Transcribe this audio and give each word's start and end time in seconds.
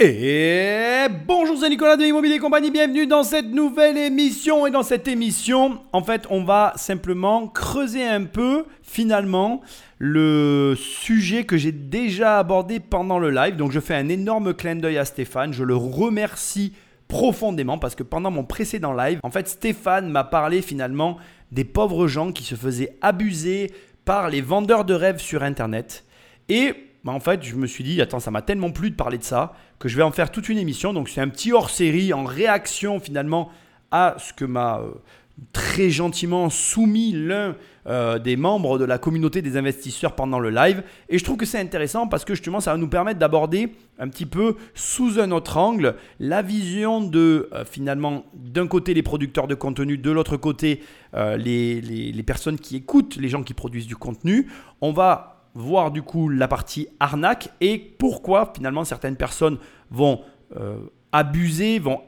Et 0.00 1.06
bonjour, 1.24 1.56
c'est 1.56 1.70
Nicolas 1.70 1.96
de 1.96 2.02
Immobilier 2.02 2.40
Compagnie, 2.40 2.72
bienvenue 2.72 3.06
dans 3.06 3.22
cette 3.22 3.52
nouvelle 3.52 3.96
émission. 3.96 4.66
Et 4.66 4.72
dans 4.72 4.82
cette 4.82 5.06
émission, 5.06 5.78
en 5.92 6.02
fait, 6.02 6.26
on 6.30 6.42
va 6.42 6.72
simplement 6.74 7.46
creuser 7.46 8.04
un 8.04 8.24
peu, 8.24 8.64
finalement, 8.82 9.60
le 9.98 10.74
sujet 10.76 11.44
que 11.44 11.56
j'ai 11.56 11.70
déjà 11.70 12.40
abordé 12.40 12.80
pendant 12.80 13.20
le 13.20 13.30
live. 13.30 13.54
Donc, 13.54 13.70
je 13.70 13.78
fais 13.78 13.94
un 13.94 14.08
énorme 14.08 14.52
clin 14.52 14.74
d'œil 14.74 14.98
à 14.98 15.04
Stéphane, 15.04 15.52
je 15.52 15.62
le 15.62 15.76
remercie 15.76 16.72
profondément 17.06 17.78
parce 17.78 17.94
que 17.94 18.02
pendant 18.02 18.32
mon 18.32 18.42
précédent 18.42 18.94
live, 18.94 19.20
en 19.22 19.30
fait, 19.30 19.46
Stéphane 19.46 20.10
m'a 20.10 20.24
parlé 20.24 20.60
finalement 20.60 21.18
des 21.52 21.64
pauvres 21.64 22.08
gens 22.08 22.32
qui 22.32 22.42
se 22.42 22.56
faisaient 22.56 22.96
abuser 23.00 23.70
par 24.04 24.28
les 24.28 24.40
vendeurs 24.40 24.84
de 24.84 24.94
rêves 24.94 25.20
sur 25.20 25.44
Internet. 25.44 26.04
Et 26.48 26.74
bah, 27.04 27.12
en 27.12 27.20
fait, 27.20 27.42
je 27.42 27.54
me 27.54 27.66
suis 27.66 27.84
dit, 27.84 28.00
attends, 28.00 28.20
ça 28.20 28.30
m'a 28.30 28.42
tellement 28.42 28.70
plu 28.70 28.90
de 28.90 28.96
parler 28.96 29.18
de 29.18 29.24
ça 29.24 29.54
que 29.78 29.88
je 29.88 29.96
vais 29.96 30.02
en 30.02 30.10
faire 30.10 30.32
toute 30.32 30.48
une 30.48 30.58
émission. 30.58 30.92
Donc 30.92 31.08
c'est 31.08 31.20
un 31.20 31.28
petit 31.28 31.52
hors-série 31.52 32.12
en 32.12 32.24
réaction 32.24 32.98
finalement 32.98 33.50
à 33.90 34.16
ce 34.18 34.32
que 34.32 34.46
m'a 34.46 34.78
euh, 34.78 34.92
très 35.52 35.90
gentiment 35.90 36.48
soumis 36.48 37.12
l'un 37.12 37.56
euh, 37.86 38.18
des 38.18 38.36
membres 38.36 38.78
de 38.78 38.86
la 38.86 38.96
communauté 38.96 39.42
des 39.42 39.58
investisseurs 39.58 40.14
pendant 40.14 40.38
le 40.38 40.48
live. 40.48 40.82
Et 41.10 41.18
je 41.18 41.24
trouve 41.24 41.36
que 41.36 41.44
c'est 41.44 41.60
intéressant 41.60 42.08
parce 42.08 42.24
que 42.24 42.34
justement 42.34 42.60
ça 42.60 42.72
va 42.72 42.78
nous 42.78 42.88
permettre 42.88 43.18
d'aborder 43.18 43.74
un 43.98 44.08
petit 44.08 44.24
peu 44.24 44.56
sous 44.72 45.20
un 45.20 45.30
autre 45.30 45.58
angle 45.58 45.96
la 46.18 46.40
vision 46.40 47.02
de 47.02 47.50
euh, 47.52 47.66
finalement 47.66 48.24
d'un 48.32 48.66
côté 48.66 48.94
les 48.94 49.02
producteurs 49.02 49.46
de 49.46 49.54
contenu, 49.54 49.98
de 49.98 50.10
l'autre 50.10 50.38
côté 50.38 50.80
les, 51.14 51.80
les 51.80 52.22
personnes 52.24 52.58
qui 52.58 52.74
écoutent, 52.74 53.14
les 53.14 53.28
gens 53.28 53.44
qui 53.44 53.54
produisent 53.54 53.86
du 53.86 53.94
contenu. 53.94 54.48
On 54.80 54.90
va 54.90 55.33
voir 55.54 55.90
du 55.90 56.02
coup 56.02 56.28
la 56.28 56.48
partie 56.48 56.88
arnaque 57.00 57.50
et 57.60 57.78
pourquoi 57.78 58.52
finalement 58.54 58.84
certaines 58.84 59.16
personnes 59.16 59.58
vont 59.90 60.22
euh, 60.56 60.78
abuser, 61.12 61.78
vont 61.78 62.00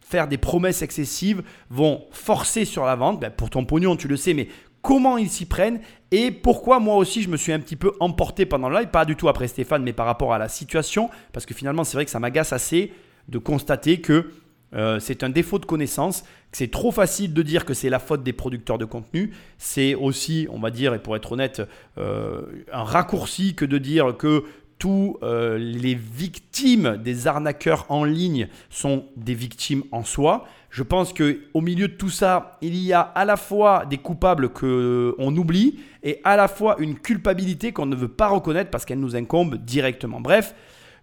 faire 0.00 0.28
des 0.28 0.38
promesses 0.38 0.82
excessives, 0.82 1.42
vont 1.70 2.04
forcer 2.10 2.64
sur 2.64 2.84
la 2.84 2.96
vente. 2.96 3.20
Ben, 3.20 3.30
pour 3.30 3.50
ton 3.50 3.64
pognon, 3.64 3.96
tu 3.96 4.08
le 4.08 4.16
sais, 4.16 4.34
mais 4.34 4.48
comment 4.82 5.16
ils 5.16 5.30
s'y 5.30 5.46
prennent 5.46 5.80
et 6.10 6.30
pourquoi 6.30 6.80
moi 6.80 6.96
aussi 6.96 7.22
je 7.22 7.30
me 7.30 7.36
suis 7.36 7.52
un 7.52 7.60
petit 7.60 7.76
peu 7.76 7.92
emporté 8.00 8.44
pendant 8.44 8.68
le 8.68 8.78
live, 8.78 8.88
pas 8.88 9.04
du 9.04 9.16
tout 9.16 9.28
après 9.28 9.48
Stéphane, 9.48 9.82
mais 9.82 9.92
par 9.92 10.06
rapport 10.06 10.34
à 10.34 10.38
la 10.38 10.48
situation, 10.48 11.08
parce 11.32 11.46
que 11.46 11.54
finalement 11.54 11.84
c'est 11.84 11.96
vrai 11.96 12.04
que 12.04 12.10
ça 12.10 12.20
m'agace 12.20 12.52
assez 12.52 12.92
de 13.28 13.38
constater 13.38 14.00
que 14.00 14.30
euh, 14.74 14.98
c'est 15.00 15.22
un 15.22 15.28
défaut 15.28 15.58
de 15.58 15.66
connaissance, 15.66 16.24
c'est 16.50 16.70
trop 16.70 16.90
facile 16.90 17.34
de 17.34 17.42
dire 17.42 17.64
que 17.64 17.74
c'est 17.74 17.90
la 17.90 17.98
faute 17.98 18.22
des 18.22 18.32
producteurs 18.32 18.78
de 18.78 18.84
contenu. 18.84 19.32
C'est 19.58 19.94
aussi, 19.94 20.46
on 20.50 20.58
va 20.58 20.70
dire, 20.70 20.94
et 20.94 20.98
pour 20.98 21.16
être 21.16 21.32
honnête, 21.32 21.62
euh, 21.98 22.42
un 22.72 22.84
raccourci 22.84 23.54
que 23.54 23.64
de 23.64 23.78
dire 23.78 24.16
que 24.16 24.44
tous 24.78 25.16
euh, 25.22 25.58
les 25.58 25.94
victimes 25.94 26.96
des 26.96 27.28
arnaqueurs 27.28 27.86
en 27.88 28.04
ligne 28.04 28.48
sont 28.68 29.04
des 29.16 29.34
victimes 29.34 29.84
en 29.92 30.02
soi. 30.02 30.44
Je 30.70 30.82
pense 30.82 31.12
qu'au 31.12 31.60
milieu 31.60 31.86
de 31.86 31.92
tout 31.92 32.08
ça, 32.08 32.58
il 32.62 32.76
y 32.76 32.92
a 32.92 33.00
à 33.00 33.24
la 33.24 33.36
fois 33.36 33.86
des 33.86 33.98
coupables 33.98 34.48
qu'on 34.48 35.36
oublie 35.36 35.78
et 36.02 36.20
à 36.24 36.34
la 36.36 36.48
fois 36.48 36.76
une 36.80 36.98
culpabilité 36.98 37.72
qu'on 37.72 37.86
ne 37.86 37.94
veut 37.94 38.08
pas 38.08 38.28
reconnaître 38.28 38.70
parce 38.70 38.84
qu'elle 38.84 38.98
nous 38.98 39.14
incombe 39.14 39.56
directement. 39.56 40.20
Bref, 40.20 40.54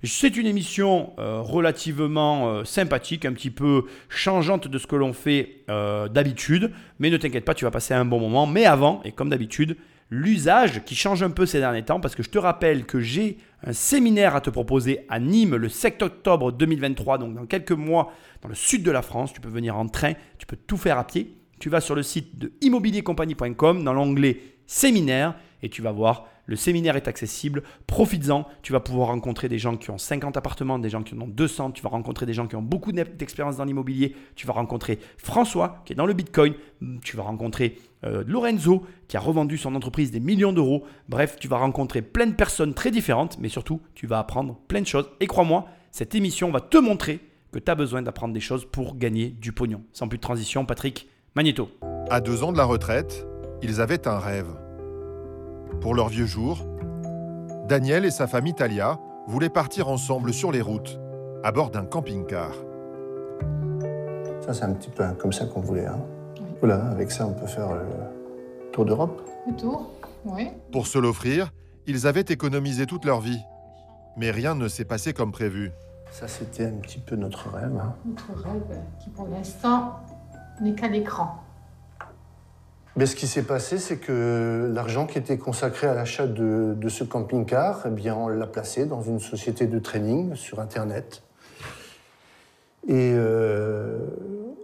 c'est 0.08 0.38
une 0.38 0.48
émission 0.48 1.12
euh, 1.20 1.42
relativement 1.42 2.50
euh, 2.50 2.64
sympathique, 2.64 3.26
un 3.26 3.34
petit 3.34 3.52
peu 3.52 3.86
changeante 4.08 4.68
de 4.68 4.78
ce 4.78 4.88
que 4.88 4.96
l'on 4.96 5.12
fait 5.12 5.64
euh, 5.70 6.08
d'habitude. 6.08 6.72
Mais 7.00 7.10
ne 7.10 7.18
t'inquiète 7.18 7.44
pas, 7.44 7.54
tu 7.54 7.66
vas 7.66 7.72
passer 7.72 7.94
un 7.94 8.06
bon 8.06 8.20
moment. 8.20 8.48
Mais 8.48 8.66
avant, 8.66 9.02
et 9.04 9.12
comme 9.12 9.30
d'habitude, 9.30 9.76
l'usage 10.10 10.84
qui 10.86 10.96
change 10.96 11.22
un 11.22 11.32
peu 11.32 11.46
ces 11.46 11.60
derniers 11.60 11.84
temps, 11.84 12.00
parce 12.00 12.16
que 12.16 12.24
je 12.24 12.30
te 12.30 12.38
rappelle 12.38 12.86
que 12.86 13.02
j'ai 13.02 13.38
un 13.66 13.74
séminaire 13.74 14.36
à 14.36 14.42
te 14.42 14.50
proposer 14.50 15.06
à 15.10 15.20
Nîmes 15.20 15.58
le 15.58 15.68
7 15.68 16.02
octobre 16.02 16.54
2023, 16.54 17.18
donc 17.18 17.36
dans 17.36 17.46
quelques 17.46 17.74
mois, 17.74 18.14
dans 18.42 18.48
le 18.50 18.56
sud 18.56 18.84
de 18.84 18.92
la 18.92 19.02
France. 19.02 19.34
Tu 19.34 19.42
peux 19.42 19.50
venir 19.50 19.76
en 19.78 19.88
train, 19.88 20.14
tu 20.38 20.46
peux 20.46 20.58
tout 20.58 20.78
faire 20.78 20.98
à 20.98 21.06
pied. 21.06 21.36
Tu 21.60 21.70
vas 21.70 21.82
sur 21.82 21.94
le 21.94 22.04
site 22.04 22.40
de 22.40 22.54
immobiliercompagnie.com 22.62 23.84
dans 23.84 23.94
l'onglet 23.94 24.40
séminaire 24.66 25.36
et 25.62 25.68
tu 25.68 25.82
vas 25.82 25.92
voir 25.92 26.26
le 26.50 26.56
séminaire 26.56 26.96
est 26.96 27.08
accessible, 27.08 27.62
profites-en. 27.86 28.44
Tu 28.64 28.74
vas 28.74 28.80
pouvoir 28.80 29.10
rencontrer 29.10 29.48
des 29.50 29.60
gens 29.60 29.78
qui 29.78 29.92
ont 29.92 30.00
50 30.00 30.36
appartements, 30.36 30.80
des 30.80 30.90
gens 30.90 31.04
qui 31.04 31.14
en 31.14 31.22
ont 31.22 31.28
200. 31.28 31.72
Tu 31.74 31.84
vas 31.84 31.90
rencontrer 31.90 32.26
des 32.26 32.34
gens 32.34 32.48
qui 32.48 32.56
ont 32.56 32.64
beaucoup 32.64 32.92
d'expérience 32.92 33.58
dans 33.58 33.66
l'immobilier. 33.66 34.16
Tu 34.36 34.48
vas 34.48 34.54
rencontrer 34.54 34.98
François 35.20 35.84
qui 35.86 35.94
est 35.94 35.96
dans 35.96 36.08
le 36.08 36.14
Bitcoin. 36.14 36.56
Tu 37.04 37.16
vas 37.16 37.22
rencontrer 37.22 37.78
euh, 38.04 38.24
Lorenzo 38.26 38.84
qui 39.08 39.16
a 39.16 39.20
revendu 39.20 39.60
son 39.60 39.76
entreprise 39.76 40.10
des 40.10 40.20
millions 40.20 40.52
d'euros. 40.52 40.86
Bref, 41.08 41.38
tu 41.40 41.48
vas 41.48 41.58
rencontrer 41.58 42.02
plein 42.02 42.26
de 42.26 42.34
personnes 42.34 42.74
très 42.74 42.90
différentes, 42.90 43.38
mais 43.38 43.50
surtout, 43.50 43.80
tu 43.94 44.08
vas 44.08 44.18
apprendre 44.18 44.58
plein 44.68 44.82
de 44.82 44.88
choses. 44.88 45.08
Et 45.20 45.28
crois-moi, 45.28 45.68
cette 45.92 46.16
émission 46.16 46.50
va 46.50 46.62
te 46.62 46.80
montrer 46.80 47.20
que 47.52 47.60
tu 47.60 47.70
as 47.70 47.76
besoin 47.76 48.02
d'apprendre 48.02 48.34
des 48.34 48.40
choses 48.40 48.66
pour 48.66 48.98
gagner 48.98 49.30
du 49.30 49.52
pognon. 49.52 49.84
Sans 49.94 50.08
plus 50.08 50.18
de 50.18 50.24
transition, 50.24 50.66
Patrick 50.66 51.08
Magneto. 51.36 51.70
À 52.10 52.22
deux 52.22 52.42
ans 52.42 52.52
de 52.52 52.58
la 52.58 52.66
retraite, 52.66 53.28
ils 53.62 53.82
avaient 53.82 54.08
un 54.08 54.18
rêve 54.18 54.48
pour 55.82 55.96
leurs 55.96 56.10
vieux 56.10 56.26
jours, 56.26 56.60
Daniel 57.68 58.06
et 58.06 58.12
sa 58.12 58.28
femme 58.28 58.52
Talia 58.54 59.00
voulaient 59.28 59.50
partir 59.50 59.90
ensemble 59.90 60.34
sur 60.34 60.52
les 60.52 60.62
routes, 60.62 61.00
à 61.44 61.52
bord 61.52 61.70
d'un 61.70 61.86
camping-car. 61.86 62.52
Ça, 64.42 64.54
c'est 64.54 64.64
un 64.64 64.74
petit 64.74 64.90
peu 64.90 65.04
comme 65.20 65.32
ça 65.32 65.46
qu'on 65.46 65.62
voulait. 65.62 65.86
Hein. 65.86 66.00
Voilà, 66.60 66.84
avec 66.88 67.12
ça, 67.12 67.28
on 67.28 67.34
peut 67.34 67.48
faire 67.48 67.72
le 67.74 68.72
tour 68.72 68.86
d'Europe. 68.86 69.22
Le 69.48 69.56
tour, 69.56 69.92
oui. 70.26 70.50
Pour 70.72 70.88
se 70.88 70.98
l'offrir, 70.98 71.52
ils 71.86 72.08
avaient 72.08 72.26
économisé 72.28 72.86
toute 72.86 73.06
leur 73.06 73.22
vie. 73.22 73.42
Mais 74.18 74.32
rien 74.32 74.56
ne 74.56 74.68
s'est 74.68 74.86
passé 74.86 75.14
comme 75.14 75.32
prévu. 75.32 75.72
Ça, 76.12 76.28
c'était 76.28 76.66
un 76.66 76.78
petit 76.82 77.00
peu 77.00 77.16
notre 77.16 77.50
rêve. 77.50 77.80
Hein. 77.80 77.94
Notre 78.06 78.34
rêve 78.44 78.82
qui, 79.00 79.10
pour 79.10 79.28
l'instant, 79.28 80.00
n'est 80.62 80.74
qu'à 80.74 80.88
l'écran. 80.88 81.44
Mais 83.00 83.06
ce 83.06 83.16
qui 83.16 83.28
s'est 83.28 83.44
passé, 83.44 83.78
c'est 83.78 83.96
que 83.96 84.70
l'argent 84.74 85.08
qui 85.08 85.18
était 85.18 85.38
consacré 85.38 85.88
à 85.88 85.94
l'achat 85.94 86.28
de, 86.28 86.90
ce 86.90 87.06
camping-car, 87.06 87.84
eh 87.86 87.92
bien, 87.92 88.14
on 88.14 88.28
l'a 88.28 88.46
placé 88.46 88.86
dans 88.86 89.02
une 89.02 89.22
société 89.22 89.68
de 89.68 89.80
trading 89.80 90.36
sur 90.36 90.60
Internet. 90.60 91.24
Et 92.90 93.14
euh, 93.16 94.00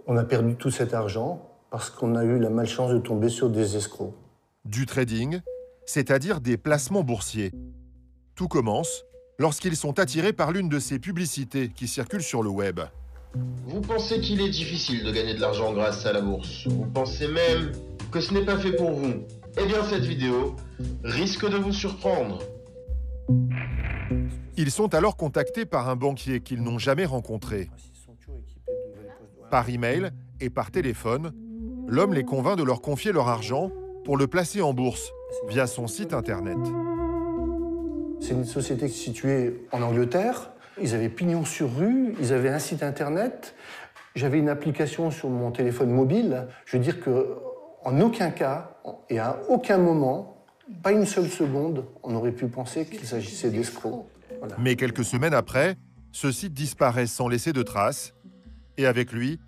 on 0.06 0.18
a 0.18 0.24
perdu 0.24 0.54
tout 0.54 0.70
cet 0.70 0.92
argent 0.92 1.48
parce 1.70 1.88
qu'on 1.88 2.14
a 2.14 2.24
eu 2.24 2.38
la 2.38 2.50
malchance 2.50 2.90
de 2.90 2.98
tomber 2.98 3.30
sur 3.30 3.48
des 3.48 3.74
escrocs. 3.74 4.12
Du 4.66 4.84
trading, 4.84 5.40
c'est-à-dire 5.86 6.42
des 6.42 6.58
placements 6.58 7.04
boursiers. 7.04 7.52
Tout 8.34 8.48
commence 8.48 9.06
lorsqu'ils 9.38 9.76
sont 9.76 9.98
attirés 9.98 10.34
par 10.34 10.52
l'une 10.52 10.68
de 10.68 10.78
ces 10.78 10.98
publicités 10.98 11.70
qui 11.70 11.88
circulent 11.88 12.20
sur 12.22 12.42
le 12.42 12.50
web. 12.50 12.80
Vous 13.66 13.80
pensez 13.80 14.20
qu'il 14.20 14.40
est 14.40 14.48
difficile 14.48 15.04
de 15.04 15.10
gagner 15.10 15.34
de 15.34 15.40
l'argent 15.40 15.72
grâce 15.72 16.06
à 16.06 16.12
la 16.12 16.20
bourse. 16.20 16.66
Vous 16.66 16.86
pensez 16.86 17.28
même 17.28 17.72
que 18.10 18.20
ce 18.20 18.32
n'est 18.32 18.44
pas 18.44 18.58
fait 18.58 18.72
pour 18.72 18.92
vous. 18.92 19.24
Eh 19.58 19.66
bien, 19.66 19.82
cette 19.84 20.04
vidéo 20.04 20.54
risque 21.02 21.48
de 21.48 21.56
vous 21.56 21.72
surprendre. 21.72 22.38
Ils 24.56 24.70
sont 24.70 24.94
alors 24.94 25.16
contactés 25.16 25.66
par 25.66 25.88
un 25.88 25.96
banquier 25.96 26.40
qu'ils 26.40 26.62
n'ont 26.62 26.78
jamais 26.78 27.04
rencontré. 27.04 27.68
Par 29.50 29.68
email 29.68 30.10
et 30.40 30.50
par 30.50 30.70
téléphone, 30.70 31.32
l'homme 31.86 32.14
les 32.14 32.24
convainc 32.24 32.56
de 32.56 32.62
leur 32.62 32.80
confier 32.80 33.12
leur 33.12 33.28
argent 33.28 33.70
pour 34.04 34.16
le 34.16 34.26
placer 34.26 34.62
en 34.62 34.72
bourse 34.72 35.10
via 35.48 35.66
son 35.66 35.86
site 35.86 36.14
internet. 36.14 36.58
C'est 38.20 38.32
une 38.32 38.44
société 38.44 38.88
située 38.88 39.66
en 39.72 39.82
Angleterre. 39.82 40.52
Ils 40.80 40.94
avaient 40.94 41.08
pignon 41.08 41.44
sur 41.44 41.74
rue, 41.74 42.14
ils 42.20 42.32
avaient 42.32 42.50
un 42.50 42.58
site 42.58 42.82
internet. 42.82 43.54
J'avais 44.14 44.38
une 44.38 44.48
application 44.48 45.10
sur 45.10 45.28
mon 45.28 45.50
téléphone 45.50 45.90
mobile. 45.90 46.46
Je 46.64 46.76
veux 46.76 46.82
dire 46.82 47.00
que 47.00 47.36
en 47.84 48.00
aucun 48.00 48.30
cas 48.30 48.76
et 49.08 49.18
à 49.18 49.38
aucun 49.48 49.78
moment, 49.78 50.44
pas 50.82 50.92
une 50.92 51.06
seule 51.06 51.28
seconde, 51.28 51.84
on 52.02 52.14
aurait 52.14 52.32
pu 52.32 52.48
penser 52.48 52.84
qu'il 52.86 53.06
s'agissait 53.06 53.50
d'escrocs. 53.50 54.06
Mais 54.58 54.76
quelques 54.76 55.04
semaines 55.04 55.34
après, 55.34 55.76
ce 56.12 56.32
site 56.32 56.52
disparaît 56.52 57.06
sans 57.06 57.28
laisser 57.28 57.52
de 57.52 57.62
traces, 57.62 58.14
et 58.76 58.86
avec 58.86 59.12
lui, 59.12 59.40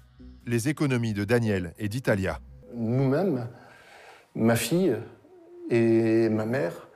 les 0.46 0.68
économies 0.68 1.12
de 1.12 1.24
Daniel 1.24 1.74
et 1.78 1.88
d'Italia. 1.88 2.38
Nous-mêmes, 2.74 3.48
ma 4.34 4.56
fille 4.56 4.96
et 5.70 6.28
ma 6.28 6.46
mère, 6.46 6.88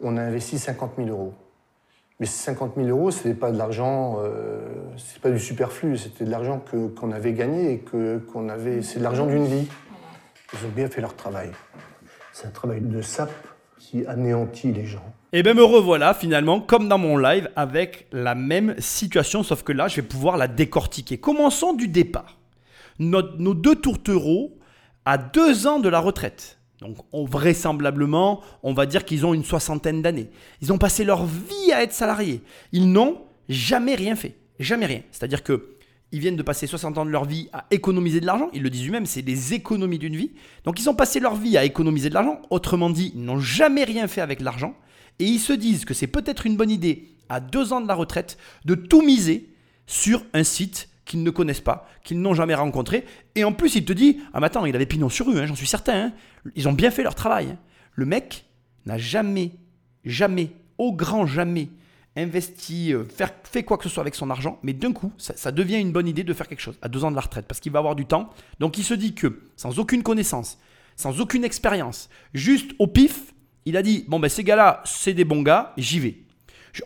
on 0.00 0.16
a 0.16 0.22
investi 0.22 0.58
50 0.58 0.92
000 0.96 1.08
euros. 1.08 1.34
Mais 2.20 2.26
ces 2.26 2.44
50 2.44 2.74
000 2.76 2.88
euros, 2.88 3.10
ce 3.10 3.26
n'est 3.26 3.34
pas 3.34 3.50
de 3.50 3.58
l'argent, 3.58 4.20
euh, 4.20 4.60
c'est 4.96 5.20
pas 5.20 5.30
du 5.30 5.40
superflu, 5.40 5.98
c'était 5.98 6.24
de 6.24 6.30
l'argent 6.30 6.62
qu'on 6.96 7.10
avait 7.10 7.32
gagné 7.32 7.72
et 7.72 7.78
que, 7.78 8.18
qu'on 8.18 8.48
avait, 8.48 8.82
c'est 8.82 9.00
de 9.00 9.04
l'argent 9.04 9.26
d'une 9.26 9.46
vie. 9.46 9.66
Ils 10.52 10.66
ont 10.66 10.70
bien 10.70 10.88
fait 10.88 11.00
leur 11.00 11.16
travail. 11.16 11.50
C'est 12.32 12.46
un 12.46 12.50
travail 12.50 12.80
de 12.80 13.02
sape 13.02 13.32
qui 13.78 14.06
anéantit 14.06 14.72
les 14.72 14.86
gens. 14.86 15.04
Et 15.32 15.38
eh 15.38 15.42
bien 15.42 15.54
me 15.54 15.64
revoilà 15.64 16.14
finalement, 16.14 16.60
comme 16.60 16.88
dans 16.88 16.98
mon 16.98 17.16
live, 17.16 17.50
avec 17.56 18.06
la 18.12 18.36
même 18.36 18.76
situation, 18.78 19.42
sauf 19.42 19.64
que 19.64 19.72
là, 19.72 19.88
je 19.88 19.96
vais 19.96 20.06
pouvoir 20.06 20.36
la 20.36 20.46
décortiquer. 20.46 21.18
Commençons 21.18 21.72
du 21.72 21.88
départ. 21.88 22.38
nos 23.00 23.22
deux 23.54 23.74
tourtereaux 23.74 24.56
à 25.04 25.18
deux 25.18 25.66
ans 25.66 25.80
de 25.80 25.88
la 25.88 25.98
retraite. 25.98 26.58
Donc 26.84 26.98
vraisemblablement, 27.30 28.42
on 28.62 28.74
va 28.74 28.86
dire 28.86 29.04
qu'ils 29.04 29.24
ont 29.24 29.32
une 29.34 29.44
soixantaine 29.44 30.02
d'années. 30.02 30.28
Ils 30.60 30.72
ont 30.72 30.78
passé 30.78 31.04
leur 31.04 31.24
vie 31.24 31.72
à 31.72 31.82
être 31.82 31.92
salariés. 31.94 32.42
Ils 32.72 32.90
n'ont 32.92 33.22
jamais 33.48 33.94
rien 33.94 34.16
fait. 34.16 34.36
Jamais 34.58 34.86
rien. 34.86 35.00
C'est-à-dire 35.10 35.42
que 35.42 35.70
ils 36.12 36.20
viennent 36.20 36.36
de 36.36 36.42
passer 36.42 36.68
60 36.68 36.98
ans 36.98 37.04
de 37.04 37.10
leur 37.10 37.24
vie 37.24 37.48
à 37.52 37.66
économiser 37.72 38.20
de 38.20 38.26
l'argent. 38.26 38.48
Ils 38.52 38.62
le 38.62 38.70
disent 38.70 38.86
eux-mêmes, 38.88 39.06
c'est 39.06 39.22
des 39.22 39.54
économies 39.54 39.98
d'une 39.98 40.14
vie. 40.14 40.30
Donc 40.64 40.78
ils 40.78 40.88
ont 40.88 40.94
passé 40.94 41.18
leur 41.18 41.34
vie 41.34 41.56
à 41.58 41.64
économiser 41.64 42.08
de 42.08 42.14
l'argent. 42.14 42.40
Autrement 42.50 42.88
dit, 42.90 43.12
ils 43.16 43.24
n'ont 43.24 43.40
jamais 43.40 43.82
rien 43.82 44.06
fait 44.06 44.20
avec 44.20 44.40
l'argent. 44.40 44.76
Et 45.18 45.24
ils 45.24 45.40
se 45.40 45.52
disent 45.52 45.84
que 45.84 45.94
c'est 45.94 46.06
peut-être 46.06 46.46
une 46.46 46.56
bonne 46.56 46.70
idée, 46.70 47.08
à 47.28 47.40
deux 47.40 47.72
ans 47.72 47.80
de 47.80 47.88
la 47.88 47.94
retraite, 47.94 48.36
de 48.64 48.74
tout 48.74 49.02
miser 49.02 49.48
sur 49.86 50.24
un 50.34 50.44
site 50.44 50.88
qu'ils 51.04 51.22
ne 51.22 51.30
connaissent 51.30 51.60
pas, 51.60 51.88
qu'ils 52.04 52.20
n'ont 52.20 52.34
jamais 52.34 52.54
rencontré. 52.54 53.04
Et 53.34 53.42
en 53.44 53.52
plus, 53.52 53.74
il 53.74 53.84
te 53.84 53.92
dit 53.92 54.20
Ah, 54.32 54.40
mais 54.40 54.46
attends, 54.46 54.66
il 54.66 54.74
avait 54.76 54.86
pignon 54.86 55.08
sur 55.08 55.26
rue, 55.26 55.38
hein, 55.38 55.46
j'en 55.46 55.54
suis 55.56 55.66
certain. 55.66 55.94
hein. 55.94 56.12
Ils 56.54 56.68
ont 56.68 56.72
bien 56.72 56.90
fait 56.90 57.02
leur 57.02 57.14
travail. 57.14 57.50
hein. 57.52 57.58
Le 57.94 58.06
mec 58.06 58.44
n'a 58.86 58.98
jamais, 58.98 59.52
jamais, 60.04 60.50
au 60.78 60.92
grand 60.92 61.26
jamais, 61.26 61.68
investi, 62.16 62.92
euh, 62.92 63.04
fait 63.44 63.62
quoi 63.64 63.76
que 63.76 63.84
ce 63.84 63.88
soit 63.88 64.02
avec 64.02 64.14
son 64.14 64.30
argent, 64.30 64.58
mais 64.62 64.72
d'un 64.72 64.92
coup, 64.92 65.12
ça, 65.18 65.52
devient 65.52 65.80
une 65.80 65.92
bonne 65.92 66.06
idée 66.06 66.24
de 66.24 66.32
faire 66.32 66.48
quelque 66.48 66.60
chose 66.60 66.78
à 66.82 66.88
deux 66.88 67.04
ans 67.04 67.10
de 67.10 67.16
la 67.16 67.22
retraite, 67.22 67.46
parce 67.46 67.60
qu'il 67.60 67.72
va 67.72 67.80
avoir 67.80 67.96
du 67.96 68.06
temps. 68.06 68.30
Donc 68.60 68.78
il 68.78 68.84
se 68.84 68.94
dit 68.94 69.14
que, 69.14 69.42
sans 69.56 69.78
aucune 69.78 70.02
connaissance, 70.02 70.58
sans 70.96 71.20
aucune 71.20 71.44
expérience, 71.44 72.08
juste 72.32 72.72
au 72.78 72.86
pif, 72.86 73.34
il 73.64 73.76
a 73.76 73.82
dit 73.82 74.04
Bon, 74.08 74.20
ben 74.20 74.28
ces 74.28 74.44
gars-là, 74.44 74.82
c'est 74.84 75.14
des 75.14 75.24
bons 75.24 75.42
gars, 75.42 75.72
j'y 75.76 75.98
vais. 75.98 76.18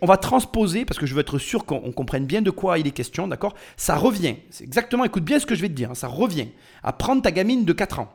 On 0.02 0.06
va 0.06 0.18
transposer, 0.18 0.84
parce 0.84 0.98
que 0.98 1.06
je 1.06 1.14
veux 1.14 1.20
être 1.20 1.38
sûr 1.38 1.64
qu'on 1.64 1.80
on 1.82 1.92
comprenne 1.92 2.26
bien 2.26 2.42
de 2.42 2.50
quoi 2.50 2.78
il 2.78 2.86
est 2.86 2.92
question, 2.92 3.26
d'accord? 3.26 3.54
Ça 3.76 3.96
revient, 3.96 4.36
c'est 4.50 4.64
exactement, 4.64 5.04
écoute 5.04 5.24
bien 5.24 5.38
ce 5.38 5.46
que 5.46 5.54
je 5.54 5.62
vais 5.62 5.68
te 5.68 5.74
dire, 5.74 5.90
hein, 5.90 5.94
ça 5.94 6.08
revient 6.08 6.48
à 6.82 6.92
prendre 6.92 7.22
ta 7.22 7.32
gamine 7.32 7.64
de 7.64 7.72
4 7.72 8.00
ans, 8.00 8.12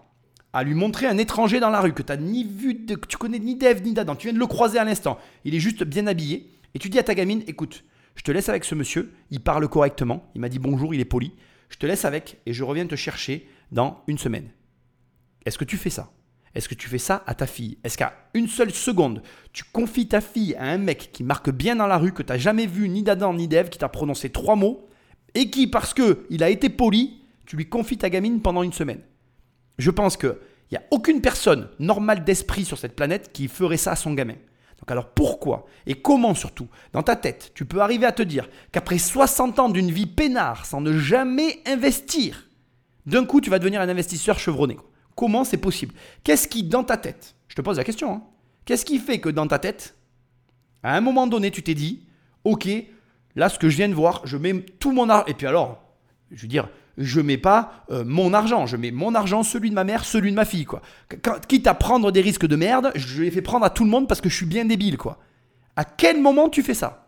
à 0.53 0.63
lui 0.63 0.75
montrer 0.75 1.07
un 1.07 1.17
étranger 1.17 1.59
dans 1.59 1.69
la 1.69 1.81
rue 1.81 1.93
que 1.93 2.03
tu 2.03 2.13
ni 2.19 2.43
vu, 2.43 2.75
de- 2.75 2.95
que 2.95 3.07
tu 3.07 3.17
connais 3.17 3.39
ni 3.39 3.55
d'Ève 3.55 3.83
ni 3.83 3.93
d'Adam, 3.93 4.15
tu 4.15 4.27
viens 4.27 4.33
de 4.33 4.39
le 4.39 4.47
croiser 4.47 4.77
à 4.77 4.83
l'instant, 4.83 5.17
il 5.43 5.55
est 5.55 5.59
juste 5.59 5.83
bien 5.83 6.07
habillé, 6.07 6.49
et 6.75 6.79
tu 6.79 6.89
dis 6.89 6.99
à 6.99 7.03
ta 7.03 7.15
gamine, 7.15 7.43
écoute, 7.47 7.83
je 8.15 8.21
te 8.21 8.31
laisse 8.31 8.49
avec 8.49 8.63
ce 8.63 8.75
monsieur, 8.75 9.11
il 9.31 9.39
parle 9.39 9.67
correctement, 9.67 10.29
il 10.35 10.41
m'a 10.41 10.49
dit 10.49 10.59
bonjour, 10.59 10.93
il 10.93 10.99
est 10.99 11.05
poli, 11.05 11.33
je 11.69 11.77
te 11.77 11.85
laisse 11.87 12.05
avec 12.05 12.37
et 12.45 12.53
je 12.53 12.63
reviens 12.63 12.85
te 12.85 12.95
chercher 12.95 13.47
dans 13.71 14.03
une 14.07 14.19
semaine. 14.19 14.49
Est-ce 15.45 15.57
que 15.57 15.65
tu 15.65 15.77
fais 15.77 15.89
ça? 15.89 16.11
Est-ce 16.53 16.69
que 16.69 16.75
tu 16.75 16.87
fais 16.87 16.99
ça 16.99 17.23
à 17.25 17.33
ta 17.33 17.47
fille? 17.47 17.79
Est-ce 17.83 17.97
qu'à 17.97 18.13
une 18.35 18.47
seule 18.47 18.71
seconde, 18.71 19.23
tu 19.53 19.63
confies 19.63 20.07
ta 20.07 20.21
fille 20.21 20.53
à 20.55 20.65
un 20.65 20.77
mec 20.77 21.09
qui 21.11 21.23
marque 21.23 21.49
bien 21.49 21.75
dans 21.75 21.87
la 21.87 21.97
rue, 21.97 22.13
que 22.13 22.21
tu 22.21 22.31
n'as 22.31 22.37
jamais 22.37 22.67
vu 22.67 22.87
ni 22.89 23.01
d'Adam 23.01 23.33
ni 23.33 23.47
d'Ève, 23.47 23.69
qui 23.69 23.79
t'a 23.79 23.89
prononcé 23.89 24.29
trois 24.29 24.55
mots, 24.55 24.87
et 25.33 25.49
qui, 25.49 25.65
parce 25.65 25.95
que 25.95 26.27
il 26.29 26.43
a 26.43 26.51
été 26.51 26.69
poli, 26.69 27.23
tu 27.47 27.55
lui 27.55 27.67
confies 27.67 27.97
ta 27.97 28.11
gamine 28.11 28.39
pendant 28.39 28.61
une 28.61 28.71
semaine? 28.71 29.01
Je 29.77 29.91
pense 29.91 30.17
qu'il 30.17 30.35
n'y 30.71 30.77
a 30.77 30.83
aucune 30.91 31.21
personne 31.21 31.69
normale 31.79 32.23
d'esprit 32.23 32.65
sur 32.65 32.77
cette 32.77 32.95
planète 32.95 33.31
qui 33.33 33.47
ferait 33.47 33.77
ça 33.77 33.91
à 33.91 33.95
son 33.95 34.13
gamin. 34.13 34.35
Donc 34.79 34.91
alors 34.91 35.09
pourquoi 35.11 35.65
et 35.85 35.95
comment 35.95 36.35
surtout, 36.35 36.67
dans 36.91 37.03
ta 37.03 37.15
tête, 37.15 37.51
tu 37.55 37.65
peux 37.65 37.79
arriver 37.79 38.05
à 38.05 38.11
te 38.11 38.21
dire 38.21 38.49
qu'après 38.71 38.97
60 38.97 39.59
ans 39.59 39.69
d'une 39.69 39.91
vie 39.91 40.07
peinard 40.07 40.65
sans 40.65 40.81
ne 40.81 40.97
jamais 40.97 41.61
investir, 41.65 42.49
d'un 43.05 43.25
coup, 43.25 43.41
tu 43.41 43.49
vas 43.49 43.59
devenir 43.59 43.81
un 43.81 43.89
investisseur 43.89 44.39
chevronné. 44.39 44.77
Comment 45.15 45.43
c'est 45.43 45.57
possible? 45.57 45.93
Qu'est-ce 46.23 46.47
qui, 46.47 46.63
dans 46.63 46.83
ta 46.83 46.97
tête, 46.97 47.35
je 47.47 47.55
te 47.55 47.61
pose 47.61 47.77
la 47.77 47.83
question, 47.83 48.13
hein, 48.13 48.23
qu'est-ce 48.65 48.85
qui 48.85 48.99
fait 48.99 49.19
que 49.19 49.29
dans 49.29 49.47
ta 49.47 49.59
tête, 49.59 49.95
à 50.83 50.97
un 50.97 51.01
moment 51.01 51.27
donné, 51.27 51.51
tu 51.51 51.63
t'es 51.63 51.75
dit, 51.75 52.05
ok, 52.43 52.67
là, 53.35 53.49
ce 53.49 53.59
que 53.59 53.69
je 53.69 53.77
viens 53.77 53.89
de 53.89 53.93
voir, 53.93 54.21
je 54.25 54.37
mets 54.37 54.61
tout 54.79 54.91
mon 54.91 55.09
argent. 55.09 55.25
Et 55.27 55.33
puis 55.33 55.47
alors, 55.47 55.81
je 56.31 56.41
veux 56.41 56.47
dire, 56.47 56.67
je 56.97 57.21
mets 57.21 57.37
pas 57.37 57.85
euh, 57.91 58.03
mon 58.05 58.33
argent, 58.33 58.65
je 58.65 58.77
mets 58.77 58.91
mon 58.91 59.15
argent, 59.15 59.43
celui 59.43 59.69
de 59.69 59.75
ma 59.75 59.83
mère, 59.83 60.05
celui 60.05 60.31
de 60.31 60.35
ma 60.35 60.45
fille, 60.45 60.65
quoi. 60.65 60.81
Quand- 61.23 61.45
quitte 61.47 61.67
à 61.67 61.73
prendre 61.73 62.11
des 62.11 62.21
risques 62.21 62.45
de 62.45 62.55
merde, 62.55 62.91
je 62.95 63.23
les 63.23 63.31
fais 63.31 63.41
prendre 63.41 63.65
à 63.65 63.69
tout 63.69 63.83
le 63.83 63.89
monde 63.89 64.07
parce 64.07 64.21
que 64.21 64.29
je 64.29 64.35
suis 64.35 64.45
bien 64.45 64.65
débile, 64.65 64.97
quoi. 64.97 65.17
À 65.75 65.85
quel 65.85 66.21
moment 66.21 66.49
tu 66.49 66.61
fais 66.61 66.75
ça? 66.75 67.07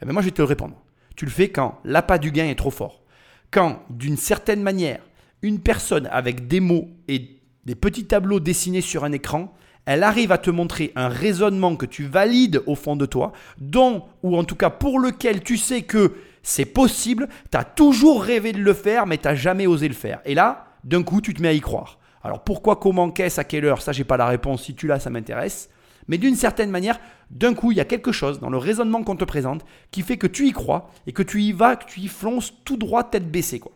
Eh 0.00 0.04
bien, 0.04 0.12
moi, 0.12 0.22
je 0.22 0.28
vais 0.28 0.32
te 0.32 0.42
le 0.42 0.46
répondre. 0.46 0.76
Tu 1.16 1.24
le 1.24 1.30
fais 1.30 1.48
quand 1.48 1.78
l'appât 1.84 2.18
du 2.18 2.30
gain 2.30 2.46
est 2.46 2.54
trop 2.54 2.70
fort. 2.70 3.02
Quand, 3.50 3.82
d'une 3.90 4.16
certaine 4.16 4.62
manière, 4.62 5.00
une 5.42 5.60
personne 5.60 6.08
avec 6.10 6.46
des 6.48 6.60
mots 6.60 6.88
et 7.08 7.40
des 7.64 7.74
petits 7.74 8.04
tableaux 8.06 8.40
dessinés 8.40 8.80
sur 8.80 9.04
un 9.04 9.12
écran, 9.12 9.52
elle 9.86 10.02
arrive 10.02 10.32
à 10.32 10.38
te 10.38 10.50
montrer 10.50 10.92
un 10.96 11.08
raisonnement 11.08 11.76
que 11.76 11.86
tu 11.86 12.04
valides 12.04 12.62
au 12.66 12.74
fond 12.74 12.96
de 12.96 13.06
toi, 13.06 13.32
dont, 13.58 14.04
ou 14.22 14.36
en 14.36 14.44
tout 14.44 14.56
cas 14.56 14.70
pour 14.70 14.98
lequel 14.98 15.42
tu 15.42 15.56
sais 15.56 15.82
que 15.82 16.14
c'est 16.44 16.66
possible, 16.66 17.28
tu 17.50 17.56
as 17.56 17.64
toujours 17.64 18.22
rêvé 18.22 18.52
de 18.52 18.60
le 18.60 18.74
faire, 18.74 19.06
mais 19.06 19.18
tu 19.18 19.26
n'as 19.26 19.34
jamais 19.34 19.66
osé 19.66 19.88
le 19.88 19.94
faire. 19.94 20.20
Et 20.24 20.34
là, 20.34 20.66
d'un 20.84 21.02
coup, 21.02 21.20
tu 21.20 21.34
te 21.34 21.42
mets 21.42 21.48
à 21.48 21.52
y 21.52 21.60
croire. 21.60 21.98
Alors 22.22 22.44
pourquoi, 22.44 22.76
comment, 22.76 23.10
qu'est-ce, 23.10 23.40
à 23.40 23.44
quelle 23.44 23.64
heure, 23.64 23.82
ça, 23.82 23.92
j'ai 23.92 24.04
pas 24.04 24.16
la 24.16 24.26
réponse. 24.26 24.62
Si 24.62 24.74
tu 24.74 24.86
l'as, 24.86 25.00
ça 25.00 25.10
m'intéresse. 25.10 25.70
Mais 26.06 26.18
d'une 26.18 26.36
certaine 26.36 26.70
manière, 26.70 27.00
d'un 27.30 27.54
coup, 27.54 27.72
il 27.72 27.78
y 27.78 27.80
a 27.80 27.86
quelque 27.86 28.12
chose 28.12 28.40
dans 28.40 28.50
le 28.50 28.58
raisonnement 28.58 29.02
qu'on 29.02 29.16
te 29.16 29.24
présente 29.24 29.64
qui 29.90 30.02
fait 30.02 30.18
que 30.18 30.26
tu 30.26 30.46
y 30.46 30.52
crois 30.52 30.90
et 31.06 31.12
que 31.12 31.22
tu 31.22 31.42
y 31.42 31.52
vas, 31.52 31.76
que 31.76 31.86
tu 31.86 32.00
y 32.00 32.08
flonces 32.08 32.52
tout 32.64 32.76
droit, 32.76 33.04
tête 33.04 33.30
baissée. 33.30 33.58
Quoi. 33.58 33.72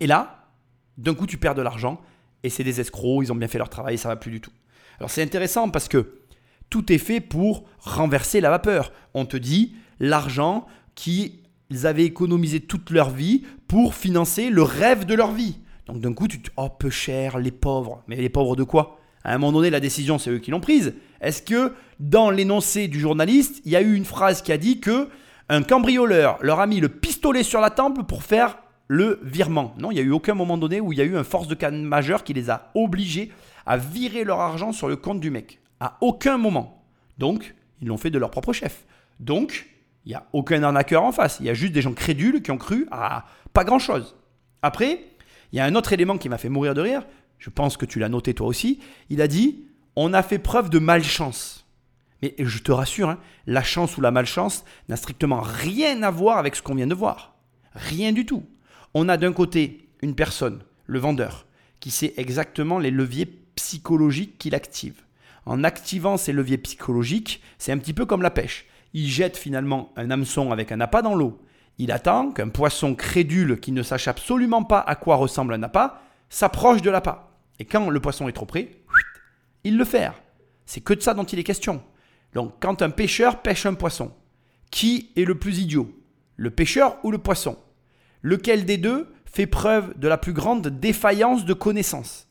Et 0.00 0.08
là, 0.08 0.48
d'un 0.98 1.14
coup, 1.14 1.26
tu 1.26 1.38
perds 1.38 1.54
de 1.54 1.62
l'argent 1.62 2.00
et 2.42 2.50
c'est 2.50 2.64
des 2.64 2.80
escrocs, 2.80 3.22
ils 3.22 3.30
ont 3.30 3.36
bien 3.36 3.48
fait 3.48 3.58
leur 3.58 3.68
travail, 3.68 3.98
ça 3.98 4.08
va 4.08 4.16
plus 4.16 4.32
du 4.32 4.40
tout. 4.40 4.52
Alors 4.98 5.10
c'est 5.10 5.22
intéressant 5.22 5.70
parce 5.70 5.88
que 5.88 6.20
tout 6.70 6.92
est 6.92 6.98
fait 6.98 7.20
pour 7.20 7.64
renverser 7.78 8.40
la 8.40 8.50
vapeur. 8.50 8.92
On 9.14 9.26
te 9.26 9.36
dit 9.36 9.74
l'argent 9.98 10.66
qu'ils 11.00 11.86
avaient 11.86 12.04
économisé 12.04 12.60
toute 12.60 12.90
leur 12.90 13.08
vie 13.08 13.44
pour 13.68 13.94
financer 13.94 14.50
le 14.50 14.62
rêve 14.62 15.06
de 15.06 15.14
leur 15.14 15.32
vie. 15.32 15.56
Donc 15.86 16.00
d'un 16.00 16.12
coup, 16.12 16.28
tu 16.28 16.40
te 16.40 16.50
oh 16.56 16.68
peu 16.68 16.90
cher, 16.90 17.38
les 17.38 17.50
pauvres. 17.50 18.02
Mais 18.06 18.16
les 18.16 18.28
pauvres 18.28 18.54
de 18.54 18.64
quoi? 18.64 18.98
À 19.24 19.34
un 19.34 19.38
moment 19.38 19.52
donné, 19.52 19.70
la 19.70 19.80
décision, 19.80 20.18
c'est 20.18 20.30
eux 20.30 20.38
qui 20.38 20.50
l'ont 20.50 20.60
prise. 20.60 20.94
Est-ce 21.22 21.42
que 21.42 21.72
dans 21.98 22.30
l'énoncé 22.30 22.86
du 22.86 23.00
journaliste, 23.00 23.62
il 23.64 23.72
y 23.72 23.76
a 23.76 23.82
eu 23.82 23.94
une 23.94 24.04
phrase 24.04 24.42
qui 24.42 24.52
a 24.52 24.58
dit 24.58 24.80
que 24.80 25.08
un 25.48 25.62
cambrioleur 25.62 26.38
leur 26.42 26.60
a 26.60 26.66
mis 26.66 26.80
le 26.80 26.88
pistolet 26.88 27.42
sur 27.42 27.60
la 27.60 27.70
tempe 27.70 28.06
pour 28.06 28.22
faire 28.22 28.58
le 28.86 29.20
virement? 29.22 29.74
Non, 29.78 29.90
il 29.90 29.94
n'y 29.94 30.00
a 30.00 30.04
eu 30.04 30.12
aucun 30.12 30.34
moment 30.34 30.58
donné 30.58 30.80
où 30.80 30.92
il 30.92 30.98
y 30.98 31.02
a 31.02 31.04
eu 31.04 31.16
un 31.16 31.24
force 31.24 31.48
de 31.48 31.54
canne 31.54 31.82
majeur 31.82 32.24
qui 32.24 32.34
les 32.34 32.50
a 32.50 32.70
obligés 32.74 33.32
à 33.64 33.78
virer 33.78 34.24
leur 34.24 34.40
argent 34.40 34.72
sur 34.72 34.88
le 34.88 34.96
compte 34.96 35.20
du 35.20 35.30
mec. 35.30 35.60
À 35.80 35.96
aucun 36.02 36.36
moment. 36.36 36.84
Donc, 37.18 37.54
ils 37.80 37.88
l'ont 37.88 37.96
fait 37.96 38.10
de 38.10 38.18
leur 38.18 38.30
propre 38.30 38.52
chef. 38.52 38.84
Donc, 39.18 39.66
il 40.04 40.10
n'y 40.10 40.14
a 40.14 40.26
aucun 40.32 40.62
arnaqueur 40.62 41.02
en 41.02 41.12
face. 41.12 41.38
Il 41.40 41.46
y 41.46 41.50
a 41.50 41.54
juste 41.54 41.72
des 41.72 41.82
gens 41.82 41.92
crédules 41.92 42.42
qui 42.42 42.50
ont 42.50 42.58
cru 42.58 42.86
à 42.90 43.26
pas 43.52 43.64
grand-chose. 43.64 44.16
Après, 44.62 45.04
il 45.52 45.56
y 45.56 45.60
a 45.60 45.64
un 45.64 45.74
autre 45.74 45.92
élément 45.92 46.18
qui 46.18 46.28
m'a 46.28 46.38
fait 46.38 46.48
mourir 46.48 46.74
de 46.74 46.80
rire. 46.80 47.02
Je 47.38 47.50
pense 47.50 47.76
que 47.76 47.86
tu 47.86 47.98
l'as 47.98 48.08
noté 48.08 48.34
toi 48.34 48.46
aussi. 48.46 48.80
Il 49.08 49.20
a 49.20 49.28
dit 49.28 49.64
on 49.96 50.12
a 50.12 50.22
fait 50.22 50.38
preuve 50.38 50.70
de 50.70 50.78
malchance. 50.78 51.66
Mais 52.22 52.34
je 52.38 52.58
te 52.58 52.72
rassure, 52.72 53.08
hein, 53.08 53.18
la 53.46 53.62
chance 53.62 53.96
ou 53.96 54.00
la 54.00 54.10
malchance 54.10 54.64
n'a 54.88 54.96
strictement 54.96 55.40
rien 55.40 56.02
à 56.02 56.10
voir 56.10 56.38
avec 56.38 56.54
ce 56.54 56.62
qu'on 56.62 56.74
vient 56.74 56.86
de 56.86 56.94
voir. 56.94 57.34
Rien 57.72 58.12
du 58.12 58.26
tout. 58.26 58.44
On 58.94 59.08
a 59.08 59.16
d'un 59.16 59.32
côté 59.32 59.88
une 60.02 60.14
personne, 60.14 60.62
le 60.86 60.98
vendeur, 60.98 61.46
qui 61.80 61.90
sait 61.90 62.14
exactement 62.16 62.78
les 62.78 62.90
leviers 62.90 63.26
psychologiques 63.54 64.38
qu'il 64.38 64.54
active. 64.54 65.02
En 65.46 65.64
activant 65.64 66.16
ces 66.16 66.32
leviers 66.32 66.58
psychologiques, 66.58 67.42
c'est 67.58 67.72
un 67.72 67.78
petit 67.78 67.94
peu 67.94 68.04
comme 68.04 68.22
la 68.22 68.30
pêche. 68.30 68.66
Il 68.92 69.06
jette 69.08 69.36
finalement 69.36 69.92
un 69.96 70.10
hameçon 70.10 70.52
avec 70.52 70.72
un 70.72 70.80
appât 70.80 71.02
dans 71.02 71.14
l'eau. 71.14 71.40
Il 71.78 71.92
attend 71.92 72.30
qu'un 72.32 72.48
poisson 72.48 72.94
crédule 72.94 73.60
qui 73.60 73.72
ne 73.72 73.82
sache 73.82 74.08
absolument 74.08 74.64
pas 74.64 74.80
à 74.80 74.96
quoi 74.96 75.16
ressemble 75.16 75.54
un 75.54 75.62
appât 75.62 76.02
s'approche 76.28 76.82
de 76.82 76.90
l'appât. 76.90 77.30
Et 77.58 77.64
quand 77.64 77.88
le 77.90 78.00
poisson 78.00 78.28
est 78.28 78.32
trop 78.32 78.46
près, 78.46 78.70
il 79.64 79.76
le 79.76 79.84
fait. 79.84 80.10
C'est 80.66 80.80
que 80.80 80.94
de 80.94 81.00
ça 81.00 81.14
dont 81.14 81.24
il 81.24 81.38
est 81.38 81.44
question. 81.44 81.82
Donc 82.34 82.54
quand 82.60 82.82
un 82.82 82.90
pêcheur 82.90 83.42
pêche 83.42 83.66
un 83.66 83.74
poisson, 83.74 84.12
qui 84.70 85.10
est 85.16 85.24
le 85.24 85.36
plus 85.36 85.58
idiot? 85.58 85.90
Le 86.36 86.50
pêcheur 86.50 86.98
ou 87.02 87.10
le 87.10 87.18
poisson? 87.18 87.58
Lequel 88.22 88.64
des 88.64 88.78
deux 88.78 89.12
fait 89.24 89.46
preuve 89.46 89.98
de 89.98 90.08
la 90.08 90.18
plus 90.18 90.32
grande 90.32 90.68
défaillance 90.68 91.44
de 91.44 91.54
connaissance 91.54 92.28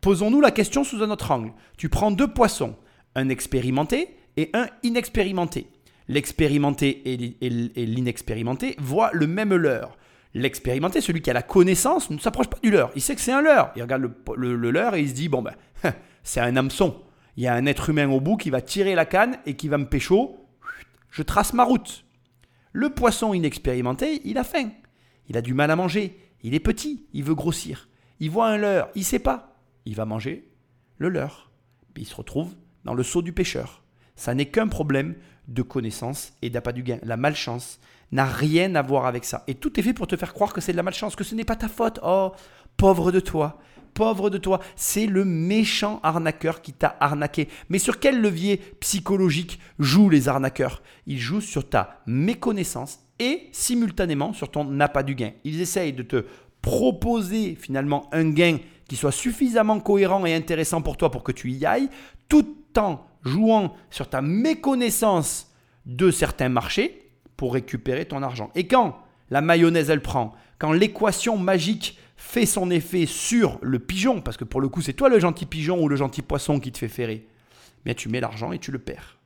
Posons-nous 0.00 0.40
la 0.40 0.50
question 0.50 0.84
sous 0.84 1.02
un 1.02 1.10
autre 1.10 1.30
angle. 1.30 1.52
Tu 1.78 1.88
prends 1.88 2.10
deux 2.10 2.28
poissons, 2.28 2.76
un 3.14 3.30
expérimenté 3.30 4.16
et 4.36 4.50
un 4.52 4.66
inexpérimenté. 4.82 5.68
L'expérimenté 6.08 7.02
et 7.14 7.86
l'inexpérimenté 7.86 8.76
voient 8.78 9.10
le 9.12 9.26
même 9.26 9.54
leurre. 9.54 9.96
L'expérimenté, 10.34 11.00
celui 11.00 11.22
qui 11.22 11.30
a 11.30 11.32
la 11.32 11.42
connaissance, 11.42 12.10
ne 12.10 12.18
s'approche 12.18 12.48
pas 12.48 12.58
du 12.62 12.70
leurre. 12.70 12.90
Il 12.96 13.00
sait 13.02 13.14
que 13.14 13.20
c'est 13.20 13.32
un 13.32 13.40
leurre. 13.40 13.72
Il 13.76 13.82
regarde 13.82 14.02
le, 14.02 14.12
le- 14.36 14.56
le 14.56 14.70
leurre 14.70 14.96
et 14.96 15.00
il 15.00 15.08
se 15.08 15.14
dit, 15.14 15.28
bon 15.28 15.42
ben, 15.42 15.54
c'est 16.22 16.40
un 16.40 16.56
hameçon. 16.56 17.00
Il 17.36 17.44
y 17.44 17.46
a 17.46 17.54
un 17.54 17.66
être 17.66 17.90
humain 17.90 18.08
au 18.10 18.20
bout 18.20 18.36
qui 18.36 18.50
va 18.50 18.60
tirer 18.60 18.94
la 18.94 19.06
canne 19.06 19.38
et 19.46 19.54
qui 19.54 19.68
va 19.68 19.78
me 19.78 19.86
pécho. 19.88 20.46
Je 21.10 21.22
trace 21.22 21.52
ma 21.52 21.64
route. 21.64 22.04
Le 22.72 22.90
poisson 22.90 23.32
inexpérimenté, 23.34 24.20
il 24.24 24.36
a 24.38 24.44
faim. 24.44 24.70
Il 25.28 25.36
a 25.36 25.42
du 25.42 25.54
mal 25.54 25.70
à 25.70 25.76
manger. 25.76 26.18
Il 26.42 26.54
est 26.54 26.60
petit. 26.60 27.06
Il 27.12 27.22
veut 27.24 27.34
grossir. 27.36 27.88
Il 28.20 28.30
voit 28.30 28.48
un 28.48 28.56
leurre. 28.58 28.88
Il 28.96 29.04
sait 29.04 29.20
pas. 29.20 29.56
Il 29.86 29.94
va 29.94 30.04
manger 30.04 30.50
le 30.98 31.08
leurre. 31.08 31.50
Il 31.96 32.06
se 32.06 32.14
retrouve 32.16 32.54
dans 32.84 32.94
le 32.94 33.02
seau 33.04 33.22
du 33.22 33.32
pêcheur. 33.32 33.84
Ça 34.16 34.34
n'est 34.34 34.46
qu'un 34.46 34.66
problème 34.68 35.14
de 35.48 35.62
connaissance 35.62 36.32
et 36.42 36.50
d'appât 36.50 36.72
du 36.72 36.82
gain. 36.82 36.98
La 37.02 37.16
malchance 37.16 37.78
n'a 38.12 38.24
rien 38.24 38.74
à 38.74 38.82
voir 38.82 39.06
avec 39.06 39.24
ça. 39.24 39.44
Et 39.46 39.54
tout 39.54 39.78
est 39.78 39.82
fait 39.82 39.92
pour 39.92 40.06
te 40.06 40.16
faire 40.16 40.32
croire 40.32 40.52
que 40.52 40.60
c'est 40.60 40.72
de 40.72 40.76
la 40.76 40.82
malchance, 40.82 41.16
que 41.16 41.24
ce 41.24 41.34
n'est 41.34 41.44
pas 41.44 41.56
ta 41.56 41.68
faute. 41.68 42.00
Oh, 42.02 42.32
pauvre 42.76 43.12
de 43.12 43.20
toi. 43.20 43.58
Pauvre 43.92 44.28
de 44.28 44.38
toi, 44.38 44.60
c'est 44.74 45.06
le 45.06 45.24
méchant 45.24 46.00
arnaqueur 46.02 46.62
qui 46.62 46.72
t'a 46.72 46.96
arnaqué. 46.98 47.48
Mais 47.68 47.78
sur 47.78 48.00
quel 48.00 48.20
levier 48.20 48.56
psychologique 48.80 49.60
jouent 49.78 50.10
les 50.10 50.28
arnaqueurs? 50.28 50.82
Ils 51.06 51.20
jouent 51.20 51.40
sur 51.40 51.68
ta 51.68 52.02
méconnaissance 52.06 53.00
et 53.20 53.48
simultanément 53.52 54.32
sur 54.32 54.50
ton 54.50 54.80
appât 54.80 55.04
du 55.04 55.14
gain. 55.14 55.30
Ils 55.44 55.60
essayent 55.60 55.92
de 55.92 56.02
te 56.02 56.24
proposer 56.60 57.54
finalement 57.54 58.08
un 58.12 58.30
gain 58.30 58.58
qui 58.88 58.96
soit 58.96 59.12
suffisamment 59.12 59.78
cohérent 59.78 60.26
et 60.26 60.34
intéressant 60.34 60.82
pour 60.82 60.96
toi 60.96 61.10
pour 61.10 61.22
que 61.22 61.32
tu 61.32 61.52
y 61.52 61.64
ailles, 61.64 61.88
tout 62.28 62.56
en 62.76 63.06
jouant 63.24 63.74
sur 63.90 64.08
ta 64.08 64.22
méconnaissance 64.22 65.52
de 65.86 66.10
certains 66.10 66.48
marchés 66.48 67.10
pour 67.36 67.54
récupérer 67.54 68.06
ton 68.06 68.22
argent. 68.22 68.50
Et 68.54 68.66
quand 68.66 68.98
la 69.30 69.40
mayonnaise 69.40 69.90
elle 69.90 70.02
prend, 70.02 70.34
quand 70.58 70.72
l'équation 70.72 71.36
magique 71.36 71.98
fait 72.16 72.46
son 72.46 72.70
effet 72.70 73.06
sur 73.06 73.58
le 73.60 73.78
pigeon, 73.78 74.20
parce 74.20 74.36
que 74.36 74.44
pour 74.44 74.60
le 74.60 74.68
coup 74.68 74.82
c'est 74.82 74.92
toi 74.92 75.08
le 75.08 75.18
gentil 75.18 75.46
pigeon 75.46 75.82
ou 75.82 75.88
le 75.88 75.96
gentil 75.96 76.22
poisson 76.22 76.60
qui 76.60 76.72
te 76.72 76.78
fait 76.78 76.88
ferrer, 76.88 77.26
mais 77.84 77.94
tu 77.94 78.08
mets 78.08 78.20
l'argent 78.20 78.52
et 78.52 78.58
tu 78.58 78.70
le 78.70 78.78
perds. 78.78 79.18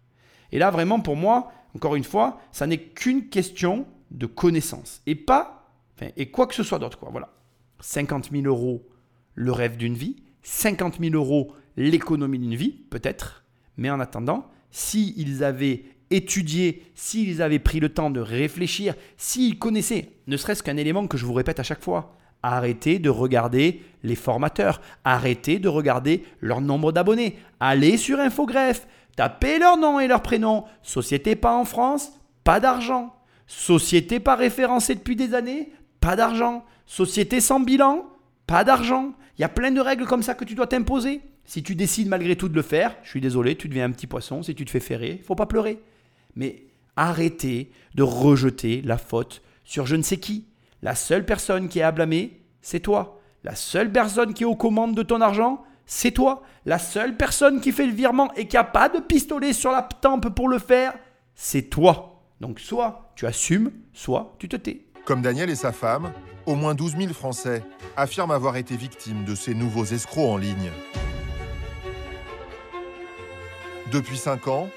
Et 0.52 0.58
là 0.58 0.70
vraiment 0.70 1.00
pour 1.00 1.16
moi, 1.16 1.52
encore 1.74 1.96
une 1.96 2.04
fois, 2.04 2.40
ça 2.50 2.66
n'est 2.66 2.78
qu'une 2.78 3.28
question 3.28 3.86
de 4.10 4.26
connaissance 4.26 5.02
et 5.06 5.14
pas, 5.14 5.70
et 6.16 6.30
quoi 6.30 6.46
que 6.46 6.54
ce 6.54 6.62
soit 6.62 6.78
d'autre 6.78 6.98
quoi. 6.98 7.10
Voilà, 7.10 7.32
50 7.80 8.30
000 8.32 8.44
euros 8.46 8.86
le 9.34 9.52
rêve 9.52 9.76
d'une 9.76 9.94
vie, 9.94 10.16
50 10.42 10.98
000 11.00 11.14
euros 11.14 11.52
l'économie 11.76 12.38
d'une 12.38 12.54
vie 12.54 12.70
peut-être, 12.70 13.44
mais 13.78 13.90
en 13.90 14.00
attendant, 14.00 14.50
s'ils 14.70 15.42
avaient 15.42 15.84
étudié, 16.10 16.84
s'ils 16.94 17.40
avaient 17.40 17.58
pris 17.58 17.80
le 17.80 17.88
temps 17.88 18.10
de 18.10 18.20
réfléchir, 18.20 18.94
s'ils 19.16 19.58
connaissaient, 19.58 20.10
ne 20.26 20.36
serait-ce 20.36 20.62
qu'un 20.62 20.76
élément 20.76 21.06
que 21.06 21.16
je 21.16 21.24
vous 21.24 21.32
répète 21.32 21.60
à 21.60 21.62
chaque 21.62 21.82
fois, 21.82 22.16
arrêtez 22.42 22.98
de 22.98 23.10
regarder 23.10 23.82
les 24.02 24.14
formateurs, 24.14 24.80
arrêtez 25.04 25.58
de 25.58 25.68
regarder 25.68 26.24
leur 26.40 26.60
nombre 26.60 26.92
d'abonnés, 26.92 27.38
allez 27.60 27.96
sur 27.96 28.20
Infogreffe, 28.20 28.86
tapez 29.16 29.58
leur 29.58 29.76
nom 29.76 30.00
et 30.00 30.08
leur 30.08 30.22
prénom, 30.22 30.64
société 30.82 31.36
pas 31.36 31.54
en 31.54 31.64
France, 31.64 32.12
pas 32.44 32.60
d'argent, 32.60 33.14
société 33.46 34.20
pas 34.20 34.36
référencée 34.36 34.94
depuis 34.94 35.16
des 35.16 35.34
années, 35.34 35.72
pas 36.00 36.16
d'argent, 36.16 36.64
société 36.86 37.40
sans 37.40 37.60
bilan, 37.60 38.06
pas 38.46 38.64
d'argent. 38.64 39.12
Il 39.36 39.42
y 39.42 39.44
a 39.44 39.48
plein 39.48 39.70
de 39.70 39.80
règles 39.80 40.06
comme 40.06 40.22
ça 40.22 40.34
que 40.34 40.44
tu 40.44 40.54
dois 40.54 40.66
t'imposer. 40.66 41.20
Si 41.48 41.62
tu 41.62 41.74
décides 41.74 42.10
malgré 42.10 42.36
tout 42.36 42.50
de 42.50 42.54
le 42.54 42.60
faire, 42.60 42.94
je 43.02 43.08
suis 43.08 43.22
désolé, 43.22 43.56
tu 43.56 43.68
deviens 43.68 43.86
un 43.86 43.90
petit 43.90 44.06
poisson. 44.06 44.42
Si 44.42 44.54
tu 44.54 44.66
te 44.66 44.70
fais 44.70 44.80
ferrer, 44.80 45.22
faut 45.26 45.34
pas 45.34 45.46
pleurer. 45.46 45.80
Mais 46.36 46.66
arrêtez 46.94 47.72
de 47.94 48.02
rejeter 48.02 48.82
la 48.82 48.98
faute 48.98 49.40
sur 49.64 49.86
je 49.86 49.96
ne 49.96 50.02
sais 50.02 50.18
qui. 50.18 50.44
La 50.82 50.94
seule 50.94 51.24
personne 51.24 51.70
qui 51.70 51.78
est 51.78 51.82
à 51.82 51.90
blâmer, 51.90 52.42
c'est 52.60 52.80
toi. 52.80 53.18
La 53.44 53.54
seule 53.54 53.90
personne 53.90 54.34
qui 54.34 54.42
est 54.42 54.46
aux 54.46 54.56
commandes 54.56 54.94
de 54.94 55.02
ton 55.02 55.22
argent, 55.22 55.64
c'est 55.86 56.10
toi. 56.10 56.42
La 56.66 56.78
seule 56.78 57.16
personne 57.16 57.62
qui 57.62 57.72
fait 57.72 57.86
le 57.86 57.94
virement 57.94 58.30
et 58.34 58.46
qui 58.46 58.56
n'a 58.56 58.64
pas 58.64 58.90
de 58.90 58.98
pistolet 58.98 59.54
sur 59.54 59.72
la 59.72 59.80
tempe 59.80 60.28
pour 60.28 60.50
le 60.50 60.58
faire, 60.58 60.92
c'est 61.34 61.70
toi. 61.70 62.26
Donc 62.42 62.60
soit 62.60 63.10
tu 63.16 63.26
assumes, 63.26 63.72
soit 63.94 64.36
tu 64.38 64.50
te 64.50 64.56
tais. 64.56 64.84
Comme 65.06 65.22
Daniel 65.22 65.48
et 65.48 65.56
sa 65.56 65.72
femme, 65.72 66.12
au 66.44 66.56
moins 66.56 66.74
12 66.74 66.98
000 66.98 67.14
Français 67.14 67.64
affirment 67.96 68.32
avoir 68.32 68.58
été 68.58 68.76
victimes 68.76 69.24
de 69.24 69.34
ces 69.34 69.54
nouveaux 69.54 69.86
escrocs 69.86 70.28
en 70.28 70.36
ligne. 70.36 70.70
Depuis 73.92 74.18
5 74.18 74.48
ans, 74.48 74.68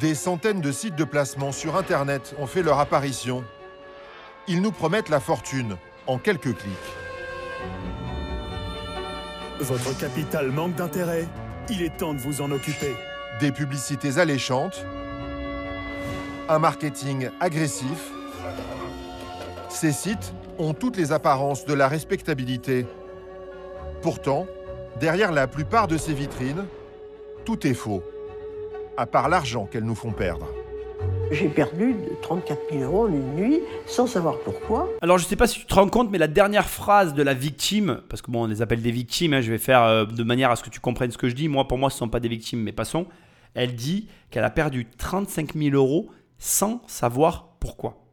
des 0.00 0.16
centaines 0.16 0.60
de 0.60 0.72
sites 0.72 0.96
de 0.96 1.04
placement 1.04 1.52
sur 1.52 1.76
Internet 1.76 2.34
ont 2.38 2.46
fait 2.46 2.62
leur 2.62 2.80
apparition. 2.80 3.44
Ils 4.48 4.60
nous 4.60 4.72
promettent 4.72 5.08
la 5.08 5.20
fortune 5.20 5.76
en 6.08 6.18
quelques 6.18 6.56
clics. 6.56 6.74
Votre 9.60 9.96
capital 9.96 10.50
manque 10.50 10.74
d'intérêt. 10.74 11.28
Il 11.68 11.82
est 11.82 11.96
temps 11.96 12.12
de 12.12 12.18
vous 12.18 12.40
en 12.40 12.50
occuper. 12.50 12.92
Des 13.38 13.52
publicités 13.52 14.18
alléchantes, 14.18 14.84
un 16.48 16.58
marketing 16.58 17.28
agressif. 17.38 18.10
Ces 19.68 19.92
sites 19.92 20.32
ont 20.58 20.74
toutes 20.74 20.96
les 20.96 21.12
apparences 21.12 21.66
de 21.66 21.74
la 21.74 21.86
respectabilité. 21.86 22.84
Pourtant, 24.02 24.46
derrière 24.98 25.30
la 25.30 25.46
plupart 25.46 25.86
de 25.86 25.96
ces 25.96 26.14
vitrines, 26.14 26.64
tout 27.44 27.64
est 27.64 27.74
faux 27.74 28.02
à 29.00 29.06
part 29.06 29.30
l'argent 29.30 29.64
qu'elles 29.64 29.84
nous 29.84 29.94
font 29.94 30.12
perdre. 30.12 30.46
J'ai 31.30 31.48
perdu 31.48 31.94
34 32.20 32.58
000 32.70 32.82
euros 32.84 33.04
en 33.04 33.08
une 33.08 33.34
nuit 33.34 33.60
sans 33.86 34.06
savoir 34.06 34.38
pourquoi. 34.40 34.90
Alors 35.00 35.16
je 35.16 35.24
ne 35.24 35.28
sais 35.28 35.36
pas 35.36 35.46
si 35.46 35.60
tu 35.60 35.64
te 35.64 35.74
rends 35.74 35.88
compte, 35.88 36.10
mais 36.10 36.18
la 36.18 36.28
dernière 36.28 36.68
phrase 36.68 37.14
de 37.14 37.22
la 37.22 37.32
victime, 37.32 38.02
parce 38.10 38.20
que 38.20 38.30
bon, 38.30 38.44
on 38.44 38.46
les 38.46 38.60
appelle 38.60 38.82
des 38.82 38.90
victimes, 38.90 39.32
hein, 39.32 39.40
je 39.40 39.50
vais 39.50 39.58
faire 39.58 39.84
euh, 39.84 40.04
de 40.04 40.22
manière 40.22 40.50
à 40.50 40.56
ce 40.56 40.62
que 40.62 40.68
tu 40.68 40.80
comprennes 40.80 41.10
ce 41.10 41.16
que 41.16 41.30
je 41.30 41.34
dis. 41.34 41.48
Moi, 41.48 41.66
pour 41.66 41.78
moi, 41.78 41.88
ce 41.88 41.94
ne 41.94 41.98
sont 42.00 42.08
pas 42.10 42.20
des 42.20 42.28
victimes, 42.28 42.60
mais 42.60 42.72
passons. 42.72 43.06
Elle 43.54 43.74
dit 43.74 44.08
qu'elle 44.30 44.44
a 44.44 44.50
perdu 44.50 44.86
35 44.98 45.54
000 45.54 45.74
euros 45.74 46.10
sans 46.38 46.82
savoir 46.86 47.56
pourquoi. 47.58 48.04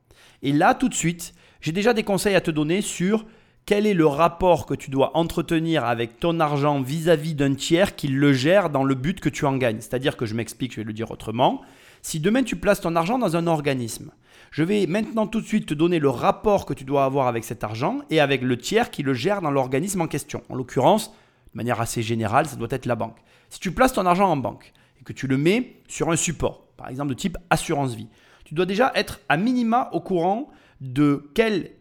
Et 0.41 0.53
là, 0.53 0.74
tout 0.74 0.88
de 0.88 0.94
suite, 0.94 1.34
j'ai 1.60 1.74
déjà 1.74 1.94
des 1.94 2.03
conseils 2.03 2.36
à 2.36 2.41
te 2.41 2.51
donner 2.51 2.82
sur 2.82 3.25
quel 3.68 3.86
est 3.86 3.94
le 3.94 4.08
rapport 4.08 4.66
que 4.66 4.74
tu 4.74 4.90
dois 4.90 5.18
entretenir 5.18 5.84
avec 5.84 6.22
ton 6.22 6.40
argent 6.40 6.82
vis-à-vis 6.82 7.36
d'un 7.36 7.54
tiers 7.54 7.98
qui 7.98 8.08
le 8.08 8.32
gère 8.32 8.70
dans 8.70 8.86
le 8.86 8.96
but 8.96 9.20
que 9.20 9.28
tu 9.28 9.46
en 9.46 9.58
gagnes? 9.58 9.82
C'est-à-dire 9.82 10.16
que 10.16 10.26
je 10.26 10.36
m'explique, 10.36 10.72
je 10.72 10.78
vais 10.78 10.86
le 10.86 10.94
dire 10.94 11.12
autrement. 11.12 11.62
Si 12.02 12.22
demain 12.22 12.44
tu 12.44 12.56
places 12.56 12.80
ton 12.80 12.96
argent 12.96 13.20
dans 13.20 13.36
un 13.36 13.46
organisme, 13.46 14.14
je 14.52 14.64
vais 14.64 14.88
maintenant 14.88 15.28
tout 15.28 15.42
de 15.42 15.46
suite 15.46 15.66
te 15.66 15.74
donner 15.74 16.00
le 16.00 16.08
rapport 16.08 16.66
que 16.66 16.74
tu 16.74 16.86
dois 16.86 17.04
avoir 17.04 17.28
avec 17.28 17.44
cet 17.44 17.66
argent 17.66 18.00
et 18.10 18.22
avec 18.22 18.42
le 18.42 18.58
tiers 18.58 18.90
qui 18.90 19.04
le 19.04 19.14
gère 19.14 19.42
dans 19.42 19.52
l'organisme 19.52 20.00
en 20.00 20.08
question. 20.08 20.44
En 20.48 20.56
l'occurrence, 20.56 21.10
de 21.10 21.58
manière 21.58 21.82
assez 21.82 22.02
générale, 22.02 22.46
ça 22.46 22.56
doit 22.56 22.70
être 22.72 22.86
la 22.86 22.96
banque. 22.96 23.18
Si 23.50 23.60
tu 23.60 23.74
places 23.74 23.92
ton 23.92 24.06
argent 24.06 24.30
en 24.30 24.38
banque 24.38 24.72
et 25.02 25.04
que 25.04 25.12
tu 25.12 25.28
le 25.28 25.36
mets 25.36 25.82
sur 25.90 26.10
un 26.10 26.16
support, 26.16 26.68
par 26.78 26.88
exemple 26.88 27.10
de 27.10 27.16
type 27.16 27.38
assurance 27.50 27.96
vie, 27.96 28.08
tu 28.46 28.54
dois 28.54 28.66
déjà 28.66 28.94
être 28.96 29.20
à 29.28 29.36
minima 29.36 29.90
au 29.92 30.00
courant 30.00 30.52
de 30.80 31.30
quel 31.34 31.72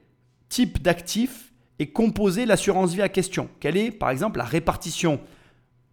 type 0.49 0.83
d'actif 0.83 1.46
et 1.79 1.89
composer 1.89 2.47
l'assurance 2.47 2.95
vie 2.95 3.03
à 3.03 3.09
question. 3.09 3.49
Quelle 3.61 3.77
est, 3.77 3.91
par 3.91 4.11
exemple, 4.11 4.39
la 4.39 4.45
répartition 4.45 5.21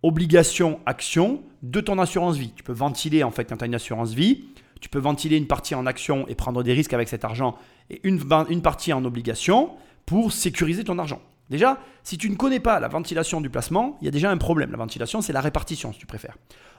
obligation-action 0.02 1.44
de 1.62 1.82
ton 1.82 2.00
assurance 2.00 2.38
vie? 2.38 2.52
Tu 2.56 2.64
peux 2.64 2.74
ventiler, 2.74 3.24
en 3.24 3.32
fait, 3.32 3.46
quand 3.46 3.58
tu 3.58 3.64
as 3.64 3.68
une 3.68 3.76
assurance 3.76 4.14
vie, 4.14 4.46
tu 4.82 4.90
peux 4.90 5.00
ventiler 5.00 5.38
une 5.38 5.48
partie 5.48 5.76
en 5.76 5.86
action 5.86 6.28
et 6.28 6.36
prendre 6.36 6.62
des 6.64 6.74
risques 6.74 6.94
avec 6.94 7.08
cet 7.08 7.24
argent 7.24 7.56
et 7.90 8.02
une, 8.04 8.22
une 8.50 8.62
partie 8.62 8.92
en 8.92 9.06
obligation 9.06 9.72
pour 10.06 10.34
sécuriser 10.34 10.84
ton 10.84 11.00
argent. 11.00 11.22
Déjà, 11.50 11.78
si 12.04 12.18
tu 12.18 12.30
ne 12.30 12.36
connais 12.36 12.60
pas 12.60 12.80
la 12.80 12.88
ventilation 12.88 13.40
du 13.40 13.50
placement, 13.50 13.98
il 14.02 14.06
y 14.06 14.08
a 14.08 14.12
déjà 14.12 14.30
un 14.32 14.38
problème. 14.38 14.72
La 14.72 14.78
ventilation, 14.78 15.22
c'est 15.22 15.34
la 15.34 15.42
répartition, 15.42 15.94
si 15.94 16.00
tu 16.00 16.06
préfères. 16.06 16.38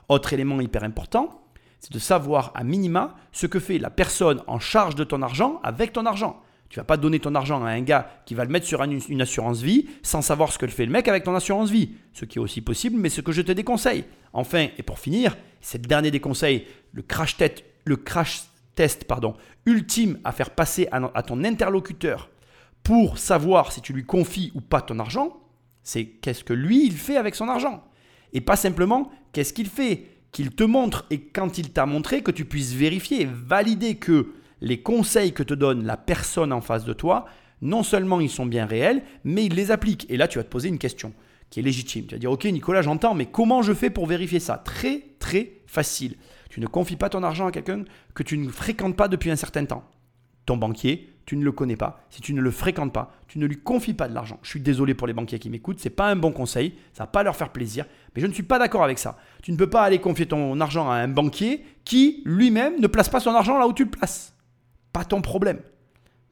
Autre 0.08 0.32
élément 0.32 0.61
hyper 0.61 0.84
important, 0.84 1.42
c'est 1.80 1.92
de 1.92 1.99
savoir 1.99 2.52
à 2.54 2.64
minima 2.64 3.14
ce 3.32 3.46
que 3.46 3.61
fait 3.61 3.78
la 3.78 3.90
personne 3.90 4.42
en 4.46 4.58
charge 4.58 4.94
de 4.94 5.04
ton 5.04 5.23
argent 5.23 5.61
avec 5.62 5.92
ton 5.92 6.06
argent. 6.06 6.42
Tu 6.68 6.80
vas 6.80 6.85
pas 6.85 6.97
donner 6.97 7.21
ton 7.21 7.35
argent 7.35 7.64
à 7.64 7.71
un 7.71 7.83
gars 7.83 8.09
qui 8.26 8.35
va 8.35 8.44
le 8.44 8.50
mettre 8.50 8.66
sur 8.66 8.83
une, 8.83 9.23
assurance 9.23 9.61
vie 9.61 9.87
sans 10.02 10.23
savoir 10.23 10.52
ce 10.52 10.59
que 10.59 10.66
fait 10.66 10.87
le 10.87 10.92
mec 10.92 11.06
avec 11.06 11.25
ton 11.25 11.35
assurance 11.35 11.71
vie. 11.71 11.92
Ce 12.12 12.25
qui 12.25 12.38
est 12.38 12.40
aussi 12.40 12.61
possible, 12.62 12.97
mais 12.99 13.11
ce 13.11 13.21
que 13.21 13.33
je 13.33 13.42
te 13.42 13.52
déconseille. 13.52 14.04
Enfin, 14.33 14.68
et 14.76 14.83
pour 14.83 14.99
finir, 14.99 15.37
c'est 15.61 15.78
le 15.78 15.87
dernier 15.87 16.11
des 16.11 16.21
conseils, 16.21 16.66
le 16.92 17.02
crash 17.02 17.37
test, 17.37 17.64
le 17.85 17.97
crash 17.97 18.42
pardon, 19.06 19.35
ultime 19.66 20.18
à 20.25 20.33
faire 20.33 20.50
passer 20.50 20.88
à, 20.90 21.23
ton 21.23 21.44
interlocuteur 21.44 22.30
pour 22.83 23.18
savoir 23.18 23.73
si 23.73 23.80
tu 23.80 23.92
lui 23.92 24.04
confies 24.04 24.52
ou 24.54 24.61
pas 24.61 24.83
ton 24.83 24.99
argent, 24.99 25.40
c'est 25.83 26.04
qu'est-ce 26.04 26.44
que 26.44 26.52
lui, 26.52 26.87
il 26.87 26.92
fait 26.92 27.16
avec 27.16 27.35
son 27.35 27.49
argent. 27.49 27.85
Et 28.33 28.40
pas 28.40 28.56
simplement 28.56 29.11
qu'est-ce 29.33 29.52
qu'il 29.52 29.68
fait, 29.68 30.06
qu'il 30.33 30.50
te 30.50 30.64
montre 30.64 31.06
et 31.11 31.21
quand 31.21 31.56
il 31.59 31.71
t'a 31.71 31.87
montré, 31.87 32.23
que 32.23 32.30
tu 32.30 32.44
puisses 32.44 32.73
vérifier, 32.73 33.26
valider 33.30 33.97
que 33.97 34.35
les 34.61 34.80
conseils 34.80 35.32
que 35.32 35.42
te 35.42 35.54
donne 35.54 35.84
la 35.84 35.96
personne 35.96 36.52
en 36.52 36.61
face 36.61 36.84
de 36.84 36.92
toi, 36.92 37.26
non 37.62 37.82
seulement 37.82 38.20
ils 38.20 38.30
sont 38.30 38.46
bien 38.46 38.66
réels, 38.66 39.02
mais 39.25 39.44
il 39.44 39.54
les 39.54 39.70
applique. 39.70 40.06
Et 40.11 40.16
là, 40.16 40.28
tu 40.28 40.38
vas 40.38 40.44
te 40.44 40.50
poser 40.50 40.68
une 40.68 40.78
question 40.78 41.12
qui 41.50 41.61
est 41.61 41.62
légitime. 41.62 42.06
Tu 42.06 42.14
vas 42.14 42.18
dire, 42.18 42.32
ok 42.32 42.44
Nicolas, 42.44 42.82
j'entends, 42.82 43.14
mais 43.14 43.26
comment 43.26 43.62
je 43.62 43.73
fais 43.73 43.90
pour 43.90 44.06
vérifier 44.06 44.40
ça? 44.40 44.58
Très, 44.58 45.02
très 45.18 45.52
facile. 45.66 46.16
Tu 46.50 46.61
ne 46.61 46.66
confies 46.66 46.96
pas 46.96 47.08
ton 47.08 47.23
argent 47.23 47.46
à 47.46 47.52
quelqu'un 47.52 47.84
que 48.14 48.23
tu 48.23 48.38
ne 48.38 48.49
fréquentes 48.49 48.96
pas 48.96 49.08
depuis 49.08 49.30
un 49.30 49.37
certain 49.37 49.64
temps. 49.64 49.84
Ton 50.46 50.56
banquier, 50.56 51.11
tu 51.26 51.37
ne 51.37 51.44
le 51.44 51.52
connais 51.52 51.76
pas. 51.76 52.04
Si 52.11 52.20
tu 52.20 52.34
ne 52.34 52.40
le 52.40 52.50
fréquentes 52.50 52.92
pas, 52.92 53.12
tu 53.28 53.38
ne 53.38 53.46
lui 53.46 53.58
confies 53.58 53.94
pas 53.94 54.08
de 54.08 54.14
l'argent. 54.14 54.38
Je 54.42 54.50
suis 54.50 54.61
désolé 54.61 54.94
pour 54.94 55.06
les 55.06 55.14
banquiers 55.14 55.38
qui 55.38 55.49
m'écoutent, 55.49 55.80
ce 55.80 55.88
n'est 55.88 55.94
pas 55.94 56.11
un 56.11 56.16
bon 56.16 56.32
conseil, 56.32 56.75
ça 56.92 57.04
va 57.04 57.06
pas 57.06 57.23
leur 57.23 57.34
faire 57.34 57.50
plaisir, 57.50 57.87
mais 58.14 58.20
je 58.20 58.26
ne 58.26 58.32
suis 58.32 58.42
pas 58.42 58.58
d'accord 58.58 58.84
avec 58.84 58.99
ça. 58.99 59.16
Tu 59.42 59.52
ne 59.52 59.56
peux 59.56 59.70
pas 59.70 59.82
aller 59.82 59.99
confier 60.00 60.26
ton 60.26 60.61
argent 60.61 60.90
à 60.90 60.96
un 60.96 61.08
banquier 61.08 61.64
qui 61.84 62.23
lui-même 62.26 62.78
ne 62.78 62.87
place 62.87 63.08
pas 63.08 63.20
son 63.20 63.30
argent 63.30 63.58
là 63.58 63.66
où 63.66 63.73
tu 63.73 63.84
le 63.84 63.90
places 63.90 64.33
pas 64.94 65.04
ton 65.04 65.20
problème. 65.20 65.60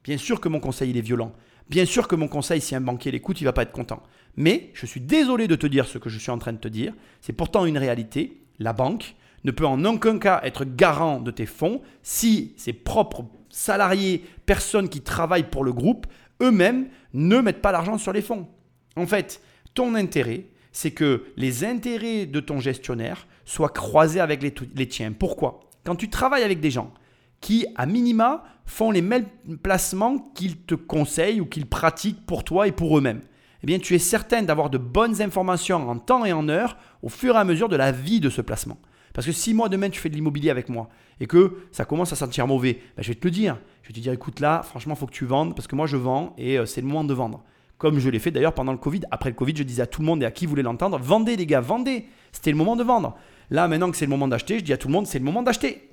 Bien 0.04 0.16
sûr 0.16 0.40
que 0.40 0.48
mon 0.48 0.60
conseil, 0.60 0.90
il 0.90 0.96
est 0.96 1.02
violent. 1.02 1.32
Bien 1.68 1.84
sûr 1.84 2.08
que 2.08 2.14
mon 2.14 2.28
conseil, 2.28 2.60
si 2.60 2.74
un 2.74 2.80
banquier 2.80 3.10
l'écoute, 3.10 3.40
il 3.40 3.44
va 3.44 3.52
pas 3.52 3.62
être 3.62 3.72
content. 3.72 4.02
Mais 4.36 4.70
je 4.72 4.86
suis 4.86 5.00
désolé 5.00 5.48
de 5.48 5.56
te 5.56 5.66
dire 5.66 5.86
ce 5.86 5.98
que 5.98 6.08
je 6.08 6.18
suis 6.18 6.30
en 6.30 6.38
train 6.38 6.52
de 6.52 6.58
te 6.58 6.68
dire. 6.68 6.94
C'est 7.20 7.32
pourtant 7.32 7.66
une 7.66 7.76
réalité. 7.76 8.40
La 8.60 8.72
banque 8.72 9.16
ne 9.44 9.50
peut 9.50 9.66
en 9.66 9.84
aucun 9.84 10.18
cas 10.18 10.40
être 10.44 10.64
garant 10.64 11.20
de 11.20 11.32
tes 11.32 11.46
fonds 11.46 11.82
si 12.02 12.54
ses 12.56 12.72
propres 12.72 13.26
salariés, 13.48 14.24
personnes 14.46 14.88
qui 14.88 15.00
travaillent 15.00 15.50
pour 15.50 15.64
le 15.64 15.72
groupe, 15.72 16.06
eux-mêmes 16.40 16.88
ne 17.14 17.38
mettent 17.38 17.62
pas 17.62 17.72
l'argent 17.72 17.98
sur 17.98 18.12
les 18.12 18.22
fonds. 18.22 18.48
En 18.96 19.06
fait, 19.06 19.42
ton 19.74 19.96
intérêt, 19.96 20.46
c'est 20.70 20.92
que 20.92 21.24
les 21.36 21.64
intérêts 21.64 22.26
de 22.26 22.40
ton 22.40 22.60
gestionnaire 22.60 23.26
soient 23.44 23.68
croisés 23.70 24.20
avec 24.20 24.40
les 24.42 24.88
tiens. 24.88 25.12
Pourquoi? 25.12 25.60
Quand 25.84 25.96
tu 25.96 26.08
travailles 26.08 26.44
avec 26.44 26.60
des 26.60 26.70
gens 26.70 26.94
qui, 27.42 27.66
à 27.76 27.84
minima, 27.84 28.44
font 28.64 28.90
les 28.90 29.02
mêmes 29.02 29.26
placements 29.62 30.18
qu'ils 30.34 30.56
te 30.56 30.74
conseillent 30.74 31.42
ou 31.42 31.46
qu'ils 31.46 31.66
pratiquent 31.66 32.24
pour 32.24 32.44
toi 32.44 32.66
et 32.66 32.72
pour 32.72 32.96
eux-mêmes. 32.96 33.20
Eh 33.62 33.66
bien, 33.66 33.78
tu 33.78 33.94
es 33.94 33.98
certain 33.98 34.42
d'avoir 34.42 34.70
de 34.70 34.78
bonnes 34.78 35.20
informations 35.20 35.88
en 35.88 35.98
temps 35.98 36.24
et 36.24 36.32
en 36.32 36.48
heure 36.48 36.78
au 37.02 37.10
fur 37.10 37.34
et 37.34 37.38
à 37.38 37.44
mesure 37.44 37.68
de 37.68 37.76
la 37.76 37.92
vie 37.92 38.20
de 38.20 38.30
ce 38.30 38.40
placement. 38.40 38.78
Parce 39.12 39.26
que 39.26 39.32
si 39.32 39.54
moi 39.54 39.68
demain 39.68 39.90
tu 39.90 40.00
fais 40.00 40.08
de 40.08 40.14
l'immobilier 40.14 40.50
avec 40.50 40.68
moi 40.68 40.88
et 41.20 41.26
que 41.26 41.58
ça 41.70 41.84
commence 41.84 42.12
à 42.12 42.16
sentir 42.16 42.46
mauvais, 42.46 42.80
ben, 42.96 43.02
je 43.02 43.08
vais 43.08 43.14
te 43.14 43.26
le 43.26 43.30
dire. 43.30 43.58
Je 43.82 43.88
vais 43.88 43.94
te 43.94 44.00
dire 44.00 44.12
écoute 44.12 44.40
là, 44.40 44.62
franchement, 44.62 44.94
il 44.94 44.98
faut 44.98 45.06
que 45.06 45.12
tu 45.12 45.26
vendes 45.26 45.54
parce 45.54 45.68
que 45.68 45.76
moi 45.76 45.86
je 45.86 45.96
vends 45.96 46.34
et 46.38 46.58
euh, 46.58 46.66
c'est 46.66 46.80
le 46.80 46.86
moment 46.86 47.04
de 47.04 47.12
vendre. 47.12 47.44
Comme 47.78 47.98
je 47.98 48.08
l'ai 48.08 48.18
fait 48.18 48.30
d'ailleurs 48.30 48.54
pendant 48.54 48.72
le 48.72 48.78
Covid. 48.78 49.02
Après 49.10 49.28
le 49.28 49.34
Covid, 49.34 49.54
je 49.56 49.64
disais 49.64 49.82
à 49.82 49.86
tout 49.86 50.00
le 50.00 50.06
monde 50.06 50.22
et 50.22 50.26
à 50.26 50.30
qui 50.30 50.46
voulait 50.46 50.62
l'entendre 50.62 50.98
vendez 50.98 51.36
les 51.36 51.46
gars, 51.46 51.60
vendez. 51.60 52.06
C'était 52.32 52.50
le 52.50 52.56
moment 52.56 52.76
de 52.76 52.84
vendre. 52.84 53.16
Là, 53.50 53.68
maintenant 53.68 53.90
que 53.90 53.96
c'est 53.96 54.06
le 54.06 54.10
moment 54.10 54.28
d'acheter, 54.28 54.60
je 54.60 54.64
dis 54.64 54.72
à 54.72 54.78
tout 54.78 54.88
le 54.88 54.94
monde 54.94 55.06
c'est 55.06 55.18
le 55.18 55.24
moment 55.24 55.42
d'acheter. 55.42 55.91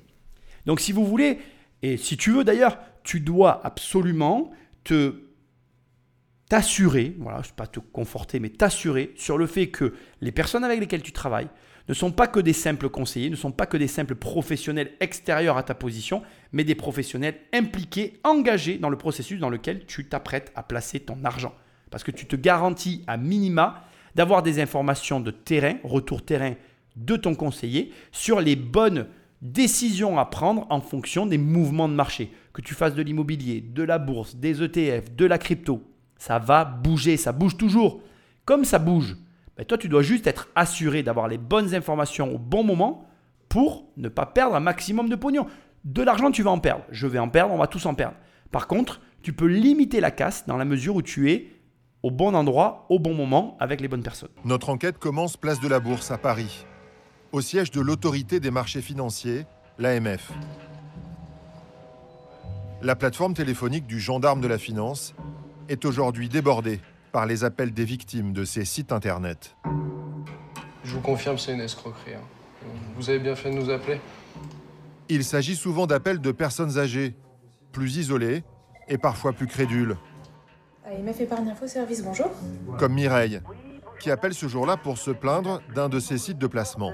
Donc 0.66 0.80
si 0.80 0.92
vous 0.92 1.06
voulez, 1.06 1.40
et 1.82 1.98
si 1.98 2.18
tu 2.18 2.32
veux 2.32 2.44
d'ailleurs, 2.44 2.78
tu 3.04 3.20
dois 3.20 3.66
absolument 3.66 4.52
te 4.84 5.16
t'assurer, 6.50 7.16
voilà, 7.20 7.42
je 7.44 7.50
ne 7.50 7.54
pas 7.54 7.68
te 7.68 7.80
conforter, 7.80 8.40
mais 8.40 8.50
t'assurer 8.50 9.14
sur 9.16 9.38
le 9.38 9.46
fait 9.46 9.68
que 9.68 9.94
les 10.20 10.32
personnes 10.32 10.64
avec 10.64 10.80
lesquelles 10.80 11.04
tu 11.04 11.12
travailles 11.12 11.50
ne 11.88 11.94
sont 11.94 12.12
pas 12.12 12.28
que 12.28 12.40
des 12.40 12.54
simples 12.54 12.90
conseillers, 12.90 13.30
ne 13.30 13.36
sont 13.36 13.52
pas 13.52 13.66
que 13.66 13.78
des 13.78 13.88
simples 13.88 14.16
professionnels 14.16 14.92
extérieurs 15.00 15.58
à 15.58 15.64
ta 15.64 15.76
position, 15.76 16.22
mais 16.52 16.64
des 16.64 16.76
professionnels 16.76 17.36
impliqués, 17.54 18.20
engagés 18.24 18.78
dans 18.78 18.90
le 18.90 18.98
processus 18.98 19.40
dans 19.40 19.50
lequel 19.50 19.86
tu 19.86 20.08
t'apprêtes 20.08 20.52
à 20.56 20.64
placer 20.64 21.00
ton 21.00 21.24
argent. 21.24 21.54
Parce 21.90 22.04
que 22.04 22.12
tu 22.12 22.26
te 22.26 22.36
garantis 22.36 23.04
à 23.08 23.18
minima 23.18 23.84
d'avoir 24.16 24.44
des 24.44 24.60
informations 24.60 25.20
de 25.20 25.32
terrain, 25.32 25.78
retour 25.84 26.24
terrain 26.24 26.54
de 26.96 27.16
ton 27.16 27.34
conseiller, 27.34 27.92
sur 28.12 28.42
les 28.42 28.56
bonnes 28.56 29.08
décisions 29.42 30.18
à 30.18 30.26
prendre 30.26 30.68
en 30.70 30.82
fonction 30.82 31.26
des 31.26 31.38
mouvements 31.38 31.90
de 31.90 31.94
marché. 31.94 32.32
Que 32.54 32.62
tu 32.62 32.74
fasses 32.74 32.96
de 32.96 33.02
l'immobilier, 33.02 33.62
de 33.62 33.84
la 33.84 34.00
bourse, 34.00 34.36
des 34.36 34.64
ETF, 34.64 35.16
de 35.16 35.26
la 35.26 35.38
crypto, 35.38 35.84
ça 36.18 36.38
va 36.38 36.66
bouger, 36.66 37.18
ça 37.18 37.32
bouge 37.32 37.58
toujours. 37.58 38.02
Comme 38.46 38.66
ça 38.66 38.80
bouge, 38.80 39.16
ben, 39.58 39.66
toi, 39.66 39.78
tu 39.78 39.90
dois 39.90 40.02
juste 40.02 40.28
être 40.28 40.50
assuré 40.56 41.04
d'avoir 41.04 41.28
les 41.28 41.38
bonnes 41.38 41.74
informations 41.74 42.34
au 42.34 42.38
bon 42.38 42.64
moment 42.64 43.06
pour 43.48 43.90
ne 43.98 44.10
pas 44.10 44.26
perdre 44.26 44.56
un 44.56 44.60
maximum 44.60 45.10
de 45.10 45.16
pognon. 45.16 45.48
De 45.86 46.04
l'argent, 46.04 46.30
tu 46.30 46.44
vas 46.44 46.52
en 46.52 46.60
perdre. 46.60 46.84
Je 46.92 47.08
vais 47.08 47.20
en 47.20 47.30
perdre, 47.30 47.54
on 47.54 47.58
va 47.58 47.68
tous 47.68 47.86
en 47.86 47.96
perdre. 47.96 48.16
Par 48.52 48.68
contre, 48.68 49.02
tu 49.22 49.34
peux 49.34 49.48
limiter 49.48 50.02
la 50.02 50.12
casse 50.12 50.46
dans 50.46 50.58
la 50.58 50.66
mesure 50.66 50.96
où 50.96 51.02
tu 51.02 51.32
es 51.32 51.48
au 52.04 52.12
bon 52.12 52.34
endroit, 52.36 52.86
au 52.90 53.00
bon 53.00 53.14
moment, 53.14 53.58
avec 53.60 53.82
les 53.82 53.88
bonnes 53.88 54.04
personnes. 54.04 54.30
Notre 54.46 54.70
enquête 54.70 54.98
commence 54.98 55.36
place 55.36 55.60
de 55.60 55.68
la 55.68 55.80
Bourse 55.80 56.12
à 56.12 56.18
Paris, 56.18 56.66
au 57.32 57.42
siège 57.42 57.72
de 57.72 57.82
l'autorité 57.82 58.40
des 58.40 58.52
marchés 58.52 58.82
financiers, 58.82 59.46
l'AMF. 59.78 60.32
La 62.82 62.96
plateforme 62.96 63.34
téléphonique 63.34 63.86
du 63.86 64.00
gendarme 64.00 64.42
de 64.42 64.48
la 64.48 64.58
finance 64.58 65.14
est 65.68 65.86
aujourd'hui 65.86 66.30
débordée 66.30 66.80
par 67.12 67.26
les 67.26 67.44
appels 67.44 67.74
des 67.74 67.86
victimes 67.86 68.34
de 68.34 68.44
ces 68.46 68.66
sites 68.66 68.92
internet. 68.92 69.56
Je 70.84 70.96
vous 70.96 71.02
confirme, 71.02 71.38
c'est 71.38 71.54
une 71.54 71.62
escroquerie. 71.62 72.16
hein. 72.16 72.22
Vous 72.96 73.10
avez 73.10 73.20
bien 73.20 73.36
fait 73.36 73.52
de 73.52 73.56
nous 73.56 73.70
appeler 73.70 74.00
Il 75.10 75.24
s'agit 75.24 75.56
souvent 75.56 75.88
d'appels 75.88 76.22
de 76.22 76.32
personnes 76.32 76.78
âgées, 76.78 77.16
plus 77.72 77.98
isolées 77.98 78.44
et 78.88 78.98
parfois 78.98 79.34
plus 79.34 79.48
crédules, 79.48 79.96
AMF 80.86 81.22
Épargne 81.22 81.50
Info 81.50 81.68
Service, 81.68 82.04
bonjour. 82.04 82.32
comme 82.80 82.94
Mireille, 82.94 83.42
qui 84.00 84.10
appelle 84.10 84.34
ce 84.34 84.48
jour-là 84.48 84.76
pour 84.78 84.98
se 84.98 85.12
plaindre 85.12 85.62
d'un 85.76 85.88
de 85.90 86.00
ces 86.00 86.18
sites 86.18 86.40
de 86.40 86.48
placement. 86.48 86.92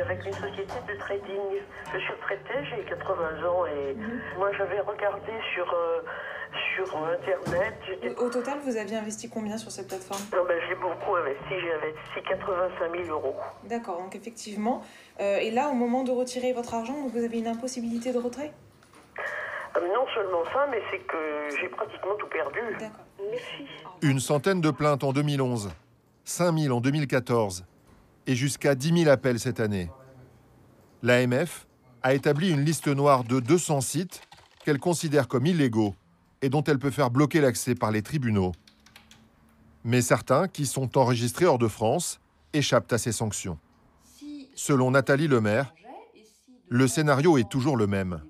Avec 0.00 0.24
une 0.26 0.32
société 0.32 0.74
de 0.88 0.98
trading. 0.98 1.60
Je 1.92 1.98
suis 1.98 2.12
retraitée, 2.12 2.64
j'ai 2.70 2.84
80 2.84 3.48
ans 3.48 3.66
et 3.66 3.96
moi 4.38 4.50
j'avais 4.56 4.80
regardé 4.80 5.32
sur, 5.54 5.72
euh, 5.72 6.00
sur 6.74 6.96
Internet. 7.06 7.74
J'étais... 7.86 8.14
Au 8.16 8.28
total, 8.30 8.58
vous 8.64 8.76
aviez 8.76 8.96
investi 8.96 9.28
combien 9.28 9.56
sur 9.58 9.70
cette 9.70 9.88
plateforme? 9.88 10.20
Non, 10.34 10.44
ben, 10.46 10.58
j'ai 10.68 10.74
beaucoup 10.74 11.16
investi, 11.16 11.60
j'ai 11.60 11.72
investi 11.72 12.22
85 12.28 13.04
000 13.04 13.10
euros. 13.18 13.36
D'accord, 13.64 13.98
donc 14.02 14.14
effectivement. 14.14 14.82
euh, 15.20 15.36
et 15.38 15.50
là, 15.50 15.68
au 15.68 15.74
moment 15.74 16.02
de 16.04 16.10
retirer 16.12 16.52
votre 16.52 16.74
argent, 16.74 16.94
donc 17.00 17.12
vous 17.12 17.24
avez 17.24 17.38
une 17.38 17.48
impossibilité 17.48 18.12
de 18.12 18.18
retrait? 18.18 18.52
Euh, 19.76 19.80
Non 19.94 20.06
seulement 20.14 20.44
ça, 20.52 20.66
mais 20.70 20.80
c'est 20.90 20.98
que 21.00 21.48
j'ai 21.60 21.68
pratiquement 21.68 22.14
tout 22.18 22.28
perdu. 22.28 22.60
D'accord. 22.78 23.04
Merci. 23.30 23.66
Une 24.02 24.20
centaine 24.20 24.60
de 24.60 24.70
plaintes 24.70 25.04
en 25.04 25.12
2011, 25.12 25.70
5000 26.24 26.72
en 26.72 26.80
2014 26.80 27.64
et 28.26 28.34
jusqu'à 28.34 28.74
10 28.74 29.04
000 29.04 29.10
appels 29.10 29.40
cette 29.40 29.60
année. 29.60 29.90
L'AMF 31.02 31.66
a 32.02 32.14
établi 32.14 32.50
une 32.50 32.64
liste 32.64 32.88
noire 32.88 33.24
de 33.24 33.40
200 33.40 33.80
sites 33.80 34.22
qu'elle 34.64 34.78
considère 34.78 35.28
comme 35.28 35.46
illégaux 35.46 35.94
et 36.42 36.48
dont 36.48 36.62
elle 36.64 36.78
peut 36.78 36.90
faire 36.90 37.10
bloquer 37.10 37.40
l'accès 37.40 37.74
par 37.74 37.90
les 37.90 38.02
tribunaux. 38.02 38.52
Mais 39.84 40.02
certains, 40.02 40.48
qui 40.48 40.66
sont 40.66 40.98
enregistrés 40.98 41.46
hors 41.46 41.58
de 41.58 41.68
France, 41.68 42.20
échappent 42.52 42.92
à 42.92 42.98
ces 42.98 43.12
sanctions. 43.12 43.58
Selon 44.54 44.90
Nathalie 44.90 45.28
Lemaire, 45.28 45.74
le 46.68 46.88
scénario 46.88 47.38
est 47.38 47.48
toujours 47.48 47.76
le 47.76 47.86
même. 47.86 48.20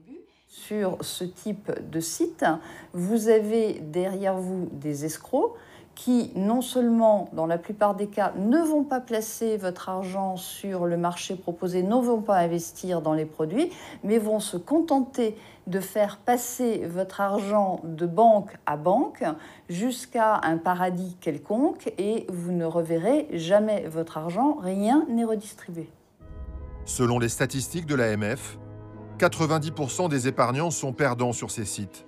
Sur 0.48 0.98
ce 1.00 1.24
type 1.24 1.70
de 1.90 2.00
site, 2.00 2.44
vous 2.92 3.28
avez 3.28 3.74
derrière 3.80 4.36
vous 4.36 4.68
des 4.72 5.04
escrocs 5.04 5.54
qui, 5.96 6.30
non 6.36 6.60
seulement, 6.60 7.28
dans 7.32 7.46
la 7.46 7.58
plupart 7.58 7.96
des 7.96 8.06
cas, 8.06 8.32
ne 8.36 8.58
vont 8.58 8.84
pas 8.84 9.00
placer 9.00 9.56
votre 9.56 9.88
argent 9.88 10.36
sur 10.36 10.86
le 10.86 10.96
marché 10.96 11.34
proposé, 11.34 11.82
ne 11.82 11.96
vont 11.96 12.20
pas 12.20 12.36
investir 12.36 13.00
dans 13.00 13.14
les 13.14 13.24
produits, 13.24 13.72
mais 14.04 14.18
vont 14.18 14.38
se 14.38 14.58
contenter 14.58 15.36
de 15.66 15.80
faire 15.80 16.18
passer 16.18 16.86
votre 16.86 17.20
argent 17.20 17.80
de 17.82 18.06
banque 18.06 18.56
à 18.66 18.76
banque 18.76 19.24
jusqu'à 19.68 20.40
un 20.44 20.58
paradis 20.58 21.16
quelconque 21.20 21.92
et 21.98 22.26
vous 22.28 22.52
ne 22.52 22.66
reverrez 22.66 23.26
jamais 23.32 23.88
votre 23.88 24.18
argent, 24.18 24.58
rien 24.60 25.04
n'est 25.08 25.24
redistribué. 25.24 25.88
Selon 26.84 27.18
les 27.18 27.30
statistiques 27.30 27.86
de 27.86 27.96
l'AMF, 27.96 28.58
90% 29.18 30.08
des 30.08 30.28
épargnants 30.28 30.70
sont 30.70 30.92
perdants 30.92 31.32
sur 31.32 31.50
ces 31.50 31.64
sites. 31.64 32.06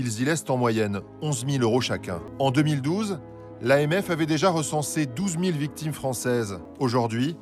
Ils 0.00 0.20
y 0.20 0.24
laissent 0.24 0.44
en 0.48 0.56
moyenne 0.56 1.00
11 1.22 1.44
000 1.48 1.64
euros 1.64 1.80
chacun. 1.80 2.20
En 2.38 2.52
2012, 2.52 3.18
l'AMF 3.60 4.10
avait 4.10 4.26
déjà 4.26 4.48
recensé 4.48 5.06
12 5.06 5.32
000 5.40 5.56
victimes 5.58 5.92
françaises. 5.92 6.60
Aujourd'hui, 6.78 7.34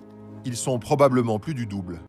ils 0.46 0.56
sont 0.56 0.78
probablement 0.78 1.38
plus 1.38 1.52
du 1.52 1.66
double. 1.66 2.00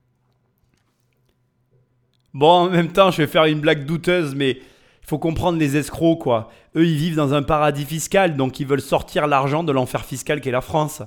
Bon, 2.33 2.49
en 2.49 2.69
même 2.69 2.93
temps, 2.93 3.11
je 3.11 3.17
vais 3.17 3.27
faire 3.27 3.43
une 3.43 3.59
blague 3.59 3.85
douteuse, 3.85 4.35
mais 4.35 4.51
il 4.51 5.07
faut 5.07 5.19
comprendre 5.19 5.57
les 5.59 5.75
escrocs, 5.75 6.19
quoi. 6.19 6.49
Eux, 6.77 6.85
ils 6.85 6.95
vivent 6.95 7.17
dans 7.17 7.33
un 7.33 7.43
paradis 7.43 7.83
fiscal, 7.83 8.37
donc 8.37 8.61
ils 8.61 8.67
veulent 8.67 8.79
sortir 8.79 9.27
l'argent 9.27 9.65
de 9.65 9.73
l'enfer 9.73 10.05
fiscal 10.05 10.39
qu'est 10.39 10.51
la 10.51 10.61
France. 10.61 11.01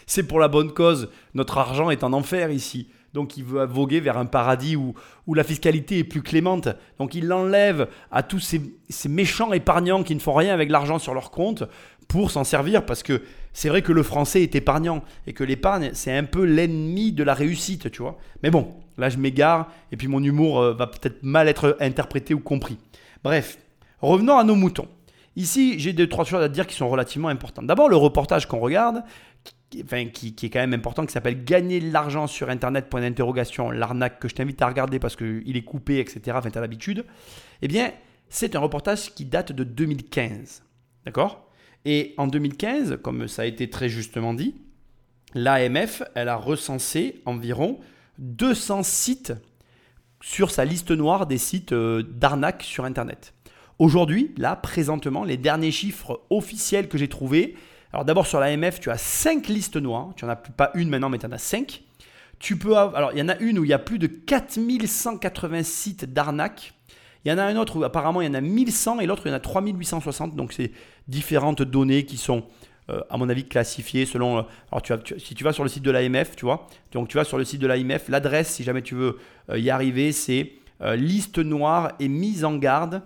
C'est- 0.05 0.23
pour 0.23 0.39
la 0.39 0.49
bonne 0.49 0.71
cause. 0.71 1.09
Notre 1.33 1.57
argent 1.57 1.89
est 1.89 2.03
en 2.03 2.13
enfer 2.13 2.51
ici. 2.51 2.89
Donc 3.13 3.37
il 3.37 3.43
veut 3.43 3.65
voguer 3.65 3.99
vers 3.99 4.17
un 4.17 4.25
paradis 4.25 4.75
où, 4.75 4.93
la 5.33 5.43
fiscalité 5.43 5.99
est 5.99 6.03
plus 6.03 6.21
clémente. 6.21 6.69
Donc 6.97 7.15
il 7.15 7.27
l'enlève 7.27 7.87
à 8.11 8.23
tous 8.23 8.39
ces, 8.39 9.09
méchants 9.09 9.53
épargnants 9.53 10.03
qui 10.03 10.15
ne 10.15 10.19
font 10.19 10.33
rien 10.33 10.53
avec 10.53 10.69
l'argent 10.69 10.99
sur 10.99 11.13
leur 11.13 11.31
compte 11.31 11.63
pour 12.07 12.31
s'en 12.31 12.43
servir. 12.43 12.85
Parce 12.85 13.03
que 13.03 13.21
c'est 13.53 13.69
vrai 13.69 13.81
que 13.81 13.91
le 13.91 14.03
français 14.03 14.43
est 14.43 14.55
épargnant 14.55 15.03
et 15.27 15.33
que 15.33 15.43
l'épargne, 15.43 15.91
c'est 15.93 16.15
un 16.15 16.23
peu 16.23 16.43
l'ennemi 16.43 17.11
de 17.11 17.23
la 17.23 17.33
réussite, 17.33 17.91
tu 17.91 18.01
vois. 18.01 18.17
Mais 18.43 18.49
bon, 18.49 18.73
là 18.97 19.09
je 19.09 19.17
m'égare 19.17 19.69
et 19.91 19.97
puis 19.97 20.07
mon 20.07 20.23
humour 20.23 20.59
euh, 20.59 20.73
va 20.73 20.87
peut-être 20.87 21.23
mal 21.23 21.47
être 21.47 21.77
interprété 21.79 22.33
ou 22.33 22.39
compris. 22.39 22.77
Bref, 23.23 23.57
revenons 24.01 24.37
à 24.37 24.43
nos 24.43 24.55
moutons. 24.55 24.87
Ici, 25.35 25.79
j'ai 25.79 25.93
deux, 25.93 26.07
trois 26.07 26.25
choses 26.25 26.43
à 26.43 26.49
dire 26.49 26.67
qui 26.67 26.75
sont 26.75 26.89
relativement 26.89 27.29
importantes. 27.29 27.65
D'abord, 27.65 27.87
le 27.87 27.95
reportage 27.95 28.47
qu'on 28.47 28.59
regarde, 28.59 29.03
enfin, 29.83 30.05
qui, 30.05 30.35
est 30.41 30.49
quand 30.49 30.59
même 30.59 30.73
important, 30.73 31.05
qui 31.05 31.13
s'appelle 31.13 31.43
Gagner 31.43 31.79
de 31.79 31.91
l'argent 31.91 32.27
sur 32.27 32.49
Internet, 32.49 32.89
point 32.89 33.01
d'interrogation, 33.01 33.71
l'arnaque, 33.71 34.19
que 34.19 34.27
je 34.27 34.35
t'invite 34.35 34.61
à 34.61 34.67
regarder 34.67 34.99
parce 34.99 35.15
qu'il 35.15 35.55
est 35.55 35.63
coupé, 35.63 35.99
etc. 35.99 36.35
Enfin, 36.35 36.49
tu 36.49 36.59
l'habitude. 36.59 37.05
Eh 37.61 37.67
bien, 37.67 37.91
c'est 38.29 38.55
un 38.55 38.59
reportage 38.59 39.13
qui 39.13 39.25
date 39.25 39.51
de 39.51 39.63
2015. 39.63 40.63
D'accord? 41.05 41.47
Et 41.85 42.13
en 42.17 42.27
2015, 42.27 42.99
comme 43.01 43.27
ça 43.27 43.43
a 43.43 43.45
été 43.45 43.69
très 43.69 43.89
justement 43.89 44.33
dit, 44.33 44.55
l'AMF, 45.33 46.03
elle 46.15 46.29
a 46.29 46.35
recensé 46.35 47.21
environ 47.25 47.79
200 48.19 48.83
sites 48.83 49.33
sur 50.21 50.51
sa 50.51 50.65
liste 50.65 50.91
noire 50.91 51.25
des 51.25 51.39
sites 51.39 51.71
euh, 51.71 52.03
d'arnaque 52.03 52.63
sur 52.63 52.85
Internet. 52.85 53.33
Aujourd'hui, 53.79 54.31
là, 54.37 54.55
présentement, 54.55 55.23
les 55.23 55.37
derniers 55.37 55.71
chiffres 55.71 56.21
officiels 56.29 56.87
que 56.87 56.99
j'ai 56.99 57.07
trouvés, 57.07 57.55
alors 57.93 58.05
d'abord 58.05 58.27
sur 58.27 58.39
l'AMF, 58.39 58.79
tu 58.79 58.89
as 58.89 58.97
5 58.97 59.47
listes 59.47 59.77
noires, 59.77 60.09
tu 60.15 60.25
n'en 60.25 60.31
as 60.31 60.35
pas 60.35 60.71
une 60.75 60.89
maintenant, 60.89 61.09
mais 61.09 61.17
tu 61.17 61.25
en 61.25 61.31
as 61.31 61.37
5. 61.37 61.81
Tu 62.39 62.57
peux 62.57 62.75
alors 62.75 63.11
il 63.13 63.19
y 63.19 63.21
en 63.21 63.29
a 63.29 63.37
une 63.37 63.59
où 63.59 63.63
il 63.63 63.69
y 63.69 63.73
a 63.73 63.79
plus 63.79 63.99
de 63.99 64.07
4180 64.07 65.63
sites 65.63 66.05
d'arnaque. 66.11 66.73
Il 67.23 67.29
y 67.29 67.31
en 67.33 67.37
a 67.37 67.43
un 67.43 67.55
autre 67.55 67.77
où 67.77 67.83
apparemment 67.83 68.21
il 68.21 68.27
y 68.27 68.29
en 68.29 68.33
a 68.33 68.41
1100 68.41 68.99
et 68.99 69.05
l'autre 69.05 69.23
il 69.25 69.29
y 69.29 69.31
en 69.31 69.37
a 69.37 69.39
3860, 69.39 70.35
donc 70.35 70.53
c'est 70.53 70.71
différentes 71.07 71.61
données 71.61 72.05
qui 72.05 72.17
sont 72.17 72.45
euh, 72.89 73.01
à 73.09 73.17
mon 73.17 73.29
avis, 73.29 73.45
classifiés 73.45 74.05
selon. 74.05 74.39
euh, 74.39 74.41
alors, 74.71 74.81
tu 74.81 74.91
as, 74.91 74.99
si 75.17 75.35
tu 75.35 75.43
vas 75.43 75.53
sur 75.53 75.63
le 75.63 75.69
site 75.69 75.83
de 75.83 75.91
l'AMF, 75.91 76.35
tu 76.35 76.45
vois, 76.45 76.67
donc 76.91 77.07
tu 77.07 77.17
vas 77.17 77.23
sur 77.23 77.37
le 77.37 77.45
site 77.45 77.61
de 77.61 77.67
l'AMF, 77.67 78.09
l'adresse, 78.09 78.49
si 78.49 78.63
jamais 78.63 78.81
tu 78.81 78.95
veux 78.95 79.19
euh, 79.49 79.59
y 79.59 79.69
arriver, 79.69 80.11
c'est 80.11 80.53
liste 80.95 81.37
noire 81.37 81.91
et 81.99 82.07
mise 82.07 82.43
en 82.43 82.55
garde. 82.55 83.03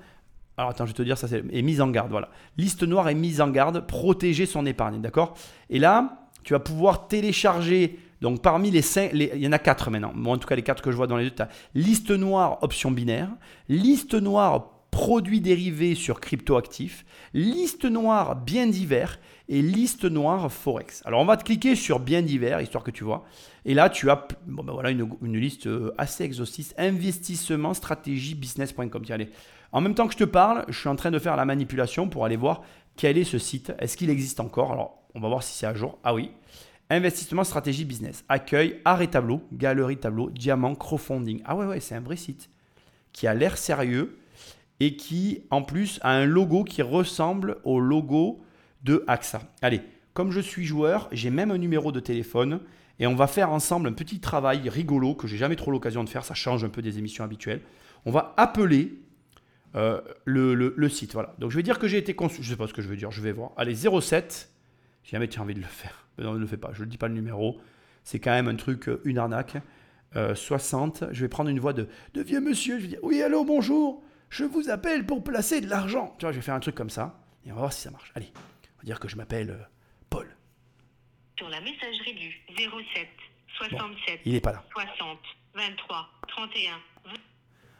Alors 0.57 0.71
attends, 0.71 0.85
je 0.85 0.91
vais 0.91 0.97
te 0.97 1.03
dire 1.03 1.17
ça, 1.17 1.27
c'est 1.27 1.43
et 1.51 1.61
mise 1.61 1.81
en 1.81 1.89
garde, 1.89 2.11
voilà. 2.11 2.29
Liste 2.57 2.83
noire 2.83 3.09
et 3.09 3.15
mise 3.15 3.41
en 3.41 3.49
garde, 3.49 3.85
protéger 3.87 4.45
son 4.45 4.65
épargne, 4.65 5.01
d'accord? 5.01 5.33
Et 5.69 5.79
là, 5.79 6.29
tu 6.43 6.53
vas 6.53 6.59
pouvoir 6.59 7.07
télécharger. 7.07 7.99
Donc 8.21 8.41
parmi 8.41 8.71
les 8.71 8.81
cinq, 8.81 9.11
les- 9.13 9.31
il 9.35 9.41
y 9.41 9.47
en 9.47 9.51
a 9.51 9.59
quatre 9.59 9.91
maintenant. 9.91 10.13
Bon, 10.15 10.33
en 10.33 10.37
tout 10.37 10.47
cas, 10.47 10.55
les 10.55 10.61
quatre 10.63 10.81
que 10.81 10.91
je 10.91 10.95
vois 10.95 11.07
dans 11.07 11.17
les 11.17 11.25
deux, 11.25 11.35
tu 11.35 11.41
as 11.41 11.49
liste 11.73 12.11
noire 12.11 12.59
option 12.63 12.89
binaire, 12.91 13.29
liste 13.67 14.13
noire 14.15 14.71
produits 14.91 15.41
dérivés 15.41 15.93
sur 15.93 16.21
cryptoactifs, 16.21 17.05
liste 17.33 17.83
noire 17.83 18.37
bien 18.37 18.65
divers 18.67 19.19
et 19.49 19.61
liste 19.61 20.05
noire 20.05 20.49
forex. 20.49 21.01
Alors 21.05 21.19
on 21.21 21.25
va 21.25 21.35
te 21.35 21.43
cliquer 21.43 21.75
sur 21.75 21.99
bien 21.99 22.21
divers 22.21 22.61
histoire 22.61 22.81
que 22.81 22.91
tu 22.91 23.03
vois. 23.03 23.25
Et 23.65 23.73
là 23.73 23.89
tu 23.89 24.09
as 24.09 24.25
bon, 24.47 24.63
ben 24.63 24.71
voilà, 24.71 24.91
une, 24.91 25.09
une 25.21 25.37
liste 25.37 25.67
euh, 25.67 25.93
assez 25.97 26.23
exhaustive 26.23 26.71
investissement 26.77 27.73
stratégie 27.73 28.35
business.com. 28.35 28.89
Tiens, 29.03 29.15
allez. 29.15 29.29
En 29.75 29.81
même 29.81 29.93
temps 29.93 30.07
que 30.07 30.13
je 30.13 30.19
te 30.19 30.23
parle, 30.23 30.63
je 30.69 30.79
suis 30.79 30.87
en 30.87 30.95
train 30.95 31.11
de 31.11 31.19
faire 31.19 31.35
la 31.35 31.43
manipulation 31.43 32.07
pour 32.07 32.23
aller 32.23 32.37
voir 32.37 32.61
quel 32.95 33.17
est 33.17 33.25
ce 33.25 33.37
site. 33.37 33.73
Est-ce 33.77 33.97
qu'il 33.97 34.09
existe 34.09 34.39
encore? 34.39 34.71
Alors 34.71 35.03
on 35.15 35.19
va 35.19 35.27
voir 35.27 35.43
si 35.43 35.53
c'est 35.53 35.65
à 35.65 35.73
jour. 35.73 35.99
Ah 36.05 36.13
oui. 36.13 36.31
Investissement 36.89 37.43
stratégie 37.43 37.83
business. 37.83 38.23
Accueil, 38.29 38.79
art 38.85 39.01
et 39.01 39.09
tableau, 39.09 39.41
galerie 39.51 39.97
tableau, 39.97 40.29
diamant, 40.29 40.75
crowdfunding. 40.75 41.41
Ah 41.43 41.57
ouais 41.57 41.65
ouais, 41.65 41.81
c'est 41.81 41.93
un 41.93 41.99
vrai 41.99 42.15
site 42.15 42.49
qui 43.11 43.27
a 43.27 43.33
l'air 43.33 43.57
sérieux 43.57 44.17
et 44.79 44.95
qui, 44.95 45.43
en 45.49 45.61
plus, 45.61 45.99
a 46.03 46.11
un 46.11 46.25
logo 46.25 46.63
qui 46.63 46.81
ressemble 46.81 47.57
au 47.65 47.81
logo 47.81 48.39
de 48.83 49.03
AXA. 49.07 49.41
Allez, 49.61 49.81
comme 50.13 50.31
je 50.31 50.39
suis 50.39 50.63
joueur, 50.63 51.09
j'ai 51.11 51.31
même 51.31 51.51
un 51.51 51.57
numéro 51.57 51.91
de 51.91 51.99
téléphone 51.99 52.61
et 52.99 53.07
on 53.07 53.15
va 53.15 53.27
faire 53.27 53.51
ensemble 53.51 53.89
un 53.89 53.93
petit 53.93 54.21
travail 54.21 54.69
rigolo 54.69 55.15
que 55.15 55.27
j'ai 55.27 55.35
jamais 55.35 55.57
trop 55.57 55.71
l'occasion 55.71 56.05
de 56.05 56.09
faire. 56.09 56.23
Ça 56.23 56.33
change 56.33 56.63
un 56.63 56.69
peu 56.69 56.81
des 56.81 56.97
émissions 56.97 57.25
habituelles. 57.25 57.59
On 58.05 58.11
va 58.11 58.33
appeler 58.37 59.01
euh, 59.75 60.01
le, 60.25 60.53
le- 60.55 60.73
le 60.75 60.89
site. 60.89 61.13
Voilà. 61.13 61.33
Donc 61.39 61.51
je 61.51 61.57
vais 61.57 61.63
dire 61.63 61.79
que 61.79 61.87
j'ai 61.87 61.97
été 61.97 62.15
conçu. 62.15 62.41
Je 62.43 62.49
sais 62.49 62.55
pas 62.57 62.67
ce 62.67 62.73
que 62.73 62.81
je 62.81 62.87
veux 62.87 62.95
dire. 62.97 63.11
Je 63.11 63.21
vais 63.21 63.31
voir. 63.31 63.51
Allez, 63.57 63.75
07. 63.75 64.49
Si 65.03 65.11
jamais 65.11 65.27
tu 65.27 65.39
as 65.39 65.41
envie 65.41 65.53
de 65.53 65.59
le 65.59 65.65
faire. 65.67 66.05
Mais 66.17 66.23
Non, 66.23 66.33
ne 66.33 66.39
le 66.39 66.47
fais 66.47 66.57
pas. 66.57 66.71
Je 66.73 66.83
ne 66.83 66.89
dis 66.89 66.97
pas 66.97 67.07
le 67.07 67.13
numéro. 67.13 67.59
C'est 68.03 68.19
quand 68.19 68.31
même 68.31 68.47
un 68.47 68.55
truc, 68.55 68.87
euh, 68.89 69.01
une 69.05 69.17
arnaque. 69.17 69.57
Euh, 70.15 70.33
60. 70.35 71.05
Je 71.11 71.21
vais 71.21 71.27
prendre 71.29 71.49
une 71.49 71.59
voix 71.59 71.73
de, 71.73 71.89
de 72.13 72.21
vieux 72.21 72.39
monsieur. 72.39 72.77
Je 72.77 72.83
vais 72.83 72.87
dire 72.89 72.99
Oui, 73.03 73.21
allô, 73.21 73.43
bonjour. 73.43 74.01
Je 74.29 74.43
vous 74.45 74.69
appelle 74.69 75.05
pour 75.05 75.23
placer 75.23 75.61
de 75.61 75.67
l'argent. 75.69 76.15
Tu 76.19 76.25
vois, 76.25 76.31
je 76.31 76.37
vais 76.37 76.41
faire 76.41 76.55
un 76.55 76.59
truc 76.59 76.75
comme 76.75 76.89
ça. 76.89 77.19
Et 77.45 77.51
on 77.51 77.55
va 77.55 77.61
voir 77.61 77.73
si 77.73 77.81
ça 77.81 77.91
marche. 77.91 78.11
Allez, 78.15 78.31
on 78.35 78.77
va 78.79 78.83
dire 78.85 78.99
que 78.99 79.07
je 79.07 79.15
m'appelle 79.17 79.49
euh, 79.51 79.63
Paul. 80.09 80.27
Sur 81.37 81.49
la 81.49 81.59
messagerie 81.61 82.13
du 82.15 82.31
07 82.57 83.07
67 83.57 84.19
il 84.25 84.35
est 84.35 84.41
pas 84.41 84.51
là. 84.53 84.63
60 84.73 85.17
23 85.53 86.09
31 86.27 86.71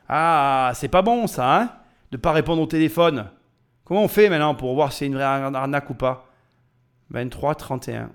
Ah, 0.07 0.71
c'est 0.75 0.87
pas 0.89 1.01
bon 1.01 1.25
ça, 1.27 1.61
hein? 1.61 1.73
De 2.15 2.17
pas 2.17 2.31
répondre 2.31 2.61
au 2.61 2.65
téléphone. 2.65 3.29
Comment 3.83 4.05
on 4.05 4.07
fait 4.07 4.29
maintenant 4.29 4.55
pour 4.55 4.73
voir 4.73 4.93
si 4.93 4.99
c'est 4.99 5.07
une 5.07 5.15
vraie 5.15 5.25
arnaque 5.25 5.89
ou 5.89 5.95
pas? 5.95 6.31
23 7.09 7.55
31. 7.55 8.09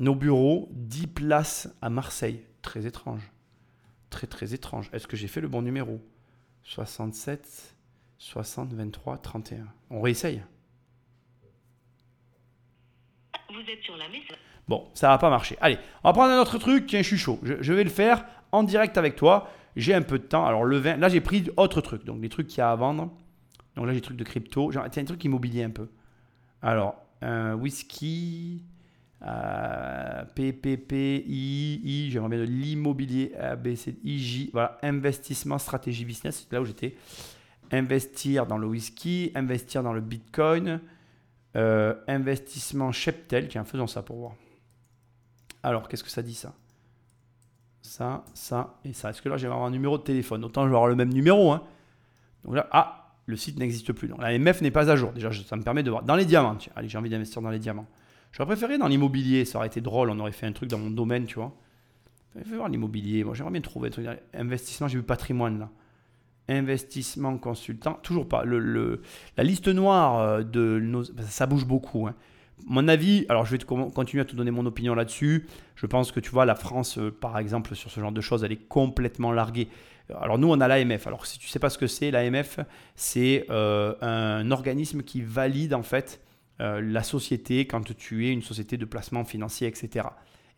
Nos 0.00 0.14
bureaux, 0.14 0.68
10 0.72 1.06
places 1.06 1.74
à 1.80 1.88
Marseille. 1.88 2.42
Très 2.60 2.84
étrange. 2.84 3.22
Très 4.10 4.26
très 4.26 4.52
étrange. 4.52 4.90
Est-ce 4.92 5.06
que 5.06 5.16
j'ai 5.16 5.28
fait 5.28 5.40
le 5.40 5.48
bon 5.48 5.62
numéro? 5.62 5.98
67 6.64 7.74
60 8.18 8.74
23 8.74 9.16
31. 9.16 9.64
On 9.88 10.02
réessaye. 10.02 10.42
Vous 13.48 13.60
êtes 13.60 13.82
sur 13.82 13.96
la. 13.96 14.04
Bon, 14.68 14.90
ça 14.92 15.08
va 15.08 15.16
pas 15.16 15.30
marcher. 15.30 15.56
Allez, 15.62 15.78
on 16.04 16.10
va 16.10 16.12
prendre 16.12 16.34
un 16.34 16.38
autre 16.42 16.58
truc. 16.58 16.86
Tiens, 16.86 17.00
je 17.00 17.06
suis 17.06 17.16
chaud. 17.16 17.40
Je, 17.42 17.54
je 17.62 17.72
vais 17.72 17.84
le 17.84 17.88
faire 17.88 18.26
en 18.52 18.62
direct 18.62 18.98
avec 18.98 19.16
toi. 19.16 19.48
J'ai 19.74 19.94
un 19.94 20.02
peu 20.02 20.18
de 20.18 20.24
temps. 20.24 20.44
Alors, 20.44 20.64
le 20.64 20.76
vin, 20.76 20.98
là, 20.98 21.08
j'ai 21.08 21.22
pris 21.22 21.48
autre 21.56 21.80
truc. 21.80 22.04
Donc, 22.04 22.20
les 22.20 22.28
trucs 22.28 22.48
qu'il 22.48 22.58
y 22.58 22.60
a 22.60 22.70
à 22.70 22.76
vendre. 22.76 23.10
Donc, 23.78 23.86
là, 23.86 23.92
j'ai 23.92 24.00
des 24.00 24.04
trucs 24.04 24.16
de 24.16 24.24
crypto. 24.24 24.72
Genre, 24.72 24.84
tiens, 24.90 25.04
un 25.04 25.06
truc 25.06 25.24
immobilier 25.24 25.62
un 25.62 25.70
peu. 25.70 25.86
Alors, 26.62 26.96
un 27.22 27.54
whisky, 27.54 28.64
euh, 29.22 30.24
PPP, 30.34 30.92
I, 31.24 32.08
j'aimerais 32.10 32.30
bien 32.30 32.38
de 32.40 32.44
l'immobilier, 32.44 33.36
ABC, 33.36 33.96
IJ. 34.02 34.50
Voilà, 34.52 34.78
investissement, 34.82 35.58
stratégie 35.58 36.04
business. 36.04 36.44
C'est 36.44 36.52
là 36.52 36.60
où 36.60 36.64
j'étais. 36.64 36.96
Investir 37.70 38.48
dans 38.48 38.58
le 38.58 38.66
whisky, 38.66 39.30
investir 39.36 39.84
dans 39.84 39.92
le 39.92 40.00
bitcoin. 40.00 40.80
Euh, 41.54 41.94
investissement 42.08 42.90
Cheptel, 42.90 43.46
tiens, 43.46 43.62
faisons 43.62 43.86
ça 43.86 44.02
pour 44.02 44.16
voir. 44.16 44.32
Alors, 45.62 45.86
qu'est-ce 45.86 46.02
que 46.02 46.10
ça 46.10 46.22
dit 46.22 46.34
ça? 46.34 46.52
Ça, 47.80 48.24
ça 48.34 48.74
et 48.84 48.92
ça. 48.92 49.10
Est-ce 49.10 49.22
que 49.22 49.28
là, 49.28 49.36
j'ai 49.36 49.46
un 49.46 49.70
numéro 49.70 49.98
de 49.98 50.02
téléphone? 50.02 50.44
Autant 50.44 50.64
je 50.64 50.70
vais 50.70 50.74
avoir 50.74 50.88
le 50.88 50.96
même 50.96 51.12
numéro. 51.14 51.52
Hein. 51.52 51.62
Donc 52.42 52.56
là, 52.56 52.68
ah, 52.72 53.07
le 53.28 53.36
site 53.36 53.58
n'existe 53.58 53.92
plus. 53.92 54.08
Donc 54.08 54.20
la 54.22 54.36
MF 54.36 54.62
n'est 54.62 54.70
pas 54.70 54.90
à 54.90 54.96
jour. 54.96 55.12
Déjà, 55.12 55.30
ça 55.32 55.54
me 55.54 55.62
permet 55.62 55.82
de 55.82 55.90
voir. 55.90 56.02
Dans 56.02 56.16
les 56.16 56.24
diamants, 56.24 56.56
tiens. 56.56 56.72
Allez, 56.74 56.88
j'ai 56.88 56.96
envie 56.98 57.10
d'investir 57.10 57.42
dans 57.42 57.50
les 57.50 57.58
diamants. 57.58 57.86
J'aurais 58.32 58.46
préféré 58.46 58.78
dans 58.78 58.88
l'immobilier. 58.88 59.44
Ça 59.44 59.58
aurait 59.58 59.66
été 59.66 59.80
drôle. 59.82 60.10
On 60.10 60.18
aurait 60.18 60.32
fait 60.32 60.46
un 60.46 60.52
truc 60.52 60.70
dans 60.70 60.78
mon 60.78 60.90
domaine, 60.90 61.26
tu 61.26 61.34
vois. 61.36 61.54
Je 62.42 62.50
vais 62.50 62.56
voir 62.56 62.68
l'immobilier. 62.68 63.24
Moi, 63.24 63.34
j'aimerais 63.34 63.52
bien 63.52 63.60
trouver 63.60 63.88
un 63.88 63.90
truc. 63.90 64.06
Investissement, 64.34 64.88
j'ai 64.88 64.96
vu 64.96 65.04
patrimoine 65.04 65.58
là. 65.58 65.68
Investissement 66.48 67.36
consultant, 67.36 67.98
toujours 68.02 68.26
pas. 68.26 68.44
Le, 68.44 69.02
la 69.36 69.44
liste 69.44 69.68
noire 69.68 70.18
euh, 70.20 70.42
de 70.42 70.80
nos. 70.82 71.04
Ça 71.04 71.46
bouge 71.46 71.66
beaucoup. 71.66 72.06
hein. 72.06 72.14
Mon 72.66 72.88
avis, 72.88 73.26
alors 73.28 73.44
je 73.44 73.54
vais 73.54 73.58
continuer 73.58 74.22
à 74.22 74.24
te 74.24 74.34
donner 74.34 74.50
mon 74.50 74.64
opinion 74.64 74.94
là-dessus. 74.94 75.46
Je 75.76 75.86
pense 75.86 76.10
que 76.10 76.20
tu 76.20 76.30
vois, 76.30 76.46
la 76.46 76.54
France, 76.54 76.98
euh, 76.98 77.10
par 77.10 77.38
exemple, 77.38 77.74
sur 77.74 77.90
ce 77.90 78.00
genre 78.00 78.12
de 78.12 78.20
choses, 78.22 78.44
elle 78.44 78.52
est 78.52 78.68
complètement 78.68 79.32
larguée. 79.32 79.68
Alors 80.16 80.38
nous, 80.38 80.50
on 80.50 80.60
a 80.60 80.68
l'AMF. 80.68 81.06
Alors 81.06 81.26
si 81.26 81.38
tu 81.38 81.48
sais 81.48 81.58
pas 81.58 81.70
ce 81.70 81.78
que 81.78 81.86
c'est, 81.86 82.10
l'AMF, 82.10 82.60
c'est 82.94 83.46
euh, 83.50 83.94
un 84.00 84.50
organisme 84.50 85.02
qui 85.02 85.20
valide 85.20 85.74
en 85.74 85.82
fait 85.82 86.20
euh, 86.60 86.80
la 86.80 87.02
société 87.02 87.66
quand 87.66 87.94
tu 87.96 88.26
es 88.26 88.32
une 88.32 88.42
société 88.42 88.76
de 88.76 88.84
placement 88.84 89.24
financier, 89.24 89.68
etc. 89.68 90.06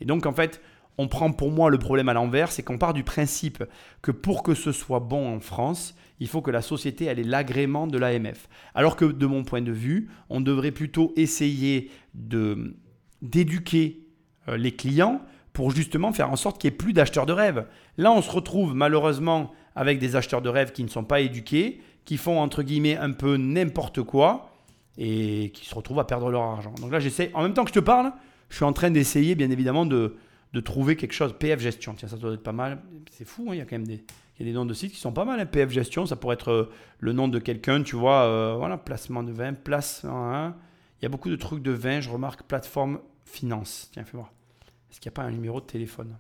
Et 0.01 0.05
donc 0.05 0.27
en 0.27 0.33
fait, 0.33 0.61
on 0.99 1.09
prend 1.09 1.33
pour 1.33 1.51
moi 1.51 1.71
le 1.71 1.79
problème 1.79 2.09
à 2.09 2.15
l'envers, 2.15 2.53
c'est 2.53 2.63
qu'on 2.63 2.79
part 2.79 2.95
du 2.95 3.05
principe 3.05 3.65
que 4.03 4.11
pour 4.11 4.43
que 4.43 4.55
ce 4.55 4.73
soit 4.73 5.01
bon 5.01 5.35
en 5.35 5.41
France, 5.41 5.95
il 6.21 6.29
faut 6.29 6.43
que 6.43 6.51
la 6.51 6.63
société 6.63 7.07
ait 7.07 7.15
l'agrément 7.15 7.87
de 7.87 7.99
l'AMF. 7.99 8.49
Alors 8.75 8.97
que 8.97 9.07
de 9.07 9.27
mon 9.27 9.45
point 9.45 9.63
de 9.63 9.73
vue, 9.73 10.11
on 10.29 10.41
devrait 10.41 10.73
plutôt 10.73 11.13
essayer 11.17 11.91
d'éduquer 12.15 14.07
euh, 14.49 14.57
les 14.57 14.73
clients 14.73 15.23
pour 15.53 15.71
justement 15.71 16.13
faire 16.13 16.31
en 16.31 16.37
sorte 16.37 16.61
qu'il 16.61 16.71
n'y 16.71 16.75
ait 16.75 16.79
plus 16.79 16.93
d'acheteurs 16.93 17.27
de 17.27 17.33
rêve. 17.33 17.67
Là, 18.01 18.13
on 18.13 18.23
se 18.23 18.31
retrouve 18.31 18.75
malheureusement 18.75 19.53
avec 19.77 19.99
des 19.99 20.17
acheteurs 20.17 20.41
de 20.41 20.49
rêve 20.49 20.73
qui 20.73 20.83
ne 20.83 20.89
sont 20.89 21.05
pas 21.05 21.21
éduqués, 21.21 21.83
qui 22.07 22.17
font 22.17 22.41
entre 22.41 22.63
guillemets 22.63 22.97
un 22.97 23.13
peu 23.13 23.37
n'importe 23.37 24.03
quoi 24.03 24.51
et 24.97 25.51
qui 25.53 25.67
se 25.67 25.75
retrouvent 25.75 25.99
à 26.01 26.07
perdre 26.07 26.31
leur 26.31 26.41
argent. 26.43 26.73
Donc 26.81 26.93
là, 26.93 26.99
j'essaie, 26.99 27.31
en 27.35 27.43
même 27.43 27.53
temps 27.53 27.65
que 27.65 27.69
je 27.69 27.75
te 27.75 27.79
parle, 27.85 28.13
je 28.49 28.57
suis 28.57 28.65
en 28.65 28.73
train 28.73 28.91
d'essayer 28.91 29.35
bien 29.35 29.51
évidemment 29.51 29.85
de, 29.85 30.17
de 30.55 30.61
trouver 30.61 30.97
quelque 30.97 31.13
chose. 31.13 31.35
PF 31.39 31.61
Gestion, 31.61 31.93
tiens, 31.95 32.09
ça 32.09 32.17
doit 32.17 32.33
être 32.33 32.43
pas 32.43 32.53
mal. 32.53 32.81
C'est 33.11 33.27
fou, 33.27 33.49
hein, 33.51 33.53
il 33.55 33.59
y 33.59 33.61
a 33.61 33.65
quand 33.67 33.77
même 33.77 33.87
des, 33.87 34.03
il 34.39 34.47
y 34.47 34.49
a 34.49 34.53
des 34.53 34.57
noms 34.57 34.65
de 34.65 34.73
sites 34.73 34.93
qui 34.93 34.99
sont 34.99 35.13
pas 35.13 35.27
mal. 35.27 35.39
hein. 35.39 35.45
PF 35.45 35.71
Gestion, 35.71 36.07
ça 36.07 36.17
pourrait 36.17 36.37
être 36.37 36.51
euh, 36.51 36.71
le 37.01 37.13
nom 37.13 37.29
de 37.29 37.39
quelqu'un, 37.39 37.83
tu 37.83 37.97
vois, 37.97 38.23
euh, 38.25 38.55
voilà, 38.57 38.79
placement 38.79 39.23
de 39.23 39.31
vin, 39.31 39.53
place. 39.53 40.07
hein. 40.09 40.55
Il 41.01 41.05
y 41.05 41.07
a 41.07 41.11
beaucoup 41.11 41.29
de 41.29 41.37
trucs 41.37 41.63
de 41.63 41.71
vin, 41.71 42.01
je 42.01 42.09
remarque, 42.09 42.45
plateforme 42.45 43.01
finance. 43.27 43.91
Tiens, 43.93 44.05
fais 44.05 44.17
voir. 44.17 44.33
Est-ce 44.91 45.01
qu'il 45.01 45.11
n'y 45.11 45.15
a 45.15 45.17
pas 45.17 45.23
un 45.23 45.31
numéro 45.31 45.61
de 45.61 45.67
téléphone? 45.67 46.17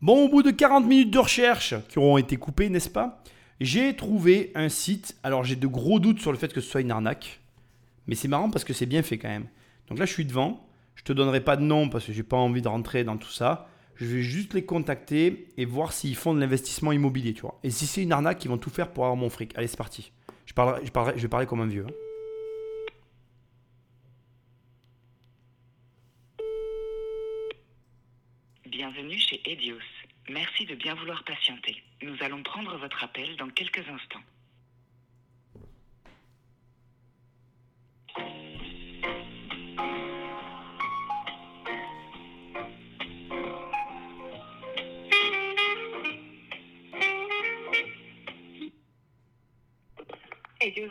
Bon, 0.00 0.24
au 0.24 0.28
bout 0.28 0.42
de 0.42 0.50
40 0.52 0.86
minutes 0.86 1.10
de 1.10 1.18
recherche 1.18 1.74
qui 1.88 1.98
auront 1.98 2.18
été 2.18 2.36
coupées, 2.36 2.68
n'est-ce 2.68 2.88
pas 2.88 3.22
J'ai 3.60 3.96
trouvé 3.96 4.52
un 4.54 4.68
site. 4.68 5.16
Alors, 5.24 5.42
j'ai 5.42 5.56
de 5.56 5.66
gros 5.66 5.98
doutes 5.98 6.20
sur 6.20 6.30
le 6.30 6.38
fait 6.38 6.52
que 6.52 6.60
ce 6.60 6.70
soit 6.70 6.80
une 6.82 6.92
arnaque. 6.92 7.40
Mais 8.06 8.14
c'est 8.14 8.28
marrant 8.28 8.48
parce 8.50 8.64
que 8.64 8.72
c'est 8.72 8.86
bien 8.86 9.02
fait 9.02 9.18
quand 9.18 9.28
même. 9.28 9.46
Donc 9.88 9.98
là, 9.98 10.06
je 10.06 10.12
suis 10.12 10.24
devant. 10.24 10.64
Je 10.94 11.02
te 11.02 11.12
donnerai 11.12 11.40
pas 11.42 11.56
de 11.56 11.62
nom 11.62 11.88
parce 11.88 12.04
que 12.06 12.12
j'ai 12.12 12.22
pas 12.22 12.36
envie 12.36 12.62
de 12.62 12.68
rentrer 12.68 13.02
dans 13.02 13.16
tout 13.16 13.30
ça. 13.30 13.68
Je 13.96 14.06
vais 14.06 14.22
juste 14.22 14.54
les 14.54 14.64
contacter 14.64 15.48
et 15.56 15.64
voir 15.64 15.92
s'ils 15.92 16.14
font 16.14 16.32
de 16.32 16.38
l'investissement 16.38 16.92
immobilier, 16.92 17.34
tu 17.34 17.42
vois. 17.42 17.58
Et 17.64 17.70
si 17.70 17.86
c'est 17.86 18.02
une 18.02 18.12
arnaque, 18.12 18.44
ils 18.44 18.48
vont 18.48 18.58
tout 18.58 18.70
faire 18.70 18.92
pour 18.92 19.04
avoir 19.04 19.16
mon 19.16 19.30
fric. 19.30 19.52
Allez, 19.58 19.66
c'est 19.66 19.76
parti. 19.76 20.12
Je, 20.46 20.52
parlerai, 20.54 21.16
vais 21.16 21.28
parler 21.28 21.46
comme 21.46 21.60
un 21.60 21.66
vieux. 21.66 21.86
hein. 21.88 21.92
Bienvenue 28.66 29.18
chez 29.18 29.40
Edios. 29.44 29.78
Merci 30.28 30.66
de 30.66 30.74
bien 30.74 30.94
vouloir 30.94 31.24
patienter. 31.24 31.82
Nous 32.02 32.16
allons 32.22 32.42
prendre 32.42 32.76
votre 32.78 33.02
appel 33.02 33.36
dans 33.36 33.48
quelques 33.48 33.88
instants. 33.88 34.22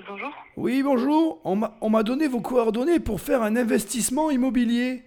Bonjour. 0.08 0.32
Oui, 0.56 0.82
bonjour. 0.82 1.42
On 1.44 1.56
m'a- 1.56 1.78
on 1.82 1.90
m'a 1.90 2.04
donné 2.04 2.28
vos 2.28 2.42
coordonnées 2.42 3.00
pour 3.00 3.22
faire 3.22 3.42
un 3.44 3.56
investissement 3.56 4.32
immobilier. 4.32 5.04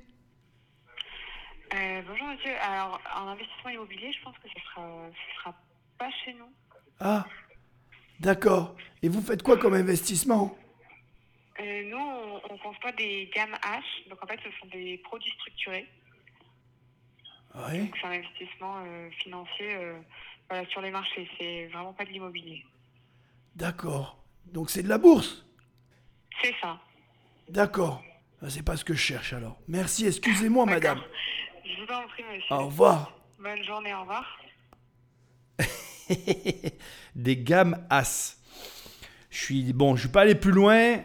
Alors, 2.62 3.00
en 3.16 3.28
investissement 3.28 3.70
immobilier, 3.70 4.12
je 4.12 4.22
pense 4.22 4.36
que 4.38 4.48
ce 4.48 4.60
sera, 4.64 4.82
ce 5.10 5.36
sera 5.40 5.54
pas 5.98 6.10
chez 6.24 6.32
nous. 6.34 6.50
Ah, 7.00 7.26
d'accord. 8.20 8.76
Et 9.02 9.08
vous 9.08 9.20
faites 9.20 9.42
quoi 9.42 9.56
comme 9.58 9.74
investissement? 9.74 10.56
Euh, 11.60 11.82
nous, 11.90 11.98
on, 11.98 12.40
on 12.50 12.58
conçoit 12.58 12.92
des 12.92 13.30
gammes 13.34 13.54
H. 13.62 14.08
Donc, 14.08 14.22
en 14.22 14.26
fait, 14.26 14.38
ce 14.42 14.50
sont 14.60 14.66
des 14.68 14.98
produits 14.98 15.32
structurés. 15.32 15.86
Oui. 17.54 17.78
Donc, 17.80 17.96
c'est 18.00 18.06
un 18.06 18.12
investissement 18.12 18.82
euh, 18.86 19.10
financier 19.22 19.74
euh, 19.74 19.98
voilà, 20.48 20.66
sur 20.68 20.80
les 20.80 20.90
marchés. 20.90 21.28
C'est 21.38 21.66
vraiment 21.66 21.92
pas 21.92 22.04
de 22.04 22.10
l'immobilier. 22.10 22.64
D'accord. 23.56 24.16
Donc 24.46 24.70
c'est 24.70 24.82
de 24.82 24.88
la 24.88 24.98
bourse? 24.98 25.44
C'est 26.42 26.54
ça. 26.60 26.80
D'accord. 27.48 28.02
Ah, 28.42 28.48
C'est 28.48 28.64
pas 28.64 28.76
ce 28.76 28.84
que 28.84 28.94
je 28.94 29.00
cherche 29.00 29.32
alors. 29.32 29.58
Merci, 29.68 30.06
excusez-moi 30.06 30.64
madame. 30.66 31.00
Je 31.70 31.82
vous 31.82 31.92
en 31.92 32.06
prie, 32.08 32.24
monsieur. 32.32 32.54
Au 32.54 32.66
revoir. 32.66 33.12
Bonne 33.38 33.62
journée, 33.64 33.94
au 33.94 34.00
revoir. 34.00 34.24
Des 37.14 37.36
gammes 37.36 37.86
As. 37.90 38.38
Je 39.30 39.38
suis 39.38 39.72
bon, 39.72 39.94
je 39.94 40.00
suis 40.00 40.08
pas 40.08 40.22
allé 40.22 40.34
plus 40.34 40.50
loin. 40.50 40.98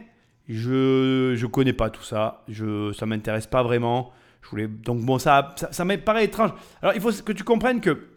Je 0.47 1.33
je 1.35 1.45
connais 1.45 1.73
pas 1.73 1.89
tout 1.89 2.03
ça. 2.03 2.43
Je 2.47 2.91
ça 2.93 3.05
m'intéresse 3.05 3.47
pas 3.47 3.61
vraiment. 3.63 4.11
Je 4.41 4.49
voulais 4.49 4.67
donc 4.67 5.01
bon 5.01 5.19
ça 5.19 5.53
ça, 5.57 5.71
ça 5.71 5.85
me 5.85 5.97
paraît 5.97 6.25
étrange. 6.25 6.51
Alors 6.81 6.95
il 6.95 7.01
faut 7.01 7.11
que 7.11 7.31
tu 7.31 7.43
comprennes 7.43 7.81
que 7.81 8.09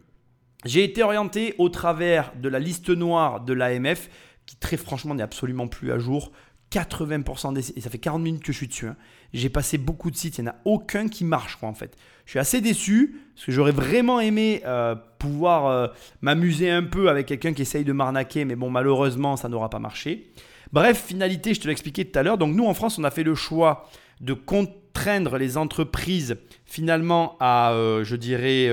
j'ai 0.65 0.85
été 0.85 1.03
orienté 1.03 1.55
au 1.59 1.69
travers 1.69 2.33
de 2.37 2.49
la 2.49 2.59
liste 2.59 2.89
noire 2.91 3.41
de 3.41 3.53
l'AMF 3.53 4.09
qui 4.47 4.57
très 4.57 4.77
franchement 4.79 5.15
n'est 5.15 5.23
absolument 5.23 5.69
plus 5.69 5.93
à 5.93 5.99
jour. 5.99 6.33
80% 6.71 7.55
des 7.55 7.71
et 7.73 7.81
ça 7.81 7.91
fait 7.91 7.99
40 7.99 8.23
minutes 8.23 8.43
que 8.43 8.53
je 8.53 8.59
suis 8.59 8.69
dessus. 8.69 8.89
hein. 8.89 8.97
J'ai 9.33 9.49
passé 9.49 9.79
beaucoup 9.79 10.11
de 10.11 10.17
sites, 10.17 10.39
il 10.39 10.43
n'y 10.43 10.49
en 10.49 10.53
a 10.53 10.57
aucun 10.65 11.09
qui 11.09 11.25
marche 11.25 11.57
quoi 11.57 11.69
en 11.69 11.75
fait. 11.75 11.97
Je 12.27 12.31
suis 12.31 12.39
assez 12.39 12.61
déçu 12.61 13.21
parce 13.35 13.47
que 13.47 13.53
j'aurais 13.53 13.73
vraiment 13.73 14.21
aimé 14.21 14.63
euh, 14.67 14.95
pouvoir 15.19 15.67
euh, 15.67 15.87
m'amuser 16.21 16.71
un 16.71 16.83
peu 16.83 17.09
avec 17.09 17.27
quelqu'un 17.27 17.53
qui 17.53 17.63
essaye 17.63 17.85
de 17.85 17.93
m'arnaquer, 17.93 18.45
mais 18.45 18.57
bon 18.57 18.71
malheureusement 18.71 19.37
ça 19.37 19.49
n'aura 19.49 19.71
pas 19.71 19.79
marché. 19.79 20.31
Bref, 20.73 21.05
finalité, 21.07 21.55
je 21.55 21.61
te 21.61 21.67
l'ai 21.67 21.73
expliqué 21.73 22.05
tout 22.05 22.19
à 22.19 22.23
l'heure. 22.23 22.37
Donc 22.37 22.55
nous 22.55 22.67
en 22.67 22.75
France, 22.75 22.99
on 22.99 23.05
a 23.05 23.11
fait 23.11 23.23
le 23.23 23.35
choix 23.35 23.89
de 24.21 24.35
contraindre 24.35 25.39
les 25.39 25.57
entreprises 25.57 26.37
finalement 26.67 27.37
à, 27.41 27.73
euh, 27.73 28.05
je 28.05 28.17
dirais, 28.17 28.69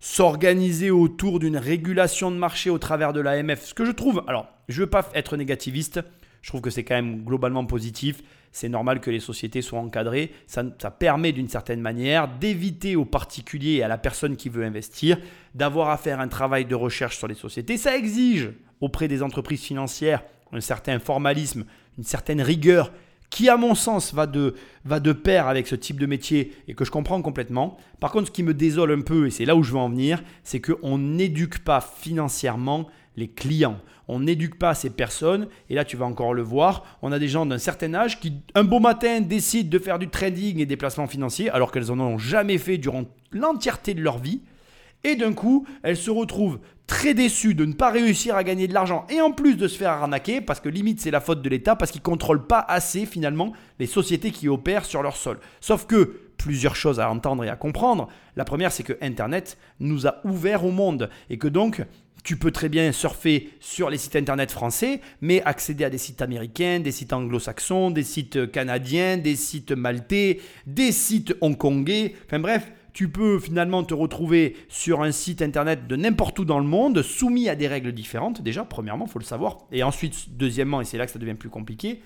s'organiser 0.00 0.90
autour 0.90 1.38
d'une 1.40 1.56
régulation 1.56 2.30
de 2.30 2.36
marché 2.36 2.70
au 2.70 2.78
travers 2.78 3.12
de 3.12 3.20
l'AMF. 3.20 3.64
Ce 3.66 3.74
que 3.74 3.84
je 3.84 3.90
trouve, 3.90 4.22
alors 4.26 4.46
je 4.68 4.80
ne 4.80 4.84
veux 4.84 4.90
pas 4.90 5.08
être 5.14 5.36
négativiste, 5.36 6.00
je 6.48 6.52
trouve 6.52 6.62
que 6.62 6.70
c'est 6.70 6.82
quand 6.82 6.94
même 6.94 7.24
globalement 7.24 7.66
positif. 7.66 8.22
C'est 8.52 8.70
normal 8.70 9.00
que 9.00 9.10
les 9.10 9.20
sociétés 9.20 9.60
soient 9.60 9.80
encadrées. 9.80 10.32
Ça, 10.46 10.64
permet 10.90 11.32
d'une 11.32 11.50
certaine 11.50 11.82
manière 11.82 12.26
d'éviter 12.26 12.96
aux 12.96 13.04
particuliers 13.04 13.72
et 13.72 13.82
à 13.82 13.88
la 13.88 13.98
personne 13.98 14.34
qui 14.34 14.48
veut 14.48 14.64
investir 14.64 15.18
d'avoir 15.54 15.90
à 15.90 15.98
faire 15.98 16.20
un 16.20 16.28
travail 16.28 16.64
de 16.64 16.74
recherche 16.74 17.18
sur 17.18 17.28
les 17.28 17.34
sociétés. 17.34 17.76
Ça 17.76 17.98
exige 17.98 18.52
auprès 18.80 19.08
des 19.08 19.22
entreprises 19.22 19.60
financières 19.60 20.22
un 20.50 20.62
certain 20.62 20.98
formalisme, 20.98 21.66
une 21.98 22.04
certaine 22.04 22.40
rigueur 22.40 22.92
qui, 23.28 23.50
à 23.50 23.58
mon 23.58 23.74
sens, 23.74 24.14
va 24.14 24.26
de, 24.26 24.54
va 24.86 25.00
de 25.00 25.12
pair 25.12 25.48
avec 25.48 25.66
ce 25.66 25.74
type 25.74 26.00
de 26.00 26.06
métier 26.06 26.54
et 26.66 26.72
que 26.72 26.86
je 26.86 26.90
comprends 26.90 27.20
complètement. 27.20 27.76
Par 28.00 28.10
contre, 28.10 28.28
ce 28.28 28.32
qui 28.32 28.42
me 28.42 28.54
désole 28.54 28.92
un 28.92 29.02
peu, 29.02 29.26
et 29.26 29.30
c'est 29.30 29.44
là 29.44 29.54
où 29.54 29.62
je 29.62 29.72
veux 29.72 29.78
en 29.78 29.90
venir, 29.90 30.22
c'est 30.44 30.62
qu'on 30.62 30.96
n'éduque 30.96 31.58
pas 31.58 31.82
financièrement 31.82 32.88
les 33.18 33.28
clients. 33.28 33.78
On 34.06 34.20
n'éduque 34.20 34.58
pas 34.58 34.74
ces 34.74 34.90
personnes, 34.90 35.48
et 35.68 35.74
là 35.74 35.84
tu 35.84 35.96
vas 35.96 36.06
encore 36.06 36.32
le 36.32 36.42
voir, 36.42 36.98
on 37.02 37.12
a 37.12 37.18
des 37.18 37.28
gens 37.28 37.44
d'un 37.44 37.58
certain 37.58 37.92
âge 37.94 38.20
qui, 38.20 38.32
un 38.54 38.64
beau 38.64 38.80
matin, 38.80 39.20
décident 39.20 39.68
de 39.68 39.78
faire 39.78 39.98
du 39.98 40.08
trading 40.08 40.60
et 40.60 40.66
des 40.66 40.76
placements 40.76 41.06
financiers, 41.06 41.50
alors 41.50 41.70
qu'elles 41.70 41.92
en 41.92 42.00
ont 42.00 42.16
jamais 42.16 42.56
fait 42.56 42.78
durant 42.78 43.04
l'entièreté 43.32 43.92
de 43.94 44.00
leur 44.00 44.18
vie. 44.18 44.40
Et 45.04 45.14
d'un 45.14 45.32
coup, 45.32 45.66
elles 45.82 45.96
se 45.96 46.10
retrouvent 46.10 46.58
très 46.88 47.14
déçues 47.14 47.54
de 47.54 47.66
ne 47.66 47.74
pas 47.74 47.90
réussir 47.90 48.34
à 48.34 48.42
gagner 48.42 48.66
de 48.66 48.74
l'argent 48.74 49.06
et 49.10 49.20
en 49.20 49.30
plus 49.30 49.56
de 49.56 49.68
se 49.68 49.76
faire 49.76 49.92
arnaquer 49.92 50.40
parce 50.40 50.58
que 50.58 50.68
limite 50.68 51.00
c'est 51.00 51.10
la 51.10 51.20
faute 51.20 51.42
de 51.42 51.48
l'État 51.48 51.76
parce 51.76 51.92
qu'il 51.92 52.00
ne 52.00 52.04
contrôle 52.04 52.46
pas 52.46 52.64
assez 52.66 53.04
finalement 53.04 53.52
les 53.78 53.86
sociétés 53.86 54.32
qui 54.32 54.48
opèrent 54.48 54.86
sur 54.86 55.02
leur 55.02 55.16
sol. 55.16 55.38
Sauf 55.60 55.86
que 55.86 56.18
plusieurs 56.38 56.74
choses 56.74 56.98
à 56.98 57.10
entendre 57.10 57.44
et 57.44 57.50
à 57.50 57.56
comprendre. 57.56 58.08
La 58.36 58.44
première 58.44 58.72
c'est 58.72 58.82
que 58.84 58.94
Internet 59.02 59.58
nous 59.80 60.06
a 60.06 60.16
ouvert 60.24 60.64
au 60.64 60.70
monde 60.70 61.10
et 61.28 61.36
que 61.36 61.46
donc 61.46 61.84
tu 62.28 62.36
peux 62.36 62.50
très 62.50 62.68
bien 62.68 62.92
surfer 62.92 63.48
sur 63.58 63.88
les 63.88 63.96
sites 63.96 64.14
internet 64.14 64.50
français, 64.50 65.00
mais 65.22 65.40
accéder 65.44 65.84
à 65.84 65.88
des 65.88 65.96
sites 65.96 66.20
américains, 66.20 66.78
des 66.78 66.92
sites 66.92 67.14
anglo-saxons, 67.14 67.90
des 67.90 68.02
sites 68.02 68.52
canadiens, 68.52 69.16
des 69.16 69.34
sites 69.34 69.72
maltais, 69.72 70.38
des 70.66 70.92
sites 70.92 71.34
hongkongais. 71.40 72.14
Enfin 72.26 72.38
bref, 72.38 72.70
tu 72.92 73.08
peux 73.08 73.38
finalement 73.38 73.82
te 73.82 73.94
retrouver 73.94 74.56
sur 74.68 75.00
un 75.00 75.10
site 75.10 75.40
internet 75.40 75.86
de 75.86 75.96
n'importe 75.96 76.38
où 76.38 76.44
dans 76.44 76.58
le 76.58 76.66
monde, 76.66 77.00
soumis 77.00 77.48
à 77.48 77.56
des 77.56 77.66
règles 77.66 77.92
différentes. 77.92 78.42
Déjà, 78.42 78.62
premièrement, 78.66 79.06
il 79.06 79.10
faut 79.10 79.18
le 79.18 79.24
savoir. 79.24 79.60
Et 79.72 79.82
ensuite, 79.82 80.36
deuxièmement, 80.36 80.82
et 80.82 80.84
c'est 80.84 80.98
là 80.98 81.06
que 81.06 81.12
ça 81.12 81.18
devient 81.18 81.32
plus 81.32 81.48
compliqué, 81.48 82.02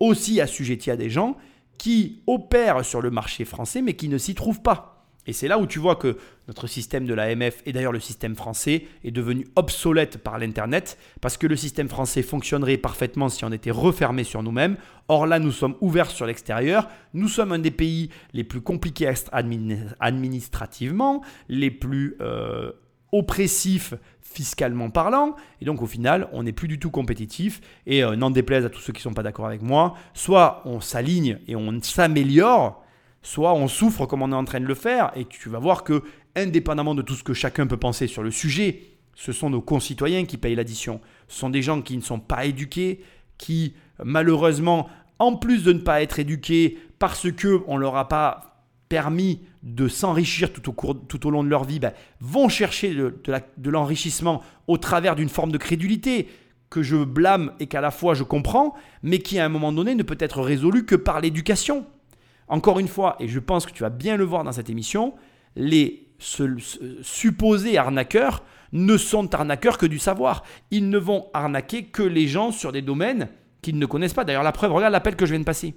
aussi 0.00 0.40
assujetti 0.40 0.90
à 0.90 0.96
des 0.96 1.10
gens 1.10 1.36
qui 1.76 2.22
opèrent 2.26 2.82
sur 2.82 3.02
le 3.02 3.10
marché 3.10 3.44
français, 3.44 3.82
mais 3.82 3.92
qui 3.92 4.08
ne 4.08 4.16
s'y 4.16 4.34
trouvent 4.34 4.62
pas. 4.62 4.95
Et 5.26 5.32
c'est 5.32 5.48
là 5.48 5.58
où 5.58 5.66
tu 5.66 5.78
vois 5.78 5.96
que 5.96 6.16
notre 6.48 6.66
système 6.66 7.06
de 7.06 7.14
l'AMF 7.14 7.62
et 7.66 7.72
d'ailleurs 7.72 7.92
le 7.92 8.00
système 8.00 8.36
français 8.36 8.84
est 9.04 9.10
devenu 9.10 9.46
obsolète 9.56 10.18
par 10.18 10.38
l'Internet 10.38 10.98
parce 11.20 11.36
que 11.36 11.46
le 11.46 11.56
système 11.56 11.88
français 11.88 12.22
fonctionnerait 12.22 12.76
parfaitement 12.76 13.28
si 13.28 13.44
on 13.44 13.52
était 13.52 13.70
refermé 13.70 14.22
sur 14.24 14.42
nous-mêmes. 14.42 14.76
Or 15.08 15.26
là, 15.26 15.38
nous 15.38 15.52
sommes 15.52 15.76
ouverts 15.80 16.10
sur 16.10 16.26
l'extérieur. 16.26 16.88
Nous 17.14 17.28
sommes 17.28 17.52
un 17.52 17.58
des 17.58 17.70
pays 17.70 18.10
les 18.32 18.44
plus 18.44 18.60
compliqués 18.60 19.06
admin- 19.32 19.94
administrativement, 20.00 21.22
les 21.48 21.70
plus 21.70 22.16
euh, 22.20 22.72
oppressifs 23.12 23.94
fiscalement 24.20 24.90
parlant. 24.90 25.34
Et 25.60 25.64
donc 25.64 25.82
au 25.82 25.86
final, 25.86 26.28
on 26.32 26.42
n'est 26.42 26.52
plus 26.52 26.68
du 26.68 26.78
tout 26.78 26.90
compétitif. 26.90 27.60
Et 27.86 28.04
euh, 28.04 28.16
n'en 28.16 28.30
déplaise 28.30 28.64
à 28.64 28.70
tous 28.70 28.80
ceux 28.80 28.92
qui 28.92 28.98
ne 29.00 29.04
sont 29.04 29.14
pas 29.14 29.22
d'accord 29.22 29.46
avec 29.46 29.62
moi, 29.62 29.94
soit 30.14 30.62
on 30.64 30.80
s'aligne 30.80 31.38
et 31.48 31.56
on 31.56 31.80
s'améliore 31.80 32.84
soit 33.26 33.54
on 33.54 33.66
souffre 33.66 34.06
comme 34.06 34.22
on 34.22 34.30
est 34.30 34.36
en 34.36 34.44
train 34.44 34.60
de 34.60 34.66
le 34.66 34.74
faire, 34.76 35.10
et 35.16 35.24
tu 35.24 35.48
vas 35.48 35.58
voir 35.58 35.82
que, 35.82 36.04
indépendamment 36.36 36.94
de 36.94 37.02
tout 37.02 37.14
ce 37.14 37.24
que 37.24 37.34
chacun 37.34 37.66
peut 37.66 37.76
penser 37.76 38.06
sur 38.06 38.22
le 38.22 38.30
sujet, 38.30 38.82
ce 39.16 39.32
sont 39.32 39.50
nos 39.50 39.60
concitoyens 39.60 40.26
qui 40.26 40.36
payent 40.36 40.54
l'addition. 40.54 41.00
Ce 41.26 41.40
sont 41.40 41.50
des 41.50 41.60
gens 41.60 41.82
qui 41.82 41.96
ne 41.96 42.02
sont 42.02 42.20
pas 42.20 42.44
éduqués, 42.44 43.00
qui 43.36 43.74
malheureusement, 44.04 44.88
en 45.18 45.34
plus 45.34 45.64
de 45.64 45.72
ne 45.72 45.80
pas 45.80 46.02
être 46.02 46.20
éduqués 46.20 46.78
parce 47.00 47.26
qu'on 47.32 47.74
ne 47.74 47.80
leur 47.80 47.96
a 47.96 48.06
pas 48.06 48.62
permis 48.88 49.40
de 49.64 49.88
s'enrichir 49.88 50.52
tout 50.52 51.26
au, 51.26 51.30
long 51.30 51.42
de 51.42 51.48
leur 51.48 51.64
vie, 51.64 51.80
ben, 51.80 51.92
vont 52.20 52.48
chercher 52.48 52.94
de, 52.94 53.12
de 53.56 53.70
l'enrichissement 53.70 54.40
au 54.68 54.78
travers 54.78 55.16
d'une 55.16 55.28
forme 55.28 55.50
de 55.50 55.58
crédulité 55.58 56.28
que 56.70 56.84
je 56.84 56.96
blâme 56.96 57.52
et 57.58 57.66
qu'à 57.66 57.80
la 57.80 57.90
fois 57.90 58.14
je 58.14 58.22
comprends, 58.22 58.74
mais 59.02 59.18
qui 59.18 59.40
à 59.40 59.44
un 59.44 59.48
moment 59.48 59.72
donné 59.72 59.96
ne 59.96 60.04
peut 60.04 60.18
être 60.20 60.42
résolue 60.42 60.84
que 60.84 60.94
par 60.94 61.20
l'éducation. 61.20 61.86
Encore 62.48 62.78
une 62.78 62.88
fois, 62.88 63.16
et 63.18 63.28
je 63.28 63.40
pense 63.40 63.66
que 63.66 63.72
tu 63.72 63.82
vas 63.82 63.90
bien 63.90 64.16
le 64.16 64.24
voir 64.24 64.44
dans 64.44 64.52
cette 64.52 64.70
émission, 64.70 65.14
les 65.56 66.06
supposés 66.18 67.78
arnaqueurs 67.78 68.42
ne 68.72 68.96
sont 68.96 69.34
arnaqueurs 69.34 69.78
que 69.78 69.86
du 69.86 69.98
savoir. 69.98 70.42
Ils 70.70 70.88
ne 70.88 70.98
vont 70.98 71.26
arnaquer 71.34 71.84
que 71.84 72.02
les 72.02 72.26
gens 72.26 72.52
sur 72.52 72.72
des 72.72 72.82
domaines 72.82 73.28
qu'ils 73.62 73.78
ne 73.78 73.86
connaissent 73.86 74.14
pas. 74.14 74.24
D'ailleurs, 74.24 74.42
la 74.42 74.52
preuve, 74.52 74.72
regarde 74.72 74.92
l'appel 74.92 75.16
que 75.16 75.26
je 75.26 75.32
viens 75.32 75.40
de 75.40 75.44
passer. 75.44 75.74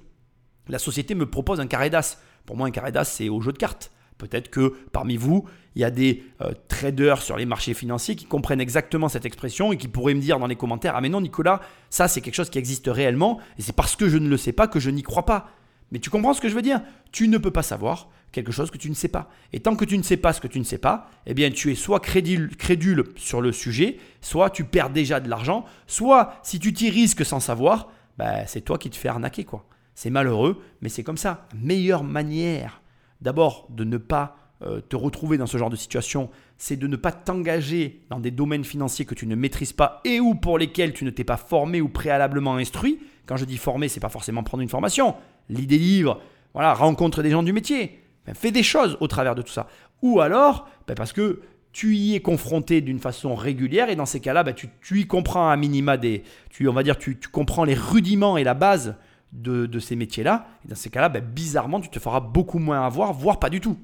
La 0.67 0.79
société 0.79 1.15
me 1.15 1.29
propose 1.29 1.60
un 1.60 1.67
carré 1.67 1.89
d'as. 1.89 2.19
Pour 2.45 2.55
moi, 2.55 2.67
un 2.67 2.71
carré 2.71 2.91
d'as, 2.91 3.05
c'est 3.05 3.29
au 3.29 3.41
jeu 3.41 3.51
de 3.51 3.58
cartes. 3.58 3.91
Peut-être 4.17 4.49
que 4.49 4.75
parmi 4.91 5.15
vous, 5.15 5.45
il 5.75 5.82
y 5.82 5.86
a 5.86 5.91
des 5.91 6.23
euh, 6.41 6.51
traders 6.67 7.21
sur 7.21 7.38
les 7.38 7.45
marchés 7.45 7.73
financiers 7.73 8.15
qui 8.15 8.25
comprennent 8.25 8.60
exactement 8.60 9.08
cette 9.08 9.25
expression 9.25 9.71
et 9.71 9.77
qui 9.77 9.88
pourraient 9.88 10.13
me 10.13 10.19
dire 10.19 10.39
dans 10.39 10.47
les 10.47 10.58
commentaires 10.58 10.93
Ah, 10.95 11.01
mais 11.01 11.08
non, 11.08 11.21
Nicolas, 11.21 11.62
ça, 11.89 12.10
c'est 12.10 12.19
quelque 12.19 12.36
chose 12.36 12.49
qui 12.49 12.60
existe 12.60 12.88
réellement 12.88 13.39
et 13.58 13.62
c'est 13.62 13.75
parce 13.75 13.95
que 13.95 14.10
je 14.10 14.17
ne 14.17 14.27
le 14.27 14.36
sais 14.36 14.51
pas 14.51 14.67
que 14.67 14.79
je 14.79 14.89
n'y 14.89 15.03
crois 15.03 15.25
pas. 15.25 15.49
Mais 15.91 15.99
tu 15.99 16.10
comprends 16.10 16.34
ce 16.34 16.41
que 16.41 16.49
je 16.49 16.56
veux 16.56 16.62
dire? 16.62 16.82
Tu 17.12 17.28
ne 17.28 17.38
peux 17.38 17.52
pas 17.52 17.63
savoir 17.63 18.10
quelque 18.32 18.52
chose 18.52 18.69
que 18.69 18.78
tu 18.78 18.89
ne 18.89 18.95
sais 18.95 19.08
pas. 19.08 19.30
Et 19.54 19.60
tant 19.60 19.75
que 19.75 19.86
tu 19.86 19.97
ne 19.97 20.04
sais 20.04 20.17
pas 20.17 20.34
ce 20.34 20.41
que 20.41 20.47
tu 20.47 20.60
ne 20.60 20.63
sais 20.63 20.78
pas, 20.78 21.10
eh 21.25 21.34
bien 21.34 21.49
tu 21.49 21.71
es 21.71 21.75
soit 21.75 21.99
crédule, 21.99 22.56
crédule 22.56 23.06
sur 23.15 23.41
le 23.41 23.52
sujet, 23.52 23.97
soit 24.21 24.49
tu 24.49 24.63
perds 24.63 24.91
déjà 24.91 25.19
de 25.19 25.30
l'argent, 25.30 25.65
soit 25.88 26.36
si 26.43 26.60
tu 26.60 26.73
t'y 26.73 26.89
risques 26.89 27.25
sans 27.25 27.39
savoir, 27.39 27.89
bah, 28.17 28.45
c'est 28.45 28.62
toi 28.62 28.78
qui 28.78 28.89
te 28.89 28.95
fais 28.95 29.10
arnaquer 29.10 29.45
quoi. 29.45 29.65
C'est 29.95 30.10
malheureux, 30.10 30.62
mais 30.82 30.89
c'est 30.89 31.04
comme 31.04 31.17
ça. 31.17 31.47
Meilleure 31.56 32.04
manière 32.04 32.82
d'abord 33.21 33.67
de 33.69 33.84
ne 33.84 33.97
pas 33.97 34.38
euh, 34.62 34.82
te 34.82 34.95
retrouver 34.95 35.38
dans 35.38 35.45
ce 35.45 35.58
genre 35.58 35.69
de 35.69 35.75
situation, 35.75 36.30
c'est 36.58 36.75
de 36.75 36.88
ne 36.88 36.95
pas 36.95 37.12
t'engager 37.12 38.02
dans 38.10 38.19
des 38.19 38.32
domaines 38.32 38.65
financiers 38.65 39.06
que 39.06 39.15
tu 39.15 39.25
ne 39.25 39.36
maîtrises 39.36 39.73
pas 39.73 40.02
et 40.04 40.19
ou 40.19 40.36
pour 40.36 40.58
lesquels 40.58 40.93
tu 40.93 41.06
ne 41.06 41.10
t'es 41.10 41.23
pas 41.23 41.38
formé 41.38 41.82
ou 41.82 41.89
préalablement 41.89 42.56
instruit. 42.56 42.99
Quand 43.29 43.37
je 43.37 43.45
dis 43.45 43.57
formé, 43.57 43.89
c'est 43.89 43.99
pas 43.99 44.09
forcément 44.09 44.41
prendre 44.41 44.63
une 44.63 44.69
formation, 44.69 45.13
lis 45.49 45.67
des 45.67 45.77
livres, 45.77 46.19
voilà, 46.55 46.73
rencontre 46.73 47.21
des 47.21 47.29
gens 47.29 47.43
du 47.43 47.53
métier, 47.53 47.99
Ben, 48.25 48.33
fais 48.33 48.49
des 48.49 48.63
choses 48.63 48.97
au 49.01 49.07
travers 49.07 49.35
de 49.35 49.43
tout 49.43 49.51
ça. 49.51 49.67
Ou 50.01 50.19
alors, 50.19 50.67
ben, 50.87 50.95
parce 50.95 51.13
que 51.13 51.41
tu 51.71 51.95
y 51.95 52.15
es 52.15 52.21
confronté 52.21 52.81
d'une 52.81 52.97
façon 52.97 53.35
régulière 53.35 53.91
et 53.91 53.95
dans 53.95 54.07
ces 54.07 54.19
cas-là, 54.19 54.41
bah, 54.41 54.53
tu, 54.53 54.71
y 54.99 55.05
comprends 55.05 55.47
à 55.47 55.57
minima 55.57 55.95
des, 55.95 56.23
on 56.65 56.73
va 56.73 56.81
dire, 56.81 56.97
tu, 56.97 57.19
tu 57.19 57.27
comprends 57.27 57.65
les 57.65 57.75
rudiments 57.75 58.35
et 58.35 58.43
la 58.43 58.55
base 58.55 58.95
de, 59.31 59.67
de 59.67 59.79
ces 59.79 59.95
métiers-là. 59.95 60.47
Et 60.65 60.69
dans 60.69 60.75
ces 60.75 60.89
cas-là, 60.89 61.09
bizarrement, 61.09 61.81
tu 61.81 61.89
te 61.89 61.99
feras 61.99 62.21
beaucoup 62.21 62.57
moins 62.57 62.83
avoir, 62.83 63.13
voire 63.13 63.37
pas 63.37 63.51
du 63.51 63.61
tout. 63.61 63.77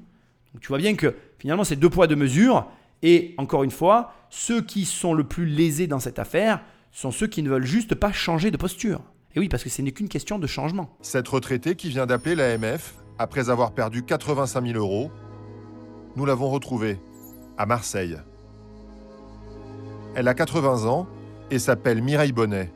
Donc 0.54 0.60
tu 0.60 0.66
vois 0.66 0.78
bien 0.78 0.96
que 0.96 1.14
finalement, 1.38 1.62
c'est 1.62 1.76
deux 1.76 1.88
poids 1.88 2.08
deux 2.08 2.16
mesures. 2.16 2.66
Et 3.02 3.36
encore 3.38 3.62
une 3.62 3.70
fois, 3.70 4.12
ceux 4.28 4.60
qui 4.60 4.86
sont 4.86 5.14
le 5.14 5.22
plus 5.22 5.46
lésés 5.46 5.86
dans 5.86 6.00
cette 6.00 6.18
affaire 6.18 6.62
sont 6.90 7.12
ceux 7.12 7.28
qui 7.28 7.44
ne 7.44 7.50
veulent 7.50 7.64
juste 7.64 7.94
pas 7.94 8.10
changer 8.10 8.50
de 8.50 8.56
posture. 8.56 9.02
Et 9.36 9.40
oui, 9.40 9.48
parce 9.50 9.62
que 9.62 9.68
ce 9.68 9.82
n'est 9.82 9.92
qu'une 9.92 10.08
question 10.08 10.38
de 10.38 10.46
changement. 10.46 10.88
Cette 11.02 11.28
retraitée 11.28 11.76
qui 11.76 11.90
vient 11.90 12.06
d'appeler 12.06 12.34
l'AMF, 12.34 12.94
après 13.18 13.50
avoir 13.50 13.72
perdu 13.72 14.02
85 14.02 14.66
000 14.66 14.78
euros, 14.78 15.10
nous 16.16 16.24
l'avons 16.24 16.48
retrouvée 16.48 16.98
à 17.58 17.66
Marseille. 17.66 18.16
Elle 20.14 20.26
a 20.28 20.32
80 20.32 20.86
ans 20.86 21.06
et 21.50 21.58
s'appelle 21.58 22.02
Mireille 22.02 22.32
Bonnet. 22.32 22.72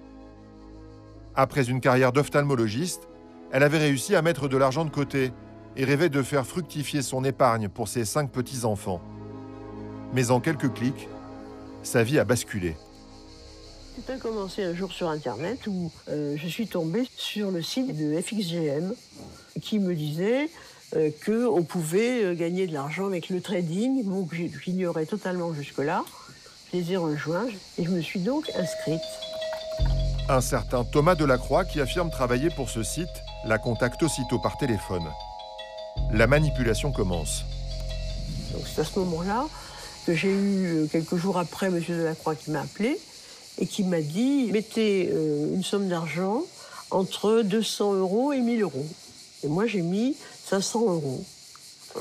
Après 1.35 1.71
une 1.71 1.81
carrière 1.81 2.13
d'ophtalmologiste, 2.13 3.09
elle 3.53 3.63
avait 3.63 3.79
réussi 3.79 4.15
à 4.15 4.21
mettre 4.21 4.47
de 4.47 4.59
l'argent 4.59 4.85
de 4.85 4.91
côté 4.91 5.33
et 5.77 5.85
rêvait 5.87 6.11
de 6.11 6.23
faire 6.23 6.47
fructifier 6.47 7.01
son 7.01 7.25
épargne 7.25 7.71
pour 7.71 7.89
ses 7.89 8.05
cinq 8.05 8.31
petits-enfants. 8.31 9.01
Mais 10.13 10.31
en 10.31 10.41
quelques 10.41 10.75
clics, 10.75 11.09
sa 11.83 12.03
vie 12.03 12.19
a 12.19 12.25
basculé. 12.25 12.77
Tout 14.07 14.13
a 14.13 14.17
commencé 14.17 14.63
un 14.63 14.75
jour 14.75 14.93
sur 14.93 15.09
Internet 15.09 15.67
où 15.67 15.91
euh, 16.09 16.35
je 16.37 16.49
suis 16.49 16.67
tombée 16.67 17.07
sur 17.17 17.51
le 17.51 17.61
site 17.61 17.95
de 17.95 18.19
FXGM 18.19 18.95
qui 19.61 19.79
me 19.79 19.95
disait 19.95 20.49
euh, 20.97 21.11
qu'on 21.27 21.63
pouvait 21.65 22.25
euh, 22.25 22.35
gagner 22.35 22.67
de 22.67 22.73
l'argent 22.73 23.07
avec 23.07 23.29
le 23.29 23.43
trading, 23.43 24.05
bon, 24.05 24.25
que 24.25 24.37
j'ignorais 24.37 25.07
totalement 25.07 25.53
jusque-là. 25.53 26.05
Je 26.73 26.79
les 26.79 26.93
ai 26.93 26.97
rejoints 26.97 27.49
et 27.79 27.85
je 27.85 27.91
me 27.91 28.01
suis 28.01 28.21
donc 28.21 28.51
inscrite. 28.57 29.03
Un 30.29 30.41
certain 30.41 30.85
Thomas 30.85 31.15
Delacroix, 31.15 31.65
qui 31.65 31.81
affirme 31.81 32.11
travailler 32.11 32.49
pour 32.51 32.71
ce 32.71 32.83
site, 32.83 33.09
la 33.45 33.59
contacte 33.59 34.03
aussitôt 34.03 34.39
par 34.39 34.57
téléphone. 34.57 35.05
La 36.13 36.27
manipulation 36.27 36.91
commence. 36.93 37.45
Donc 38.53 38.63
c'est 38.67 38.81
à 38.81 38.85
ce 38.85 38.99
moment-là 39.01 39.47
que 40.07 40.15
j'ai 40.15 40.33
eu, 40.33 40.89
quelques 40.91 41.17
jours 41.17 41.39
après, 41.39 41.67
M. 41.67 41.83
Delacroix 41.87 42.35
qui 42.35 42.51
m'a 42.51 42.61
appelé 42.63 42.99
et 43.61 43.67
qui 43.67 43.85
m'a 43.85 44.01
dit 44.01 44.51
mettez 44.53 45.11
euh, 45.13 45.55
une 45.55 45.63
somme 45.63 45.89
d'argent 45.89 46.43
entre 46.91 47.43
200 47.43 47.95
euros 47.95 48.33
et 48.33 48.41
1000 48.41 48.63
euros. 48.63 48.87
Et 49.45 49.49
moi, 49.49 49.67
j'ai 49.67 49.83
mis 49.83 50.17
500 50.47 50.81
euros. 50.81 51.25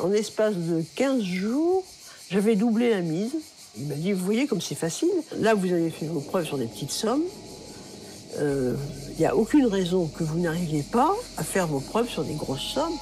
En 0.02 0.12
espace 0.12 0.56
de 0.56 0.84
15 0.96 1.22
jours, 1.24 1.84
j'avais 2.30 2.56
doublé 2.56 2.90
la 2.90 3.02
mise. 3.02 3.36
Il 3.78 3.88
m'a 3.88 3.96
dit, 3.96 4.14
vous 4.14 4.26
voyez 4.26 4.48
comme 4.48 4.62
c'est 4.62 4.76
facile. 4.76 5.10
Là, 5.38 5.54
vous 5.54 5.72
avez 5.72 5.90
fait 5.90 6.08
vos 6.08 6.22
preuves 6.22 6.46
sur 6.46 6.58
des 6.58 6.66
petites 6.66 6.92
sommes. 6.92 7.24
Il 8.40 8.76
n'y 9.20 9.26
a 9.26 9.36
aucune 9.36 9.66
raison 9.66 10.08
que 10.08 10.24
vous 10.24 10.40
n'arriviez 10.40 10.84
pas 10.84 11.14
à 11.38 11.44
faire 11.44 11.68
vos 11.68 11.80
preuves 11.80 12.10
sur 12.10 12.24
des 12.24 12.36
grosses 12.36 12.74
sommes. 12.74 12.98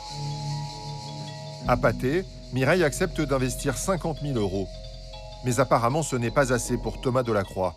À 1.68 1.78
Pâté, 1.78 2.24
Mireille 2.54 2.84
accepte 2.84 3.22
d'investir 3.22 3.78
50 3.78 4.20
000 4.22 4.38
euros. 4.38 4.68
Mais 5.46 5.60
apparemment, 5.60 6.02
ce 6.02 6.16
n'est 6.16 6.32
pas 6.32 6.54
assez 6.54 6.78
pour 6.78 7.02
Thomas 7.02 7.24
Delacroix. 7.24 7.76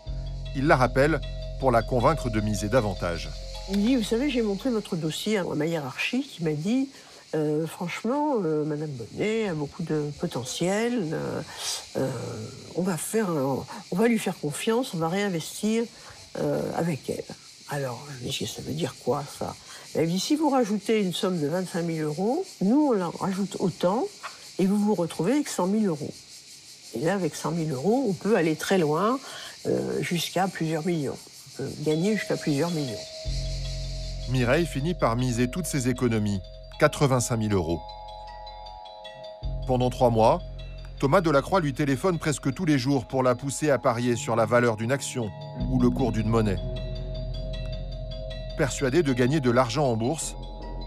Il 0.55 0.67
la 0.67 0.75
rappelle 0.75 1.19
pour 1.59 1.71
la 1.71 1.81
convaincre 1.81 2.29
de 2.29 2.41
miser 2.41 2.67
davantage. 2.67 3.29
Il 3.71 3.85
dit, 3.85 3.95
vous 3.95 4.03
savez, 4.03 4.29
j'ai 4.29 4.41
montré 4.41 4.69
votre 4.69 4.95
dossier 4.95 5.37
à 5.37 5.43
ma 5.43 5.65
hiérarchie 5.65 6.23
qui 6.23 6.43
m'a 6.43 6.51
dit, 6.51 6.89
euh, 7.35 7.65
franchement, 7.65 8.35
euh, 8.43 8.65
Madame 8.65 8.89
Bonnet 8.89 9.47
a 9.47 9.53
beaucoup 9.53 9.83
de 9.83 10.11
potentiel. 10.19 11.07
Euh, 11.13 11.41
euh 11.97 12.09
on 12.75 12.83
va 12.83 12.95
faire, 12.95 13.27
on 13.29 13.95
va 13.95 14.07
lui 14.07 14.17
faire 14.17 14.39
confiance, 14.39 14.93
on 14.93 14.97
va 14.97 15.09
réinvestir 15.09 15.83
avec 16.77 17.09
elle. 17.09 17.25
Alors, 17.67 18.01
je 18.09 18.25
me 18.25 18.31
dis, 18.31 18.47
ça 18.47 18.61
veut 18.61 18.71
dire 18.71 18.95
quoi 19.03 19.25
ça? 19.37 19.53
Elle 19.93 20.09
dit, 20.09 20.21
si 20.21 20.37
vous 20.37 20.49
rajoutez 20.49 21.01
une 21.01 21.13
somme 21.13 21.37
de 21.37 21.47
25 21.47 21.85
000 21.85 22.07
euros, 22.07 22.45
nous 22.61 22.87
on 22.87 22.91
la 22.93 23.09
rajoute 23.19 23.57
autant 23.59 24.07
et 24.57 24.65
vous 24.65 24.77
vous 24.77 24.95
retrouvez 24.95 25.33
avec 25.33 25.49
100 25.49 25.69
000 25.69 25.83
euros. 25.83 26.13
Et 26.95 26.99
là, 26.99 27.15
avec 27.15 27.35
100 27.35 27.55
000 27.55 27.69
euros, 27.71 28.05
on 28.07 28.13
peut 28.13 28.37
aller 28.37 28.55
très 28.55 28.77
loin, 28.77 29.19
jusqu'à 30.01 30.47
plusieurs 30.47 30.85
millions. 30.85 31.17
Gagner 31.83 32.15
jusqu'à 32.17 32.37
plusieurs 32.37 32.71
millions. 32.71 32.97
Mireille 34.29 34.65
finit 34.65 34.93
par 34.93 35.15
miser 35.15 35.49
toutes 35.49 35.65
ses 35.65 35.89
économies, 35.89 36.41
85 36.79 37.41
000 37.41 37.53
euros. 37.53 37.81
Pendant 39.67 39.89
trois 39.89 40.09
mois, 40.09 40.41
Thomas 40.99 41.21
Delacroix 41.21 41.59
lui 41.59 41.73
téléphone 41.73 42.19
presque 42.19 42.53
tous 42.53 42.65
les 42.65 42.77
jours 42.77 43.05
pour 43.05 43.23
la 43.23 43.35
pousser 43.35 43.69
à 43.71 43.77
parier 43.77 44.15
sur 44.15 44.35
la 44.35 44.45
valeur 44.45 44.77
d'une 44.77 44.91
action 44.91 45.29
ou 45.69 45.79
le 45.79 45.89
cours 45.89 46.11
d'une 46.11 46.29
monnaie. 46.29 46.59
Persuadé 48.57 49.01
de 49.01 49.11
gagner 49.13 49.39
de 49.39 49.49
l'argent 49.49 49.85
en 49.85 49.97
bourse, 49.97 50.35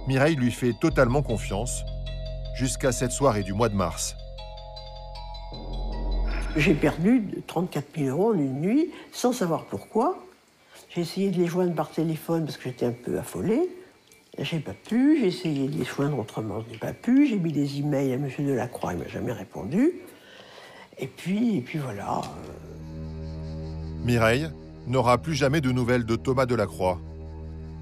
Mireille 0.06 0.36
lui 0.36 0.52
fait 0.52 0.72
totalement 0.80 1.22
confiance, 1.22 1.84
jusqu'à 2.54 2.92
cette 2.92 3.10
soirée 3.10 3.42
du 3.42 3.52
mois 3.52 3.68
de 3.68 3.74
mars. 3.74 4.16
J'ai 6.56 6.74
perdu 6.74 7.24
34 7.48 7.86
000 7.96 8.08
euros 8.10 8.32
en 8.32 8.38
une 8.38 8.60
nuit, 8.60 8.90
sans 9.10 9.32
savoir 9.32 9.64
pourquoi. 9.64 10.24
J'ai 10.90 11.00
essayé 11.00 11.30
de 11.30 11.38
les 11.38 11.46
joindre 11.46 11.74
par 11.74 11.90
téléphone 11.90 12.44
parce 12.44 12.56
que 12.56 12.64
j'étais 12.64 12.86
un 12.86 12.92
peu 12.92 13.18
affolée. 13.18 13.68
J'ai 14.38 14.60
pas 14.60 14.72
pu. 14.72 15.18
J'ai 15.20 15.26
essayé 15.26 15.68
de 15.68 15.76
les 15.76 15.84
joindre 15.84 16.16
autrement, 16.18 16.62
je 16.64 16.72
n'ai 16.72 16.78
pas 16.78 16.92
pu. 16.92 17.26
J'ai 17.26 17.38
mis 17.38 17.52
des 17.52 17.78
emails 17.78 18.12
à 18.12 18.14
M. 18.14 18.28
Delacroix, 18.38 18.92
il 18.92 19.00
m'a 19.00 19.08
jamais 19.08 19.32
répondu. 19.32 19.94
Et 20.98 21.08
puis, 21.08 21.56
et 21.56 21.60
puis 21.60 21.80
voilà. 21.80 22.20
Mireille 24.04 24.48
n'aura 24.86 25.18
plus 25.18 25.34
jamais 25.34 25.60
de 25.60 25.72
nouvelles 25.72 26.06
de 26.06 26.14
Thomas 26.14 26.46
Delacroix. 26.46 27.00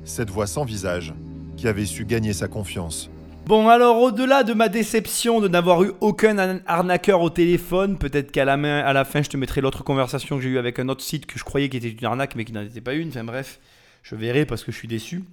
Cette 0.04 0.30
voix 0.30 0.46
sans 0.46 0.64
visage 0.64 1.12
qui 1.58 1.68
avait 1.68 1.84
su 1.84 2.06
gagner 2.06 2.32
sa 2.32 2.48
confiance. 2.48 3.10
Bon 3.44 3.68
alors 3.68 3.98
au-delà 3.98 4.44
de 4.44 4.54
ma 4.54 4.68
déception 4.68 5.40
de 5.40 5.48
n'avoir 5.48 5.82
eu 5.82 5.90
aucun 6.00 6.60
arnaqueur 6.64 7.20
au 7.22 7.28
téléphone, 7.28 7.98
peut-être 7.98 8.30
qu'à 8.30 8.44
la, 8.44 8.56
main, 8.56 8.78
à 8.78 8.92
la 8.92 9.04
fin 9.04 9.20
je 9.20 9.28
te 9.28 9.36
mettrai 9.36 9.60
l'autre 9.60 9.82
conversation 9.82 10.36
que 10.36 10.42
j'ai 10.42 10.50
eue 10.50 10.58
avec 10.58 10.78
un 10.78 10.88
autre 10.88 11.02
site 11.02 11.26
que 11.26 11.40
je 11.40 11.44
croyais 11.44 11.68
qui 11.68 11.76
était 11.76 11.90
une 11.90 12.04
arnaque 12.04 12.36
mais 12.36 12.44
qui 12.44 12.52
n'en 12.52 12.62
était 12.62 12.80
pas 12.80 12.94
une, 12.94 13.08
enfin 13.08 13.24
bref, 13.24 13.58
je 14.04 14.14
verrai 14.14 14.46
parce 14.46 14.62
que 14.62 14.70
je 14.70 14.76
suis 14.76 14.86
déçu. 14.86 15.24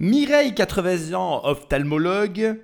Mireille, 0.00 0.56
80 0.56 1.14
ans, 1.14 1.40
ophtalmologue, 1.44 2.58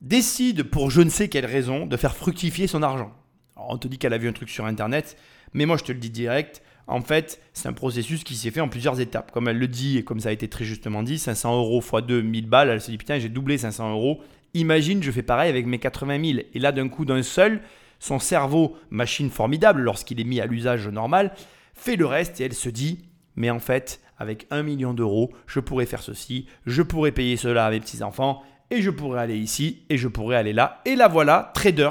décide 0.00 0.64
pour 0.64 0.90
je 0.90 1.02
ne 1.02 1.10
sais 1.10 1.28
quelle 1.28 1.46
raison 1.46 1.86
de 1.86 1.96
faire 1.96 2.16
fructifier 2.16 2.66
son 2.66 2.82
argent. 2.82 3.12
on 3.56 3.78
te 3.78 3.86
dit 3.86 3.98
qu'elle 3.98 4.14
a 4.14 4.18
vu 4.18 4.28
un 4.28 4.32
truc 4.32 4.50
sur 4.50 4.66
internet, 4.66 5.16
mais 5.52 5.64
moi 5.64 5.76
je 5.76 5.84
te 5.84 5.92
le 5.92 5.98
dis 5.98 6.10
direct, 6.10 6.60
en 6.86 7.00
fait, 7.00 7.40
c'est 7.52 7.68
un 7.68 7.72
processus 7.72 8.24
qui 8.24 8.34
s'est 8.34 8.50
fait 8.50 8.60
en 8.60 8.68
plusieurs 8.68 9.00
étapes. 9.00 9.30
Comme 9.32 9.48
elle 9.48 9.58
le 9.58 9.68
dit 9.68 9.98
et 9.98 10.04
comme 10.04 10.20
ça 10.20 10.28
a 10.28 10.32
été 10.32 10.48
très 10.48 10.64
justement 10.64 11.02
dit, 11.02 11.18
500 11.18 11.56
euros 11.56 11.80
x 11.80 12.06
2, 12.06 12.22
1000 12.22 12.46
balles, 12.46 12.68
elle 12.68 12.80
se 12.80 12.90
dit 12.90 12.98
putain, 12.98 13.18
j'ai 13.18 13.28
doublé 13.28 13.58
500 13.58 13.92
euros. 13.92 14.20
Imagine, 14.54 15.02
je 15.02 15.10
fais 15.10 15.22
pareil 15.22 15.50
avec 15.50 15.66
mes 15.66 15.78
80 15.78 16.24
000. 16.24 16.38
Et 16.52 16.58
là, 16.58 16.72
d'un 16.72 16.88
coup, 16.88 17.04
d'un 17.04 17.22
seul, 17.22 17.60
son 17.98 18.18
cerveau, 18.18 18.76
machine 18.90 19.30
formidable 19.30 19.80
lorsqu'il 19.80 20.20
est 20.20 20.24
mis 20.24 20.40
à 20.40 20.46
l'usage 20.46 20.86
normal, 20.88 21.32
fait 21.72 21.96
le 21.96 22.06
reste 22.06 22.40
et 22.40 22.44
elle 22.44 22.54
se 22.54 22.68
dit 22.68 22.98
mais 23.36 23.50
en 23.50 23.58
fait, 23.58 24.00
avec 24.18 24.46
1 24.50 24.62
million 24.62 24.94
d'euros, 24.94 25.32
je 25.46 25.60
pourrais 25.60 25.86
faire 25.86 26.02
ceci, 26.02 26.46
je 26.66 26.82
pourrais 26.82 27.12
payer 27.12 27.36
cela 27.36 27.66
à 27.66 27.70
mes 27.70 27.80
petits-enfants, 27.80 28.42
et 28.70 28.80
je 28.80 28.90
pourrais 28.90 29.20
aller 29.20 29.36
ici, 29.36 29.82
et 29.90 29.98
je 29.98 30.08
pourrais 30.08 30.36
aller 30.36 30.52
là. 30.52 30.80
Et 30.84 30.96
la 30.96 31.08
voilà, 31.08 31.50
trader, 31.54 31.90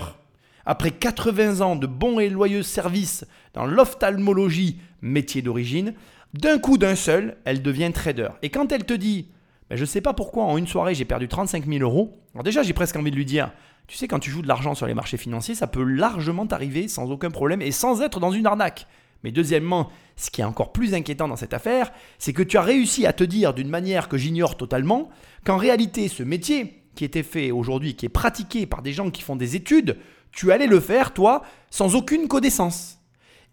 après 0.65 0.91
80 0.91 1.61
ans 1.61 1.75
de 1.75 1.87
bons 1.87 2.19
et 2.19 2.29
loyaux 2.29 2.63
services 2.63 3.25
dans 3.53 3.65
l'ophtalmologie, 3.65 4.79
métier 5.01 5.41
d'origine, 5.41 5.93
d'un 6.33 6.57
coup 6.57 6.77
d'un 6.77 6.95
seul, 6.95 7.37
elle 7.45 7.61
devient 7.61 7.91
trader. 7.93 8.29
Et 8.41 8.49
quand 8.49 8.71
elle 8.71 8.85
te 8.85 8.93
dit, 8.93 9.29
ben, 9.69 9.75
je 9.75 9.81
ne 9.81 9.87
sais 9.87 10.01
pas 10.01 10.13
pourquoi 10.13 10.45
en 10.45 10.57
une 10.57 10.67
soirée 10.67 10.95
j'ai 10.95 11.05
perdu 11.05 11.27
35 11.27 11.67
000 11.67 11.79
euros, 11.81 12.19
alors 12.33 12.43
déjà 12.43 12.63
j'ai 12.63 12.73
presque 12.73 12.95
envie 12.95 13.11
de 13.11 13.15
lui 13.15 13.25
dire, 13.25 13.51
tu 13.87 13.97
sais, 13.97 14.07
quand 14.07 14.19
tu 14.19 14.31
joues 14.31 14.41
de 14.41 14.47
l'argent 14.47 14.75
sur 14.75 14.87
les 14.87 14.93
marchés 14.93 15.17
financiers, 15.17 15.55
ça 15.55 15.67
peut 15.67 15.83
largement 15.83 16.47
t'arriver 16.47 16.87
sans 16.87 17.11
aucun 17.11 17.31
problème 17.31 17.61
et 17.61 17.71
sans 17.71 18.01
être 18.01 18.19
dans 18.19 18.31
une 18.31 18.45
arnaque. 18.45 18.87
Mais 19.23 19.31
deuxièmement, 19.31 19.89
ce 20.15 20.31
qui 20.31 20.41
est 20.41 20.45
encore 20.45 20.73
plus 20.73 20.93
inquiétant 20.93 21.27
dans 21.27 21.35
cette 21.35 21.53
affaire, 21.53 21.91
c'est 22.17 22.33
que 22.33 22.43
tu 22.43 22.57
as 22.57 22.61
réussi 22.61 23.05
à 23.05 23.13
te 23.13 23.23
dire 23.23 23.53
d'une 23.53 23.69
manière 23.69 24.09
que 24.09 24.17
j'ignore 24.17 24.57
totalement 24.57 25.09
qu'en 25.45 25.57
réalité 25.57 26.07
ce 26.07 26.23
métier 26.23 26.83
qui 26.95 27.05
était 27.05 27.23
fait 27.23 27.51
aujourd'hui, 27.51 27.95
qui 27.95 28.05
est 28.05 28.09
pratiqué 28.09 28.65
par 28.65 28.81
des 28.81 28.93
gens 28.93 29.09
qui 29.09 29.21
font 29.21 29.35
des 29.35 29.55
études, 29.55 29.97
tu 30.31 30.51
allais 30.51 30.67
le 30.67 30.79
faire, 30.79 31.13
toi, 31.13 31.43
sans 31.69 31.95
aucune 31.95 32.27
connaissance. 32.27 32.99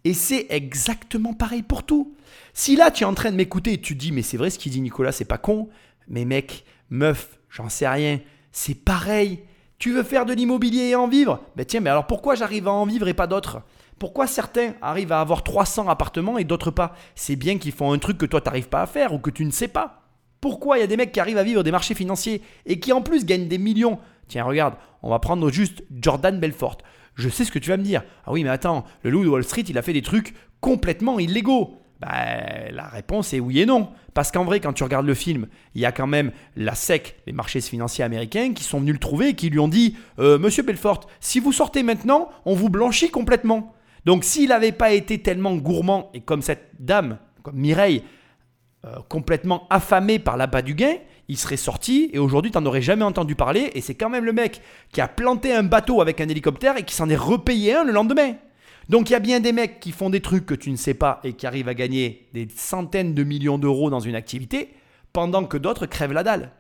Et 0.05 0.14
c'est 0.14 0.46
exactement 0.51 1.34
pareil 1.34 1.62
pour 1.62 1.82
tout. 1.82 2.14
Si 2.55 2.76
là, 2.76 2.90
tu 2.90 3.05
es 3.05 3.07
en 3.07 3.14
train 3.14 3.30
de 3.30 3.36
m'écouter 3.36 3.74
et 3.74 3.80
tu 3.80 3.94
dis, 3.94 4.12
mais 4.12 4.22
c'est 4.22 4.36
vrai 4.36 4.51
ce 4.51 4.59
qu'il 4.59 4.72
dit 4.72 4.80
Nicolas, 4.80 5.12
c'est 5.12 5.24
pas 5.24 5.38
con. 5.38 5.68
Mais 6.09 6.24
mec, 6.24 6.64
meuf, 6.88 7.38
j'en 7.51 7.68
sais 7.68 7.88
rien. 7.88 8.20
C'est 8.53 8.74
pareil. 8.74 9.40
Tu 9.78 9.92
veux 9.92 10.03
faire 10.03 10.26
de 10.26 10.32
l'immobilier 10.32 10.88
et 10.88 10.94
en 10.94 11.09
vivre? 11.09 11.40
Ben 11.57 11.64
tiens, 11.64 11.80
mais 11.80 11.90
alors 11.90 12.07
pourquoi 12.07 12.34
j'arrive 12.34 12.68
à 12.68 12.72
en 12.72 12.86
vivre 12.86 13.09
et 13.09 13.14
pas 13.14 13.26
d'autres? 13.26 13.62
Pourquoi 13.98 14.26
certains 14.26 14.74
arrivent 14.80 15.12
à 15.12 15.20
avoir 15.20 15.42
300 15.42 15.88
appartements 15.88 16.38
et 16.38 16.44
d'autres 16.44 16.70
pas? 16.70 16.94
C'est 17.14 17.36
bien 17.36 17.59
qu'ils 17.59 17.72
font 17.72 17.92
un 17.92 17.98
truc 17.98 18.16
que 18.16 18.26
toi, 18.26 18.40
t'arrives 18.40 18.68
pas 18.68 18.82
à 18.82 18.86
faire 18.86 19.12
ou 19.12 19.18
que 19.18 19.30
tu 19.30 19.44
ne 19.44 19.51
sais 19.51 19.68
pas. 19.68 20.03
Pourquoi 20.40 20.78
il 20.78 20.80
y 20.80 20.84
a 20.84 20.86
des 20.86 20.96
mecs 20.96 21.12
qui 21.12 21.20
arrivent 21.20 21.38
à 21.38 21.42
vivre 21.42 21.62
des 21.62 21.70
marchés 21.70 21.94
financiers 21.94 22.42
et 22.64 22.80
qui 22.80 22.92
en 22.92 23.03
plus 23.03 23.26
gagnent 23.26 23.48
des 23.48 23.59
millions? 23.59 23.98
Tiens, 24.26 24.44
regarde, 24.44 24.74
on 25.03 25.11
va 25.11 25.18
prendre 25.18 25.51
juste 25.51 25.82
Jordan 25.90 26.40
Belfort. 26.40 26.78
Je 27.20 27.28
sais 27.28 27.44
ce 27.44 27.52
que 27.52 27.58
tu 27.58 27.70
vas 27.70 27.76
me 27.76 27.82
dire. 27.82 28.02
Ah 28.24 28.32
oui, 28.32 28.42
mais 28.42 28.50
attends, 28.50 28.84
le 29.02 29.10
loup 29.10 29.24
de 29.24 29.28
Wall 29.28 29.44
Street, 29.44 29.64
il 29.68 29.78
a 29.78 29.82
fait 29.82 29.92
des 29.92 30.02
trucs 30.02 30.34
complètement 30.60 31.18
illégaux. 31.18 31.76
Bah, 32.00 32.08
la 32.72 32.88
réponse 32.88 33.34
est 33.34 33.40
oui 33.40 33.60
et 33.60 33.66
non. 33.66 33.90
Parce 34.14 34.32
qu'en 34.32 34.44
vrai, 34.44 34.58
quand 34.60 34.72
tu 34.72 34.82
regardes 34.82 35.06
le 35.06 35.14
film, 35.14 35.46
il 35.74 35.82
y 35.82 35.84
a 35.84 35.92
quand 35.92 36.06
même 36.06 36.32
la 36.56 36.74
SEC, 36.74 37.16
les 37.26 37.32
marchés 37.32 37.60
financiers 37.60 38.04
américains, 38.04 38.54
qui 38.54 38.64
sont 38.64 38.80
venus 38.80 38.94
le 38.94 39.00
trouver 39.00 39.28
et 39.28 39.34
qui 39.34 39.50
lui 39.50 39.58
ont 39.58 39.68
dit 39.68 39.96
euh, 40.18 40.38
Monsieur 40.38 40.62
Belfort, 40.62 41.08
si 41.20 41.40
vous 41.40 41.52
sortez 41.52 41.82
maintenant, 41.82 42.30
on 42.46 42.54
vous 42.54 42.70
blanchit 42.70 43.10
complètement. 43.10 43.74
Donc 44.06 44.24
s'il 44.24 44.48
n'avait 44.48 44.72
pas 44.72 44.92
été 44.92 45.18
tellement 45.20 45.54
gourmand 45.56 46.10
et 46.14 46.20
comme 46.20 46.40
cette 46.40 46.70
dame, 46.78 47.18
comme 47.42 47.56
Mireille, 47.56 48.02
euh, 48.86 48.96
complètement 49.10 49.66
affamé 49.68 50.18
par 50.18 50.38
l'abat 50.38 50.62
du 50.62 50.74
gain, 50.74 50.94
il 51.30 51.38
serait 51.38 51.56
sorti 51.56 52.10
et 52.12 52.18
aujourd'hui 52.18 52.50
tu 52.50 52.58
n'en 52.58 52.66
aurais 52.66 52.82
jamais 52.82 53.04
entendu 53.04 53.36
parler 53.36 53.70
et 53.74 53.80
c'est 53.80 53.94
quand 53.94 54.10
même 54.10 54.24
le 54.24 54.32
mec 54.32 54.60
qui 54.92 55.00
a 55.00 55.06
planté 55.06 55.54
un 55.54 55.62
bateau 55.62 56.00
avec 56.00 56.20
un 56.20 56.28
hélicoptère 56.28 56.76
et 56.76 56.82
qui 56.82 56.92
s'en 56.92 57.08
est 57.08 57.16
repayé 57.16 57.76
un 57.76 57.84
le 57.84 57.92
lendemain. 57.92 58.34
Donc 58.88 59.08
il 59.08 59.12
y 59.12 59.16
a 59.16 59.20
bien 59.20 59.38
des 59.38 59.52
mecs 59.52 59.78
qui 59.78 59.92
font 59.92 60.10
des 60.10 60.20
trucs 60.20 60.44
que 60.44 60.54
tu 60.54 60.72
ne 60.72 60.76
sais 60.76 60.92
pas 60.92 61.20
et 61.22 61.34
qui 61.34 61.46
arrivent 61.46 61.68
à 61.68 61.74
gagner 61.74 62.28
des 62.34 62.48
centaines 62.52 63.14
de 63.14 63.22
millions 63.22 63.58
d'euros 63.58 63.90
dans 63.90 64.00
une 64.00 64.16
activité 64.16 64.74
pendant 65.12 65.44
que 65.44 65.56
d'autres 65.56 65.86
crèvent 65.86 66.12
la 66.12 66.24
dalle. 66.24 66.50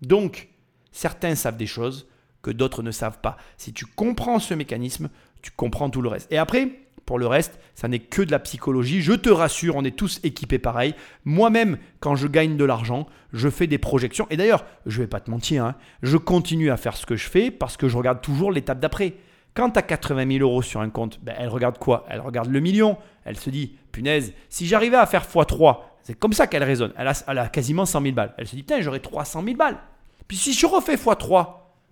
Donc 0.00 0.48
certains 0.90 1.34
savent 1.34 1.58
des 1.58 1.66
choses 1.66 2.08
que 2.40 2.50
d'autres 2.50 2.82
ne 2.82 2.92
savent 2.92 3.20
pas. 3.20 3.36
Si 3.58 3.74
tu 3.74 3.84
comprends 3.84 4.38
ce 4.38 4.54
mécanisme, 4.54 5.10
tu 5.42 5.50
comprends 5.50 5.90
tout 5.90 6.00
le 6.00 6.08
reste. 6.08 6.32
Et 6.32 6.38
après, 6.38 6.70
pour 7.06 7.18
le 7.18 7.26
reste, 7.26 7.58
ça 7.74 7.88
n'est 7.88 7.98
que 7.98 8.22
de 8.22 8.30
la 8.30 8.38
psychologie. 8.38 9.02
Je 9.02 9.12
te 9.12 9.28
rassure, 9.28 9.76
on 9.76 9.84
est 9.84 9.96
tous 9.96 10.20
équipés 10.22 10.58
pareil. 10.58 10.94
Moi-même, 11.24 11.78
quand 12.00 12.16
je 12.16 12.26
gagne 12.26 12.56
de 12.56 12.64
l'argent, 12.64 13.06
je 13.32 13.48
fais 13.48 13.66
des 13.66 13.78
projections. 13.78 14.26
Et 14.30 14.36
d'ailleurs, 14.36 14.64
je 14.86 14.98
ne 14.98 15.04
vais 15.04 15.08
pas 15.08 15.20
te 15.20 15.30
mentir, 15.30 15.64
hein, 15.64 15.74
je 16.02 16.16
continue 16.16 16.70
à 16.70 16.76
faire 16.76 16.96
ce 16.96 17.06
que 17.06 17.16
je 17.16 17.28
fais 17.28 17.50
parce 17.50 17.76
que 17.76 17.88
je 17.88 17.96
regarde 17.96 18.20
toujours 18.20 18.52
l'étape 18.52 18.80
d'après. 18.80 19.14
Quand 19.54 19.70
tu 19.70 19.78
as 19.78 19.82
80 19.82 20.38
000 20.38 20.42
euros 20.42 20.62
sur 20.62 20.80
un 20.80 20.90
compte, 20.90 21.20
ben, 21.22 21.34
elle 21.38 21.48
regarde 21.48 21.78
quoi? 21.78 22.06
Elle 22.08 22.20
regarde 22.20 22.50
le 22.50 22.60
million. 22.60 22.96
Elle 23.24 23.36
se 23.36 23.50
dit, 23.50 23.76
punaise, 23.92 24.32
si 24.48 24.66
j'arrivais 24.66 24.96
à 24.96 25.06
faire 25.06 25.24
x3, 25.24 25.78
c'est 26.02 26.18
comme 26.18 26.32
ça 26.32 26.46
qu'elle 26.46 26.64
raisonne. 26.64 26.92
Elle 26.96 27.38
a, 27.38 27.48
quasiment 27.48 27.86
100 27.86 28.02
000 28.02 28.14
balles. 28.14 28.34
Elle 28.36 28.48
se 28.48 28.56
dit, 28.56 28.62
putain, 28.62 28.80
j'aurais 28.80 29.00
300 29.00 29.44
000 29.44 29.56
balles. 29.56 29.78
Puis 30.26 30.36
si 30.36 30.52
je 30.52 30.66
refais 30.66 30.96
x3, 30.96 31.30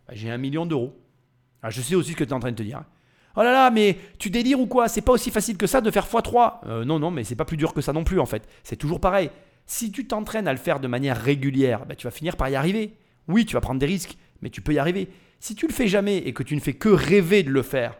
ben, 0.09 0.15
j'ai 0.15 0.31
un 0.31 0.39
million 0.39 0.67
d'euros. 0.67 0.99
Ah, 1.63 1.71
je 1.71 1.81
sais 1.81 1.95
aussi 1.95 2.13
ce 2.13 2.17
que 2.17 2.25
tu 2.25 2.31
es 2.31 2.33
en 2.33 2.41
train 2.41 2.51
de 2.51 2.57
te 2.57 2.63
dire. 2.65 2.79
Hein. 2.79 2.87
Oh 3.37 3.43
là 3.43 3.53
là, 3.53 3.71
mais 3.71 3.99
tu 4.19 4.31
délires 4.31 4.61
ou 4.61 4.67
quoi? 4.67 4.89
C'est 4.89 5.01
pas 5.01 5.13
aussi 5.13 5.31
facile 5.31 5.57
que 5.57 5.67
ça 5.67 5.81
de 5.81 5.91
faire 5.91 6.07
x3. 6.07 6.61
Euh, 6.67 6.85
non, 6.85 6.99
non, 6.99 7.11
mais 7.11 7.25
c'est 7.25 7.37
pas 7.37 7.45
plus 7.45 7.57
dur 7.57 7.73
que 7.73 7.81
ça 7.81 7.93
non 7.93 8.05
plus 8.05 8.21
en 8.21 8.27
fait. 8.27 8.49
C'est 8.63 8.77
toujours 8.77 9.01
pareil. 9.01 9.31
Si 9.67 9.91
tu 9.91 10.07
t'entraînes 10.07 10.49
à 10.49 10.53
le 10.53 10.59
faire 10.59 10.81
de 10.81 10.89
manière 10.89 11.17
régulière, 11.21 11.87
bah, 11.87 11.95
tu 11.95 12.07
vas 12.07 12.11
finir 12.11 12.37
par 12.37 12.49
y 12.49 12.57
arriver. 12.57 12.97
Oui, 13.29 13.47
tu 13.47 13.55
vas 13.55 13.61
prendre 13.61 13.81
des 13.81 13.87
risques, 13.87 14.17
mais 14.43 14.51
tu 14.51 14.61
peux 14.61 14.75
y 14.75 14.79
arriver. 14.79 15.09
Si 15.41 15.55
tu 15.55 15.67
le 15.67 15.73
fais 15.73 15.89
jamais 15.89 16.19
et 16.19 16.33
que 16.33 16.43
tu 16.43 16.55
ne 16.55 16.61
fais 16.61 16.75
que 16.75 16.89
rêver 16.89 17.43
de 17.43 17.51
le 17.51 17.63
faire, 17.63 17.99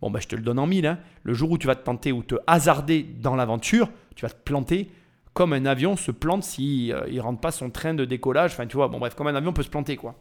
bon 0.00 0.10
bah 0.10 0.20
je 0.20 0.28
te 0.28 0.36
le 0.36 0.42
donne 0.42 0.58
en 0.58 0.66
mille. 0.66 0.86
Hein. 0.86 0.98
Le 1.22 1.32
jour 1.32 1.50
où 1.50 1.58
tu 1.58 1.66
vas 1.66 1.74
te 1.74 1.84
tenter 1.84 2.12
ou 2.12 2.22
te 2.22 2.34
hasarder 2.46 3.02
dans 3.02 3.36
l'aventure, 3.36 3.88
tu 4.14 4.26
vas 4.26 4.30
te 4.30 4.42
planter 4.42 4.90
comme 5.32 5.52
un 5.52 5.64
avion 5.64 5.96
se 5.96 6.10
plante 6.10 6.42
s'il 6.42 6.94
si, 7.08 7.14
ne 7.14 7.20
rentre 7.20 7.40
pas 7.40 7.50
son 7.50 7.70
train 7.70 7.94
de 7.94 8.04
décollage. 8.04 8.52
Enfin, 8.52 8.66
tu 8.66 8.76
vois, 8.76 8.88
bon 8.88 8.98
bref, 8.98 9.14
comme 9.14 9.28
un 9.28 9.34
avion 9.34 9.52
peut 9.52 9.62
se 9.62 9.70
planter 9.70 9.96
quoi. 9.96 10.14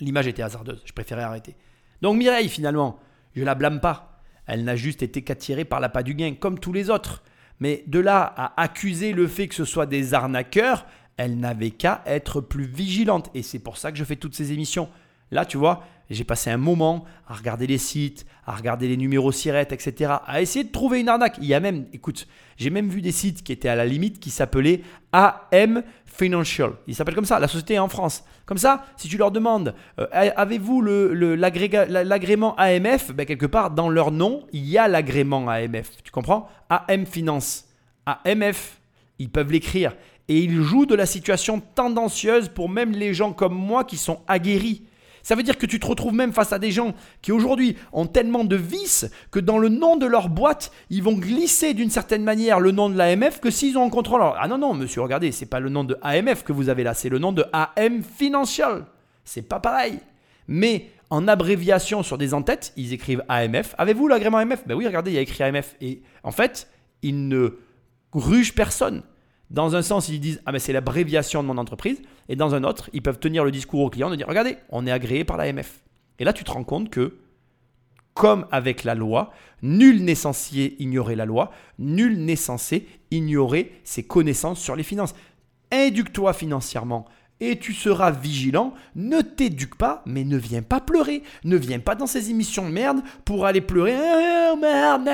L'image 0.00 0.26
était 0.26 0.42
hasardeuse. 0.42 0.82
Je 0.84 0.92
préférais 0.92 1.22
arrêter. 1.22 1.54
Donc 2.00 2.16
Mireille, 2.16 2.48
finalement, 2.48 2.98
je 3.34 3.44
la 3.44 3.54
blâme 3.54 3.80
pas. 3.80 4.20
Elle 4.46 4.64
n'a 4.64 4.76
juste 4.76 5.02
été 5.02 5.22
qu'attirée 5.22 5.64
par 5.64 5.80
l'appât 5.80 6.02
du 6.02 6.14
gain, 6.14 6.34
comme 6.38 6.58
tous 6.58 6.72
les 6.72 6.90
autres. 6.90 7.22
Mais 7.60 7.84
de 7.86 8.00
là 8.00 8.32
à 8.36 8.60
accuser 8.60 9.12
le 9.12 9.28
fait 9.28 9.48
que 9.48 9.54
ce 9.54 9.64
soit 9.64 9.86
des 9.86 10.14
arnaqueurs, 10.14 10.84
elle 11.16 11.38
n'avait 11.38 11.70
qu'à 11.70 12.02
être 12.06 12.40
plus 12.40 12.64
vigilante. 12.64 13.30
Et 13.34 13.42
c'est 13.42 13.60
pour 13.60 13.76
ça 13.76 13.92
que 13.92 13.98
je 13.98 14.04
fais 14.04 14.16
toutes 14.16 14.34
ces 14.34 14.52
émissions. 14.52 14.88
Là, 15.30 15.46
tu 15.46 15.56
vois, 15.56 15.84
j'ai 16.10 16.24
passé 16.24 16.50
un 16.50 16.56
moment 16.58 17.04
à 17.26 17.34
regarder 17.34 17.66
les 17.66 17.78
sites, 17.78 18.26
à 18.46 18.54
regarder 18.54 18.88
les 18.88 18.96
numéros 18.96 19.32
sirettes, 19.32 19.72
etc., 19.72 20.14
à 20.26 20.42
essayer 20.42 20.64
de 20.64 20.72
trouver 20.72 21.00
une 21.00 21.08
arnaque. 21.08 21.38
Il 21.38 21.46
y 21.46 21.54
a 21.54 21.60
même, 21.60 21.86
écoute, 21.92 22.26
j'ai 22.56 22.70
même 22.70 22.88
vu 22.88 23.00
des 23.00 23.12
sites 23.12 23.42
qui 23.42 23.52
étaient 23.52 23.68
à 23.68 23.76
la 23.76 23.86
limite 23.86 24.20
qui 24.20 24.30
s'appelaient 24.30 24.82
AM 25.12 25.82
Financial. 26.14 26.72
Ils 26.86 26.94
s'appellent 26.94 27.14
comme 27.14 27.24
ça, 27.24 27.40
la 27.40 27.48
société 27.48 27.78
en 27.78 27.88
France. 27.88 28.22
Comme 28.44 28.58
ça, 28.58 28.84
si 28.96 29.08
tu 29.08 29.16
leur 29.16 29.30
demandes, 29.30 29.74
euh, 29.98 30.06
avez-vous 30.12 30.82
l'agrément 30.82 32.54
AMF 32.56 33.12
ben, 33.12 33.24
Quelque 33.24 33.46
part, 33.46 33.70
dans 33.70 33.88
leur 33.88 34.10
nom, 34.10 34.46
il 34.52 34.64
y 34.64 34.76
a 34.76 34.88
l'agrément 34.88 35.48
AMF. 35.48 36.02
Tu 36.04 36.10
comprends? 36.10 36.50
AM 36.68 37.06
Finance. 37.06 37.64
AMF, 38.04 38.78
ils 39.18 39.30
peuvent 39.30 39.50
l'écrire. 39.50 39.94
Et 40.28 40.38
ils 40.38 40.60
jouent 40.60 40.86
de 40.86 40.94
la 40.94 41.06
situation 41.06 41.60
tendancieuse 41.74 42.48
pour 42.48 42.68
même 42.68 42.92
les 42.92 43.14
gens 43.14 43.32
comme 43.32 43.54
moi 43.54 43.84
qui 43.84 43.96
sont 43.96 44.20
aguerris. 44.28 44.82
Ça 45.22 45.34
veut 45.34 45.42
dire 45.42 45.58
que 45.58 45.66
tu 45.66 45.78
te 45.78 45.86
retrouves 45.86 46.14
même 46.14 46.32
face 46.32 46.52
à 46.52 46.58
des 46.58 46.70
gens 46.70 46.94
qui 47.20 47.32
aujourd'hui 47.32 47.76
ont 47.92 48.06
tellement 48.06 48.44
de 48.44 48.56
vices 48.56 49.10
que 49.30 49.38
dans 49.38 49.58
le 49.58 49.68
nom 49.68 49.96
de 49.96 50.06
leur 50.06 50.28
boîte, 50.28 50.72
ils 50.90 51.02
vont 51.02 51.16
glisser 51.16 51.74
d'une 51.74 51.90
certaine 51.90 52.24
manière 52.24 52.60
le 52.60 52.72
nom 52.72 52.88
de 52.88 52.96
l'AMF 52.96 53.40
que 53.40 53.50
s'ils 53.50 53.78
ont 53.78 53.82
en 53.82 53.90
contrôle. 53.90 54.20
ah 54.22 54.48
non, 54.48 54.58
non, 54.58 54.74
monsieur, 54.74 55.02
regardez, 55.02 55.32
c'est 55.32 55.46
pas 55.46 55.60
le 55.60 55.68
nom 55.68 55.84
de 55.84 55.96
AMF 56.02 56.42
que 56.42 56.52
vous 56.52 56.68
avez 56.68 56.82
là, 56.82 56.94
c'est 56.94 57.08
le 57.08 57.18
nom 57.18 57.32
de 57.32 57.44
AM 57.52 58.02
Financial. 58.02 58.86
C'est 59.24 59.42
pas 59.42 59.60
pareil. 59.60 60.00
Mais 60.48 60.90
en 61.10 61.28
abréviation 61.28 62.02
sur 62.02 62.18
des 62.18 62.34
entêtes, 62.34 62.72
ils 62.76 62.92
écrivent 62.92 63.22
AMF. 63.28 63.74
Avez-vous 63.78 64.08
l'agrément 64.08 64.38
AMF 64.38 64.66
Ben 64.66 64.74
oui, 64.74 64.86
regardez, 64.86 65.10
il 65.12 65.14
y 65.14 65.18
a 65.18 65.20
écrit 65.20 65.44
AMF. 65.44 65.76
Et 65.80 66.02
en 66.24 66.32
fait, 66.32 66.68
ils 67.02 67.28
ne 67.28 67.58
rugent 68.12 68.54
personne. 68.54 69.02
Dans 69.50 69.76
un 69.76 69.82
sens, 69.82 70.08
ils 70.08 70.20
disent 70.20 70.40
Ah, 70.46 70.52
mais 70.52 70.58
c'est 70.58 70.72
l'abréviation 70.72 71.42
de 71.42 71.48
mon 71.48 71.58
entreprise. 71.58 72.00
Et 72.32 72.34
dans 72.34 72.54
un 72.54 72.64
autre, 72.64 72.88
ils 72.94 73.02
peuvent 73.02 73.18
tenir 73.18 73.44
le 73.44 73.50
discours 73.50 73.80
au 73.80 73.90
client 73.90 74.08
de 74.08 74.16
dire 74.16 74.26
Regardez, 74.26 74.56
on 74.70 74.86
est 74.86 74.90
agréé 74.90 75.22
par 75.22 75.36
l'AMF. 75.36 75.82
Et 76.18 76.24
là, 76.24 76.32
tu 76.32 76.44
te 76.44 76.50
rends 76.50 76.64
compte 76.64 76.88
que, 76.88 77.18
comme 78.14 78.46
avec 78.50 78.84
la 78.84 78.94
loi, 78.94 79.34
nul 79.60 80.02
n'est 80.02 80.14
censé 80.14 80.74
ignorer 80.78 81.14
la 81.14 81.26
loi, 81.26 81.52
nul 81.78 82.24
n'est 82.24 82.36
censé 82.36 82.88
ignorer 83.10 83.78
ses 83.84 84.02
connaissances 84.02 84.60
sur 84.60 84.76
les 84.76 84.82
finances. 84.82 85.14
Éduque-toi 85.72 86.32
financièrement, 86.32 87.04
et 87.38 87.58
tu 87.58 87.74
seras 87.74 88.10
vigilant. 88.10 88.72
Ne 88.96 89.20
t'éduque 89.20 89.76
pas, 89.76 90.02
mais 90.06 90.24
ne 90.24 90.38
viens 90.38 90.62
pas 90.62 90.80
pleurer. 90.80 91.22
Ne 91.44 91.58
viens 91.58 91.80
pas 91.80 91.96
dans 91.96 92.06
ces 92.06 92.30
émissions 92.30 92.66
de 92.66 92.72
merde 92.72 93.02
pour 93.26 93.44
aller 93.44 93.60
pleurer. 93.60 93.94
Ah, 93.94 94.54
merde, 94.58 95.06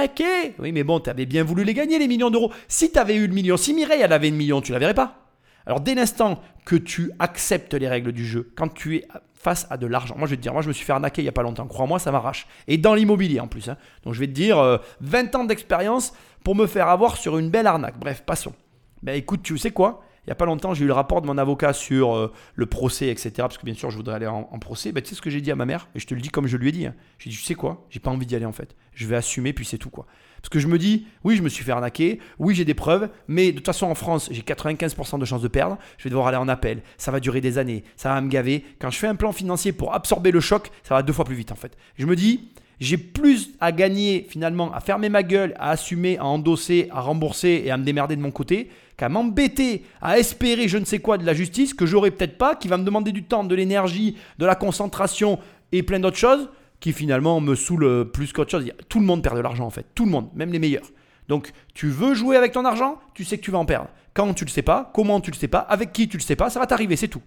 Oui, 0.60 0.70
mais 0.70 0.84
bon, 0.84 1.00
tu 1.00 1.10
avais 1.10 1.26
bien 1.26 1.42
voulu 1.42 1.64
les 1.64 1.74
gagner, 1.74 1.98
les 1.98 2.06
millions 2.06 2.30
d'euros. 2.30 2.52
Si 2.68 2.92
tu 2.92 2.98
avais 3.00 3.16
eu 3.16 3.26
le 3.26 3.34
million, 3.34 3.56
si 3.56 3.74
Mireille, 3.74 4.04
avait 4.04 4.30
le 4.30 4.36
million, 4.36 4.60
tu 4.60 4.70
la 4.70 4.78
verrais 4.78 4.94
pas. 4.94 5.27
Alors, 5.68 5.80
dès 5.80 5.94
l'instant 5.94 6.40
que 6.64 6.76
tu 6.76 7.12
acceptes 7.18 7.74
les 7.74 7.88
règles 7.88 8.12
du 8.12 8.26
jeu, 8.26 8.50
quand 8.56 8.72
tu 8.72 8.96
es 8.96 9.06
face 9.34 9.66
à 9.68 9.76
de 9.76 9.86
l'argent, 9.86 10.14
moi 10.16 10.26
je 10.26 10.30
vais 10.30 10.38
te 10.38 10.42
dire, 10.42 10.54
moi 10.54 10.62
je 10.62 10.68
me 10.68 10.72
suis 10.72 10.84
fait 10.84 10.92
arnaquer 10.92 11.20
il 11.20 11.26
n'y 11.26 11.28
a 11.28 11.32
pas 11.32 11.42
longtemps, 11.42 11.66
crois-moi, 11.66 11.98
ça 11.98 12.10
m'arrache. 12.10 12.46
Et 12.68 12.78
dans 12.78 12.94
l'immobilier 12.94 13.38
en 13.38 13.48
plus. 13.48 13.68
Hein. 13.68 13.76
Donc, 14.02 14.14
je 14.14 14.20
vais 14.20 14.26
te 14.26 14.32
dire, 14.32 14.56
20 15.00 15.34
euh, 15.34 15.38
ans 15.38 15.44
d'expérience 15.44 16.14
pour 16.42 16.56
me 16.56 16.66
faire 16.66 16.88
avoir 16.88 17.18
sur 17.18 17.36
une 17.36 17.50
belle 17.50 17.66
arnaque. 17.66 17.98
Bref, 17.98 18.22
passons. 18.24 18.54
Ben 19.02 19.14
écoute, 19.14 19.42
tu 19.42 19.58
sais 19.58 19.70
quoi? 19.70 20.02
Il 20.24 20.30
n'y 20.30 20.32
a 20.32 20.36
pas 20.36 20.46
longtemps, 20.46 20.72
j'ai 20.72 20.84
eu 20.84 20.86
le 20.86 20.94
rapport 20.94 21.20
de 21.20 21.26
mon 21.26 21.36
avocat 21.36 21.74
sur 21.74 22.16
euh, 22.16 22.32
le 22.54 22.66
procès, 22.66 23.08
etc. 23.08 23.32
Parce 23.36 23.58
que 23.58 23.66
bien 23.66 23.74
sûr, 23.74 23.90
je 23.90 23.96
voudrais 23.96 24.14
aller 24.14 24.26
en, 24.26 24.44
procès. 24.58 24.92
Ben, 24.92 25.02
tu 25.02 25.10
sais 25.10 25.14
ce 25.14 25.22
que 25.22 25.30
j'ai 25.30 25.42
dit 25.42 25.50
à 25.50 25.56
ma 25.56 25.66
mère? 25.66 25.88
Et 25.94 26.00
je 26.00 26.06
te 26.06 26.14
le 26.14 26.20
dis 26.22 26.30
comme 26.30 26.46
je 26.46 26.56
lui 26.56 26.70
ai 26.70 26.72
dit. 26.72 26.86
Hein. 26.86 26.94
J'ai 27.18 27.28
dit, 27.28 27.36
tu 27.36 27.42
sais 27.42 27.54
quoi? 27.54 27.86
J'ai 27.90 28.00
pas 28.00 28.10
envie 28.10 28.26
d'y 28.26 28.36
aller 28.36 28.46
en 28.46 28.52
fait. 28.52 28.74
Je 28.94 29.06
vais 29.06 29.16
assumer, 29.16 29.52
puis 29.52 29.66
c'est 29.66 29.78
tout 29.78 29.90
quoi. 29.90 30.06
Parce 30.40 30.48
que 30.48 30.58
je 30.58 30.68
me 30.68 30.78
dis, 30.78 31.06
oui, 31.24 31.36
je 31.36 31.42
me 31.42 31.48
suis 31.48 31.64
fait 31.64 31.72
arnaquer, 31.72 32.20
oui, 32.38 32.54
j'ai 32.54 32.64
des 32.64 32.74
preuves, 32.74 33.08
mais 33.26 33.52
de 33.52 33.56
toute 33.56 33.66
façon, 33.66 33.86
en 33.86 33.94
France, 33.94 34.28
j'ai 34.30 34.42
95% 34.42 35.18
de 35.18 35.24
chances 35.24 35.42
de 35.42 35.48
perdre. 35.48 35.78
Je 35.98 36.04
vais 36.04 36.10
devoir 36.10 36.28
aller 36.28 36.36
en 36.36 36.48
appel. 36.48 36.82
Ça 36.96 37.10
va 37.10 37.20
durer 37.20 37.40
des 37.40 37.58
années. 37.58 37.84
Ça 37.96 38.10
va 38.10 38.20
me 38.20 38.28
gaver. 38.28 38.64
Quand 38.80 38.90
je 38.90 38.98
fais 38.98 39.06
un 39.06 39.14
plan 39.14 39.32
financier 39.32 39.72
pour 39.72 39.94
absorber 39.94 40.30
le 40.30 40.40
choc, 40.40 40.70
ça 40.82 40.94
va 40.94 41.02
deux 41.02 41.12
fois 41.12 41.24
plus 41.24 41.36
vite 41.36 41.52
en 41.52 41.56
fait. 41.56 41.76
Je 41.96 42.06
me 42.06 42.16
dis, 42.16 42.50
j'ai 42.80 42.96
plus 42.96 43.50
à 43.60 43.72
gagner 43.72 44.26
finalement 44.28 44.72
à 44.72 44.80
fermer 44.80 45.08
ma 45.08 45.22
gueule, 45.22 45.54
à 45.58 45.70
assumer, 45.70 46.18
à 46.18 46.24
endosser, 46.24 46.88
à 46.92 47.00
rembourser 47.00 47.62
et 47.64 47.70
à 47.70 47.76
me 47.76 47.84
démerder 47.84 48.16
de 48.16 48.20
mon 48.20 48.30
côté 48.30 48.70
qu'à 48.96 49.08
m'embêter, 49.08 49.84
à 50.00 50.18
espérer 50.18 50.68
je 50.68 50.78
ne 50.78 50.84
sais 50.84 50.98
quoi 50.98 51.18
de 51.18 51.24
la 51.24 51.32
justice 51.32 51.72
que 51.72 51.86
j'aurai 51.86 52.10
peut-être 52.10 52.36
pas, 52.36 52.56
qui 52.56 52.68
va 52.68 52.76
me 52.76 52.84
demander 52.84 53.12
du 53.12 53.22
temps, 53.22 53.44
de 53.44 53.54
l'énergie, 53.54 54.16
de 54.38 54.46
la 54.46 54.54
concentration 54.54 55.38
et 55.72 55.82
plein 55.82 56.00
d'autres 56.00 56.16
choses 56.16 56.48
qui 56.80 56.92
finalement 56.92 57.40
me 57.40 57.54
saoulent 57.54 58.10
plus 58.10 58.32
qu'autre 58.32 58.50
chose. 58.50 58.70
Tout 58.88 59.00
le 59.00 59.06
monde 59.06 59.22
perd 59.22 59.36
de 59.36 59.40
l'argent 59.40 59.66
en 59.66 59.70
fait, 59.70 59.86
tout 59.94 60.04
le 60.04 60.10
monde, 60.10 60.30
même 60.34 60.52
les 60.52 60.58
meilleurs. 60.58 60.90
Donc 61.28 61.52
tu 61.74 61.88
veux 61.88 62.14
jouer 62.14 62.36
avec 62.36 62.52
ton 62.52 62.64
argent, 62.64 62.98
tu 63.14 63.24
sais 63.24 63.38
que 63.38 63.42
tu 63.42 63.50
vas 63.50 63.58
en 63.58 63.66
perdre. 63.66 63.90
Quand 64.14 64.32
tu 64.34 64.44
le 64.44 64.50
sais 64.50 64.62
pas, 64.62 64.90
comment 64.94 65.20
tu 65.20 65.30
le 65.30 65.36
sais 65.36 65.48
pas, 65.48 65.58
avec 65.58 65.92
qui 65.92 66.08
tu 66.08 66.16
le 66.16 66.22
sais 66.22 66.36
pas, 66.36 66.50
ça 66.50 66.58
va 66.58 66.66
t'arriver, 66.66 66.96
c'est 66.96 67.08
tout. 67.08 67.22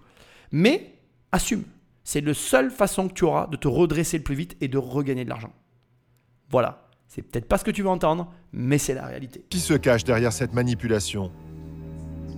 Mais 0.51 0.95
assume. 1.31 1.63
C'est 2.03 2.21
la 2.21 2.33
seule 2.33 2.71
façon 2.71 3.07
que 3.07 3.13
tu 3.13 3.23
auras 3.25 3.47
de 3.47 3.55
te 3.55 3.67
redresser 3.67 4.17
le 4.17 4.23
plus 4.23 4.35
vite 4.35 4.57
et 4.59 4.67
de 4.67 4.77
regagner 4.77 5.23
de 5.23 5.29
l'argent. 5.29 5.53
Voilà. 6.49 6.87
C'est 7.07 7.21
peut-être 7.21 7.47
pas 7.47 7.57
ce 7.57 7.63
que 7.63 7.71
tu 7.71 7.83
veux 7.83 7.89
entendre, 7.89 8.31
mais 8.53 8.77
c'est 8.77 8.93
la 8.93 9.05
réalité. 9.05 9.45
Qui 9.49 9.59
se 9.59 9.73
cache 9.73 10.03
derrière 10.03 10.31
cette 10.31 10.53
manipulation? 10.53 11.31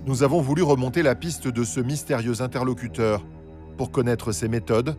Nous 0.04 0.22
avons 0.22 0.40
voulu 0.40 0.62
remonter 0.62 1.02
la 1.02 1.14
piste 1.14 1.48
de 1.48 1.64
ce 1.64 1.80
mystérieux 1.80 2.42
interlocuteur 2.42 3.24
pour 3.76 3.90
connaître 3.90 4.32
ses 4.32 4.48
méthodes 4.48 4.96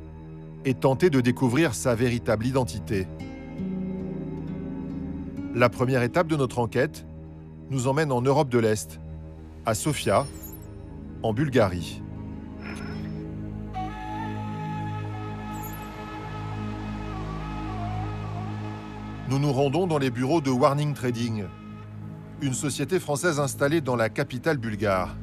et 0.66 0.74
tenter 0.74 1.10
de 1.10 1.22
découvrir 1.22 1.74
sa 1.74 1.96
véritable 1.96 2.46
identité. 2.46 3.08
La 5.54 5.70
première 5.70 6.04
étape 6.04 6.28
de 6.28 6.36
notre 6.36 6.60
enquête 6.60 7.06
nous 7.70 7.88
emmène 7.88 8.12
en 8.12 8.22
Europe 8.22 8.50
de 8.50 8.60
l'Est, 8.60 9.00
à 9.66 9.74
Sofia, 9.74 10.26
en 11.24 11.34
Bulgarie. 11.34 12.02
nous 19.28 19.40
nous 19.40 19.52
rendons 19.52 19.88
dans 19.88 19.98
les 19.98 20.12
bureaux 20.12 20.40
de 20.40 20.52
Warning 20.52 20.94
Trading, 20.94 21.46
une 22.42 22.54
société 22.54 23.00
française 23.00 23.40
installée 23.40 23.82
dans 23.82 23.96
la 23.96 24.10
capitale 24.10 24.58
bulgare. 24.58 25.16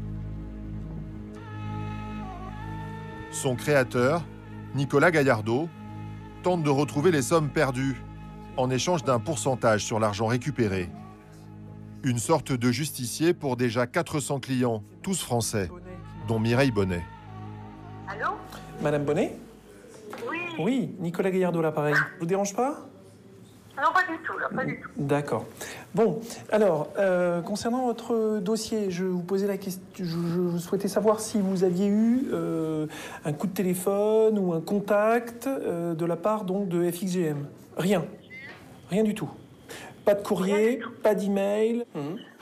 Son 3.30 3.54
créateur, 3.54 4.24
Nicolas 4.74 5.10
Gaillardeau, 5.10 5.68
tente 6.42 6.62
de 6.62 6.70
retrouver 6.70 7.10
les 7.10 7.22
sommes 7.22 7.50
perdues 7.50 8.02
en 8.56 8.70
échange 8.70 9.04
d'un 9.04 9.18
pourcentage 9.18 9.84
sur 9.84 10.00
l'argent 10.00 10.26
récupéré. 10.26 10.90
Une 12.04 12.18
sorte 12.18 12.52
de 12.52 12.72
justicier 12.72 13.34
pour 13.34 13.56
déjà 13.56 13.86
400 13.86 14.40
clients, 14.40 14.82
tous 15.02 15.22
français, 15.22 15.70
dont 16.26 16.38
Mireille 16.38 16.70
Bonnet. 16.70 17.04
Allô? 18.08 18.32
Madame 18.82 19.04
Bonnet? 19.04 19.36
Oui. 20.28 20.38
Oui, 20.58 20.94
Nicolas 20.98 21.30
Gaillardeau, 21.30 21.62
l'appareil. 21.62 21.94
Je 21.94 22.20
vous 22.20 22.26
dérange 22.26 22.54
pas? 22.54 22.88
Non, 23.76 23.88
pas 23.92 24.02
du 24.02 24.18
tout, 24.18 24.38
là, 24.38 24.48
pas 24.54 24.64
du 24.64 24.80
tout. 24.80 24.88
D'accord. 24.96 25.46
Bon, 25.94 26.20
alors, 26.50 26.88
euh, 26.98 27.40
concernant 27.40 27.86
votre 27.86 28.38
dossier, 28.38 28.90
je 28.90 29.04
vous 29.04 29.22
posais 29.22 29.46
la 29.46 29.56
question, 29.56 29.82
je, 29.98 30.04
je 30.04 30.58
souhaitais 30.58 30.88
savoir 30.88 31.20
si 31.20 31.40
vous 31.40 31.64
aviez 31.64 31.86
eu 31.86 32.28
euh, 32.32 32.86
un 33.24 33.32
coup 33.32 33.46
de 33.46 33.54
téléphone 33.54 34.38
ou 34.38 34.52
un 34.52 34.60
contact 34.60 35.46
euh, 35.46 35.94
de 35.94 36.04
la 36.04 36.16
part 36.16 36.44
donc 36.44 36.68
de 36.68 36.90
FXGM. 36.90 37.46
Rien. 37.78 38.04
Rien 38.90 39.04
du 39.04 39.14
tout. 39.14 39.30
Pas 40.04 40.14
de 40.14 40.22
courrier, 40.22 40.80
pas 41.02 41.14
d'email. 41.14 41.84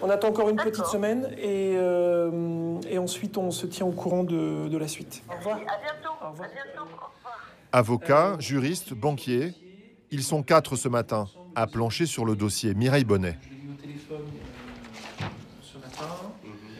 On 0.02 0.08
attend 0.10 0.28
encore 0.28 0.48
une 0.48 0.56
petite 0.56 0.86
semaine 0.86 1.28
et, 1.38 1.74
euh, 1.76 2.80
et 2.88 2.98
ensuite 2.98 3.36
on 3.36 3.50
se 3.50 3.66
tient 3.66 3.86
au 3.86 3.92
courant 3.92 4.24
de, 4.24 4.66
de 4.66 4.78
la 4.78 4.88
suite. 4.88 5.22
Au 5.28 5.36
revoir. 5.36 5.56
À 5.58 5.60
bientôt. 5.60 6.16
À 6.20 6.32
bientôt. 6.32 6.88
Avocats, 7.72 8.36
juristes, 8.40 8.94
banquiers, 8.94 9.52
ils 10.10 10.22
sont 10.22 10.42
quatre 10.42 10.76
ce 10.76 10.88
matin 10.88 11.26
à 11.54 11.66
plancher 11.66 12.06
sur 12.06 12.24
le 12.24 12.36
dossier 12.36 12.74
Mireille 12.74 13.04
Bonnet. 13.04 13.38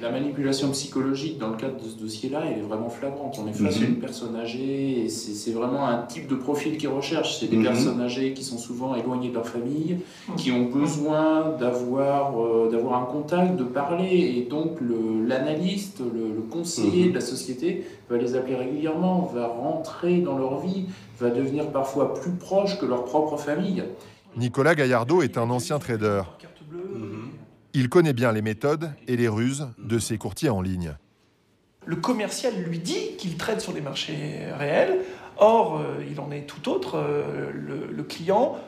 La 0.01 0.11
manipulation 0.11 0.71
psychologique 0.71 1.37
dans 1.39 1.49
le 1.51 1.57
cadre 1.57 1.77
de 1.77 1.87
ce 1.89 1.97
dossier-là, 1.97 2.43
elle 2.51 2.59
est 2.61 2.63
vraiment 2.63 2.89
flagrante. 2.89 3.39
On 3.43 3.47
est 3.49 3.53
face 3.53 3.77
à 3.77 3.81
Mhm. 3.81 3.87
une 3.87 3.97
personne 3.97 4.35
âgée 4.37 5.05
et 5.05 5.09
c'est 5.09 5.35
c'est 5.35 5.51
vraiment 5.53 5.87
un 5.87 6.03
type 6.03 6.27
de 6.27 6.37
profil 6.37 6.79
qu'ils 6.79 6.89
recherchent. 6.89 7.39
C'est 7.39 7.49
des 7.49 7.57
Mhm. 7.57 7.65
personnes 7.65 8.01
âgées 8.01 8.33
qui 8.33 8.43
sont 8.43 8.57
souvent 8.57 8.95
éloignées 8.95 9.29
de 9.29 9.35
leur 9.35 9.47
famille, 9.47 9.99
qui 10.39 10.53
ont 10.53 10.67
besoin 10.71 11.51
d'avoir 11.61 12.41
euh, 12.41 12.71
d'avoir 12.71 13.03
un 13.03 13.07
contact, 13.07 13.57
de 13.57 13.65
parler. 13.65 14.17
Et 14.39 14.43
donc 14.49 14.81
le- 14.81 15.27
l'analyste, 15.27 16.01
le, 16.01 16.35
le 16.35 16.43
conseiller 16.43 17.05
Mhm. 17.07 17.11
de 17.11 17.15
la 17.17 17.21
société 17.21 17.85
va 18.09 18.17
les 18.17 18.35
appeler 18.37 18.57
régulièrement, 18.57 19.31
va 19.35 19.49
rentrer 19.49 20.21
dans 20.21 20.39
leur 20.39 20.61
vie, 20.61 20.87
va 21.19 21.29
devenir 21.31 21.71
parfois 21.73 22.15
plus 22.15 22.33
proche 22.33 22.79
que 22.79 22.87
leur 22.87 23.05
propre 23.05 23.37
famille. 23.37 23.83
Nicolas 24.37 24.75
Gaillardeau 24.77 25.23
est 25.23 25.37
un 25.37 25.51
ancien 25.51 25.79
trader. 25.79 26.23
Il 27.73 27.89
connaît 27.89 28.13
bien 28.13 28.33
les 28.33 28.43
méthodes 28.43 28.91
et 29.07 29.17
les 29.17 29.29
ruses 29.29 29.69
de 29.79 29.99
ces 29.99 30.19
courtiers 30.19 30.51
en 30.51 30.61
ligne. 30.61 30.95
Le 31.87 31.97
commercial 31.97 32.53
lui 32.67 32.79
dit 32.79 33.17
qu'il 33.17 33.37
trade 33.37 33.61
sur 33.61 33.73
des 33.73 33.81
marchés 33.81 34.41
réels. 34.59 34.99
Or, 35.39 35.79
euh, 35.79 36.05
il 36.11 36.21
en 36.21 36.31
est 36.31 36.43
tout 36.43 36.69
autre. 36.69 36.97
Euh, 36.99 37.51
le, 37.91 38.03
client 38.03 38.59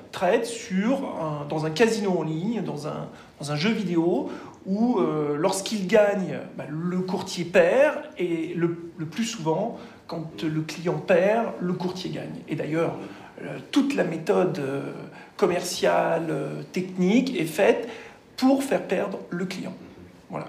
un- 1.20 1.44
dans 1.48 1.66
un 1.66 1.70
casino 1.70 2.18
en 2.18 2.22
ligne, 2.22 2.62
dans 2.62 2.86
un, 2.86 3.08
un 3.46 3.56
jeu 3.56 3.70
vidéo, 3.70 4.30
où 4.66 4.98
euh, 4.98 5.36
lorsqu'il 5.36 5.86
gagne, 5.86 6.38
bah, 6.56 6.64
le 6.70 7.00
courtier 7.00 7.44
perd, 7.44 7.98
et 8.18 8.54
le, 8.54 8.76
plus 9.10 9.24
souvent, 9.24 9.78
quand 10.06 10.42
le 10.44 10.60
client 10.62 10.98
perd, 10.98 11.52
le 11.60 11.72
courtier 11.72 12.10
gagne. 12.10 12.40
Et 12.48 12.54
d'ailleurs, 12.54 12.96
toute 13.72 13.94
la 13.94 14.04
méthode 14.04 14.62
commerciale, 15.36 16.32
technique 16.72 17.38
est 17.38 17.46
faite 17.46 17.88
pour 18.36 18.62
faire 18.62 18.86
perdre 18.86 19.20
le 19.30 19.44
client. 19.44 19.74
Voilà. 20.30 20.46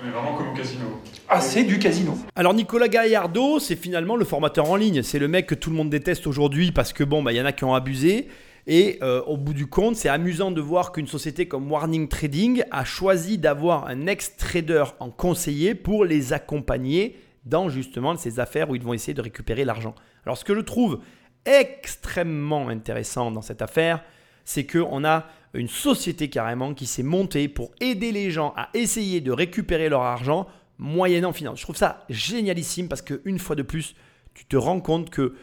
On 0.00 0.06
est 0.06 0.10
vraiment 0.10 0.34
comme 0.34 0.50
au 0.50 0.54
casino. 0.54 1.00
Ah, 1.28 1.40
c'est 1.40 1.64
du 1.64 1.78
casino. 1.78 2.16
Alors 2.34 2.52
Nicolas 2.52 2.88
Gaillardeau, 2.88 3.58
c'est 3.58 3.76
finalement 3.76 4.16
le 4.16 4.24
formateur 4.24 4.70
en 4.70 4.76
ligne. 4.76 5.02
C'est 5.02 5.18
le 5.18 5.26
mec 5.26 5.46
que 5.46 5.54
tout 5.54 5.70
le 5.70 5.76
monde 5.76 5.88
déteste 5.88 6.26
aujourd'hui 6.26 6.70
parce 6.70 6.92
que 6.92 7.02
bon, 7.02 7.22
bah, 7.22 7.32
il 7.32 7.36
y 7.36 7.40
en 7.40 7.46
a 7.46 7.52
qui 7.52 7.64
ont 7.64 7.74
abusé. 7.74 8.28
Et 8.66 8.98
euh, 9.02 9.22
au 9.22 9.36
bout 9.36 9.54
du 9.54 9.68
compte, 9.68 9.96
c'est 9.96 10.08
amusant 10.08 10.50
de 10.50 10.60
voir 10.60 10.92
qu'une 10.92 11.06
société 11.06 11.46
comme 11.46 11.70
Warning 11.70 12.08
Trading 12.08 12.62
a 12.70 12.84
choisi 12.84 13.38
d'avoir 13.38 13.86
un 13.86 14.06
ex-trader 14.06 14.84
en 14.98 15.10
conseiller 15.10 15.74
pour 15.74 16.04
les 16.04 16.32
accompagner 16.32 17.16
dans 17.44 17.68
justement 17.68 18.16
ces 18.16 18.40
affaires 18.40 18.68
où 18.68 18.74
ils 18.74 18.82
vont 18.82 18.92
essayer 18.92 19.14
de 19.14 19.22
récupérer 19.22 19.64
l'argent. 19.64 19.94
Alors 20.24 20.36
ce 20.36 20.44
que 20.44 20.54
je 20.54 20.60
trouve 20.60 20.98
extrêmement 21.44 22.68
intéressant 22.68 23.30
dans 23.30 23.40
cette 23.40 23.62
affaire, 23.62 24.02
c'est 24.44 24.66
qu'on 24.66 25.04
a 25.04 25.26
une 25.56 25.68
société 25.68 26.28
carrément 26.28 26.74
qui 26.74 26.86
s'est 26.86 27.02
montée 27.02 27.48
pour 27.48 27.72
aider 27.80 28.12
les 28.12 28.30
gens 28.30 28.52
à 28.56 28.68
essayer 28.74 29.20
de 29.20 29.32
récupérer 29.32 29.88
leur 29.88 30.02
argent 30.02 30.46
moyennant 30.78 31.32
finance. 31.32 31.58
Je 31.58 31.64
trouve 31.64 31.76
ça 31.76 32.04
génialissime 32.08 32.88
parce 32.88 33.02
qu'une 33.02 33.38
fois 33.38 33.56
de 33.56 33.62
plus, 33.62 33.94
tu 34.34 34.44
te 34.44 34.56
rends 34.56 34.80
compte 34.80 35.10
que 35.10 35.34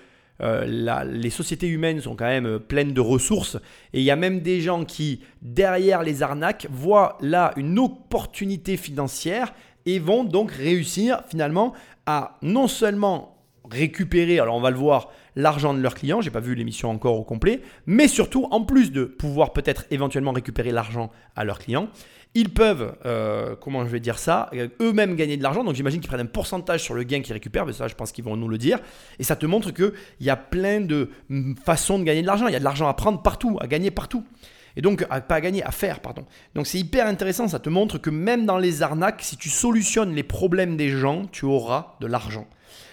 euh, 0.41 1.03
les 1.05 1.29
sociétés 1.29 1.67
humaines 1.67 2.01
sont 2.01 2.15
quand 2.15 2.25
même 2.25 2.47
euh, 2.47 2.59
pleines 2.59 2.93
de 2.93 3.01
ressources 3.01 3.55
et 3.93 3.99
il 3.99 4.03
y 4.03 4.11
a 4.11 4.15
même 4.15 4.41
des 4.41 4.61
gens 4.61 4.83
qui, 4.83 5.21
derrière 5.41 6.01
les 6.01 6.23
arnaques, 6.23 6.67
voient 6.71 7.17
là 7.21 7.53
une 7.55 7.77
opportunité 7.77 8.75
financière 8.75 9.53
et 9.85 9.99
vont 9.99 10.23
donc 10.23 10.51
réussir 10.51 11.21
finalement 11.29 11.73
à 12.05 12.37
non 12.41 12.67
seulement 12.67 13.37
récupérer, 13.69 14.39
alors 14.39 14.55
on 14.55 14.61
va 14.61 14.71
le 14.71 14.77
voir, 14.77 15.11
l'argent 15.35 15.73
de 15.73 15.79
leurs 15.79 15.95
clients, 15.95 16.21
j'ai 16.21 16.31
pas 16.31 16.39
vu 16.39 16.55
l'émission 16.55 16.89
encore 16.89 17.19
au 17.19 17.23
complet, 17.23 17.61
mais 17.85 18.07
surtout 18.07 18.47
en 18.51 18.63
plus 18.63 18.91
de 18.91 19.05
pouvoir 19.05 19.53
peut-être 19.53 19.85
éventuellement 19.91 20.31
récupérer 20.31 20.71
l'argent 20.71 21.11
à 21.35 21.43
leurs 21.43 21.59
clients, 21.59 21.89
ils 22.35 22.49
peuvent, 22.49 22.95
euh, 23.05 23.55
comment 23.59 23.85
je 23.85 23.89
vais 23.89 23.99
dire 23.99 24.17
ça, 24.17 24.49
euh, 24.53 24.67
eux-mêmes 24.81 25.15
gagner 25.15 25.37
de 25.37 25.43
l'argent, 25.43 25.63
donc 25.63 25.75
j'imagine 25.75 25.99
qu'ils 25.99 26.09
prennent 26.09 26.21
un 26.21 26.25
pourcentage 26.25 26.81
sur 26.81 26.95
le 26.95 27.03
gain 27.03 27.21
qu'ils 27.21 27.33
récupèrent, 27.33 27.65
mais 27.65 27.73
ça 27.73 27.87
je 27.87 27.95
pense 27.95 28.11
qu'ils 28.11 28.23
vont 28.23 28.35
nous 28.35 28.47
le 28.47 28.57
dire, 28.57 28.79
et 29.19 29.23
ça 29.23 29.35
te 29.35 29.45
montre 29.45 29.71
qu'il 29.71 29.93
y 30.19 30.29
a 30.29 30.35
plein 30.35 30.81
de 30.81 31.09
mm, 31.29 31.55
façons 31.63 31.99
de 31.99 32.03
gagner 32.03 32.21
de 32.21 32.27
l'argent, 32.27 32.47
il 32.47 32.53
y 32.53 32.55
a 32.55 32.59
de 32.59 32.63
l'argent 32.63 32.87
à 32.87 32.93
prendre 32.93 33.21
partout, 33.21 33.57
à 33.61 33.67
gagner 33.67 33.91
partout. 33.91 34.23
Et 34.75 34.81
donc, 34.81 35.05
pas 35.05 35.35
à 35.35 35.41
gagner, 35.41 35.63
à 35.63 35.69
faire, 35.69 35.99
pardon. 35.99 36.25
Donc 36.55 36.65
c'est 36.65 36.79
hyper 36.79 37.05
intéressant, 37.05 37.47
ça 37.47 37.59
te 37.59 37.69
montre 37.69 37.99
que 37.99 38.09
même 38.09 38.47
dans 38.47 38.57
les 38.57 38.81
arnaques, 38.81 39.21
si 39.21 39.37
tu 39.37 39.49
solutionnes 39.49 40.15
les 40.15 40.23
problèmes 40.23 40.77
des 40.77 40.89
gens, 40.89 41.25
tu 41.31 41.45
auras 41.45 41.95
de 41.99 42.07
l'argent. 42.07 42.47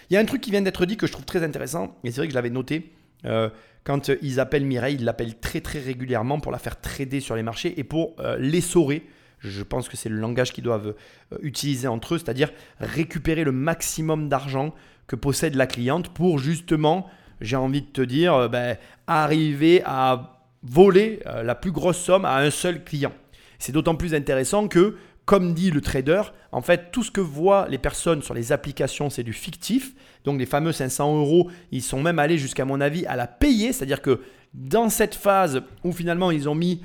Il 0.08 0.14
y 0.14 0.16
a 0.16 0.20
un 0.20 0.24
truc 0.24 0.40
qui 0.40 0.50
vient 0.50 0.62
d'être 0.62 0.86
dit 0.86 0.96
que 0.96 1.06
je 1.06 1.12
trouve 1.12 1.24
très 1.24 1.42
intéressant, 1.42 1.96
et 2.04 2.10
c'est 2.10 2.18
vrai 2.18 2.26
que 2.26 2.32
je 2.32 2.36
l'avais 2.36 2.50
noté. 2.50 2.92
euh, 3.24 3.50
quand 3.84 4.10
euh, 4.10 4.16
ils 4.22 4.40
appellent 4.40 4.64
Mireille, 4.64 4.96
ils 4.96 5.04
l'appellent 5.04 5.38
très 5.38 5.60
très 5.60 5.78
régulièrement 5.78 6.40
pour 6.40 6.52
la 6.52 6.58
faire 6.58 6.80
trader 6.80 7.20
sur 7.20 7.36
les 7.36 7.42
marchés 7.42 7.78
et 7.78 7.84
pour 7.84 8.14
euh, 8.20 8.36
l'essorer. 8.38 9.06
Je 9.38 9.62
pense 9.62 9.88
que 9.88 9.96
c'est 9.96 10.10
le 10.10 10.16
langage 10.16 10.52
qu'ils 10.52 10.64
doivent 10.64 10.94
euh, 11.32 11.38
utiliser 11.42 11.88
entre 11.88 12.14
eux, 12.14 12.18
c'est-à-dire 12.18 12.50
récupérer 12.78 13.44
le 13.44 13.52
maximum 13.52 14.28
d'argent 14.28 14.74
que 15.06 15.16
possède 15.16 15.54
la 15.54 15.66
cliente 15.66 16.10
pour 16.10 16.38
justement, 16.38 17.08
j'ai 17.40 17.56
envie 17.56 17.82
de 17.82 17.86
te 17.86 18.02
dire, 18.02 18.48
ben, 18.48 18.76
arriver 19.06 19.82
à 19.84 20.38
voler 20.62 21.20
la 21.24 21.56
plus 21.56 21.72
grosse 21.72 21.98
somme 21.98 22.24
à 22.24 22.36
un 22.36 22.50
seul 22.50 22.84
client. 22.84 23.12
C'est 23.58 23.72
d'autant 23.72 23.96
plus 23.96 24.14
intéressant 24.14 24.68
que, 24.68 24.98
comme 25.24 25.54
dit 25.54 25.70
le 25.70 25.80
trader, 25.80 26.22
en 26.52 26.60
fait, 26.60 26.90
tout 26.90 27.02
ce 27.02 27.10
que 27.10 27.20
voient 27.20 27.66
les 27.68 27.78
personnes 27.78 28.22
sur 28.22 28.34
les 28.34 28.52
applications, 28.52 29.10
c'est 29.10 29.22
du 29.22 29.32
fictif. 29.32 29.94
Donc 30.24 30.38
les 30.38 30.46
fameux 30.46 30.72
500 30.72 31.18
euros, 31.18 31.50
ils 31.70 31.82
sont 31.82 32.02
même 32.02 32.18
allés 32.18 32.38
jusqu'à 32.38 32.64
mon 32.64 32.80
avis 32.80 33.06
à 33.06 33.16
la 33.16 33.26
payer. 33.26 33.72
C'est-à-dire 33.72 34.02
que 34.02 34.20
dans 34.54 34.88
cette 34.88 35.14
phase 35.14 35.62
où 35.84 35.92
finalement 35.92 36.32
ils 36.32 36.48
ont 36.48 36.56
mis 36.56 36.82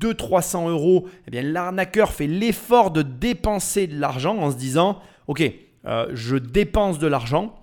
200-300 0.00 0.70
euros, 0.70 1.08
eh 1.26 1.30
bien 1.30 1.42
l'arnaqueur 1.42 2.12
fait 2.12 2.26
l'effort 2.26 2.90
de 2.90 3.02
dépenser 3.02 3.86
de 3.86 3.98
l'argent 3.98 4.38
en 4.38 4.50
se 4.50 4.56
disant, 4.56 5.00
ok, 5.26 5.42
euh, 5.86 6.06
je 6.14 6.36
dépense 6.36 6.98
de 6.98 7.06
l'argent. 7.06 7.54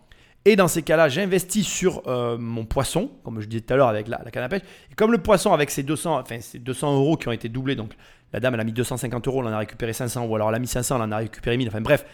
Et 0.45 0.55
dans 0.55 0.69
ces 0.69 0.83
cas-là, 0.83 1.09
j'investis 1.09 1.67
sur 1.67 2.01
euh, 2.07 2.37
mon 2.37 2.65
poisson, 2.65 3.11
comme 3.23 3.41
je 3.41 3.47
disais 3.47 3.61
tout 3.61 3.73
à 3.73 3.77
l'heure 3.77 3.89
avec 3.89 4.07
la, 4.07 4.21
la 4.23 4.31
canne 4.31 4.43
à 4.43 4.49
pêche. 4.49 4.61
Et 4.89 4.95
comme 4.95 5.11
le 5.11 5.17
poisson, 5.17 5.51
avec 5.51 5.69
ses 5.69 5.83
200, 5.83 6.17
enfin, 6.17 6.39
ses 6.39 6.59
200 6.59 6.95
euros 6.95 7.17
qui 7.17 7.27
ont 7.27 7.33
été 7.33 7.49
doublés, 7.49 7.75
donc 7.75 7.91
la 8.33 8.39
dame, 8.39 8.53
elle 8.53 8.59
a 8.59 8.63
mis 8.63 8.73
250 8.73 9.27
euros, 9.27 9.41
elle 9.41 9.47
en 9.47 9.53
a 9.53 9.59
récupéré 9.59 9.93
500, 9.93 10.25
ou 10.25 10.35
alors 10.35 10.49
elle 10.49 10.55
a 10.55 10.59
mis 10.59 10.67
500, 10.67 10.95
elle 10.95 11.01
en 11.01 11.11
a 11.11 11.17
récupéré 11.17 11.57
1000. 11.57 11.67
Enfin 11.67 11.81
bref, 11.81 12.05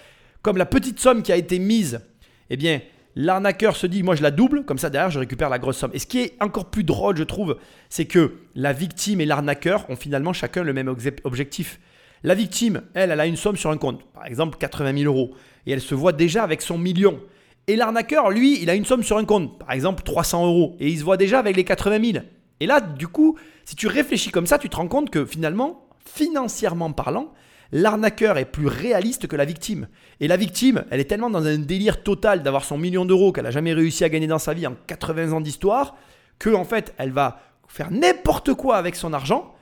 comme 0.42 0.58
la 0.58 0.66
petite 0.66 1.00
somme 1.00 1.24
qui 1.24 1.32
a 1.32 1.36
été 1.36 1.60
mise, 1.60 2.02
eh 2.50 2.58
bien, 2.58 2.82
l'arnaqueur 3.16 3.76
se 3.76 3.88
dit, 3.88 4.04
moi 4.04 4.16
je 4.16 4.24
la 4.24 4.32
double, 4.32 4.64
comme 4.64 4.78
ça 4.78 4.90
derrière, 4.90 5.10
je 5.10 5.20
récupère 5.20 5.50
la 5.50 5.60
grosse 5.60 5.78
somme. 5.78 5.92
Et 5.94 6.00
ce 6.00 6.08
qui 6.08 6.20
est 6.22 6.34
encore 6.42 6.66
plus 6.66 6.84
drôle, 6.84 7.18
je 7.18 7.24
trouve, 7.24 7.58
c'est 7.90 8.06
que 8.06 8.36
la 8.56 8.74
victime 8.74 9.22
et 9.22 9.26
l'arnaqueur 9.26 9.90
ont 9.90 9.96
finalement 9.96 10.34
chacun 10.34 10.64
le 10.64 10.74
même 10.74 10.88
obje- 10.88 11.20
objectif. 11.24 11.80
La 12.24 12.34
victime, 12.36 12.82
elle, 12.94 13.12
elle 13.12 13.20
a 13.20 13.26
une 13.26 13.36
somme 13.36 13.56
sur 13.56 13.70
un 13.70 13.78
compte, 13.78 14.04
par 14.14 14.26
exemple 14.26 14.58
80 14.58 14.98
000 14.98 15.14
euros, 15.14 15.36
et 15.66 15.72
elle 15.72 15.82
se 15.82 15.96
voit 15.96 16.14
déjà 16.14 16.44
avec 16.44 16.62
son 16.62 16.78
million. 16.78 17.20
Et 17.68 17.76
l'arnaqueur, 17.76 18.30
lui, 18.30 18.62
il 18.62 18.70
a 18.70 18.76
une 18.76 18.86
somme 18.86 19.04
sur 19.04 19.18
un 19.18 19.26
compte, 19.26 19.58
par 19.60 19.72
exemple 19.72 20.04
300 20.04 20.46
euros, 20.46 20.76
et 20.80 20.88
il 20.90 21.00
se 21.00 21.04
voit 21.04 21.18
déjà 21.18 21.40
avec 21.40 21.56
les 21.56 21.64
80 21.64 22.12
000. 22.14 22.26
Et 22.60 22.68
là, 22.68 22.80
du 22.80 23.08
coup, 23.08 23.38
si 23.66 23.76
tu 23.76 23.88
réfléchis 23.88 24.30
comme 24.30 24.46
ça, 24.46 24.58
tu 24.58 24.70
te 24.70 24.76
rends 24.76 24.88
compte 24.88 25.10
que 25.10 25.26
finalement, 25.26 25.85
financièrement 26.08 26.92
parlant, 26.92 27.34
l'arnaqueur 27.72 28.38
est 28.38 28.46
plus 28.46 28.68
réaliste 28.68 29.28
que 29.28 29.36
la 29.36 29.46
victime. 29.46 29.88
Et 30.20 30.28
la 30.28 30.38
victime, 30.38 30.86
elle 30.92 31.00
est 31.00 31.06
tellement 31.06 31.30
dans 31.30 31.46
un 31.46 31.58
délire 31.58 32.04
total 32.04 32.44
d'avoir 32.44 32.64
son 32.64 32.78
million 32.78 33.06
d'euros 33.06 33.32
qu'elle 33.32 33.44
n'a 33.46 33.52
jamais 33.52 33.74
réussi 33.74 34.04
à 34.04 34.10
gagner 34.10 34.28
dans 34.28 34.40
sa 34.40 34.54
vie 34.54 34.68
en 34.68 34.76
80 34.88 35.34
ans 35.34 35.42
d'histoire, 35.42 35.96
que 36.40 36.50
en 36.50 36.64
fait, 36.64 36.94
elle 36.98 37.12
va 37.12 37.40
faire 37.68 37.92
n'importe 37.92 38.54
quoi 38.54 38.78
avec 38.78 38.96
son 38.96 39.14
argent 39.14 39.56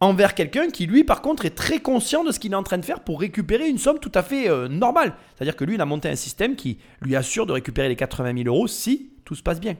envers 0.00 0.34
quelqu'un 0.34 0.68
qui, 0.68 0.86
lui, 0.86 1.04
par 1.04 1.20
contre, 1.20 1.44
est 1.44 1.54
très 1.54 1.78
conscient 1.78 2.24
de 2.24 2.32
ce 2.32 2.38
qu'il 2.38 2.52
est 2.52 2.56
en 2.56 2.62
train 2.62 2.78
de 2.78 2.84
faire 2.84 3.00
pour 3.00 3.20
récupérer 3.20 3.68
une 3.68 3.78
somme 3.78 3.98
tout 3.98 4.12
à 4.14 4.22
fait 4.22 4.48
euh, 4.48 4.66
normale. 4.66 5.14
C'est-à-dire 5.34 5.56
que 5.56 5.64
lui, 5.64 5.74
il 5.74 5.80
a 5.80 5.86
monté 5.86 6.08
un 6.08 6.16
système 6.16 6.56
qui 6.56 6.78
lui 7.02 7.16
assure 7.16 7.46
de 7.46 7.52
récupérer 7.52 7.88
les 7.88 7.96
80 7.96 8.42
000 8.44 8.48
euros 8.48 8.66
si 8.66 9.12
tout 9.24 9.34
se 9.34 9.42
passe 9.42 9.60
bien. 9.60 9.76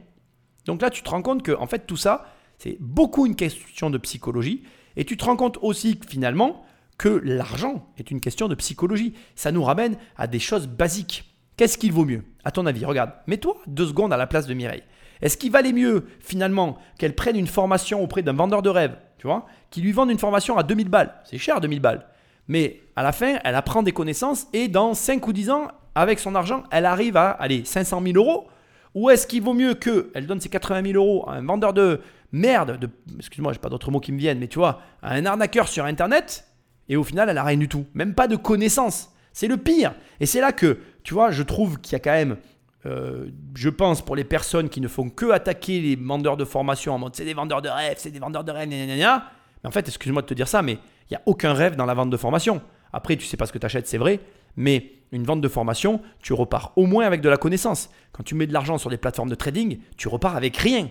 Donc 0.66 0.82
là, 0.82 0.90
tu 0.90 1.03
te 1.03 1.09
rends 1.09 1.22
compte 1.22 1.42
que, 1.42 1.53
en 1.53 1.66
fait, 1.66 1.86
tout 1.86 1.96
ça, 1.96 2.26
c'est 2.59 2.76
beaucoup 2.80 3.26
une 3.26 3.34
question 3.34 3.88
de 3.88 3.96
psychologie. 3.96 4.62
Et 4.97 5.05
tu 5.05 5.16
te 5.16 5.24
rends 5.24 5.36
compte 5.36 5.59
aussi, 5.62 5.99
finalement, 6.09 6.64
que 6.99 7.20
l'argent 7.24 7.86
est 7.99 8.11
une 8.11 8.20
question 8.20 8.49
de 8.49 8.55
psychologie. 8.55 9.14
Ça 9.34 9.53
nous 9.53 9.62
ramène 9.62 9.97
à 10.16 10.26
des 10.26 10.38
choses 10.38 10.66
basiques. 10.66 11.24
Qu'est-ce 11.57 11.78
qu'il 11.78 11.93
vaut 11.93 12.05
mieux 12.05 12.24
À 12.45 12.51
ton 12.51 12.66
avis, 12.66 12.84
regarde, 12.84 13.12
mets-toi 13.26 13.57
deux 13.66 13.86
secondes 13.86 14.12
à 14.12 14.16
la 14.16 14.26
place 14.26 14.47
de 14.47 14.55
Mireille. 14.55 14.82
Est-ce 15.22 15.36
qu'il 15.36 15.53
valait 15.53 15.72
mieux, 15.72 16.07
finalement, 16.20 16.78
qu'elle 16.99 17.14
prenne 17.14 17.36
une 17.36 17.47
formation 17.47 18.03
auprès 18.03 18.22
d'un 18.22 18.32
vendeur 18.32 18.62
de 18.62 18.70
rêve, 18.70 18.97
tu 19.18 19.26
vois, 19.26 19.47
qui 19.70 19.80
lui 19.82 19.93
vende 19.93 20.11
une 20.11 20.18
formation 20.18 20.57
à 20.57 20.62
2000 20.62 20.88
balles? 20.88 21.14
C'est 21.24 21.38
cher, 21.38 21.61
2000 21.61 21.80
balles. 21.80 22.07
Mais 22.49 22.80
à 22.97 23.03
la 23.03 23.12
fin, 23.12 23.38
elle 23.45 23.55
apprend 23.55 23.82
des 23.82 23.93
connaissances 23.93 24.47
et 24.53 24.68
dans 24.68 24.95
5 24.95 25.26
ou 25.26 25.32
10 25.32 25.51
ans, 25.51 25.68
avec 25.95 26.18
son 26.18 26.34
argent, 26.34 26.64
elle 26.70 26.86
arrive 26.86 27.16
à, 27.16 27.30
allez, 27.30 27.64
500 27.64 28.03
000 28.03 28.16
euros 28.16 28.47
Ou 28.95 29.11
est-ce 29.11 29.26
qu'il 29.26 29.43
vaut 29.43 29.55
mieux 29.55 29.74
qu'elle 29.74 30.26
donne 30.26 30.41
ses 30.41 30.49
80 30.49 30.93
000 30.93 30.95
euros 30.95 31.28
à 31.28 31.34
un 31.34 31.43
vendeur 31.45 31.72
de 31.72 32.01
merde, 32.32 32.78
de, 32.78 32.88
excuse-moi, 33.18 33.53
j'ai 33.53 33.59
pas 33.59 33.68
d'autres 33.68 33.91
mots 33.91 34.01
qui 34.01 34.12
me 34.12 34.18
viennent, 34.18 34.38
mais 34.38 34.49
tu 34.49 34.59
vois, 34.59 34.80
à 35.03 35.14
un 35.14 35.26
arnaqueur 35.26 35.68
sur 35.68 35.84
Internet 35.84 36.45
et 36.88 36.97
au 36.97 37.05
final, 37.05 37.28
elle 37.28 37.36
n'a 37.36 37.45
rien 37.45 37.57
du 37.57 37.68
tout. 37.68 37.86
Même 37.95 38.14
pas 38.14 38.26
de 38.26 38.36
connaissances. 38.36 39.12
C'est 39.32 39.47
le 39.47 39.57
pire. 39.57 39.95
Et 40.18 40.26
c'est 40.26 40.41
là 40.41 40.53
que, 40.53 40.78
tu 41.05 41.14
vois, 41.14 41.30
je 41.30 41.43
trouve 41.45 41.80
qu'il 41.80 41.93
y 41.93 41.97
a 41.97 42.01
quand 42.01 42.11
même, 42.11 42.36
euh, 42.84 43.28
je 43.55 43.68
pense, 43.68 44.03
pour 44.03 44.16
les 44.16 44.24
personnes 44.24 44.68
qui 44.68 44.80
ne 44.80 44.88
font 44.88 45.09
que 45.09 45.30
attaquer 45.30 45.80
les 45.80 45.95
vendeurs 45.95 46.36
de 46.36 46.45
formation 46.45 46.93
en 46.93 46.99
mode 46.99 47.14
c'est 47.14 47.24
des 47.24 47.34
vendeurs 47.34 47.62
de 47.62 47.68
rêve, 47.68 47.95
c'est 47.99 48.11
des 48.11 48.18
vendeurs 48.18 48.43
de 48.43 48.51
rêve, 48.51 48.68
gna, 48.68 48.86
gna, 48.86 48.97
gna. 48.97 49.24
Mais 49.62 49.68
en 49.68 49.70
fait, 49.70 49.86
excuse-moi 49.86 50.22
de 50.22 50.26
te 50.26 50.34
dire 50.34 50.49
ça, 50.49 50.62
mais 50.62 50.72
il 50.72 51.12
n'y 51.12 51.16
a 51.16 51.22
aucun 51.26 51.53
rêve 51.53 51.76
dans 51.76 51.86
la 51.86 51.95
vente 51.95 52.11
de 52.11 52.16
formation. 52.16 52.61
Après, 52.93 53.16
tu 53.16 53.24
sais 53.24 53.36
pas 53.36 53.47
ce 53.47 53.53
que 53.53 53.59
tu 53.59 53.66
achètes, 53.66 53.86
c'est 53.86 53.99
vrai, 53.99 54.18
mais 54.57 54.92
une 55.12 55.24
vente 55.24 55.40
de 55.40 55.48
formation, 55.48 56.01
tu 56.20 56.32
repars 56.32 56.72
au 56.76 56.86
moins 56.86 57.05
avec 57.05 57.20
de 57.20 57.28
la 57.28 57.36
connaissance. 57.36 57.90
Quand 58.12 58.22
tu 58.22 58.34
mets 58.34 58.46
de 58.46 58.53
l'argent 58.53 58.78
sur 58.78 58.90
des 58.90 58.96
plateformes 58.96 59.28
de 59.28 59.34
trading, 59.34 59.78
tu 59.96 60.09
repars 60.09 60.36
avec 60.36 60.57
rien. 60.57 60.88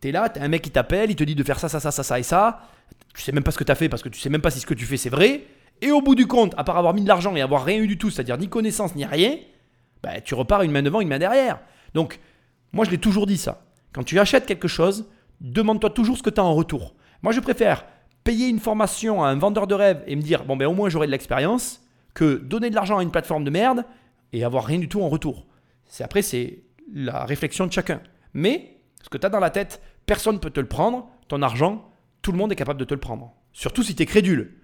Tu 0.00 0.08
es 0.08 0.12
là, 0.12 0.28
tu 0.28 0.40
as 0.40 0.42
un 0.42 0.48
mec 0.48 0.62
qui 0.62 0.70
t'appelle, 0.70 1.10
il 1.10 1.16
te 1.16 1.24
dit 1.24 1.34
de 1.34 1.44
faire 1.44 1.60
ça, 1.60 1.68
ça, 1.68 1.80
ça, 1.80 1.90
ça, 1.90 2.02
ça 2.02 2.18
et 2.18 2.22
ça. 2.22 2.62
Tu 3.14 3.22
sais 3.22 3.32
même 3.32 3.44
pas 3.44 3.50
ce 3.50 3.58
que 3.58 3.64
tu 3.64 3.72
as 3.72 3.76
fait 3.76 3.88
parce 3.88 4.02
que 4.02 4.08
tu 4.08 4.18
sais 4.18 4.30
même 4.30 4.40
pas 4.40 4.50
si 4.50 4.60
ce 4.60 4.66
que 4.66 4.74
tu 4.74 4.86
fais 4.86 4.96
c'est 4.96 5.10
vrai. 5.10 5.44
Et 5.82 5.90
au 5.90 6.02
bout 6.02 6.14
du 6.14 6.26
compte, 6.26 6.54
à 6.56 6.64
part 6.64 6.76
avoir 6.76 6.94
mis 6.94 7.02
de 7.02 7.08
l'argent 7.08 7.34
et 7.36 7.40
avoir 7.40 7.64
rien 7.64 7.78
eu 7.78 7.86
du 7.86 7.96
tout, 7.96 8.10
c'est-à-dire 8.10 8.36
ni 8.38 8.48
connaissance 8.48 8.94
ni 8.96 9.04
rien, 9.04 9.36
bah, 10.02 10.20
tu 10.20 10.34
repars 10.34 10.62
une 10.62 10.72
main 10.72 10.82
devant, 10.82 11.00
une 11.00 11.08
main 11.08 11.18
derrière. 11.18 11.60
Donc, 11.94 12.20
moi 12.72 12.84
je 12.84 12.90
l'ai 12.90 12.98
toujours 12.98 13.26
dit 13.26 13.38
ça. 13.38 13.62
Quand 13.92 14.02
tu 14.02 14.18
achètes 14.18 14.46
quelque 14.46 14.68
chose, 14.68 15.08
demande-toi 15.40 15.90
toujours 15.90 16.16
ce 16.16 16.22
que 16.22 16.30
tu 16.30 16.40
as 16.40 16.44
en 16.44 16.54
retour. 16.54 16.94
Moi 17.22 17.32
je 17.32 17.40
préfère 17.40 17.84
payer 18.24 18.48
une 18.48 18.60
formation 18.60 19.22
à 19.24 19.28
un 19.28 19.36
vendeur 19.36 19.66
de 19.66 19.74
rêve 19.74 20.02
et 20.06 20.16
me 20.16 20.22
dire, 20.22 20.44
bon 20.44 20.56
ben 20.56 20.66
au 20.66 20.74
moins 20.74 20.88
j'aurai 20.88 21.06
de 21.06 21.12
l'expérience, 21.12 21.82
que 22.14 22.36
donner 22.36 22.70
de 22.70 22.74
l'argent 22.74 22.98
à 22.98 23.02
une 23.02 23.10
plateforme 23.10 23.44
de 23.44 23.50
merde 23.50 23.84
et 24.32 24.44
avoir 24.44 24.64
rien 24.64 24.78
du 24.78 24.88
tout 24.88 25.02
en 25.02 25.08
retour. 25.08 25.46
C'est 25.86 26.04
après 26.04 26.22
c'est 26.22 26.62
la 26.92 27.24
réflexion 27.24 27.66
de 27.66 27.72
chacun. 27.72 28.00
Mais 28.34 28.78
ce 29.02 29.08
que 29.08 29.18
tu 29.18 29.26
as 29.26 29.30
dans 29.30 29.40
la 29.40 29.50
tête, 29.50 29.80
personne 30.06 30.34
ne 30.34 30.40
peut 30.40 30.50
te 30.50 30.60
le 30.60 30.66
prendre, 30.66 31.08
ton 31.28 31.42
argent, 31.42 31.88
tout 32.22 32.32
le 32.32 32.38
monde 32.38 32.52
est 32.52 32.56
capable 32.56 32.80
de 32.80 32.84
te 32.84 32.94
le 32.94 33.00
prendre. 33.00 33.32
Surtout 33.52 33.82
si 33.82 33.94
tu 33.94 34.02
es 34.02 34.06
crédule. 34.06 34.56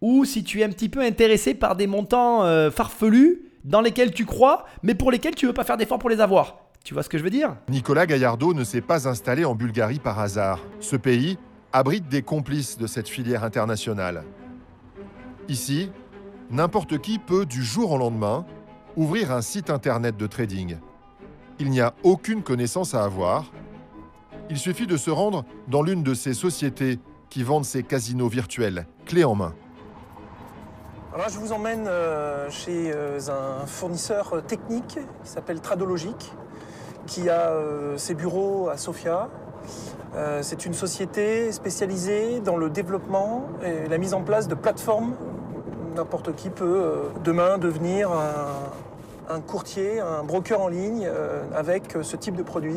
Ou 0.00 0.24
si 0.24 0.44
tu 0.44 0.60
es 0.60 0.64
un 0.64 0.68
petit 0.68 0.88
peu 0.88 1.00
intéressé 1.00 1.54
par 1.54 1.76
des 1.76 1.86
montants 1.86 2.44
euh, 2.44 2.70
farfelus 2.70 3.42
dans 3.64 3.80
lesquels 3.80 4.12
tu 4.12 4.24
crois, 4.24 4.66
mais 4.82 4.94
pour 4.94 5.10
lesquels 5.10 5.34
tu 5.34 5.46
veux 5.46 5.52
pas 5.52 5.64
faire 5.64 5.76
d'efforts 5.76 5.98
pour 5.98 6.10
les 6.10 6.20
avoir. 6.20 6.58
Tu 6.84 6.94
vois 6.94 7.02
ce 7.02 7.08
que 7.08 7.18
je 7.18 7.24
veux 7.24 7.30
dire? 7.30 7.56
Nicolas 7.68 8.06
Gaillardeau 8.06 8.54
ne 8.54 8.62
s'est 8.62 8.80
pas 8.80 9.08
installé 9.08 9.44
en 9.44 9.56
Bulgarie 9.56 9.98
par 9.98 10.20
hasard. 10.20 10.60
Ce 10.78 10.94
pays 10.94 11.36
abrite 11.72 12.08
des 12.08 12.22
complices 12.22 12.78
de 12.78 12.86
cette 12.86 13.08
filière 13.08 13.42
internationale. 13.42 14.22
Ici, 15.48 15.90
n'importe 16.50 16.98
qui 16.98 17.18
peut, 17.18 17.46
du 17.46 17.62
jour 17.62 17.92
au 17.92 17.98
lendemain, 17.98 18.44
ouvrir 18.96 19.32
un 19.32 19.42
site 19.42 19.70
internet 19.70 20.16
de 20.16 20.26
trading. 20.26 20.78
Il 21.58 21.70
n'y 21.70 21.80
a 21.80 21.94
aucune 22.02 22.42
connaissance 22.42 22.94
à 22.94 23.04
avoir. 23.04 23.52
Il 24.50 24.58
suffit 24.58 24.86
de 24.86 24.96
se 24.96 25.10
rendre 25.10 25.44
dans 25.68 25.82
l'une 25.82 26.02
de 26.02 26.14
ces 26.14 26.34
sociétés 26.34 26.98
qui 27.30 27.42
vendent 27.42 27.64
ces 27.64 27.82
casinos 27.82 28.28
virtuels, 28.28 28.86
clés 29.04 29.24
en 29.24 29.34
main. 29.34 29.54
Alors 31.14 31.28
je 31.28 31.38
vous 31.38 31.52
emmène 31.52 31.86
euh, 31.88 32.50
chez 32.50 32.92
euh, 32.92 33.18
un 33.28 33.66
fournisseur 33.66 34.42
technique 34.46 34.98
qui 35.24 35.30
s'appelle 35.30 35.60
Tradologic, 35.60 36.32
qui 37.06 37.30
a 37.30 37.50
euh, 37.50 37.96
ses 37.96 38.14
bureaux 38.14 38.68
à 38.68 38.76
Sofia. 38.76 39.30
Euh, 40.14 40.40
c'est 40.42 40.66
une 40.66 40.74
société 40.74 41.52
spécialisée 41.52 42.40
dans 42.40 42.56
le 42.56 42.70
développement 42.70 43.46
et 43.62 43.88
la 43.88 43.98
mise 43.98 44.14
en 44.14 44.22
place 44.22 44.48
de 44.48 44.54
plateformes. 44.54 45.14
N'importe 45.96 46.34
qui 46.36 46.50
peut 46.50 46.64
euh, 46.64 47.02
demain 47.24 47.56
devenir 47.58 48.10
un, 49.30 49.40
courtier, 49.40 49.98
un 50.00 50.22
broker 50.24 50.60
en 50.60 50.68
ligne 50.68 51.06
euh, 51.06 51.42
avec 51.54 51.94
ce 52.02 52.16
type 52.16 52.36
de 52.36 52.42
produit 52.42 52.76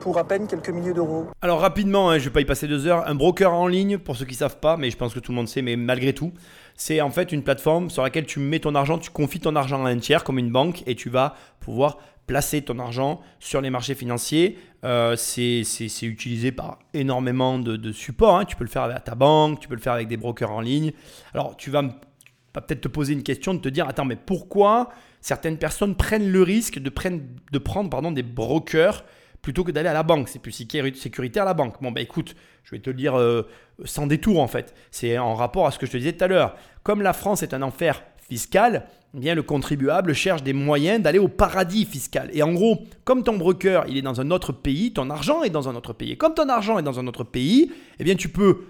pour 0.00 0.16
à 0.16 0.24
peine 0.24 0.46
quelques 0.46 0.70
milliers 0.70 0.94
d'euros. 0.94 1.26
Alors 1.42 1.60
rapidement, 1.60 2.08
hein, 2.10 2.18
je 2.18 2.24
vais 2.24 2.30
pas 2.30 2.40
y 2.40 2.44
passer 2.46 2.66
deux 2.66 2.86
heures. 2.86 3.06
Un 3.06 3.14
broker 3.14 3.52
en 3.52 3.66
ligne, 3.66 3.98
pour 3.98 4.16
ceux 4.16 4.24
qui 4.24 4.34
savent 4.34 4.58
pas, 4.60 4.76
mais 4.76 4.90
je 4.90 4.96
pense 4.96 5.12
que 5.12 5.20
tout 5.20 5.32
le 5.32 5.36
monde 5.36 5.48
sait, 5.48 5.60
mais 5.60 5.76
malgré 5.76 6.12
tout, 6.14 6.32
c'est 6.74 7.00
en 7.02 7.10
fait 7.10 7.32
une 7.32 7.42
plateforme 7.42 7.90
sur 7.90 8.02
laquelle 8.02 8.24
tu 8.24 8.38
mets 8.40 8.60
ton 8.60 8.74
argent, 8.74 8.96
tu 8.98 9.10
confies 9.10 9.40
ton 9.40 9.54
argent 9.56 9.84
à 9.84 9.90
un 9.90 9.98
tiers 9.98 10.24
comme 10.24 10.38
une 10.38 10.50
banque 10.50 10.82
et 10.86 10.94
tu 10.94 11.10
vas 11.10 11.34
pouvoir 11.60 11.98
placer 12.26 12.62
ton 12.62 12.78
argent 12.78 13.20
sur 13.40 13.60
les 13.60 13.70
marchés 13.70 13.94
financiers. 13.94 14.58
Euh, 14.84 15.16
c'est 15.16 15.62
utilisé 16.02 16.52
par 16.52 16.78
énormément 16.94 17.58
de, 17.58 17.76
de 17.76 17.90
supports. 17.92 18.38
hein. 18.38 18.44
Tu 18.44 18.54
peux 18.56 18.64
le 18.64 18.70
faire 18.70 18.82
avec 18.82 19.02
ta 19.04 19.14
banque, 19.14 19.60
tu 19.60 19.68
peux 19.68 19.74
le 19.74 19.80
faire 19.80 19.94
avec 19.94 20.08
des 20.08 20.16
brokers 20.16 20.50
en 20.52 20.60
ligne. 20.60 20.92
Alors 21.34 21.56
tu 21.56 21.70
vas, 21.70 21.82
me- 21.82 21.90
vas 22.54 22.60
peut-être 22.60 22.80
te 22.80 22.88
poser 22.88 23.12
une 23.12 23.22
question, 23.22 23.54
de 23.54 23.60
te 23.60 23.68
dire, 23.68 23.88
attends, 23.88 24.04
mais 24.04 24.16
pourquoi 24.16 24.90
certaines 25.20 25.58
personnes 25.58 25.94
prennent 25.94 26.30
le 26.30 26.42
risque 26.42 26.78
de, 26.78 26.90
prendre- 26.90 27.20
des 28.12 28.22
brokers 28.22 29.04
plutôt 29.42 29.64
que 29.64 29.70
d'aller 29.70 29.88
à 29.88 29.94
la 29.94 30.02
banque? 30.02 30.28
C'est 30.28 30.40
plus 30.40 30.52
sécuri- 30.52 30.94
sécuritaire 30.94 31.42
à 31.44 31.46
la 31.46 31.54
banque. 31.54 31.82
Bon, 31.82 31.90
bah 31.90 32.00
écoute, 32.00 32.34
je 32.64 32.74
vais 32.74 32.80
te 32.80 32.90
le 32.90 32.96
dire 32.96 33.18
euh, 33.18 33.48
sans 33.84 34.06
détour 34.06 34.40
en 34.40 34.48
fait. 34.48 34.74
C'est 34.90 35.18
en 35.18 35.34
rapport 35.34 35.66
à 35.66 35.70
ce 35.70 35.78
que 35.78 35.86
je 35.86 35.92
te 35.92 35.96
disais 35.96 36.12
tout 36.12 36.24
à 36.24 36.28
l'heure. 36.28 36.56
Comme 36.82 37.02
la 37.02 37.12
France 37.12 37.42
est 37.42 37.54
un 37.54 37.62
enfer 37.62 38.02
fiscal, 38.28 38.86
eh 39.14 39.20
bien 39.20 39.34
le 39.34 39.42
contribuable 39.42 40.12
cherche 40.12 40.42
des 40.42 40.52
moyens 40.52 41.00
d'aller 41.00 41.18
au 41.18 41.28
paradis 41.28 41.86
fiscal. 41.86 42.28
Et 42.34 42.42
en 42.42 42.52
gros, 42.52 42.84
comme 43.04 43.22
ton 43.22 43.38
broker, 43.38 43.86
il 43.88 43.96
est 43.96 44.02
dans 44.02 44.20
un 44.20 44.30
autre 44.30 44.52
pays, 44.52 44.92
ton 44.92 45.08
argent 45.08 45.42
est 45.42 45.50
dans 45.50 45.68
un 45.68 45.74
autre 45.74 45.94
pays. 45.94 46.12
Et 46.12 46.16
comme 46.16 46.34
ton 46.34 46.48
argent 46.48 46.78
est 46.78 46.82
dans 46.82 47.00
un 47.00 47.06
autre 47.06 47.24
pays, 47.24 47.72
eh 47.98 48.04
bien 48.04 48.16
tu 48.16 48.28
peux, 48.28 48.64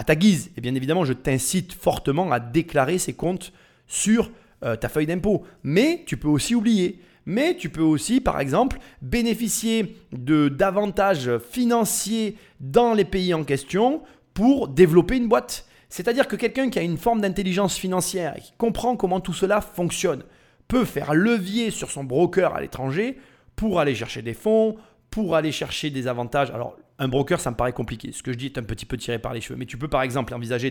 à 0.00 0.02
ta 0.02 0.16
guise, 0.16 0.50
et 0.56 0.62
bien 0.62 0.74
évidemment, 0.74 1.04
je 1.04 1.12
t'incite 1.12 1.74
fortement 1.74 2.32
à 2.32 2.40
déclarer 2.40 2.96
ces 2.96 3.12
comptes 3.12 3.52
sur 3.86 4.30
euh, 4.64 4.74
ta 4.74 4.88
feuille 4.88 5.04
d'impôt. 5.04 5.42
Mais 5.62 6.04
tu 6.06 6.16
peux 6.16 6.26
aussi 6.26 6.54
oublier. 6.54 7.02
Mais 7.26 7.54
tu 7.54 7.68
peux 7.68 7.82
aussi, 7.82 8.22
par 8.22 8.40
exemple, 8.40 8.78
bénéficier 9.02 9.98
de 10.12 10.48
d'avantages 10.48 11.36
financiers 11.50 12.38
dans 12.60 12.94
les 12.94 13.04
pays 13.04 13.34
en 13.34 13.44
question 13.44 14.00
pour 14.32 14.68
développer 14.68 15.18
une 15.18 15.28
boîte. 15.28 15.66
C'est-à-dire 15.90 16.28
que 16.28 16.36
quelqu'un 16.36 16.70
qui 16.70 16.78
a 16.78 16.82
une 16.82 16.96
forme 16.96 17.20
d'intelligence 17.20 17.76
financière 17.76 18.38
et 18.38 18.40
qui 18.40 18.54
comprend 18.56 18.96
comment 18.96 19.20
tout 19.20 19.34
cela 19.34 19.60
fonctionne 19.60 20.22
peut 20.66 20.86
faire 20.86 21.12
levier 21.12 21.70
sur 21.70 21.90
son 21.90 22.04
broker 22.04 22.54
à 22.54 22.62
l'étranger 22.62 23.18
pour 23.54 23.80
aller 23.80 23.94
chercher 23.94 24.22
des 24.22 24.32
fonds, 24.32 24.76
pour 25.10 25.36
aller 25.36 25.52
chercher 25.52 25.90
des 25.90 26.08
avantages. 26.08 26.50
Alors, 26.52 26.78
un 27.00 27.08
broker, 27.08 27.40
ça 27.40 27.50
me 27.50 27.56
paraît 27.56 27.72
compliqué. 27.72 28.12
Ce 28.12 28.22
que 28.22 28.30
je 28.32 28.36
dis 28.36 28.46
est 28.46 28.58
un 28.58 28.62
petit 28.62 28.84
peu 28.84 28.96
tiré 28.98 29.18
par 29.18 29.32
les 29.32 29.40
cheveux. 29.40 29.58
Mais 29.58 29.64
tu 29.64 29.78
peux 29.78 29.88
par 29.88 30.02
exemple 30.02 30.34
envisager 30.34 30.70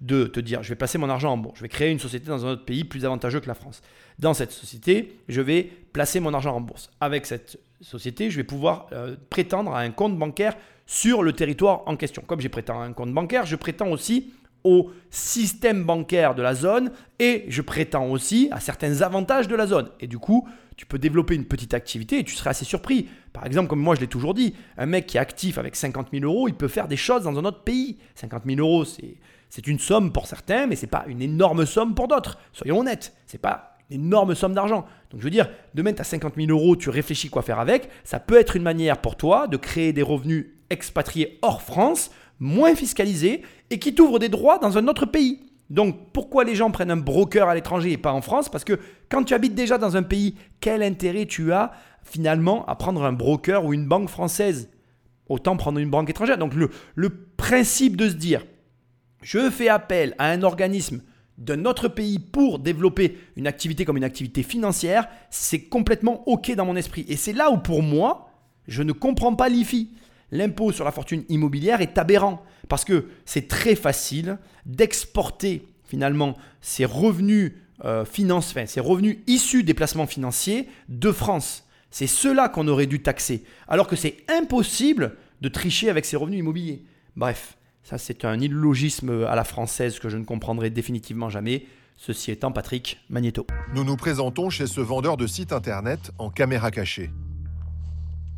de, 0.00 0.24
te 0.24 0.40
dire, 0.40 0.62
je 0.62 0.70
vais 0.70 0.74
placer 0.74 0.98
mon 0.98 1.10
argent 1.10 1.32
en 1.32 1.36
bourse, 1.36 1.58
je 1.58 1.62
vais 1.62 1.68
créer 1.68 1.92
une 1.92 1.98
société 1.98 2.26
dans 2.26 2.44
un 2.44 2.52
autre 2.52 2.64
pays 2.64 2.82
plus 2.82 3.04
avantageux 3.04 3.40
que 3.40 3.46
la 3.46 3.54
France. 3.54 3.82
Dans 4.18 4.32
cette 4.32 4.50
société, 4.50 5.18
je 5.28 5.42
vais 5.42 5.70
placer 5.92 6.18
mon 6.18 6.32
argent 6.32 6.56
en 6.56 6.60
bourse. 6.62 6.90
Avec 7.00 7.26
cette 7.26 7.60
société, 7.82 8.30
je 8.30 8.36
vais 8.36 8.44
pouvoir 8.44 8.86
euh, 8.92 9.16
prétendre 9.28 9.74
à 9.74 9.80
un 9.80 9.90
compte 9.90 10.18
bancaire 10.18 10.56
sur 10.86 11.22
le 11.22 11.34
territoire 11.34 11.82
en 11.86 11.96
question. 11.96 12.22
Comme 12.26 12.40
j'ai 12.40 12.48
prétends 12.48 12.80
à 12.80 12.84
un 12.84 12.94
compte 12.94 13.12
bancaire, 13.12 13.44
je 13.44 13.56
prétends 13.56 13.90
aussi 13.90 14.32
au 14.66 14.90
système 15.10 15.84
bancaire 15.84 16.34
de 16.34 16.42
la 16.42 16.54
zone 16.54 16.90
et 17.18 17.44
je 17.48 17.62
prétends 17.62 18.08
aussi 18.08 18.48
à 18.50 18.60
certains 18.60 19.00
avantages 19.00 19.48
de 19.48 19.54
la 19.54 19.66
zone. 19.66 19.88
Et 20.00 20.08
du 20.08 20.18
coup, 20.18 20.46
tu 20.76 20.84
peux 20.84 20.98
développer 20.98 21.34
une 21.34 21.44
petite 21.44 21.72
activité 21.72 22.18
et 22.18 22.24
tu 22.24 22.34
serais 22.34 22.50
assez 22.50 22.64
surpris. 22.64 23.08
Par 23.32 23.46
exemple, 23.46 23.68
comme 23.68 23.80
moi 23.80 23.94
je 23.94 24.00
l'ai 24.00 24.08
toujours 24.08 24.34
dit, 24.34 24.54
un 24.76 24.86
mec 24.86 25.06
qui 25.06 25.16
est 25.16 25.20
actif 25.20 25.56
avec 25.58 25.76
50 25.76 26.08
000 26.12 26.24
euros, 26.24 26.48
il 26.48 26.54
peut 26.54 26.68
faire 26.68 26.88
des 26.88 26.96
choses 26.96 27.22
dans 27.22 27.38
un 27.38 27.44
autre 27.44 27.62
pays. 27.62 27.96
50 28.16 28.42
000 28.44 28.58
euros, 28.58 28.84
c'est, 28.84 29.16
c'est 29.48 29.66
une 29.66 29.78
somme 29.78 30.12
pour 30.12 30.26
certains, 30.26 30.66
mais 30.66 30.76
c'est 30.76 30.86
pas 30.86 31.04
une 31.06 31.22
énorme 31.22 31.64
somme 31.64 31.94
pour 31.94 32.08
d'autres. 32.08 32.38
Soyons 32.52 32.80
honnêtes, 32.80 33.14
c'est 33.26 33.40
pas 33.40 33.76
une 33.88 34.04
énorme 34.04 34.34
somme 34.34 34.54
d'argent. 34.54 34.84
Donc 35.10 35.20
je 35.20 35.24
veux 35.24 35.30
dire, 35.30 35.48
demain 35.74 35.92
tu 35.92 36.00
as 36.00 36.04
50 36.04 36.34
000 36.36 36.50
euros, 36.50 36.76
tu 36.76 36.90
réfléchis 36.90 37.30
quoi 37.30 37.42
faire 37.42 37.60
avec, 37.60 37.88
ça 38.04 38.20
peut 38.20 38.38
être 38.38 38.56
une 38.56 38.62
manière 38.62 38.98
pour 38.98 39.16
toi 39.16 39.46
de 39.46 39.56
créer 39.56 39.92
des 39.92 40.02
revenus 40.02 40.46
expatriés 40.70 41.38
hors 41.42 41.62
France, 41.62 42.10
moins 42.38 42.74
fiscalisés, 42.74 43.42
et 43.70 43.78
qui 43.78 43.94
t'ouvrent 43.94 44.18
des 44.18 44.28
droits 44.28 44.58
dans 44.58 44.78
un 44.78 44.88
autre 44.88 45.06
pays. 45.06 45.40
Donc 45.70 46.12
pourquoi 46.12 46.44
les 46.44 46.54
gens 46.54 46.70
prennent 46.70 46.90
un 46.90 46.96
broker 46.96 47.48
à 47.48 47.54
l'étranger 47.54 47.92
et 47.92 47.96
pas 47.98 48.12
en 48.12 48.22
France? 48.22 48.48
Parce 48.48 48.64
que 48.64 48.78
quand 49.08 49.24
tu 49.24 49.34
habites 49.34 49.54
déjà 49.54 49.78
dans 49.78 49.96
un 49.96 50.02
pays, 50.02 50.36
quel 50.60 50.82
intérêt 50.82 51.26
tu 51.26 51.52
as 51.52 51.72
finalement 52.02 52.64
à 52.66 52.76
prendre 52.76 53.02
un 53.04 53.12
broker 53.12 53.64
ou 53.64 53.74
une 53.74 53.86
banque 53.86 54.08
française? 54.08 54.70
Autant 55.28 55.56
prendre 55.56 55.80
une 55.80 55.90
banque 55.90 56.08
étrangère. 56.08 56.38
Donc 56.38 56.54
le, 56.54 56.70
le 56.94 57.10
principe 57.10 57.96
de 57.96 58.08
se 58.08 58.14
dire, 58.14 58.46
je 59.22 59.50
fais 59.50 59.68
appel 59.68 60.14
à 60.18 60.30
un 60.30 60.42
organisme 60.42 61.02
de 61.38 61.54
notre 61.54 61.88
pays 61.88 62.18
pour 62.18 62.58
développer 62.58 63.18
une 63.36 63.46
activité 63.46 63.84
comme 63.84 63.96
une 63.96 64.04
activité 64.04 64.42
financière, 64.42 65.08
c'est 65.30 65.64
complètement 65.64 66.26
OK 66.28 66.54
dans 66.54 66.64
mon 66.64 66.76
esprit. 66.76 67.04
Et 67.08 67.16
c'est 67.16 67.32
là 67.32 67.50
où 67.50 67.58
pour 67.58 67.82
moi, 67.82 68.30
je 68.68 68.82
ne 68.82 68.92
comprends 68.92 69.34
pas 69.34 69.48
l'IFI. 69.48 69.90
L'impôt 70.30 70.72
sur 70.72 70.84
la 70.84 70.92
fortune 70.92 71.24
immobilière 71.28 71.80
est 71.80 71.98
aberrant 71.98 72.42
parce 72.68 72.84
que 72.84 73.06
c'est 73.24 73.48
très 73.48 73.76
facile 73.76 74.38
d'exporter 74.64 75.66
finalement 75.84 76.36
ces 76.60 76.84
revenus 76.84 77.52
euh, 77.84 78.04
financiers, 78.04 78.66
ces 78.66 78.80
revenus 78.80 79.18
issus 79.26 79.62
des 79.62 79.74
placements 79.74 80.06
financiers 80.06 80.68
de 80.88 81.12
France. 81.12 81.64
C'est 81.90 82.06
cela 82.06 82.48
qu'on 82.48 82.66
aurait 82.68 82.86
dû 82.86 83.00
taxer, 83.00 83.44
alors 83.68 83.86
que 83.86 83.96
c'est 83.96 84.16
impossible 84.28 85.16
de 85.40 85.48
tricher 85.48 85.90
avec 85.90 86.04
ces 86.04 86.16
revenus 86.16 86.40
immobiliers. 86.40 86.82
Bref, 87.14 87.56
ça 87.82 87.98
c'est 87.98 88.24
un 88.24 88.40
illogisme 88.40 89.24
à 89.28 89.36
la 89.36 89.44
française 89.44 89.98
que 89.98 90.08
je 90.08 90.16
ne 90.16 90.24
comprendrai 90.24 90.70
définitivement 90.70 91.30
jamais. 91.30 91.66
Ceci 91.98 92.30
étant 92.30 92.52
Patrick 92.52 92.98
Magneto. 93.08 93.46
Nous 93.74 93.84
nous 93.84 93.96
présentons 93.96 94.50
chez 94.50 94.66
ce 94.66 94.82
vendeur 94.82 95.16
de 95.16 95.26
sites 95.26 95.52
internet 95.52 96.10
en 96.18 96.30
caméra 96.30 96.70
cachée. 96.70 97.10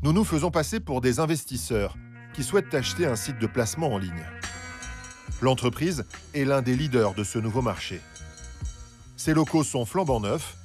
Nous 0.00 0.12
nous 0.12 0.22
faisons 0.22 0.52
passer 0.52 0.78
pour 0.78 1.00
des 1.00 1.18
investisseurs 1.18 1.96
qui 2.32 2.44
souhaitent 2.44 2.72
acheter 2.72 3.04
un 3.04 3.16
site 3.16 3.40
de 3.40 3.48
placement 3.48 3.88
en 3.88 3.98
ligne. 3.98 4.26
L'entreprise 5.42 6.04
est 6.34 6.44
l'un 6.44 6.62
des 6.62 6.76
leaders 6.76 7.14
de 7.14 7.24
ce 7.24 7.40
nouveau 7.40 7.62
marché. 7.62 8.00
Ses 9.16 9.34
locaux 9.34 9.64
sont 9.64 9.84
flambant 9.84 10.20
neufs 10.20 10.56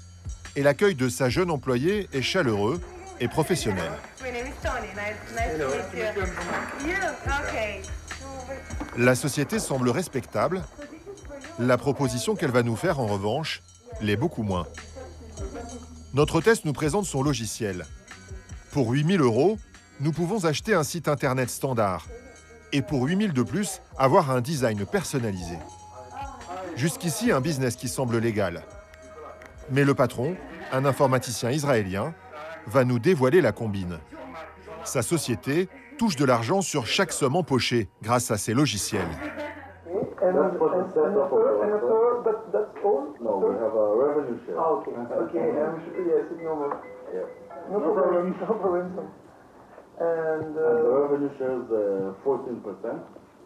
et 0.55 0.61
l'accueil 0.61 0.93
de 0.93 1.09
sa 1.09 1.29
jeune 1.29 1.49
employée 1.49 2.07
est 2.13 2.21
chaleureux 2.21 2.79
et 3.19 3.27
professionnel. 3.27 3.91
La 8.95 9.15
société 9.15 9.57
semble 9.57 9.89
respectable. 9.89 10.63
La 11.57 11.79
proposition 11.79 12.35
qu'elle 12.35 12.51
va 12.51 12.61
nous 12.61 12.75
faire, 12.75 12.99
en 12.99 13.07
revanche, 13.07 13.63
l'est 13.99 14.15
beaucoup 14.15 14.43
moins. 14.43 14.67
Notre 16.13 16.39
test 16.39 16.65
nous 16.65 16.73
présente 16.73 17.05
son 17.05 17.23
logiciel. 17.23 17.87
Pour 18.73 18.89
8000 18.89 19.21
euros, 19.21 19.59
nous 19.99 20.11
pouvons 20.11 20.45
acheter 20.45 20.73
un 20.73 20.81
site 20.81 21.07
internet 21.07 21.51
standard. 21.51 22.07
Et 22.71 22.81
pour 22.81 23.03
8000 23.03 23.31
de 23.31 23.43
plus, 23.43 23.83
avoir 23.99 24.31
un 24.31 24.41
design 24.41 24.83
personnalisé. 24.87 25.59
Jusqu'ici, 26.75 27.31
un 27.31 27.39
business 27.39 27.75
qui 27.75 27.87
semble 27.87 28.17
légal. 28.17 28.63
Mais 29.69 29.83
le 29.83 29.93
patron, 29.93 30.35
un 30.71 30.85
informaticien 30.85 31.51
israélien, 31.51 32.15
va 32.65 32.83
nous 32.83 32.97
dévoiler 32.97 33.41
la 33.41 33.51
combine. 33.51 33.99
Sa 34.83 35.03
société 35.03 35.69
touche 35.99 36.15
de 36.15 36.25
l'argent 36.25 36.61
sur 36.61 36.87
chaque 36.87 37.11
somme 37.11 37.35
empochée 37.35 37.89
grâce 38.01 38.31
à 38.31 38.37
ses 38.37 38.55
logiciels. 38.55 39.05
And, 49.99 50.55
the 50.55 50.69
revenue 50.89 51.29
shares 51.37 51.65
uh, 51.69 52.25
14%. 52.25 52.63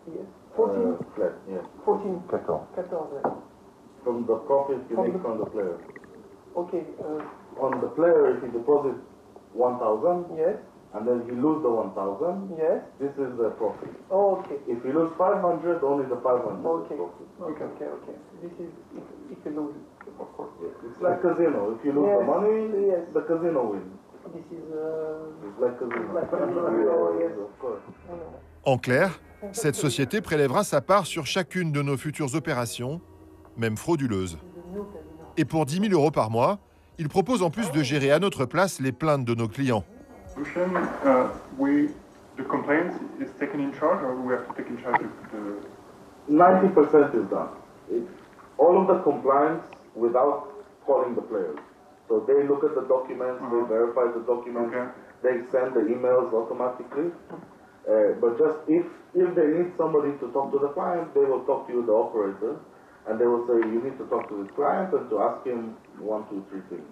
Yes. 0.07 0.25
14? 0.55 0.79
Uh, 0.79 1.03
flat, 1.15 1.33
yes. 1.51 1.65
14. 1.83 2.23
14. 2.29 2.47
14. 2.75 3.43
From 4.03 4.25
the 4.25 4.35
profit 4.47 4.79
you 4.89 4.95
make 4.95 5.21
from 5.21 5.39
the 5.39 5.45
player. 5.51 5.77
Okay. 6.55 6.83
Uh, 7.03 7.21
on 7.59 7.81
the 7.81 7.91
player, 7.93 8.37
if 8.37 8.43
he 8.43 8.49
deposits 8.49 9.03
1,000, 9.53 10.37
yes. 10.37 10.55
and 10.93 11.07
then 11.07 11.21
he 11.25 11.33
lose 11.35 11.61
the 11.61 11.69
1,000, 11.69 12.55
yes. 12.57 12.81
this 13.01 13.11
is 13.17 13.33
the 13.37 13.51
profit. 13.57 13.89
Oh, 14.09 14.39
okay. 14.39 14.57
If 14.69 14.79
he 14.85 14.93
lose 14.93 15.11
500, 15.17 15.83
only 15.83 16.05
the 16.07 16.21
500 16.21 16.63
okay. 16.63 16.95
is 16.95 17.01
profit. 17.01 17.27
Okay, 17.41 17.65
okay, 17.75 17.89
okay. 18.01 18.15
This 18.41 18.53
is 18.61 18.71
if, 18.95 19.05
if 19.33 19.39
you 19.45 19.51
lose, 19.51 19.75
of 20.19 20.27
course. 20.35 20.51
Yes. 20.61 20.71
It's 20.89 21.01
like 21.01 21.21
casino. 21.21 21.75
If 21.77 21.85
you 21.85 21.93
lose 21.93 22.07
yes. 22.07 22.19
the 22.19 22.25
money, 22.25 22.87
yes. 22.87 23.03
the 23.13 23.21
casino 23.21 23.71
wins. 23.71 23.93
This 24.33 24.45
is 24.51 24.65
uh, 24.73 25.47
it's 25.47 25.59
like 25.59 25.79
casino. 25.79 26.13
Like 26.13 26.29
casino. 26.29 27.19
yes, 27.19 27.31
of 27.37 27.59
course. 27.59 27.81
En 28.65 28.77
clair, 28.77 29.19
cette 29.53 29.75
société 29.75 30.21
prélèvera 30.21 30.63
sa 30.63 30.81
part 30.81 31.05
sur 31.05 31.25
chacune 31.25 31.71
de 31.71 31.81
nos 31.81 31.95
futures 31.95 32.35
opérations, 32.35 32.99
même 33.55 33.77
frauduleuses. 33.77 34.37
Et 35.37 35.45
pour 35.45 35.65
10 35.65 35.89
000 35.89 35.93
euros 35.93 36.11
par 36.11 36.29
mois, 36.29 36.59
il 36.97 37.07
propose 37.07 37.43
en 37.43 37.49
plus 37.49 37.71
de 37.71 37.83
gérer 37.83 38.11
à 38.11 38.19
notre 38.19 38.45
place 38.45 38.81
les 38.81 38.91
plaintes 38.91 39.23
de 39.23 39.35
nos 39.35 39.47
clients. 39.47 39.83
solution, 40.37 40.75
uh, 41.03 41.29
we, 41.57 41.89
the 42.37 42.43
complaint 42.43 42.93
is 43.19 43.29
taken 43.39 43.59
in 43.59 43.73
charge 43.73 44.03
or 44.03 44.15
we 44.15 44.33
have 44.33 44.47
to 44.47 44.53
take 44.53 44.69
in 44.69 44.77
charge 44.81 45.01
of 45.01 45.11
the... 45.31 45.67
90% 46.29 47.15
is 47.15 47.29
done. 47.29 47.49
It's 47.89 48.11
all 48.57 48.81
of 48.81 48.87
the 48.87 49.01
compliance 49.01 49.63
without 49.97 50.53
calling 50.85 51.15
the 51.15 51.21
players. 51.21 51.59
So 52.07 52.23
they 52.23 52.47
look 52.47 52.63
at 52.63 52.73
the 52.77 52.85
documents, 52.87 53.43
they 53.51 53.61
verify 53.67 54.07
the 54.13 54.23
documents, 54.23 54.95
they 55.23 55.43
send 55.51 55.75
the 55.75 55.83
emails 55.91 56.31
automatically. 56.31 57.11
Uh, 57.83 58.15
but 58.21 58.37
just 58.37 58.59
if, 58.67 58.85
if 59.15 59.35
they 59.35 59.47
need 59.47 59.73
somebody 59.77 60.11
to 60.19 60.31
talk 60.31 60.51
to 60.51 60.59
the 60.59 60.69
client, 60.69 61.13
they 61.13 61.25
will 61.25 61.43
talk 61.43 61.67
to 61.67 61.73
you, 61.73 61.85
the 61.85 61.91
operator, 61.91 62.55
and 63.07 63.19
they 63.19 63.25
will 63.25 63.47
say, 63.47 63.55
you 63.67 63.81
need 63.83 63.97
to 63.97 64.05
talk 64.05 64.27
to 64.29 64.43
this 64.43 64.51
client 64.55 64.93
and 64.93 65.09
to 65.09 65.19
ask 65.19 65.45
him 65.45 65.75
one, 65.99 66.23
two, 66.29 66.45
three 66.49 66.61
things. 66.69 66.87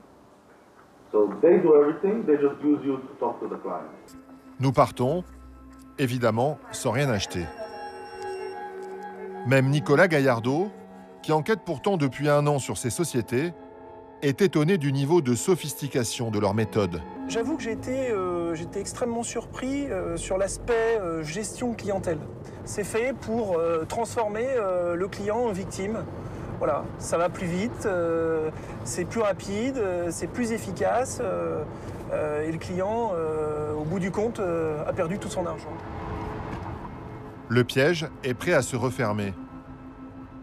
So 1.11 1.31
they 1.41 1.59
do 1.59 1.79
everything, 1.79 2.25
they 2.25 2.35
just 2.35 2.59
use 2.63 2.79
you 2.83 2.97
to 2.97 3.13
talk 3.19 3.39
to 3.41 3.47
the 3.47 3.57
client. 3.57 3.91
Nous 4.59 4.71
partons, 4.71 5.23
évidemment, 5.99 6.57
sans 6.71 6.91
rien 6.91 7.09
acheter. 7.09 7.45
Même 9.47 9.69
Nicolas 9.69 10.07
Gaillardeau, 10.07 10.71
qui 11.25 11.31
enquête 11.31 11.61
pourtant 11.65 11.97
depuis 11.97 12.29
un 12.29 12.45
an 12.45 12.59
sur 12.59 12.77
ces 12.77 12.91
sociétés, 12.91 13.51
est 14.21 14.43
étonné 14.43 14.77
du 14.77 14.93
niveau 14.93 15.21
de 15.21 15.33
sophistication 15.33 16.29
de 16.29 16.37
leur 16.37 16.53
méthode. 16.53 17.01
J'avoue 17.27 17.57
que 17.57 17.63
j'ai 17.63 17.71
été, 17.71 18.11
euh, 18.11 18.53
j'étais 18.53 18.79
extrêmement 18.79 19.23
surpris 19.23 19.87
euh, 19.89 20.17
sur 20.17 20.37
l'aspect 20.37 20.99
euh, 21.01 21.23
gestion 21.23 21.73
clientèle. 21.73 22.19
C'est 22.63 22.83
fait 22.83 23.15
pour 23.19 23.59
transformer 23.87 24.45
le 24.95 25.07
client 25.07 25.37
en 25.37 25.51
victime. 25.51 26.03
Voilà, 26.59 26.83
ça 26.99 27.17
va 27.17 27.29
plus 27.29 27.47
vite, 27.47 27.87
c'est 28.83 29.05
plus 29.05 29.21
rapide, 29.21 29.79
c'est 30.09 30.25
plus 30.25 30.51
efficace 30.51 31.21
et 32.11 32.51
le 32.51 32.57
client, 32.57 33.11
au 33.77 33.83
bout 33.83 33.99
du 33.99 34.09
compte, 34.09 34.39
a 34.39 34.93
perdu 34.93 35.19
tout 35.19 35.29
son 35.29 35.45
argent. 35.45 35.69
Le 37.49 37.63
piège 37.63 38.07
est 38.23 38.33
prêt 38.33 38.53
à 38.53 38.63
se 38.63 38.75
refermer. 38.75 39.33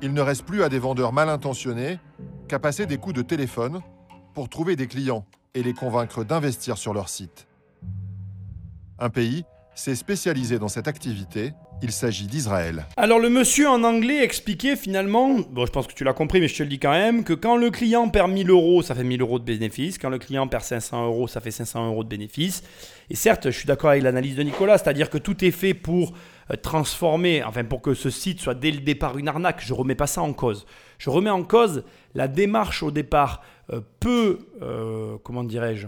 Il 0.04 0.14
ne 0.14 0.20
reste 0.20 0.42
plus 0.42 0.64
à 0.64 0.68
des 0.68 0.80
vendeurs 0.80 1.12
mal 1.12 1.28
intentionnés 1.28 2.00
qu'à 2.48 2.58
passer 2.58 2.86
des 2.86 2.96
coups 2.96 3.14
de 3.14 3.22
téléphone 3.22 3.82
pour 4.34 4.48
trouver 4.48 4.74
des 4.74 4.88
clients 4.88 5.24
et 5.54 5.62
les 5.62 5.74
convaincre 5.74 6.24
d'investir 6.24 6.76
sur 6.76 6.92
leur 6.92 7.08
site. 7.08 7.46
Un 8.98 9.10
pays 9.10 9.44
s'est 9.76 9.94
spécialisé 9.94 10.58
dans 10.58 10.66
cette 10.66 10.88
activité. 10.88 11.52
Il 11.82 11.92
s'agit 11.92 12.26
d'Israël. 12.26 12.84
Alors 12.96 13.20
le 13.20 13.28
monsieur 13.28 13.68
en 13.68 13.84
anglais 13.84 14.24
expliquait 14.24 14.74
finalement, 14.74 15.38
bon 15.38 15.66
je 15.66 15.70
pense 15.70 15.86
que 15.86 15.94
tu 15.94 16.02
l'as 16.02 16.12
compris 16.12 16.40
mais 16.40 16.48
je 16.48 16.56
te 16.56 16.62
le 16.64 16.68
dis 16.68 16.80
quand 16.80 16.90
même, 16.90 17.22
que 17.22 17.32
quand 17.32 17.56
le 17.56 17.70
client 17.70 18.08
perd 18.08 18.28
1000 18.32 18.50
euros 18.50 18.82
ça 18.82 18.96
fait 18.96 19.04
1000 19.04 19.20
euros 19.20 19.38
de 19.38 19.44
bénéfice, 19.44 19.98
quand 19.98 20.10
le 20.10 20.18
client 20.18 20.48
perd 20.48 20.64
500 20.64 21.06
euros 21.06 21.28
ça 21.28 21.40
fait 21.40 21.52
500 21.52 21.86
euros 21.86 22.02
de 22.02 22.08
bénéfice. 22.08 22.64
Et 23.08 23.14
certes 23.14 23.50
je 23.50 23.56
suis 23.56 23.66
d'accord 23.66 23.90
avec 23.90 24.02
l'analyse 24.02 24.34
de 24.34 24.42
Nicolas, 24.42 24.78
c'est-à-dire 24.78 25.10
que 25.10 25.18
tout 25.18 25.44
est 25.44 25.52
fait 25.52 25.74
pour 25.74 26.12
transformer, 26.62 27.42
enfin 27.44 27.64
pour 27.64 27.82
que 27.82 27.94
ce 27.94 28.10
site 28.10 28.40
soit 28.40 28.54
dès 28.54 28.70
le 28.70 28.80
départ 28.80 29.18
une 29.18 29.28
arnaque, 29.28 29.62
je 29.64 29.72
remets 29.74 29.94
pas 29.94 30.06
ça 30.06 30.22
en 30.22 30.32
cause. 30.32 30.66
Je 30.98 31.10
remets 31.10 31.30
en 31.30 31.42
cause 31.42 31.84
la 32.14 32.28
démarche 32.28 32.82
au 32.82 32.90
départ 32.90 33.42
euh, 33.72 33.80
peu, 34.00 34.38
euh, 34.60 35.16
comment 35.22 35.44
dirais-je, 35.44 35.86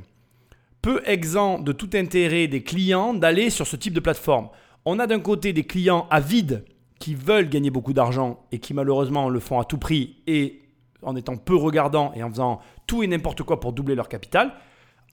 peu 0.82 1.02
exempt 1.06 1.58
de 1.60 1.72
tout 1.72 1.90
intérêt 1.94 2.46
des 2.46 2.62
clients 2.62 3.14
d'aller 3.14 3.50
sur 3.50 3.66
ce 3.66 3.76
type 3.76 3.94
de 3.94 4.00
plateforme. 4.00 4.48
On 4.84 4.98
a 4.98 5.06
d'un 5.06 5.20
côté 5.20 5.52
des 5.52 5.64
clients 5.64 6.06
avides 6.10 6.64
qui 6.98 7.14
veulent 7.14 7.48
gagner 7.48 7.70
beaucoup 7.70 7.92
d'argent 7.92 8.44
et 8.52 8.58
qui 8.58 8.74
malheureusement 8.74 9.28
le 9.28 9.40
font 9.40 9.58
à 9.58 9.64
tout 9.64 9.78
prix 9.78 10.16
et 10.26 10.62
en 11.02 11.16
étant 11.16 11.36
peu 11.36 11.56
regardants 11.56 12.12
et 12.14 12.22
en 12.22 12.30
faisant 12.30 12.60
tout 12.86 13.02
et 13.02 13.06
n'importe 13.06 13.42
quoi 13.42 13.60
pour 13.60 13.72
doubler 13.72 13.94
leur 13.94 14.08
capital. 14.08 14.52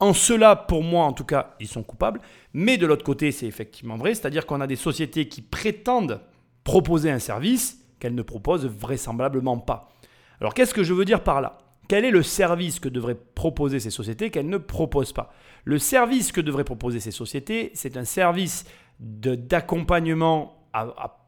En 0.02 0.14
cela, 0.14 0.56
pour 0.56 0.84
moi 0.84 1.06
en 1.06 1.14
tout 1.14 1.24
cas, 1.24 1.56
ils 1.60 1.68
sont 1.68 1.84
coupables. 1.84 2.20
Mais 2.54 2.78
de 2.78 2.88
l'autre 2.88 3.06
côté, 3.06 3.32
c'est 3.32 3.46
effectivement 3.46 3.96
vrai, 3.96 4.16
c'est-à-dire 4.16 4.46
qu'on 4.46 4.60
a 4.60 4.68
des 4.68 4.76
sociétés 4.76 5.30
qui 5.30 5.42
prétendent 5.42 6.22
proposer 6.64 7.10
un 7.10 7.20
service 7.20 7.86
qu'elles 8.00 8.16
ne 8.16 8.24
proposent 8.24 8.66
vraisemblablement 8.66 9.60
pas. 9.60 9.94
Alors 10.40 10.56
qu'est-ce 10.56 10.74
que 10.74 10.84
je 10.84 10.94
veux 10.94 11.06
dire 11.06 11.24
par 11.24 11.40
là? 11.40 11.60
Quel 11.88 12.04
est 12.04 12.12
le 12.12 12.24
service 12.24 12.80
que 12.80 12.90
devraient 12.90 13.18
proposer 13.36 13.80
ces 13.80 13.92
sociétés 13.92 14.32
qu'elles 14.32 14.50
ne 14.50 14.58
proposent 14.58 15.14
pas? 15.14 15.34
Le 15.66 15.78
service 15.78 16.32
que 16.32 16.42
devraient 16.42 16.64
proposer 16.64 17.00
ces 17.00 17.12
sociétés, 17.12 17.70
c'est 17.76 17.96
un 17.96 18.06
service 18.06 18.66
d'accompagnement 19.00 20.68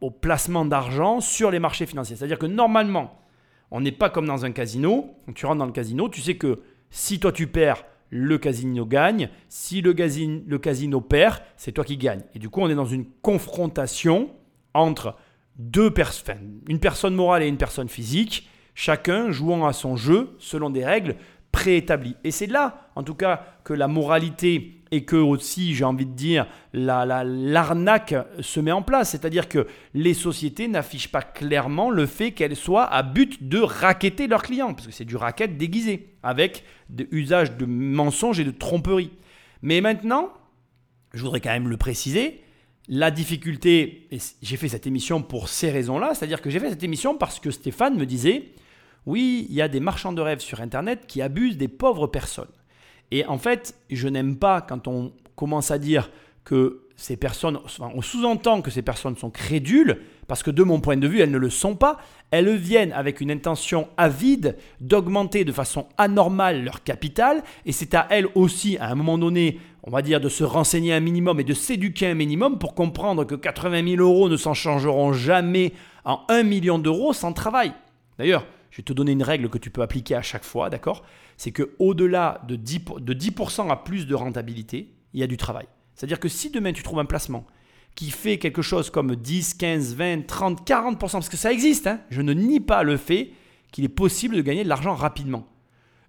au 0.01 0.09
placement 0.09 0.65
d'argent 0.65 1.19
sur 1.19 1.51
les 1.51 1.59
marchés 1.59 1.85
financiers. 1.85 2.15
C'est-à-dire 2.15 2.39
que 2.39 2.45
normalement, 2.47 3.19
on 3.69 3.81
n'est 3.81 3.91
pas 3.91 4.09
comme 4.09 4.25
dans 4.25 4.45
un 4.45 4.51
casino. 4.51 5.15
Tu 5.35 5.45
rentres 5.45 5.59
dans 5.59 5.65
le 5.65 5.71
casino, 5.73 6.09
tu 6.09 6.21
sais 6.21 6.37
que 6.37 6.61
si 6.89 7.19
toi 7.19 7.31
tu 7.31 7.47
perds, 7.47 7.83
le 8.15 8.37
casino 8.37 8.85
gagne. 8.85 9.29
Si 9.49 9.81
le 9.81 9.93
casino, 9.93 10.41
le 10.45 10.59
casino 10.59 11.01
perd, 11.01 11.39
c'est 11.57 11.71
toi 11.71 11.83
qui 11.83 11.97
gagne. 11.97 12.21
Et 12.35 12.39
du 12.39 12.47
coup, 12.47 12.61
on 12.61 12.69
est 12.69 12.75
dans 12.75 12.85
une 12.85 13.05
confrontation 13.23 14.29
entre 14.75 15.15
deux 15.57 15.91
personnes, 15.91 16.61
une 16.67 16.79
personne 16.79 17.15
morale 17.15 17.41
et 17.41 17.47
une 17.47 17.57
personne 17.57 17.89
physique, 17.89 18.47
chacun 18.75 19.31
jouant 19.31 19.65
à 19.65 19.73
son 19.73 19.95
jeu 19.95 20.35
selon 20.37 20.69
des 20.69 20.85
règles 20.85 21.15
préétablies. 21.53 22.17
Et 22.25 22.31
c'est 22.31 22.47
là, 22.47 22.89
en 22.97 23.03
tout 23.03 23.13
cas, 23.13 23.45
que 23.63 23.73
la 23.73 23.87
moralité 23.87 24.81
et 24.91 25.05
que 25.05 25.15
aussi, 25.15 25.73
j'ai 25.73 25.85
envie 25.85 26.05
de 26.05 26.11
dire, 26.11 26.45
l'arnaque 26.73 28.11
la, 28.11 28.27
se 28.41 28.59
met 28.59 28.71
en 28.71 28.81
place. 28.81 29.11
C'est-à-dire 29.11 29.47
que 29.47 29.67
les 29.93 30.13
sociétés 30.13 30.67
n'affichent 30.67 31.11
pas 31.11 31.21
clairement 31.21 31.89
le 31.89 32.05
fait 32.05 32.31
qu'elles 32.31 32.55
soient 32.55 32.85
à 32.85 33.01
but 33.01 33.47
de 33.47 33.59
raqueter 33.59 34.27
leurs 34.27 34.43
clients, 34.43 34.73
parce 34.73 34.87
que 34.87 34.93
c'est 34.93 35.05
du 35.05 35.15
racket 35.15 35.57
déguisé, 35.57 36.09
avec 36.21 36.63
des 36.89 37.07
usages 37.11 37.55
de 37.55 37.65
mensonges 37.65 38.39
et 38.39 38.43
de 38.43 38.51
tromperies. 38.51 39.11
Mais 39.61 39.79
maintenant, 39.79 40.33
je 41.13 41.21
voudrais 41.21 41.39
quand 41.39 41.51
même 41.51 41.69
le 41.69 41.77
préciser, 41.77 42.41
la 42.89 43.11
difficulté, 43.11 44.09
j'ai 44.41 44.57
fait 44.57 44.67
cette 44.67 44.87
émission 44.87 45.21
pour 45.21 45.49
ces 45.49 45.71
raisons-là, 45.71 46.13
c'est-à-dire 46.13 46.41
que 46.41 46.49
j'ai 46.49 46.59
fait 46.59 46.69
cette 46.69 46.83
émission 46.83 47.15
parce 47.15 47.39
que 47.39 47.49
Stéphane 47.49 47.95
me 47.95 48.05
disait, 48.05 48.49
oui, 49.05 49.47
il 49.49 49.55
y 49.55 49.61
a 49.61 49.67
des 49.67 49.79
marchands 49.79 50.13
de 50.13 50.21
rêves 50.21 50.39
sur 50.39 50.61
Internet 50.61 51.05
qui 51.07 51.21
abusent 51.21 51.57
des 51.57 51.67
pauvres 51.67 52.07
personnes. 52.07 52.51
Et 53.11 53.25
en 53.25 53.37
fait, 53.37 53.75
je 53.89 54.07
n'aime 54.07 54.37
pas 54.37 54.61
quand 54.61 54.87
on 54.87 55.13
commence 55.35 55.71
à 55.71 55.77
dire 55.77 56.09
que 56.43 56.83
ces 56.95 57.17
personnes, 57.17 57.59
on 57.79 58.01
sous-entend 58.01 58.61
que 58.61 58.71
ces 58.71 58.81
personnes 58.81 59.17
sont 59.17 59.29
crédules, 59.29 59.99
parce 60.27 60.43
que 60.43 60.51
de 60.51 60.63
mon 60.63 60.79
point 60.79 60.95
de 60.95 61.07
vue, 61.07 61.19
elles 61.19 61.31
ne 61.31 61.37
le 61.37 61.49
sont 61.49 61.75
pas. 61.75 61.97
Elles 62.31 62.55
viennent 62.55 62.93
avec 62.93 63.19
une 63.19 63.31
intention 63.31 63.87
avide 63.97 64.57
d'augmenter 64.79 65.43
de 65.43 65.51
façon 65.51 65.87
anormale 65.97 66.63
leur 66.63 66.83
capital, 66.83 67.43
et 67.65 67.71
c'est 67.71 67.93
à 67.93 68.07
elles 68.09 68.27
aussi, 68.35 68.77
à 68.77 68.89
un 68.89 68.95
moment 68.95 69.17
donné, 69.17 69.59
on 69.83 69.91
va 69.91 70.01
dire, 70.01 70.21
de 70.21 70.29
se 70.29 70.43
renseigner 70.43 70.93
un 70.93 70.99
minimum 70.99 71.39
et 71.39 71.43
de 71.43 71.53
s'éduquer 71.53 72.07
un 72.07 72.13
minimum 72.13 72.57
pour 72.57 72.73
comprendre 72.73 73.25
que 73.25 73.35
80 73.35 73.95
000 73.95 74.01
euros 74.01 74.29
ne 74.29 74.37
s'en 74.37 74.53
changeront 74.53 75.13
jamais 75.13 75.73
en 76.05 76.21
1 76.29 76.43
million 76.43 76.79
d'euros 76.79 77.11
sans 77.11 77.33
travail. 77.33 77.73
D'ailleurs, 78.17 78.45
je 78.73 78.77
vais 78.77 78.83
te 78.83 78.93
donner 78.93 79.11
une 79.11 79.21
règle 79.21 79.49
que 79.49 79.59
tu 79.59 79.69
peux 79.69 79.83
appliquer 79.83 80.15
à 80.15 80.23
chaque 80.23 80.43
fois, 80.43 80.71
d'accord? 80.71 81.03
C'est 81.37 81.51
que 81.51 81.75
au-delà 81.77 82.41
de 82.47 82.55
10%, 82.55 82.99
de 83.01 83.13
10 83.13 83.31
à 83.69 83.75
plus 83.75 84.07
de 84.07 84.15
rentabilité, 84.15 84.95
il 85.13 85.19
y 85.19 85.23
a 85.23 85.27
du 85.27 85.37
travail. 85.37 85.67
C'est-à-dire 85.93 86.19
que 86.19 86.27
si 86.27 86.49
demain 86.49 86.73
tu 86.73 86.81
trouves 86.81 86.97
un 86.97 87.05
placement 87.05 87.45
qui 87.93 88.09
fait 88.09 88.39
quelque 88.39 88.63
chose 88.63 88.89
comme 88.89 89.15
10, 89.15 89.53
15, 89.53 89.93
20, 89.93 90.25
30, 90.25 90.67
40%, 90.67 90.97
parce 90.97 91.29
que 91.29 91.37
ça 91.37 91.53
existe, 91.53 91.85
hein, 91.85 92.01
je 92.09 92.23
ne 92.23 92.33
nie 92.33 92.59
pas 92.59 92.81
le 92.81 92.97
fait 92.97 93.33
qu'il 93.71 93.83
est 93.83 93.89
possible 93.89 94.35
de 94.35 94.41
gagner 94.41 94.63
de 94.63 94.69
l'argent 94.69 94.95
rapidement. 94.95 95.45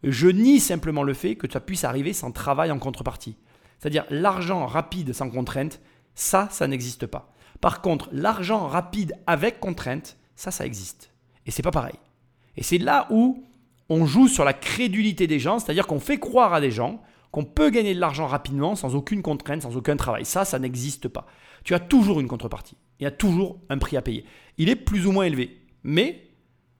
Je 0.02 0.28
nie 0.28 0.58
simplement 0.58 1.02
le 1.02 1.12
fait 1.12 1.36
que 1.36 1.50
ça 1.52 1.60
puisse 1.60 1.84
arriver 1.84 2.14
sans 2.14 2.32
travail 2.32 2.70
en 2.70 2.78
contrepartie. 2.78 3.36
C'est-à-dire 3.78 4.06
l'argent 4.08 4.64
rapide 4.64 5.12
sans 5.12 5.28
contrainte, 5.28 5.82
ça, 6.14 6.48
ça 6.50 6.66
n'existe 6.66 7.04
pas. 7.04 7.30
Par 7.60 7.82
contre, 7.82 8.08
l'argent 8.10 8.66
rapide 8.66 9.12
avec 9.26 9.60
contrainte, 9.60 10.16
ça, 10.34 10.50
ça 10.50 10.64
existe. 10.64 11.10
Et 11.44 11.50
c'est 11.50 11.62
pas 11.62 11.70
pareil. 11.70 11.98
Et 12.56 12.62
c'est 12.62 12.78
là 12.78 13.06
où 13.10 13.44
on 13.88 14.06
joue 14.06 14.28
sur 14.28 14.44
la 14.44 14.52
crédulité 14.52 15.26
des 15.26 15.38
gens, 15.38 15.58
c'est-à-dire 15.58 15.86
qu'on 15.86 16.00
fait 16.00 16.18
croire 16.18 16.54
à 16.54 16.60
des 16.60 16.70
gens 16.70 17.02
qu'on 17.30 17.44
peut 17.44 17.70
gagner 17.70 17.94
de 17.94 18.00
l'argent 18.00 18.26
rapidement 18.26 18.76
sans 18.76 18.94
aucune 18.94 19.20
contrainte, 19.20 19.62
sans 19.62 19.76
aucun 19.76 19.96
travail. 19.96 20.24
Ça, 20.24 20.44
ça 20.44 20.60
n'existe 20.60 21.08
pas. 21.08 21.26
Tu 21.64 21.74
as 21.74 21.80
toujours 21.80 22.20
une 22.20 22.28
contrepartie. 22.28 22.76
Il 23.00 23.04
y 23.04 23.06
a 23.06 23.10
toujours 23.10 23.58
un 23.70 23.78
prix 23.78 23.96
à 23.96 24.02
payer. 24.02 24.24
Il 24.56 24.68
est 24.68 24.76
plus 24.76 25.06
ou 25.06 25.12
moins 25.12 25.24
élevé. 25.24 25.60
Mais 25.82 26.28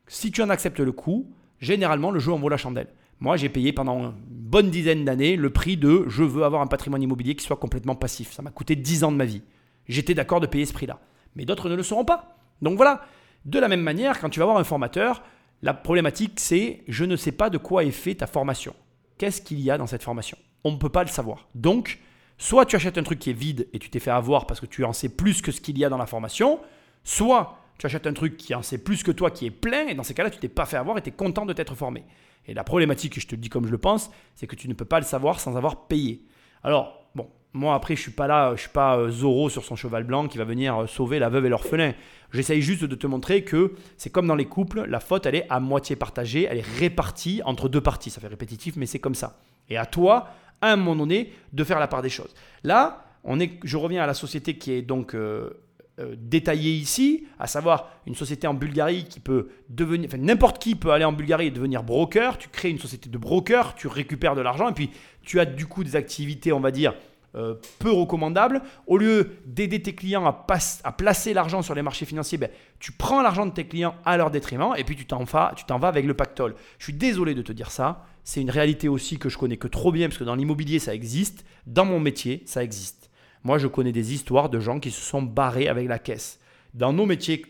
si 0.06 0.30
tu 0.30 0.42
en 0.42 0.50
acceptes 0.50 0.78
le 0.78 0.92
coût, 0.92 1.28
généralement, 1.58 2.12
le 2.12 2.20
jeu 2.20 2.32
en 2.32 2.38
vaut 2.38 2.48
la 2.48 2.56
chandelle. 2.56 2.86
Moi, 3.18 3.36
j'ai 3.36 3.48
payé 3.48 3.72
pendant 3.72 3.98
une 3.98 4.14
bonne 4.28 4.70
dizaine 4.70 5.04
d'années 5.04 5.34
le 5.34 5.50
prix 5.50 5.76
de 5.76 6.04
je 6.06 6.22
veux 6.22 6.44
avoir 6.44 6.62
un 6.62 6.66
patrimoine 6.66 7.02
immobilier 7.02 7.34
qui 7.34 7.44
soit 7.44 7.56
complètement 7.56 7.96
passif. 7.96 8.32
Ça 8.32 8.42
m'a 8.42 8.50
coûté 8.50 8.76
10 8.76 9.04
ans 9.04 9.12
de 9.12 9.16
ma 9.16 9.24
vie. 9.24 9.42
J'étais 9.88 10.14
d'accord 10.14 10.40
de 10.40 10.46
payer 10.46 10.66
ce 10.66 10.72
prix-là. 10.72 11.00
Mais 11.34 11.44
d'autres 11.44 11.68
ne 11.68 11.74
le 11.74 11.82
seront 11.82 12.04
pas. 12.04 12.36
Donc 12.62 12.76
voilà. 12.76 13.02
De 13.44 13.58
la 13.58 13.68
même 13.68 13.82
manière, 13.82 14.20
quand 14.20 14.30
tu 14.30 14.38
vas 14.38 14.44
avoir 14.44 14.58
un 14.58 14.64
formateur, 14.64 15.22
la 15.64 15.72
problématique, 15.72 16.34
c'est 16.36 16.82
je 16.88 17.06
ne 17.06 17.16
sais 17.16 17.32
pas 17.32 17.48
de 17.48 17.56
quoi 17.56 17.84
est 17.84 17.90
fait 17.90 18.16
ta 18.16 18.26
formation. 18.26 18.76
Qu'est-ce 19.16 19.40
qu'il 19.40 19.60
y 19.60 19.70
a 19.70 19.78
dans 19.78 19.86
cette 19.86 20.02
formation? 20.02 20.36
On 20.62 20.72
ne 20.72 20.76
peut 20.76 20.90
pas 20.90 21.02
le 21.02 21.08
savoir. 21.08 21.48
Donc, 21.54 22.00
soit 22.36 22.66
tu 22.66 22.76
achètes 22.76 22.98
un 22.98 23.02
truc 23.02 23.18
qui 23.18 23.30
est 23.30 23.32
vide 23.32 23.66
et 23.72 23.78
tu 23.78 23.88
t'es 23.88 23.98
fait 23.98 24.10
avoir 24.10 24.46
parce 24.46 24.60
que 24.60 24.66
tu 24.66 24.84
en 24.84 24.92
sais 24.92 25.08
plus 25.08 25.40
que 25.40 25.52
ce 25.52 25.62
qu'il 25.62 25.78
y 25.78 25.84
a 25.86 25.88
dans 25.88 25.96
la 25.96 26.04
formation, 26.04 26.60
soit 27.02 27.56
tu 27.78 27.86
achètes 27.86 28.06
un 28.06 28.12
truc 28.12 28.36
qui 28.36 28.54
en 28.54 28.60
sait 28.60 28.76
plus 28.76 29.02
que 29.02 29.10
toi, 29.10 29.30
qui 29.30 29.46
est 29.46 29.50
plein, 29.50 29.86
et 29.86 29.94
dans 29.94 30.02
ces 30.02 30.12
cas-là, 30.12 30.28
tu 30.28 30.38
t'es 30.38 30.48
pas 30.48 30.66
fait 30.66 30.76
avoir 30.76 30.98
et 30.98 31.02
tu 31.02 31.08
es 31.08 31.12
content 31.12 31.46
de 31.46 31.54
t'être 31.54 31.74
formé. 31.74 32.04
Et 32.46 32.52
la 32.52 32.62
problématique, 32.62 33.18
je 33.18 33.26
te 33.26 33.34
le 33.34 33.40
dis 33.40 33.48
comme 33.48 33.64
je 33.64 33.72
le 33.72 33.78
pense, 33.78 34.10
c'est 34.34 34.46
que 34.46 34.56
tu 34.56 34.68
ne 34.68 34.74
peux 34.74 34.84
pas 34.84 35.00
le 35.00 35.06
savoir 35.06 35.40
sans 35.40 35.56
avoir 35.56 35.86
payé. 35.86 36.26
Alors, 36.62 37.08
bon, 37.14 37.30
moi 37.54 37.74
après, 37.74 37.96
je 37.96 38.02
suis 38.02 38.10
pas 38.10 38.26
là, 38.26 38.52
je 38.56 38.62
suis 38.62 38.70
pas 38.70 38.98
euh, 38.98 39.10
Zoro 39.10 39.48
sur 39.48 39.64
son 39.64 39.76
cheval 39.76 40.04
blanc 40.04 40.28
qui 40.28 40.38
va 40.38 40.44
venir 40.44 40.76
euh, 40.76 40.86
sauver 40.86 41.18
la 41.18 41.28
veuve 41.28 41.46
et 41.46 41.48
l'orphelin. 41.48 41.94
J'essaye 42.32 42.60
juste 42.60 42.84
de 42.84 42.94
te 42.94 43.06
montrer 43.06 43.44
que 43.44 43.74
c'est 43.96 44.10
comme 44.10 44.26
dans 44.26 44.34
les 44.34 44.44
couples, 44.44 44.84
la 44.88 45.00
faute, 45.00 45.24
elle 45.24 45.36
est 45.36 45.46
à 45.48 45.60
moitié 45.60 45.94
partagée, 45.94 46.48
elle 46.50 46.58
est 46.58 46.78
répartie 46.78 47.40
entre 47.44 47.68
deux 47.68 47.80
parties. 47.80 48.10
Ça 48.10 48.20
fait 48.20 48.26
répétitif, 48.26 48.74
mais 48.76 48.86
c'est 48.86 48.98
comme 48.98 49.14
ça. 49.14 49.38
Et 49.70 49.76
à 49.76 49.86
toi, 49.86 50.28
à 50.60 50.72
un 50.72 50.76
moment 50.76 50.96
donné, 50.96 51.32
de 51.52 51.64
faire 51.64 51.78
la 51.78 51.86
part 51.86 52.02
des 52.02 52.08
choses. 52.10 52.34
Là, 52.64 53.04
on 53.22 53.38
est, 53.40 53.60
je 53.62 53.76
reviens 53.76 54.02
à 54.02 54.06
la 54.06 54.14
société 54.14 54.58
qui 54.58 54.72
est 54.72 54.82
donc 54.82 55.14
euh, 55.14 55.50
euh, 56.00 56.16
détaillé 56.18 56.72
ici, 56.72 57.24
à 57.38 57.46
savoir 57.46 57.90
une 58.06 58.16
société 58.16 58.48
en 58.48 58.54
Bulgarie 58.54 59.04
qui 59.04 59.20
peut 59.20 59.48
devenir, 59.68 60.08
enfin 60.08 60.18
n'importe 60.18 60.60
qui 60.60 60.74
peut 60.74 60.90
aller 60.90 61.04
en 61.04 61.12
Bulgarie 61.12 61.46
et 61.46 61.50
devenir 61.52 61.84
broker, 61.84 62.36
tu 62.36 62.48
crées 62.48 62.70
une 62.70 62.80
société 62.80 63.08
de 63.08 63.16
broker, 63.16 63.76
tu 63.76 63.86
récupères 63.86 64.34
de 64.34 64.40
l'argent 64.40 64.68
et 64.68 64.72
puis 64.72 64.90
tu 65.22 65.38
as 65.38 65.46
du 65.46 65.66
coup 65.66 65.84
des 65.84 65.94
activités, 65.94 66.52
on 66.52 66.58
va 66.58 66.72
dire, 66.72 66.94
euh, 67.34 67.54
peu 67.78 67.90
recommandables. 67.90 68.62
Au 68.86 68.96
lieu 68.96 69.36
d'aider 69.46 69.82
tes 69.82 69.94
clients 69.94 70.26
à, 70.26 70.92
placer 70.92 71.34
l'argent 71.34 71.62
sur 71.62 71.74
les 71.74 71.82
marchés 71.82 72.06
financiers, 72.06 72.38
ben, 72.38 72.50
tu 72.78 72.92
prends 72.92 73.22
l'argent 73.22 73.46
de 73.46 73.52
tes 73.52 73.66
clients 73.66 73.94
à 74.04 74.16
leur 74.16 74.30
détriment 74.30 74.74
et 74.76 74.84
puis 74.84 74.96
tu 74.96 75.06
t'en 75.06 75.24
vas 75.24 75.54
avec 75.82 76.06
le 76.06 76.14
pactole. 76.14 76.54
Je 76.78 76.84
suis 76.84 76.92
désolé 76.92 77.34
de 77.34 77.42
te 77.42 77.52
dire 77.52 77.70
ça, 77.70 78.06
c'est 78.22 78.40
une 78.40 78.50
réalité 78.50 78.88
aussi 78.88 79.18
que 79.18 79.28
je 79.28 79.38
connais 79.38 79.56
que 79.56 79.68
trop 79.68 79.92
bien 79.92 80.08
parce 80.08 80.18
que 80.18 80.24
dans 80.24 80.34
l'immobilier 80.34 80.78
ça 80.78 80.94
existe, 80.94 81.44
dans 81.66 81.84
mon 81.84 82.00
métier 82.00 82.42
ça 82.46 82.62
existe. 82.62 83.10
Moi, 83.44 83.58
je 83.58 83.66
connais 83.66 83.92
des 83.92 84.14
histoires 84.14 84.48
de 84.48 84.58
gens 84.58 84.80
qui 84.80 84.90
se 84.90 85.02
sont 85.02 85.20
barrés 85.20 85.68
avec 85.68 85.86
la 85.86 85.98
caisse. 85.98 86.40
Dans 86.72 86.94
nos 86.94 87.04
métiers, 87.04 87.44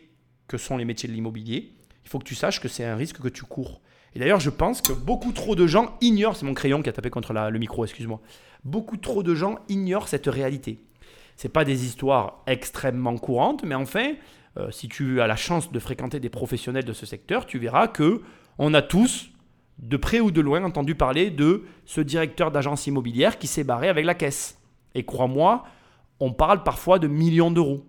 que 0.49 0.59
sont 0.59 0.77
les 0.77 0.85
métiers 0.85 1.09
de 1.09 1.15
l'immobilier, 1.15 1.73
il 2.05 2.11
faut 2.11 2.19
que 2.19 2.25
tu 2.25 2.35
saches 2.35 2.61
que 2.61 2.69
c'est 2.69 2.85
un 2.85 2.97
risque 2.97 3.21
que 3.21 3.29
tu 3.29 3.45
cours. 3.45 3.81
Et 4.15 4.19
d'ailleurs, 4.19 4.41
je 4.41 4.51
pense 4.51 4.83
que 4.83 4.93
beaucoup 4.93 5.33
trop 5.33 5.55
de 5.57 5.67
gens 5.67 5.97
ignorent, 6.01 6.37
c'est 6.37 6.47
mon 6.47 6.55
crayon 6.55 6.83
qui 6.83 6.89
a 6.89 6.93
tapé 6.93 7.11
contre 7.11 7.33
le 7.33 7.59
micro, 7.59 7.85
excuse-moi, 7.85 8.21
beaucoup 8.65 8.97
trop 8.97 9.23
de 9.23 9.35
gens 9.35 9.57
ignorent 9.69 10.09
cette 10.09 10.27
réalité. 10.27 10.81
Ce 11.37 11.49
pas 11.49 11.65
des 11.65 11.85
histoires 11.85 12.43
extrêmement 12.47 13.17
courantes, 13.17 13.65
mais 13.65 13.75
enfin, 13.75 14.15
euh, 14.57 14.71
si 14.71 14.89
tu 14.89 15.21
as 15.21 15.27
la 15.27 15.37
chance 15.37 15.73
de 15.73 15.79
fréquenter 15.79 16.21
des 16.21 16.29
professionnels 16.29 16.85
de 16.85 16.93
ce 16.93 17.07
secteur, 17.07 17.47
tu 17.47 17.59
verras 17.59 17.89
que 17.89 18.23
on 18.59 18.73
a 18.73 18.83
tous, 18.83 19.31
de 19.79 19.97
près 19.97 20.21
ou 20.21 20.31
de 20.31 20.41
loin, 20.41 20.63
entendu 20.63 20.95
parler 20.95 21.31
de 21.31 21.65
ce 21.85 22.01
directeur 22.01 22.53
d'agence 22.53 22.87
immobilière 22.87 23.39
qui 23.39 23.49
s'est 23.49 23.65
barré 23.65 23.89
avec 23.89 24.05
la 24.05 24.15
caisse. 24.15 24.61
Et 24.95 25.05
crois-moi, 25.05 25.65
on 26.21 26.33
parle 26.33 26.63
parfois 26.63 27.01
de 27.01 27.09
millions 27.09 27.51
d'euros. 27.51 27.85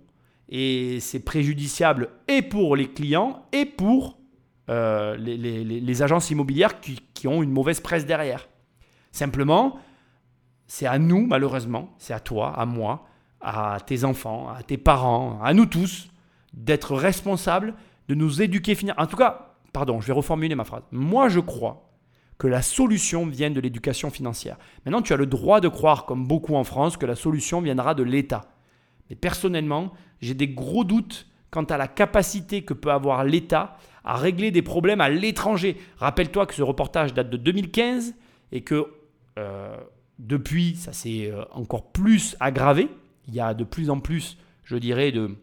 Et 0.50 1.00
c'est 1.00 1.20
préjudiciable 1.20 2.10
et 2.28 2.42
pour 2.42 2.76
les 2.76 2.88
clients 2.88 3.46
et 3.52 3.66
pour 3.66 4.18
euh, 4.70 5.16
les, 5.18 6.02
agences 6.02 6.32
immobilières 6.32 6.80
qui, 6.80 7.00
qui, 7.14 7.28
ont 7.28 7.44
une 7.44 7.52
mauvaise 7.52 7.80
presse 7.80 8.06
derrière. 8.06 8.48
Simplement, 9.12 9.80
c'est 10.68 10.86
à 10.86 11.00
nous, 11.00 11.26
malheureusement, 11.26 11.94
c'est 11.98 12.14
à 12.14 12.20
toi, 12.20 12.54
à 12.58 12.66
moi, 12.66 13.08
à 13.42 13.78
tes 13.86 14.04
enfants, 14.04 14.50
à 14.50 14.64
tes 14.64 14.78
parents, 14.78 15.40
à 15.44 15.54
nous 15.54 15.66
tous, 15.66 16.10
d'être 16.54 16.96
responsables, 16.96 17.76
de 18.08 18.16
nous 18.16 18.42
éduquer. 18.42 18.76
En 18.98 19.06
tout 19.06 19.18
cas, 19.18 19.56
pardon, 19.74 20.02
je 20.02 20.08
vais 20.08 20.14
reformuler 20.14 20.56
ma 20.56 20.64
phrase. 20.64 20.84
Moi, 20.92 21.30
je 21.30 21.40
crois 21.40 21.90
que 22.38 22.48
la 22.48 22.62
solution 22.62 23.26
vienne 23.26 23.54
de 23.54 23.62
l'éducation 23.62 24.10
financière. 24.10 24.58
Maintenant, 24.86 25.02
tu 25.02 25.14
as 25.14 25.18
le 25.18 25.26
droit 25.26 25.62
de 25.62 25.68
croire, 25.68 26.06
comme 26.06 26.28
beaucoup 26.28 26.56
en 26.56 26.64
France, 26.64 26.98
que 26.98 27.06
la 27.06 27.16
solution 27.16 27.62
viendra 27.62 27.94
de 27.94 28.04
l'État. 28.04 28.46
Mais 29.10 29.16
personnellement, 29.16 29.94
j'ai 30.22 30.34
des 30.34 30.50
gros 30.50 30.84
doutes 30.84 31.28
quant 31.52 31.64
à 31.64 31.78
la 31.78 31.88
capacité 31.88 32.64
que 32.64 32.74
peut 32.74 32.92
avoir 32.92 33.24
l'État 33.24 33.78
à 34.04 34.18
régler 34.18 34.52
des 34.52 34.62
problèmes 34.62 35.02
à 35.02 35.10
l'étranger. 35.10 35.78
Rappelle-toi 35.98 36.46
que 36.46 36.54
ce 36.54 36.62
reportage 36.62 37.14
date 37.14 37.30
de 37.30 37.38
2015 37.38 38.16
et 38.52 38.62
que 38.62 38.88
euh, 39.40 39.78
depuis, 40.20 40.76
ça 40.76 40.94
s'est 40.94 41.32
euh, 41.32 41.44
encore 41.52 41.92
plus 41.92 42.36
aggravé. 42.40 42.90
Il 43.28 43.34
y 43.34 43.40
a 43.40 43.54
de 43.54 43.64
plus 43.64 43.90
en 43.90 44.00
plus, 44.00 44.38
je 44.64 44.78
dirais, 44.78 45.12
de, 45.12 45.36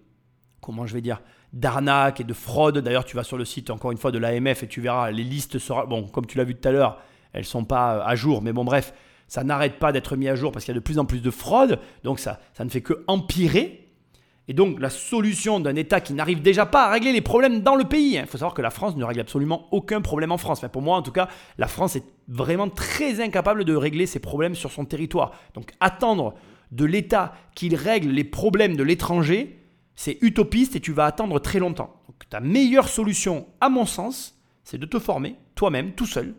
comment 0.60 0.86
je 0.86 0.94
vais 0.94 1.00
dire, 1.00 1.20
d'arnaques 1.52 2.20
et 2.20 2.24
de 2.24 2.32
fraudes. 2.32 2.78
D'ailleurs, 2.78 3.04
tu 3.04 3.16
vas 3.16 3.24
sur 3.24 3.36
le 3.36 3.44
site, 3.44 3.70
encore 3.70 3.92
une 3.92 3.98
fois, 3.98 4.12
de 4.12 4.18
l'AMF 4.18 4.62
et 4.62 4.68
tu 4.68 4.80
verras, 4.80 5.10
les 5.10 5.24
listes 5.24 5.58
seront, 5.58 5.86
bon, 5.86 6.04
comme 6.04 6.26
tu 6.26 6.38
l'as 6.38 6.44
vu 6.44 6.54
tout 6.54 6.68
à 6.68 6.72
l'heure, 6.72 6.98
elles 7.32 7.44
sont 7.44 7.64
pas 7.64 7.96
euh, 7.96 8.04
à 8.04 8.14
jour, 8.14 8.42
mais 8.42 8.52
bon, 8.52 8.64
bref, 8.64 8.94
ça 9.28 9.44
n'arrête 9.44 9.78
pas 9.78 9.92
d'être 9.92 10.16
mis 10.16 10.28
à 10.28 10.34
jour 10.34 10.52
parce 10.52 10.64
qu'il 10.64 10.74
y 10.74 10.76
a 10.76 10.80
de 10.80 10.84
plus 10.84 10.98
en 10.98 11.04
plus 11.04 11.22
de 11.22 11.30
fraudes, 11.30 11.78
donc 12.04 12.18
ça, 12.18 12.40
ça 12.54 12.64
ne 12.64 12.70
fait 12.70 12.82
que 12.82 13.04
empirer. 13.06 13.81
Et 14.48 14.54
donc 14.54 14.80
la 14.80 14.90
solution 14.90 15.60
d'un 15.60 15.76
État 15.76 16.00
qui 16.00 16.14
n'arrive 16.14 16.42
déjà 16.42 16.66
pas 16.66 16.86
à 16.86 16.90
régler 16.90 17.12
les 17.12 17.20
problèmes 17.20 17.60
dans 17.60 17.76
le 17.76 17.84
pays. 17.84 18.16
Il 18.16 18.26
faut 18.26 18.38
savoir 18.38 18.54
que 18.54 18.62
la 18.62 18.70
France 18.70 18.96
ne 18.96 19.04
règle 19.04 19.20
absolument 19.20 19.68
aucun 19.70 20.00
problème 20.00 20.32
en 20.32 20.38
France. 20.38 20.58
Enfin, 20.58 20.68
pour 20.68 20.82
moi, 20.82 20.96
en 20.96 21.02
tout 21.02 21.12
cas, 21.12 21.28
la 21.58 21.68
France 21.68 21.96
est 21.96 22.04
vraiment 22.28 22.68
très 22.68 23.20
incapable 23.20 23.64
de 23.64 23.74
régler 23.74 24.06
ses 24.06 24.18
problèmes 24.18 24.54
sur 24.54 24.72
son 24.72 24.84
territoire. 24.84 25.32
Donc 25.54 25.70
attendre 25.80 26.34
de 26.72 26.84
l'État 26.84 27.34
qu'il 27.54 27.76
règle 27.76 28.08
les 28.08 28.24
problèmes 28.24 28.76
de 28.76 28.82
l'étranger, 28.82 29.60
c'est 29.94 30.18
utopiste 30.22 30.74
et 30.74 30.80
tu 30.80 30.92
vas 30.92 31.04
attendre 31.04 31.38
très 31.38 31.58
longtemps. 31.58 32.00
Donc 32.08 32.28
ta 32.28 32.40
meilleure 32.40 32.88
solution, 32.88 33.46
à 33.60 33.68
mon 33.68 33.86
sens, 33.86 34.38
c'est 34.64 34.78
de 34.78 34.86
te 34.86 34.98
former 34.98 35.36
toi-même, 35.54 35.92
tout 35.92 36.06
seul, 36.06 36.34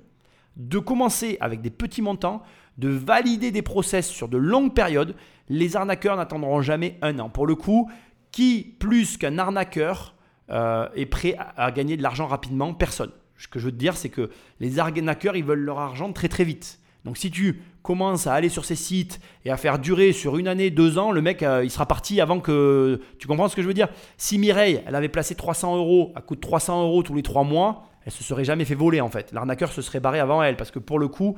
de 0.57 0.79
commencer 0.79 1.37
avec 1.39 1.61
des 1.61 1.69
petits 1.69 2.01
montants, 2.01 2.41
de 2.77 2.89
valider 2.89 3.51
des 3.51 3.61
process 3.61 4.07
sur 4.07 4.27
de 4.27 4.37
longues 4.37 4.73
périodes. 4.73 5.15
Les 5.49 5.75
arnaqueurs 5.75 6.17
n'attendront 6.17 6.61
jamais 6.61 6.97
un 7.01 7.19
an. 7.19 7.29
Pour 7.29 7.47
le 7.47 7.55
coup, 7.55 7.89
qui 8.31 8.75
plus 8.79 9.17
qu'un 9.17 9.37
arnaqueur 9.37 10.15
euh, 10.49 10.87
est 10.95 11.05
prêt 11.05 11.35
à, 11.57 11.71
gagner 11.71 11.97
de 11.97 12.03
l'argent 12.03 12.27
rapidement? 12.27 12.73
Personne. 12.73 13.11
Ce 13.37 13.47
que 13.47 13.59
je 13.59 13.65
veux 13.65 13.71
te 13.71 13.77
dire, 13.77 13.97
c'est 13.97 14.09
que 14.09 14.29
les 14.59 14.79
arnaqueurs, 14.79 15.35
ils 15.35 15.43
veulent 15.43 15.59
leur 15.59 15.79
argent 15.79 16.11
très 16.13 16.29
très 16.29 16.43
vite. 16.43 16.79
Donc 17.05 17.17
si 17.17 17.29
tu 17.29 17.61
commences 17.81 18.27
à 18.27 18.33
aller 18.33 18.47
sur 18.47 18.63
ces 18.63 18.75
sites 18.75 19.19
et 19.43 19.51
à 19.51 19.57
faire 19.57 19.77
durer 19.77 20.13
sur 20.13 20.37
une 20.37 20.47
année, 20.47 20.69
deux 20.69 20.97
ans, 20.97 21.11
le 21.11 21.21
mec, 21.21 21.43
euh, 21.43 21.63
il 21.63 21.69
sera 21.69 21.85
parti 21.85 22.21
avant 22.21 22.39
que... 22.39 23.01
Tu 23.19 23.27
comprends 23.27 23.49
ce 23.49 23.55
que 23.55 23.61
je 23.61 23.67
veux 23.67 23.73
dire? 23.73 23.89
Si 24.17 24.37
Mireille, 24.37 24.81
elle 24.87 24.95
avait 24.95 25.09
placé 25.09 25.35
300 25.35 25.75
euros 25.75 26.13
à 26.15 26.21
coût 26.21 26.35
de 26.35 26.39
300 26.39 26.83
euros 26.83 27.03
tous 27.03 27.13
les 27.13 27.23
trois 27.23 27.43
mois, 27.43 27.83
elle 28.05 28.11
se 28.11 28.23
serait 28.23 28.45
jamais 28.45 28.65
fait 28.65 28.75
voler 28.75 29.01
en 29.01 29.09
fait. 29.09 29.31
L'arnaqueur 29.33 29.71
se 29.71 29.81
serait 29.81 29.99
barré 29.99 30.19
avant 30.19 30.41
elle 30.41 30.55
parce 30.55 30.71
que 30.71 30.79
pour 30.79 30.97
le 30.97 31.09
coup, 31.09 31.35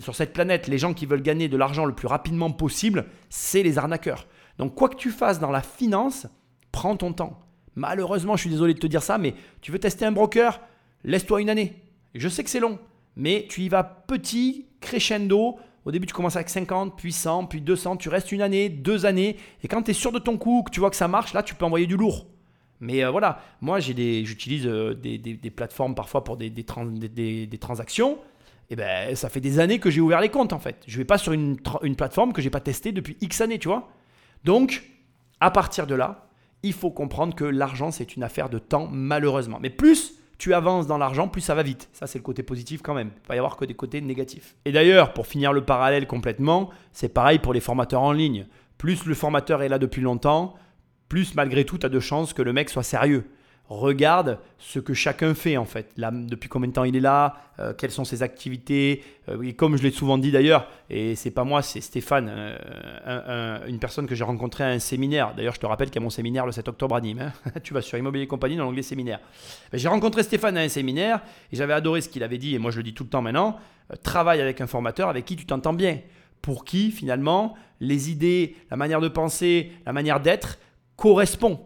sur 0.00 0.14
cette 0.14 0.32
planète, 0.32 0.66
les 0.66 0.78
gens 0.78 0.94
qui 0.94 1.06
veulent 1.06 1.22
gagner 1.22 1.48
de 1.48 1.56
l'argent 1.56 1.84
le 1.84 1.94
plus 1.94 2.08
rapidement 2.08 2.50
possible, 2.50 3.06
c'est 3.30 3.62
les 3.62 3.78
arnaqueurs. 3.78 4.26
Donc 4.58 4.74
quoi 4.74 4.88
que 4.88 4.96
tu 4.96 5.10
fasses 5.10 5.38
dans 5.38 5.50
la 5.50 5.62
finance, 5.62 6.26
prends 6.72 6.96
ton 6.96 7.12
temps. 7.12 7.40
Malheureusement, 7.76 8.36
je 8.36 8.42
suis 8.42 8.50
désolé 8.50 8.74
de 8.74 8.80
te 8.80 8.86
dire 8.88 9.02
ça, 9.02 9.18
mais 9.18 9.34
tu 9.60 9.70
veux 9.70 9.78
tester 9.78 10.04
un 10.04 10.12
broker, 10.12 10.60
laisse-toi 11.04 11.40
une 11.40 11.50
année. 11.50 11.76
Je 12.14 12.28
sais 12.28 12.42
que 12.42 12.50
c'est 12.50 12.60
long, 12.60 12.78
mais 13.16 13.46
tu 13.48 13.62
y 13.62 13.68
vas 13.68 13.84
petit, 13.84 14.66
crescendo. 14.80 15.58
Au 15.84 15.92
début, 15.92 16.06
tu 16.06 16.12
commences 16.12 16.36
avec 16.36 16.48
50, 16.48 16.96
puis 16.96 17.12
100, 17.12 17.46
puis 17.46 17.60
200. 17.60 17.98
Tu 17.98 18.08
restes 18.08 18.32
une 18.32 18.42
année, 18.42 18.68
deux 18.68 19.06
années. 19.06 19.36
Et 19.62 19.68
quand 19.68 19.82
tu 19.82 19.92
es 19.92 19.94
sûr 19.94 20.10
de 20.10 20.18
ton 20.18 20.36
coup, 20.36 20.64
que 20.64 20.70
tu 20.70 20.80
vois 20.80 20.90
que 20.90 20.96
ça 20.96 21.08
marche, 21.08 21.32
là, 21.32 21.44
tu 21.44 21.54
peux 21.54 21.64
envoyer 21.64 21.86
du 21.86 21.96
lourd. 21.96 22.26
Mais 22.80 23.04
euh, 23.04 23.10
voilà, 23.10 23.40
moi, 23.60 23.78
j'utilise 23.78 24.66
euh, 24.66 24.94
des, 24.94 25.52
plateformes 25.54 25.94
parfois 25.94 26.24
pour 26.24 26.36
des 26.36 27.58
transactions. 27.60 28.18
Et 28.70 28.76
ben, 28.76 29.14
ça 29.16 29.28
fait 29.28 29.40
des 29.40 29.60
années 29.60 29.78
que 29.78 29.90
j'ai 29.90 30.00
ouvert 30.00 30.20
les 30.20 30.28
comptes, 30.28 30.52
en 30.52 30.58
fait. 30.58 30.82
Je 30.86 30.98
vais 30.98 31.04
pas 31.04 31.18
sur 31.18 31.32
une, 31.32 31.56
plateforme 31.96 32.32
que 32.32 32.42
j'ai 32.42 32.50
pas 32.50 32.60
testée 32.60 32.92
depuis 32.92 33.16
X 33.20 33.40
années, 33.40 33.58
tu 33.58 33.68
vois. 33.68 33.88
Donc, 34.44 34.82
à 35.40 35.50
partir 35.50 35.86
de 35.86 35.94
là, 35.94 36.28
il 36.62 36.72
faut 36.72 36.90
comprendre 36.90 37.34
que 37.34 37.44
l'argent, 37.44 37.90
c'est 37.90 38.16
une 38.16 38.22
affaire 38.22 38.50
de 38.50 38.58
temps, 38.58 38.88
malheureusement. 38.90 39.58
Mais 39.60 39.70
plus 39.70 40.18
tu 40.38 40.54
avances 40.54 40.86
dans 40.86 40.98
l'argent, 40.98 41.28
plus 41.28 41.40
ça 41.40 41.54
va 41.54 41.62
vite. 41.62 41.88
Ça, 41.92 42.06
c'est 42.06 42.18
le 42.18 42.22
côté 42.22 42.42
positif 42.42 42.80
quand 42.82 42.94
même. 42.94 43.10
Il 43.24 43.28
va 43.28 43.34
y 43.34 43.38
avoir 43.38 43.56
que 43.56 43.64
des 43.64 43.74
côtés 43.74 44.00
négatifs. 44.00 44.54
Et 44.64 44.72
d'ailleurs, 44.72 45.12
pour 45.12 45.26
finir 45.26 45.52
le 45.52 45.64
parallèle 45.64 46.06
complètement, 46.06 46.70
c'est 46.92 47.08
pareil 47.08 47.40
pour 47.40 47.52
les 47.52 47.60
formateurs 47.60 48.02
en 48.02 48.12
ligne. 48.12 48.46
Plus 48.76 49.04
le 49.04 49.14
formateur 49.14 49.62
est 49.62 49.68
là 49.68 49.78
depuis 49.78 50.00
longtemps, 50.00 50.54
plus 51.08 51.34
malgré 51.34 51.64
tout, 51.64 51.78
tu 51.78 51.86
as 51.86 51.88
de 51.88 52.00
chances 52.00 52.32
que 52.32 52.42
le 52.42 52.52
mec 52.52 52.70
soit 52.70 52.84
sérieux. 52.84 53.28
Regarde 53.68 54.38
ce 54.58 54.78
que 54.78 54.94
chacun 54.94 55.34
fait 55.34 55.58
en 55.58 55.66
fait. 55.66 55.90
Là, 55.98 56.10
depuis 56.10 56.48
combien 56.48 56.68
de 56.68 56.72
temps 56.72 56.84
il 56.84 56.96
est 56.96 57.00
là, 57.00 57.36
euh, 57.60 57.74
quelles 57.74 57.90
sont 57.90 58.04
ses 58.06 58.22
activités. 58.22 59.04
Euh, 59.28 59.42
et 59.42 59.52
comme 59.52 59.76
je 59.76 59.82
l'ai 59.82 59.90
souvent 59.90 60.16
dit 60.16 60.30
d'ailleurs, 60.30 60.68
et 60.88 61.14
c'est 61.16 61.30
pas 61.30 61.44
moi, 61.44 61.60
c'est 61.60 61.82
Stéphane, 61.82 62.28
euh, 62.30 62.56
un- 63.04 63.62
un- 63.64 63.66
une 63.68 63.78
personne 63.78 64.06
que 64.06 64.14
j'ai 64.14 64.24
rencontrée 64.24 64.64
à 64.64 64.68
un 64.68 64.78
séminaire. 64.78 65.34
D'ailleurs, 65.36 65.54
je 65.54 65.60
te 65.60 65.66
rappelle 65.66 65.88
qu'il 65.90 65.96
y 65.96 66.02
a 66.02 66.04
mon 66.04 66.08
séminaire 66.08 66.46
le 66.46 66.52
7 66.52 66.66
octobre 66.66 66.96
à 66.96 67.00
Nîmes. 67.02 67.20
hein. 67.20 67.50
tu 67.62 67.74
vas 67.74 67.82
sur 67.82 67.98
Immobilier 67.98 68.26
Compagnie 68.26 68.56
dans 68.56 68.64
l'onglet 68.64 68.80
séminaire. 68.82 69.20
Ben, 69.70 69.76
j'ai 69.78 69.88
rencontré 69.88 70.22
Stéphane 70.22 70.56
à 70.56 70.60
un 70.62 70.68
séminaire 70.68 71.20
et 71.52 71.56
j'avais 71.56 71.74
adoré 71.74 72.00
ce 72.00 72.08
qu'il 72.08 72.22
avait 72.22 72.38
dit, 72.38 72.54
et 72.54 72.58
moi 72.58 72.70
je 72.70 72.78
le 72.78 72.84
dis 72.84 72.94
tout 72.94 73.04
le 73.04 73.10
temps 73.10 73.22
maintenant. 73.22 73.58
travaille 74.02 74.40
avec 74.40 74.60
un 74.62 74.66
formateur 74.66 75.10
avec 75.10 75.26
qui 75.26 75.36
tu 75.36 75.44
t'entends 75.44 75.74
bien. 75.74 75.98
Pour 76.40 76.64
qui 76.64 76.90
finalement 76.90 77.54
les 77.80 78.10
idées, 78.10 78.56
la 78.70 78.76
manière 78.78 79.00
de 79.02 79.08
penser, 79.08 79.72
la 79.84 79.92
manière 79.92 80.20
d'être 80.20 80.58
correspond. 80.96 81.60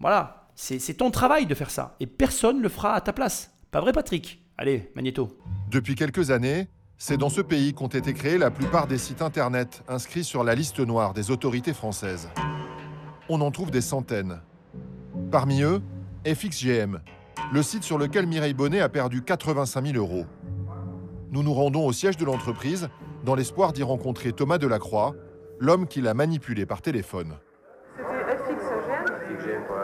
Voilà, 0.00 0.45
c'est 0.56 0.94
ton 0.94 1.10
travail 1.10 1.46
de 1.46 1.54
faire 1.54 1.70
ça. 1.70 1.96
Et 2.00 2.06
personne 2.06 2.58
ne 2.58 2.62
le 2.62 2.68
fera 2.68 2.94
à 2.94 3.00
ta 3.00 3.12
place. 3.12 3.52
Pas 3.70 3.80
vrai 3.80 3.92
Patrick? 3.92 4.42
Allez, 4.58 4.90
Magneto. 4.94 5.28
Depuis 5.70 5.94
quelques 5.94 6.30
années, 6.30 6.68
c'est 6.96 7.18
dans 7.18 7.28
ce 7.28 7.42
pays 7.42 7.74
qu'ont 7.74 7.88
été 7.88 8.14
créés 8.14 8.38
la 8.38 8.50
plupart 8.50 8.86
des 8.86 8.96
sites 8.96 9.20
internet 9.20 9.82
inscrits 9.86 10.24
sur 10.24 10.42
la 10.42 10.54
liste 10.54 10.80
noire 10.80 11.12
des 11.12 11.30
autorités 11.30 11.74
françaises. 11.74 12.30
On 13.28 13.42
en 13.42 13.50
trouve 13.50 13.70
des 13.70 13.82
centaines. 13.82 14.40
Parmi 15.30 15.60
eux, 15.60 15.82
FXGM, 16.26 17.00
le 17.52 17.62
site 17.62 17.82
sur 17.82 17.98
lequel 17.98 18.26
Mireille 18.26 18.54
Bonnet 18.54 18.80
a 18.80 18.88
perdu 18.88 19.22
85 19.22 19.92
000 19.92 19.98
euros. 19.98 20.24
Nous 21.30 21.42
nous 21.42 21.52
rendons 21.52 21.84
au 21.86 21.92
siège 21.92 22.16
de 22.16 22.24
l'entreprise 22.24 22.88
dans 23.24 23.34
l'espoir 23.34 23.74
d'y 23.74 23.82
rencontrer 23.82 24.32
Thomas 24.32 24.56
Delacroix, 24.56 25.14
l'homme 25.58 25.86
qui 25.86 26.00
l'a 26.00 26.14
manipulé 26.14 26.64
par 26.64 26.80
téléphone. 26.80 27.36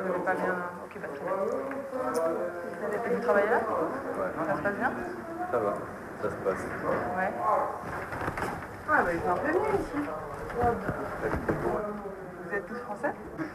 Vous 0.02 0.08
n'avez 0.08 0.24
pas 0.24 0.34
bien. 0.34 0.54
Ok, 0.84 0.92
pas 1.00 1.08
très 1.08 1.24
bien. 1.24 1.32
Vous 2.02 2.84
avez 2.84 2.98
pu 2.98 3.20
travailler 3.20 3.50
là? 3.50 3.60
Ça 4.48 4.56
se 4.56 4.62
passe 4.62 4.74
bien? 4.74 4.92
Ça 5.50 5.58
va, 5.58 5.74
ça 6.20 6.30
se 6.30 6.34
passe. 6.36 6.62
Ouais. 7.16 7.32
Ah, 8.90 9.02
bah, 9.04 9.12
il 9.12 9.20
fait 9.20 9.28
un 9.28 9.34
peu 9.36 9.52
mieux 9.52 9.74
ici. 9.80 9.98
Vous 12.44 12.54
êtes 12.54 12.66
tous 12.66 12.78
français? 12.80 13.12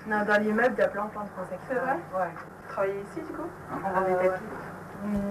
Non, 0.07 0.23
dans 0.25 0.41
l'immeuble, 0.41 0.75
il 0.77 0.79
y 0.79 0.83
a 0.83 0.87
plein, 0.87 1.05
plein 1.07 1.23
de 1.23 1.29
français 1.29 1.57
qui 1.61 1.75
travaillent. 1.75 1.97
Ouais. 2.15 2.31
Vous 2.33 2.69
travaillez 2.69 3.01
ici, 3.01 3.21
du 3.21 3.33
coup? 3.33 3.49
On 3.71 3.75
vend 3.89 4.01
des 4.01 4.15
tapis. 4.15 4.43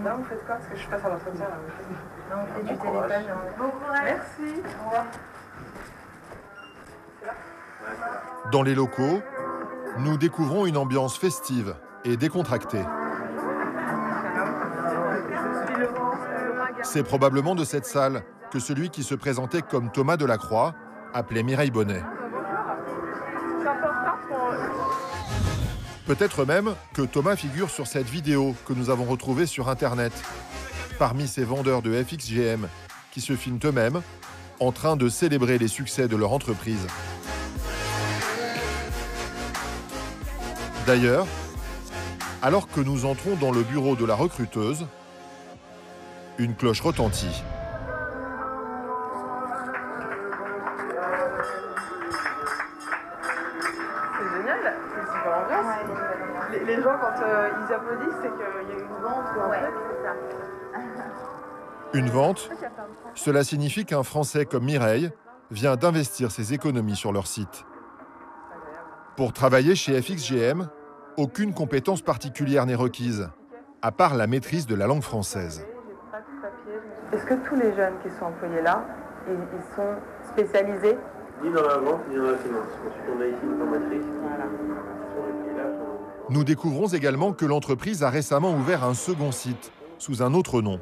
Là, 0.04 0.14
vous 0.14 0.24
faites 0.24 0.44
quoi? 0.46 0.56
Parce 0.56 0.68
que 0.68 0.76
je 0.76 0.88
passe 0.88 1.04
à 1.04 1.08
l'entretien, 1.08 1.46
là. 1.46 1.56
Non, 2.30 2.42
on 2.42 2.46
fait 2.54 2.62
du 2.62 2.76
téléphone. 2.76 3.24
Bon 3.58 3.70
courage. 3.70 4.00
Merci. 4.04 4.62
Au 4.64 4.84
revoir. 4.84 5.04
Dans 8.52 8.62
les 8.62 8.74
locaux, 8.74 9.20
nous 9.98 10.16
découvrons 10.18 10.66
une 10.66 10.76
ambiance 10.76 11.16
festive 11.16 11.74
et 12.04 12.16
décontractée. 12.16 12.84
C'est 16.82 17.02
probablement 17.02 17.54
de 17.54 17.64
cette 17.64 17.86
salle 17.86 18.22
que 18.50 18.58
celui 18.58 18.90
qui 18.90 19.02
se 19.02 19.14
présentait 19.14 19.62
comme 19.62 19.90
Thomas 19.90 20.16
Delacroix 20.16 20.74
appelait 21.12 21.42
Mireille 21.42 21.70
Bonnet. 21.70 22.02
Peut-être 26.06 26.44
même 26.44 26.74
que 26.94 27.02
Thomas 27.02 27.34
figure 27.34 27.70
sur 27.70 27.86
cette 27.86 28.08
vidéo 28.08 28.54
que 28.66 28.72
nous 28.72 28.90
avons 28.90 29.04
retrouvée 29.04 29.46
sur 29.46 29.68
Internet, 29.68 30.12
parmi 30.98 31.26
ces 31.26 31.42
vendeurs 31.42 31.82
de 31.82 32.00
FXGM 32.00 32.68
qui 33.10 33.20
se 33.20 33.34
filment 33.34 33.58
eux-mêmes 33.64 34.02
en 34.60 34.72
train 34.72 34.96
de 34.96 35.08
célébrer 35.08 35.58
les 35.58 35.68
succès 35.68 36.06
de 36.06 36.16
leur 36.16 36.32
entreprise. 36.32 36.86
D'ailleurs, 40.86 41.26
alors 42.42 42.68
que 42.68 42.80
nous 42.80 43.06
entrons 43.06 43.34
dans 43.34 43.50
le 43.50 43.62
bureau 43.62 43.96
de 43.96 44.04
la 44.04 44.14
recruteuse, 44.14 44.86
une 46.38 46.54
cloche 46.54 46.80
retentit. 46.80 47.42
C'est 54.12 54.36
génial, 54.36 54.76
c'est 54.88 55.00
une 55.00 55.06
super 55.06 55.38
ambiance. 55.38 55.66
Les, 56.52 56.64
les 56.64 56.82
gens, 56.82 56.96
quand 57.00 57.20
euh, 57.20 57.50
ils 57.66 57.74
applaudissent, 57.74 58.18
c'est 58.22 58.30
qu'il 58.30 58.38
y 58.38 58.72
a 58.72 58.78
une 58.78 59.02
vente 59.02 59.26
ou 59.36 59.40
un 59.40 59.48
truc. 59.48 59.74
Une 61.94 62.10
vente, 62.10 62.50
cela 63.16 63.42
signifie 63.42 63.84
qu'un 63.86 64.04
Français 64.04 64.46
comme 64.46 64.64
Mireille 64.64 65.10
vient 65.50 65.74
d'investir 65.74 66.30
ses 66.30 66.52
économies 66.52 66.94
sur 66.94 67.12
leur 67.12 67.26
site. 67.26 67.64
Pour 69.16 69.32
travailler 69.32 69.74
chez 69.74 70.00
FXGM, 70.00 70.68
aucune 71.16 71.54
compétence 71.54 72.02
particulière 72.02 72.66
n'est 72.66 72.74
requise, 72.74 73.28
à 73.82 73.92
part 73.92 74.14
la 74.14 74.26
maîtrise 74.26 74.66
de 74.66 74.74
la 74.74 74.86
langue 74.86 75.02
française. 75.02 75.66
Est-ce 77.12 77.24
que 77.24 77.34
tous 77.48 77.56
les 77.56 77.74
jeunes 77.74 77.94
qui 78.02 78.10
sont 78.18 78.26
employés 78.26 78.62
là, 78.62 78.84
ils, 79.28 79.34
ils 79.34 79.74
sont 79.74 79.94
spécialisés? 80.32 80.96
Ni 81.42 81.50
dans 81.50 81.62
la 81.62 81.76
vente, 81.78 82.00
ni 82.10 82.16
dans 82.16 82.22
la 82.22 82.38
finance. 82.38 82.66
Ensuite, 82.86 83.04
on 83.16 83.20
a 83.20 83.26
ici 83.26 83.38
une 83.42 83.58
formatrice. 83.58 84.04
Nous 86.28 86.42
découvrons 86.42 86.88
également 86.88 87.32
que 87.32 87.44
l'entreprise 87.44 88.02
a 88.02 88.10
récemment 88.10 88.52
ouvert 88.52 88.84
un 88.84 88.94
second 88.94 89.30
site, 89.30 89.70
sous 89.98 90.22
un 90.22 90.34
autre 90.34 90.60
nom. 90.60 90.80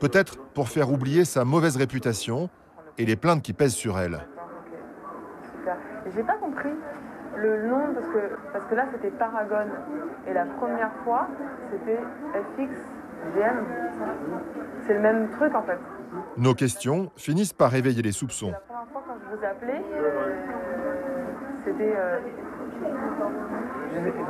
Peut-être 0.00 0.38
pour 0.54 0.68
faire 0.68 0.90
oublier 0.90 1.24
sa 1.24 1.44
mauvaise 1.44 1.76
réputation 1.76 2.48
et 2.96 3.04
les 3.04 3.16
plaintes 3.16 3.42
qui 3.42 3.52
pèsent 3.52 3.74
sur 3.74 3.98
elle. 3.98 4.20
J'ai 6.14 6.22
pas 6.22 6.36
compris 6.36 6.70
le 7.40 7.68
nom 7.68 7.94
parce 7.94 8.06
que, 8.08 8.18
parce 8.52 8.64
que 8.66 8.74
là 8.74 8.86
c'était 8.92 9.10
Paragon 9.10 9.66
et 10.26 10.32
la 10.32 10.44
première 10.44 10.92
fois 11.04 11.28
c'était 11.70 12.00
FXGM. 12.34 13.64
C'est 14.86 14.94
le 14.94 15.00
même 15.00 15.28
truc 15.30 15.54
en 15.54 15.62
fait. 15.62 15.78
Nos 16.36 16.54
questions 16.54 17.10
finissent 17.16 17.52
par 17.52 17.70
réveiller 17.70 18.02
les 18.02 18.12
soupçons. 18.12 18.50
La 18.50 18.58
première 18.58 18.88
fois 18.92 19.02
quand 19.06 19.14
je 19.22 19.36
vous 19.36 19.42
ai 19.42 19.46
appelé, 19.46 19.74
c'était 21.64 21.94
euh, 21.96 22.18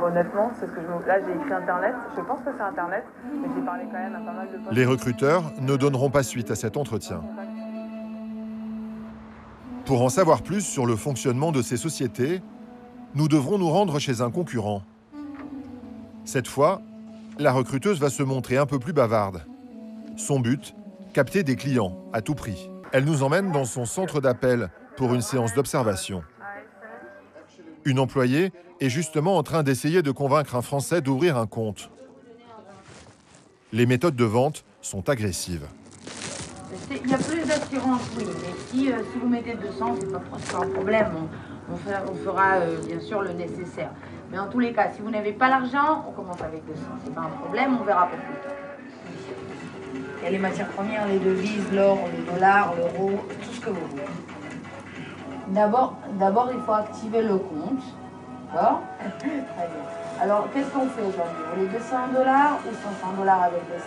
Honnêtement, 0.01 0.51
c'est 0.59 0.65
ce 0.65 0.71
que 0.71 0.81
je 0.81 0.87
me... 0.87 1.05
Là, 1.05 1.19
j'ai 1.19 1.35
écrit 1.35 1.53
Internet. 1.53 1.93
Je 2.15 2.21
pense 2.21 2.39
que 2.39 2.49
c'est 2.55 2.63
Internet, 2.63 3.03
mais 3.31 3.47
j'ai 3.53 3.61
parlé 3.61 3.83
quand 3.85 3.99
même 3.99 4.15
à 4.15 4.19
pas 4.19 4.31
mal 4.31 4.47
de. 4.47 4.75
Les 4.75 4.85
recruteurs 4.85 5.43
ne 5.59 5.75
donneront 5.75 6.09
pas 6.09 6.23
suite 6.23 6.49
à 6.51 6.55
cet 6.55 6.77
entretien. 6.77 7.21
Pour 9.85 10.01
en 10.01 10.09
savoir 10.09 10.41
plus 10.41 10.61
sur 10.61 10.85
le 10.85 10.95
fonctionnement 10.95 11.51
de 11.51 11.61
ces 11.61 11.77
sociétés, 11.77 12.41
nous 13.15 13.27
devrons 13.27 13.57
nous 13.57 13.69
rendre 13.69 13.99
chez 13.99 14.21
un 14.21 14.31
concurrent. 14.31 14.83
Cette 16.25 16.47
fois, 16.47 16.81
la 17.39 17.51
recruteuse 17.51 17.99
va 17.99 18.09
se 18.09 18.23
montrer 18.23 18.57
un 18.57 18.65
peu 18.65 18.79
plus 18.79 18.93
bavarde. 18.93 19.45
Son 20.17 20.39
but, 20.39 20.75
capter 21.13 21.43
des 21.43 21.55
clients 21.55 21.97
à 22.13 22.21
tout 22.21 22.35
prix. 22.35 22.69
Elle 22.91 23.05
nous 23.05 23.23
emmène 23.23 23.51
dans 23.51 23.65
son 23.65 23.85
centre 23.85 24.19
d'appel 24.19 24.69
pour 24.97 25.13
une 25.13 25.21
séance 25.21 25.53
d'observation. 25.53 26.23
Une 27.85 27.99
employée 27.99 28.51
est 28.79 28.89
justement 28.89 29.37
en 29.37 29.43
train 29.43 29.63
d'essayer 29.63 30.01
de 30.01 30.11
convaincre 30.11 30.55
un 30.55 30.61
Français 30.61 31.01
d'ouvrir 31.01 31.37
un 31.37 31.47
compte. 31.47 31.89
Les 33.71 33.85
méthodes 33.85 34.15
de 34.15 34.25
vente 34.25 34.65
sont 34.81 35.09
agressives. 35.09 35.67
Il 36.91 37.09
y 37.09 37.13
a 37.13 37.17
plus 37.17 37.45
d'assurance, 37.45 38.01
oui, 38.17 38.25
mais 38.25 38.53
si, 38.71 38.91
euh, 38.91 38.95
vous 39.21 39.29
mettez 39.29 39.55
200, 39.55 39.95
c'est 39.99 40.11
pas, 40.11 40.63
un 40.63 40.69
problème. 40.69 41.11
On 41.71 41.77
fera, 41.77 41.99
on 42.11 42.15
fera, 42.15 42.55
euh, 42.55 42.77
bien 42.85 42.99
sûr 42.99 43.21
le 43.21 43.31
nécessaire. 43.31 43.91
Mais 44.31 44.39
en 44.39 44.47
tous 44.47 44.59
les 44.59 44.73
cas, 44.73 44.89
si 44.95 45.01
vous 45.01 45.09
n'avez 45.09 45.33
pas 45.33 45.49
l'argent, 45.49 46.05
on 46.07 46.11
commence 46.11 46.41
avec 46.41 46.65
200. 46.65 46.81
C'est 47.03 47.13
pas 47.13 47.21
un 47.21 47.37
problème, 47.41 47.77
on 47.79 47.83
verra 47.83 48.07
pour 48.07 48.19
plus 48.19 48.35
tard. 48.43 48.53
Il 50.19 50.23
y 50.23 50.27
a 50.27 50.31
les 50.31 50.37
matières 50.37 50.67
premières, 50.69 51.07
les 51.07 51.19
devises, 51.19 51.71
l'or, 51.73 51.97
le 52.15 52.31
dollar, 52.33 52.73
l'euro, 52.75 53.11
tout 53.41 53.53
ce 53.53 53.61
que 53.61 53.69
vous 53.69 53.87
voulez. 53.87 54.03
D'abord, 55.47 55.97
d'abord, 56.19 56.49
il 56.53 56.59
faut 56.61 56.73
activer 56.73 57.21
le 57.21 57.37
compte. 57.37 57.81
D'accord 58.51 58.81
Très 59.19 59.29
bien. 59.29 60.21
Alors, 60.21 60.47
qu'est-ce 60.53 60.69
qu'on 60.69 60.87
fait 60.87 61.01
aujourd'hui? 61.01 61.43
Vous 61.53 61.61
voulez 61.61 61.71
200 61.71 61.95
dollars 62.13 62.59
ou 62.65 62.73
500 63.01 63.13
dollars 63.17 63.43
avec 63.43 63.61
200 63.69 63.85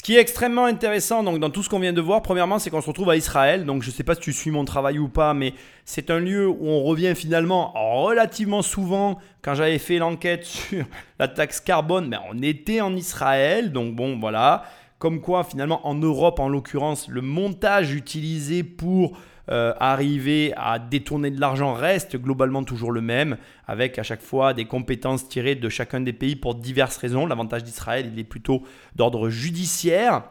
Ce 0.00 0.02
qui 0.02 0.16
est 0.16 0.20
extrêmement 0.20 0.64
intéressant 0.64 1.22
dans 1.22 1.50
tout 1.50 1.62
ce 1.62 1.68
qu'on 1.68 1.78
vient 1.78 1.92
de 1.92 2.00
voir, 2.00 2.22
premièrement, 2.22 2.58
c'est 2.58 2.70
qu'on 2.70 2.80
se 2.80 2.86
retrouve 2.86 3.10
à 3.10 3.16
Israël. 3.16 3.66
Donc, 3.66 3.82
je 3.82 3.90
ne 3.90 3.92
sais 3.92 4.02
pas 4.02 4.14
si 4.14 4.22
tu 4.22 4.32
suis 4.32 4.50
mon 4.50 4.64
travail 4.64 4.98
ou 4.98 5.10
pas, 5.10 5.34
mais 5.34 5.52
c'est 5.84 6.08
un 6.08 6.20
lieu 6.20 6.48
où 6.48 6.68
on 6.68 6.82
revient 6.82 7.12
finalement 7.14 7.74
relativement 8.00 8.62
souvent. 8.62 9.18
Quand 9.42 9.54
j'avais 9.54 9.76
fait 9.76 9.98
l'enquête 9.98 10.44
sur 10.46 10.86
la 11.18 11.28
taxe 11.28 11.60
carbone, 11.60 12.08
mais 12.08 12.16
on 12.32 12.40
était 12.40 12.80
en 12.80 12.96
Israël. 12.96 13.72
Donc, 13.72 13.94
bon, 13.94 14.18
voilà. 14.18 14.64
Comme 14.98 15.20
quoi, 15.20 15.44
finalement, 15.44 15.86
en 15.86 15.96
Europe, 15.96 16.40
en 16.40 16.48
l'occurrence, 16.48 17.06
le 17.08 17.20
montage 17.20 17.92
utilisé 17.92 18.62
pour 18.62 19.18
euh, 19.50 19.72
arriver 19.80 20.52
à 20.56 20.78
détourner 20.78 21.30
de 21.30 21.40
l'argent 21.40 21.72
reste 21.72 22.16
globalement 22.16 22.62
toujours 22.62 22.92
le 22.92 23.00
même, 23.00 23.36
avec 23.66 23.98
à 23.98 24.02
chaque 24.02 24.22
fois 24.22 24.54
des 24.54 24.64
compétences 24.64 25.28
tirées 25.28 25.56
de 25.56 25.68
chacun 25.68 26.00
des 26.00 26.12
pays 26.12 26.36
pour 26.36 26.54
diverses 26.54 26.96
raisons. 26.96 27.26
L'avantage 27.26 27.64
d'Israël, 27.64 28.10
il 28.12 28.18
est 28.18 28.24
plutôt 28.24 28.62
d'ordre 28.94 29.28
judiciaire. 29.28 30.22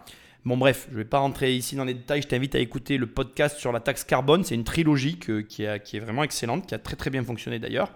Bon 0.45 0.55
bref, 0.55 0.87
je 0.87 0.93
ne 0.93 0.99
vais 0.99 1.05
pas 1.05 1.19
rentrer 1.19 1.53
ici 1.53 1.75
dans 1.75 1.83
les 1.83 1.93
détails, 1.93 2.21
je 2.21 2.27
t'invite 2.27 2.55
à 2.55 2.59
écouter 2.59 2.97
le 2.97 3.07
podcast 3.07 3.57
sur 3.57 3.73
la 3.73 3.81
taxe 3.81 4.05
carbone, 4.05 4.45
c'est 4.45 4.55
une 4.55 4.63
trilogie 4.63 5.19
qui, 5.19 5.43
qui 5.43 5.63
est 5.63 5.99
vraiment 5.99 6.23
excellente, 6.23 6.65
qui 6.65 6.73
a 6.73 6.79
très 6.79 6.95
très 6.95 7.09
bien 7.09 7.23
fonctionné 7.23 7.59
d'ailleurs. 7.59 7.91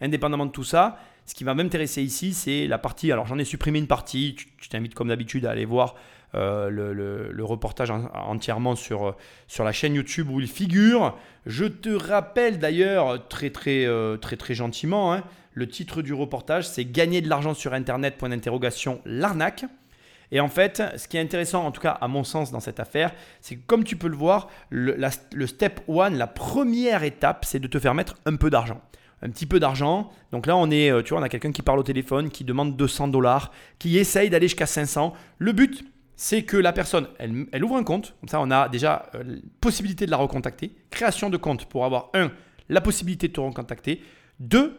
Indépendamment 0.00 0.46
de 0.46 0.50
tout 0.50 0.64
ça, 0.64 0.98
ce 1.24 1.34
qui 1.34 1.44
va 1.44 1.54
m'intéresser 1.54 2.02
ici, 2.02 2.32
c'est 2.32 2.66
la 2.66 2.78
partie, 2.78 3.12
alors 3.12 3.26
j'en 3.26 3.38
ai 3.38 3.44
supprimé 3.44 3.78
une 3.78 3.86
partie, 3.86 4.34
je 4.60 4.68
t'invite 4.68 4.94
comme 4.94 5.08
d'habitude 5.08 5.46
à 5.46 5.52
aller 5.52 5.66
voir 5.66 5.94
euh, 6.34 6.68
le, 6.68 7.44
reportage 7.44 7.90
en- 7.90 8.08
entièrement 8.14 8.76
sur, 8.76 9.08
euh, 9.08 9.12
sur 9.46 9.64
la 9.64 9.72
chaîne 9.72 9.94
YouTube 9.94 10.28
où 10.30 10.40
il 10.40 10.48
figure. 10.48 11.16
Je 11.46 11.64
te 11.64 11.88
rappelle 11.88 12.58
d'ailleurs 12.58 13.26
très 13.28 13.50
très 13.50 13.86
euh, 13.86 14.16
très 14.18 14.36
très 14.36 14.54
gentiment, 14.54 15.14
hein, 15.14 15.24
le 15.54 15.66
titre 15.66 16.02
du 16.02 16.12
reportage 16.12 16.68
c'est 16.68 16.84
Gagner 16.84 17.22
de 17.22 17.28
l'argent 17.30 17.54
sur 17.54 17.72
Internet, 17.72 18.16
point 18.18 18.28
d'interrogation, 18.28 19.00
l'arnaque. 19.06 19.64
Et 20.30 20.40
en 20.40 20.48
fait, 20.48 20.82
ce 20.98 21.08
qui 21.08 21.16
est 21.16 21.20
intéressant, 21.20 21.64
en 21.64 21.70
tout 21.70 21.80
cas 21.80 21.92
à 21.92 22.06
mon 22.06 22.22
sens 22.22 22.52
dans 22.52 22.60
cette 22.60 22.80
affaire, 22.80 23.12
c'est 23.40 23.56
que 23.56 23.62
comme 23.66 23.82
tu 23.82 23.96
peux 23.96 24.08
le 24.08 24.16
voir, 24.16 24.48
le, 24.68 24.94
le 25.32 25.46
step 25.46 25.80
one, 25.88 26.18
la 26.18 26.26
première 26.26 27.02
étape, 27.02 27.46
c'est 27.46 27.58
de 27.60 27.66
te 27.66 27.78
faire 27.78 27.94
mettre 27.94 28.16
un 28.26 28.36
peu 28.36 28.50
d'argent. 28.50 28.82
Un 29.22 29.30
petit 29.30 29.46
peu 29.46 29.58
d'argent. 29.58 30.10
Donc 30.30 30.46
là, 30.46 30.54
on 30.54 30.70
est, 30.70 30.92
tu 31.02 31.14
vois, 31.14 31.20
on 31.20 31.24
a 31.24 31.30
quelqu'un 31.30 31.50
qui 31.50 31.62
parle 31.62 31.78
au 31.78 31.82
téléphone, 31.82 32.28
qui 32.28 32.44
demande 32.44 32.76
200 32.76 33.08
dollars, 33.08 33.52
qui 33.78 33.96
essaye 33.96 34.28
d'aller 34.28 34.48
jusqu'à 34.48 34.66
500. 34.66 35.14
Le 35.38 35.52
but, 35.52 35.82
c'est 36.20 36.42
que 36.42 36.56
la 36.56 36.72
personne, 36.72 37.06
elle, 37.20 37.64
ouvre 37.64 37.76
un 37.76 37.84
compte. 37.84 38.16
Comme 38.20 38.28
ça, 38.28 38.40
on 38.40 38.50
a 38.50 38.68
déjà 38.68 39.08
euh, 39.14 39.36
possibilité 39.60 40.04
de 40.04 40.10
la 40.10 40.16
recontacter. 40.16 40.72
Création 40.90 41.30
de 41.30 41.36
compte 41.36 41.66
pour 41.66 41.84
avoir, 41.84 42.10
un, 42.12 42.32
la 42.68 42.80
possibilité 42.80 43.28
de 43.28 43.34
te 43.34 43.40
recontacter. 43.40 44.02
Deux, 44.40 44.76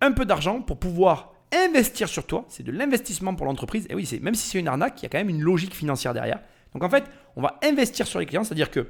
un 0.00 0.12
peu 0.12 0.24
d'argent 0.24 0.62
pour 0.62 0.78
pouvoir 0.78 1.34
investir 1.54 2.08
sur 2.08 2.26
toi. 2.26 2.46
C'est 2.48 2.62
de 2.62 2.72
l'investissement 2.72 3.34
pour 3.34 3.44
l'entreprise. 3.44 3.86
Et 3.90 3.94
oui, 3.94 4.08
même 4.22 4.34
si 4.34 4.48
c'est 4.48 4.58
une 4.58 4.66
arnaque, 4.66 5.02
il 5.02 5.02
y 5.02 5.06
a 5.06 5.08
quand 5.10 5.18
même 5.18 5.28
une 5.28 5.42
logique 5.42 5.74
financière 5.74 6.14
derrière. 6.14 6.40
Donc 6.72 6.82
en 6.82 6.88
fait, 6.88 7.04
on 7.36 7.42
va 7.42 7.60
investir 7.62 8.06
sur 8.06 8.18
les 8.18 8.24
clients, 8.24 8.44
c'est-à-dire 8.44 8.70
que 8.70 8.86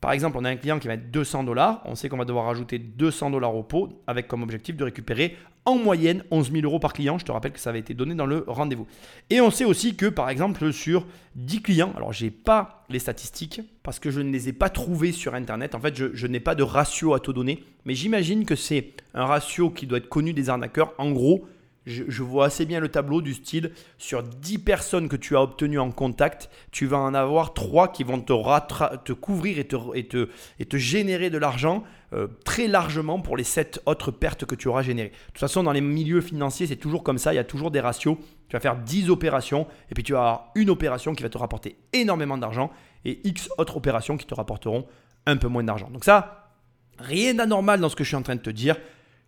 par 0.00 0.12
exemple, 0.12 0.36
on 0.38 0.44
a 0.44 0.50
un 0.50 0.56
client 0.56 0.78
qui 0.78 0.86
va 0.86 0.96
mettre 0.96 1.10
200 1.10 1.44
dollars, 1.44 1.82
on 1.84 1.96
sait 1.96 2.08
qu'on 2.08 2.16
va 2.16 2.24
devoir 2.24 2.46
rajouter 2.46 2.78
200 2.78 3.30
dollars 3.30 3.54
au 3.56 3.64
pot 3.64 4.00
avec 4.06 4.28
comme 4.28 4.42
objectif 4.42 4.76
de 4.76 4.84
récupérer 4.84 5.36
en 5.64 5.76
moyenne 5.76 6.24
11 6.30 6.52
000 6.52 6.64
euros 6.64 6.78
par 6.78 6.92
client. 6.92 7.18
Je 7.18 7.24
te 7.24 7.32
rappelle 7.32 7.52
que 7.52 7.58
ça 7.58 7.70
avait 7.70 7.80
été 7.80 7.94
donné 7.94 8.14
dans 8.14 8.24
le 8.24 8.44
rendez-vous. 8.46 8.86
Et 9.28 9.40
on 9.40 9.50
sait 9.50 9.64
aussi 9.64 9.96
que 9.96 10.06
par 10.06 10.30
exemple 10.30 10.72
sur 10.72 11.06
10 11.34 11.62
clients, 11.62 11.92
alors 11.96 12.12
j'ai 12.12 12.30
pas 12.30 12.84
les 12.88 13.00
statistiques 13.00 13.60
parce 13.82 13.98
que 13.98 14.10
je 14.10 14.20
ne 14.20 14.30
les 14.30 14.48
ai 14.48 14.52
pas 14.52 14.70
trouvées 14.70 15.12
sur 15.12 15.34
internet. 15.34 15.74
En 15.74 15.80
fait, 15.80 15.96
je, 15.96 16.14
je 16.14 16.26
n'ai 16.26 16.40
pas 16.40 16.54
de 16.54 16.62
ratio 16.62 17.12
à 17.14 17.20
te 17.20 17.30
donner, 17.30 17.64
mais 17.84 17.94
j'imagine 17.94 18.44
que 18.44 18.54
c'est 18.54 18.94
un 19.14 19.26
ratio 19.26 19.68
qui 19.68 19.86
doit 19.86 19.98
être 19.98 20.08
connu 20.08 20.32
des 20.32 20.48
arnaqueurs. 20.48 20.94
En 20.98 21.10
gros, 21.10 21.46
je, 21.88 22.22
vois 22.22 22.46
assez 22.46 22.66
bien 22.66 22.80
le 22.80 22.88
tableau 22.88 23.22
du 23.22 23.34
style 23.34 23.72
sur 23.98 24.22
10 24.22 24.58
personnes 24.58 25.08
que 25.08 25.16
tu 25.16 25.36
as 25.36 25.42
obtenues 25.42 25.78
en 25.78 25.90
contact, 25.90 26.50
tu 26.70 26.86
vas 26.86 26.98
en 26.98 27.14
avoir 27.14 27.54
3 27.54 27.92
qui 27.92 28.04
vont 28.04 28.20
te, 28.20 29.12
couvrir 29.12 29.58
et 29.58 30.06
te 30.06 30.76
générer 30.76 31.30
de 31.30 31.38
l'argent 31.38 31.84
euh, 32.14 32.26
très 32.42 32.68
largement 32.68 33.20
pour 33.20 33.36
les 33.36 33.44
7 33.44 33.82
autres 33.84 34.10
pertes 34.10 34.46
que 34.46 34.54
tu 34.54 34.68
auras 34.68 34.80
générées. 34.80 35.10
De 35.10 35.26
toute 35.26 35.38
façon, 35.38 35.62
dans 35.62 35.72
les 35.72 35.82
milieux 35.82 36.22
financiers, 36.22 36.66
c'est 36.66 36.76
toujours 36.76 37.02
comme 37.02 37.18
ça, 37.18 37.34
il 37.34 37.36
y 37.36 37.40
a 37.40 37.44
toujours 37.44 37.70
des 37.70 37.80
ratios. 37.80 38.16
Tu 38.48 38.56
vas 38.56 38.60
faire 38.60 38.76
10 38.76 39.10
opérations 39.10 39.66
et 39.90 39.94
puis 39.94 40.02
tu 40.02 40.12
vas 40.12 40.20
avoir 40.20 40.52
une 40.54 40.70
opération 40.70 41.14
qui 41.14 41.22
va 41.22 41.28
te 41.28 41.36
rapporter 41.36 41.76
énormément 41.92 42.38
d'argent 42.38 42.70
et 43.04 43.20
X 43.24 43.50
autres 43.58 43.76
opérations 43.76 44.16
qui 44.16 44.26
te 44.26 44.34
rapporteront 44.34 44.86
un 45.26 45.36
peu 45.36 45.48
moins 45.48 45.62
d'argent. 45.62 45.90
Donc 45.90 46.04
ça, 46.04 46.54
rien 46.98 47.34
d'anormal 47.34 47.78
dans 47.78 47.90
ce 47.90 47.96
que 47.96 48.04
je 48.04 48.08
suis 48.08 48.16
en 48.16 48.22
train 48.22 48.36
de 48.36 48.40
te 48.40 48.50
dire. 48.50 48.76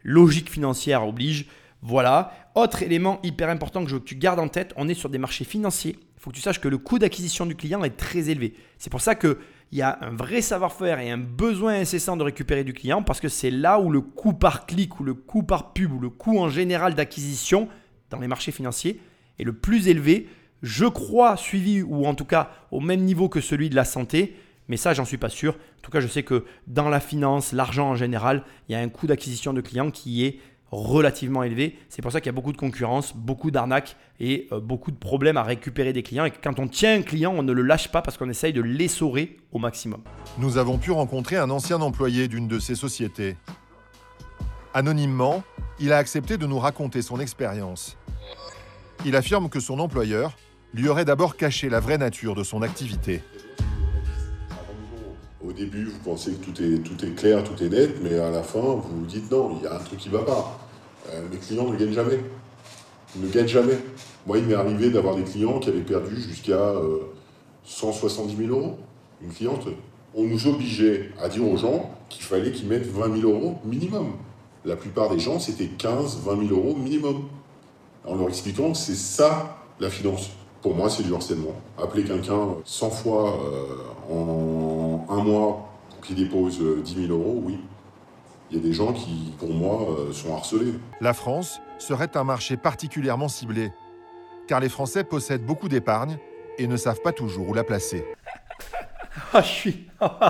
Logique 0.02 0.50
financière 0.50 1.06
oblige. 1.06 1.48
Voilà. 1.82 2.32
Autre 2.54 2.82
élément 2.82 3.20
hyper 3.22 3.48
important 3.48 3.84
que 3.84 3.96
tu 3.96 4.16
gardes 4.16 4.40
en 4.40 4.48
tête, 4.48 4.72
on 4.76 4.88
est 4.88 4.94
sur 4.94 5.08
des 5.08 5.18
marchés 5.18 5.44
financiers. 5.44 5.96
Il 6.16 6.20
faut 6.20 6.30
que 6.30 6.36
tu 6.36 6.42
saches 6.42 6.60
que 6.60 6.68
le 6.68 6.76
coût 6.76 6.98
d'acquisition 6.98 7.46
du 7.46 7.56
client 7.56 7.82
est 7.82 7.96
très 7.96 8.28
élevé. 8.28 8.54
C'est 8.76 8.90
pour 8.90 9.00
ça 9.00 9.14
qu'il 9.14 9.36
y 9.72 9.80
a 9.80 9.98
un 10.02 10.14
vrai 10.14 10.42
savoir-faire 10.42 10.98
et 10.98 11.10
un 11.10 11.16
besoin 11.16 11.80
incessant 11.80 12.16
de 12.18 12.22
récupérer 12.22 12.64
du 12.64 12.74
client 12.74 13.02
parce 13.02 13.20
que 13.20 13.28
c'est 13.28 13.50
là 13.50 13.80
où 13.80 13.90
le 13.90 14.02
coût 14.02 14.34
par 14.34 14.66
clic 14.66 15.00
ou 15.00 15.04
le 15.04 15.14
coût 15.14 15.42
par 15.42 15.72
pub 15.72 15.92
ou 15.92 15.98
le 15.98 16.10
coût 16.10 16.38
en 16.38 16.50
général 16.50 16.94
d'acquisition 16.94 17.68
dans 18.10 18.18
les 18.18 18.28
marchés 18.28 18.52
financiers 18.52 19.00
est 19.38 19.44
le 19.44 19.54
plus 19.54 19.88
élevé. 19.88 20.28
Je 20.62 20.84
crois 20.84 21.38
suivi 21.38 21.82
ou 21.82 22.04
en 22.06 22.14
tout 22.14 22.26
cas 22.26 22.50
au 22.70 22.80
même 22.80 23.00
niveau 23.00 23.30
que 23.30 23.40
celui 23.40 23.70
de 23.70 23.76
la 23.76 23.86
santé. 23.86 24.36
Mais 24.68 24.76
ça, 24.76 24.92
j'en 24.92 25.04
suis 25.04 25.16
pas 25.16 25.30
sûr. 25.30 25.54
En 25.54 25.82
tout 25.82 25.90
cas, 25.90 26.00
je 26.00 26.06
sais 26.06 26.22
que 26.22 26.44
dans 26.68 26.88
la 26.88 27.00
finance, 27.00 27.52
l'argent 27.52 27.88
en 27.88 27.96
général, 27.96 28.44
il 28.68 28.72
y 28.72 28.74
a 28.76 28.78
un 28.78 28.88
coût 28.88 29.08
d'acquisition 29.08 29.52
de 29.52 29.60
clients 29.60 29.90
qui 29.90 30.24
est 30.24 30.38
relativement 30.70 31.42
élevé. 31.42 31.78
C'est 31.88 32.02
pour 32.02 32.12
ça 32.12 32.20
qu'il 32.20 32.26
y 32.26 32.30
a 32.30 32.32
beaucoup 32.32 32.52
de 32.52 32.56
concurrence, 32.56 33.14
beaucoup 33.14 33.50
d'arnaques 33.50 33.96
et 34.20 34.48
euh, 34.52 34.60
beaucoup 34.60 34.90
de 34.90 34.96
problèmes 34.96 35.36
à 35.36 35.42
récupérer 35.42 35.92
des 35.92 36.02
clients. 36.02 36.24
Et 36.24 36.30
quand 36.30 36.58
on 36.58 36.68
tient 36.68 36.94
un 36.94 37.02
client, 37.02 37.32
on 37.36 37.42
ne 37.42 37.52
le 37.52 37.62
lâche 37.62 37.88
pas 37.88 38.02
parce 38.02 38.16
qu'on 38.16 38.28
essaye 38.28 38.52
de 38.52 38.62
l'essorer 38.62 39.36
au 39.52 39.58
maximum. 39.58 40.02
Nous 40.38 40.58
avons 40.58 40.78
pu 40.78 40.90
rencontrer 40.90 41.36
un 41.36 41.50
ancien 41.50 41.80
employé 41.80 42.28
d'une 42.28 42.48
de 42.48 42.58
ces 42.58 42.74
sociétés. 42.74 43.36
Anonymement, 44.74 45.42
il 45.80 45.92
a 45.92 45.96
accepté 45.96 46.36
de 46.36 46.46
nous 46.46 46.58
raconter 46.58 47.02
son 47.02 47.18
expérience. 47.18 47.96
Il 49.04 49.16
affirme 49.16 49.48
que 49.48 49.60
son 49.60 49.80
employeur 49.80 50.36
lui 50.72 50.88
aurait 50.88 51.04
d'abord 51.04 51.36
caché 51.36 51.68
la 51.68 51.80
vraie 51.80 51.98
nature 51.98 52.34
de 52.34 52.44
son 52.44 52.62
activité. 52.62 53.22
Au 55.44 55.52
début, 55.52 55.86
vous 55.86 55.98
pensez 56.04 56.34
que 56.34 56.44
tout 56.44 56.62
est, 56.62 56.78
tout 56.82 57.04
est 57.04 57.14
clair, 57.14 57.42
tout 57.42 57.60
est 57.64 57.70
net, 57.70 57.96
mais 58.02 58.18
à 58.18 58.30
la 58.30 58.42
fin, 58.42 58.60
vous 58.60 59.00
vous 59.00 59.06
dites 59.06 59.30
non, 59.30 59.56
il 59.56 59.64
y 59.64 59.66
a 59.66 59.74
un 59.74 59.78
truc 59.78 59.98
qui 59.98 60.10
ne 60.10 60.18
va 60.18 60.24
pas. 60.24 60.59
Euh, 61.10 61.22
mes 61.30 61.38
clients 61.38 61.68
ne 61.68 61.76
gagnent 61.76 61.92
jamais. 61.92 62.20
Ils 63.16 63.22
ne 63.22 63.28
gagnent 63.28 63.48
jamais. 63.48 63.78
Moi, 64.26 64.38
il 64.38 64.44
m'est 64.44 64.54
arrivé 64.54 64.90
d'avoir 64.90 65.16
des 65.16 65.24
clients 65.24 65.58
qui 65.58 65.68
avaient 65.68 65.80
perdu 65.80 66.16
jusqu'à 66.20 66.52
euh, 66.52 67.00
170 67.64 68.36
000 68.36 68.48
euros. 68.50 68.78
Une 69.22 69.32
cliente. 69.32 69.66
On 70.14 70.24
nous 70.24 70.46
obligeait 70.46 71.10
à 71.20 71.28
dire 71.28 71.46
aux 71.46 71.56
gens 71.56 71.90
qu'il 72.08 72.24
fallait 72.24 72.52
qu'ils 72.52 72.68
mettent 72.68 72.86
20 72.86 73.20
000 73.20 73.30
euros 73.30 73.58
minimum. 73.64 74.12
La 74.64 74.76
plupart 74.76 75.10
des 75.10 75.18
gens, 75.18 75.38
c'était 75.38 75.66
15, 75.66 76.20
20 76.24 76.48
000 76.48 76.60
euros 76.60 76.76
minimum. 76.76 77.24
En 78.04 78.16
leur 78.16 78.28
expliquant 78.28 78.72
que 78.72 78.78
c'est 78.78 78.94
ça 78.94 79.58
la 79.78 79.90
finance. 79.90 80.30
Pour 80.62 80.74
moi, 80.74 80.90
c'est 80.90 81.02
du 81.02 81.14
harcèlement. 81.14 81.54
Appeler 81.78 82.04
quelqu'un 82.04 82.48
100 82.64 82.90
fois 82.90 83.40
euh, 83.40 84.14
en 84.14 85.06
un 85.08 85.22
mois 85.22 85.68
pour 85.88 86.00
qu'il 86.02 86.16
dépose 86.16 86.60
euh, 86.60 86.82
10 86.84 87.06
000 87.06 87.12
euros, 87.12 87.42
oui. 87.44 87.58
Il 88.50 88.56
y 88.56 88.60
a 88.60 88.62
des 88.62 88.72
gens 88.72 88.92
qui, 88.92 89.32
pour 89.38 89.54
moi, 89.54 89.90
euh, 89.90 90.12
sont 90.12 90.34
harcelés. 90.34 90.74
La 91.00 91.14
France 91.14 91.60
serait 91.78 92.16
un 92.16 92.24
marché 92.24 92.56
particulièrement 92.56 93.28
ciblé, 93.28 93.70
car 94.48 94.58
les 94.58 94.68
Français 94.68 95.04
possèdent 95.04 95.46
beaucoup 95.46 95.68
d'épargne 95.68 96.18
et 96.58 96.66
ne 96.66 96.76
savent 96.76 97.00
pas 97.00 97.12
toujours 97.12 97.48
où 97.48 97.54
la 97.54 97.64
placer. 97.64 98.04
Ah, 99.32 99.42
je 99.42 99.48
suis. 99.48 99.88
ah, 100.00 100.22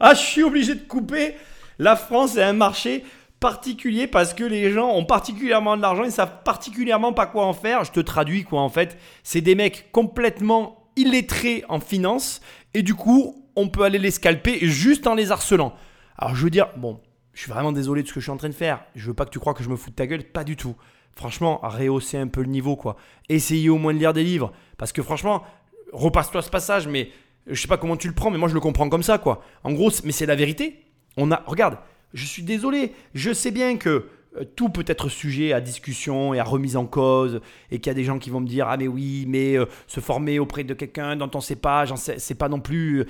je 0.00 0.18
suis 0.18 0.42
obligé 0.44 0.74
de 0.76 0.82
couper. 0.82 1.34
La 1.78 1.96
France 1.96 2.36
est 2.36 2.42
un 2.42 2.52
marché 2.52 3.04
particulier 3.40 4.06
parce 4.06 4.32
que 4.32 4.44
les 4.44 4.70
gens 4.70 4.90
ont 4.90 5.04
particulièrement 5.04 5.76
de 5.76 5.82
l'argent, 5.82 6.04
ils 6.04 6.12
savent 6.12 6.42
particulièrement 6.44 7.12
pas 7.12 7.26
quoi 7.26 7.44
en 7.44 7.52
faire. 7.52 7.82
Je 7.84 7.90
te 7.90 7.98
traduis 8.00 8.44
quoi 8.44 8.60
en 8.60 8.68
fait. 8.68 8.96
C'est 9.24 9.40
des 9.40 9.56
mecs 9.56 9.90
complètement 9.90 10.88
illettrés 10.96 11.64
en 11.68 11.80
finance 11.80 12.40
et 12.72 12.82
du 12.82 12.94
coup, 12.94 13.41
on 13.56 13.68
peut 13.68 13.82
aller 13.82 13.98
les 13.98 14.10
scalper 14.10 14.58
juste 14.62 15.06
en 15.06 15.14
les 15.14 15.30
harcelant. 15.32 15.74
Alors 16.16 16.34
je 16.34 16.44
veux 16.44 16.50
dire, 16.50 16.68
bon, 16.76 17.00
je 17.32 17.40
suis 17.40 17.50
vraiment 17.50 17.72
désolé 17.72 18.02
de 18.02 18.08
ce 18.08 18.12
que 18.12 18.20
je 18.20 18.24
suis 18.24 18.32
en 18.32 18.36
train 18.36 18.48
de 18.48 18.54
faire. 18.54 18.84
Je 18.94 19.06
veux 19.06 19.14
pas 19.14 19.24
que 19.24 19.30
tu 19.30 19.38
crois 19.38 19.54
que 19.54 19.62
je 19.62 19.68
me 19.68 19.76
fous 19.76 19.90
de 19.90 19.94
ta 19.94 20.06
gueule, 20.06 20.24
pas 20.24 20.44
du 20.44 20.56
tout. 20.56 20.76
Franchement, 21.14 21.60
rehausser 21.62 22.18
un 22.18 22.28
peu 22.28 22.40
le 22.40 22.48
niveau 22.48 22.76
quoi. 22.76 22.96
Essayez 23.28 23.68
au 23.68 23.78
moins 23.78 23.92
de 23.92 23.98
lire 23.98 24.12
des 24.12 24.24
livres 24.24 24.52
parce 24.78 24.92
que 24.92 25.02
franchement, 25.02 25.44
repasse-toi 25.92 26.42
ce 26.42 26.50
passage 26.50 26.88
mais 26.88 27.10
je 27.46 27.60
sais 27.60 27.68
pas 27.68 27.76
comment 27.76 27.96
tu 27.96 28.08
le 28.08 28.14
prends 28.14 28.30
mais 28.30 28.38
moi 28.38 28.48
je 28.48 28.54
le 28.54 28.60
comprends 28.60 28.88
comme 28.88 29.02
ça 29.02 29.18
quoi. 29.18 29.42
En 29.64 29.72
gros, 29.72 29.90
mais 30.04 30.12
c'est 30.12 30.26
la 30.26 30.36
vérité. 30.36 30.84
On 31.16 31.30
a 31.30 31.42
regarde, 31.46 31.78
je 32.14 32.24
suis 32.24 32.42
désolé, 32.42 32.94
je 33.14 33.32
sais 33.32 33.50
bien 33.50 33.76
que 33.76 34.08
tout 34.56 34.68
peut 34.68 34.84
être 34.86 35.08
sujet 35.08 35.52
à 35.52 35.60
discussion 35.60 36.34
et 36.34 36.38
à 36.38 36.44
remise 36.44 36.76
en 36.76 36.86
cause, 36.86 37.40
et 37.70 37.78
qu'il 37.78 37.88
y 37.88 37.90
a 37.90 37.94
des 37.94 38.04
gens 38.04 38.18
qui 38.18 38.30
vont 38.30 38.40
me 38.40 38.46
dire 38.46 38.66
Ah, 38.68 38.76
mais 38.76 38.88
oui, 38.88 39.24
mais 39.28 39.58
euh, 39.58 39.66
se 39.86 40.00
former 40.00 40.38
auprès 40.38 40.64
de 40.64 40.74
quelqu'un 40.74 41.16
dont 41.16 41.30
on 41.34 41.38
ne 41.38 41.42
sait 41.42 41.56
pas, 41.56 41.84
c'est 41.96 42.34
pas 42.34 42.48
non 42.48 42.60
plus 42.60 43.00
euh, 43.00 43.06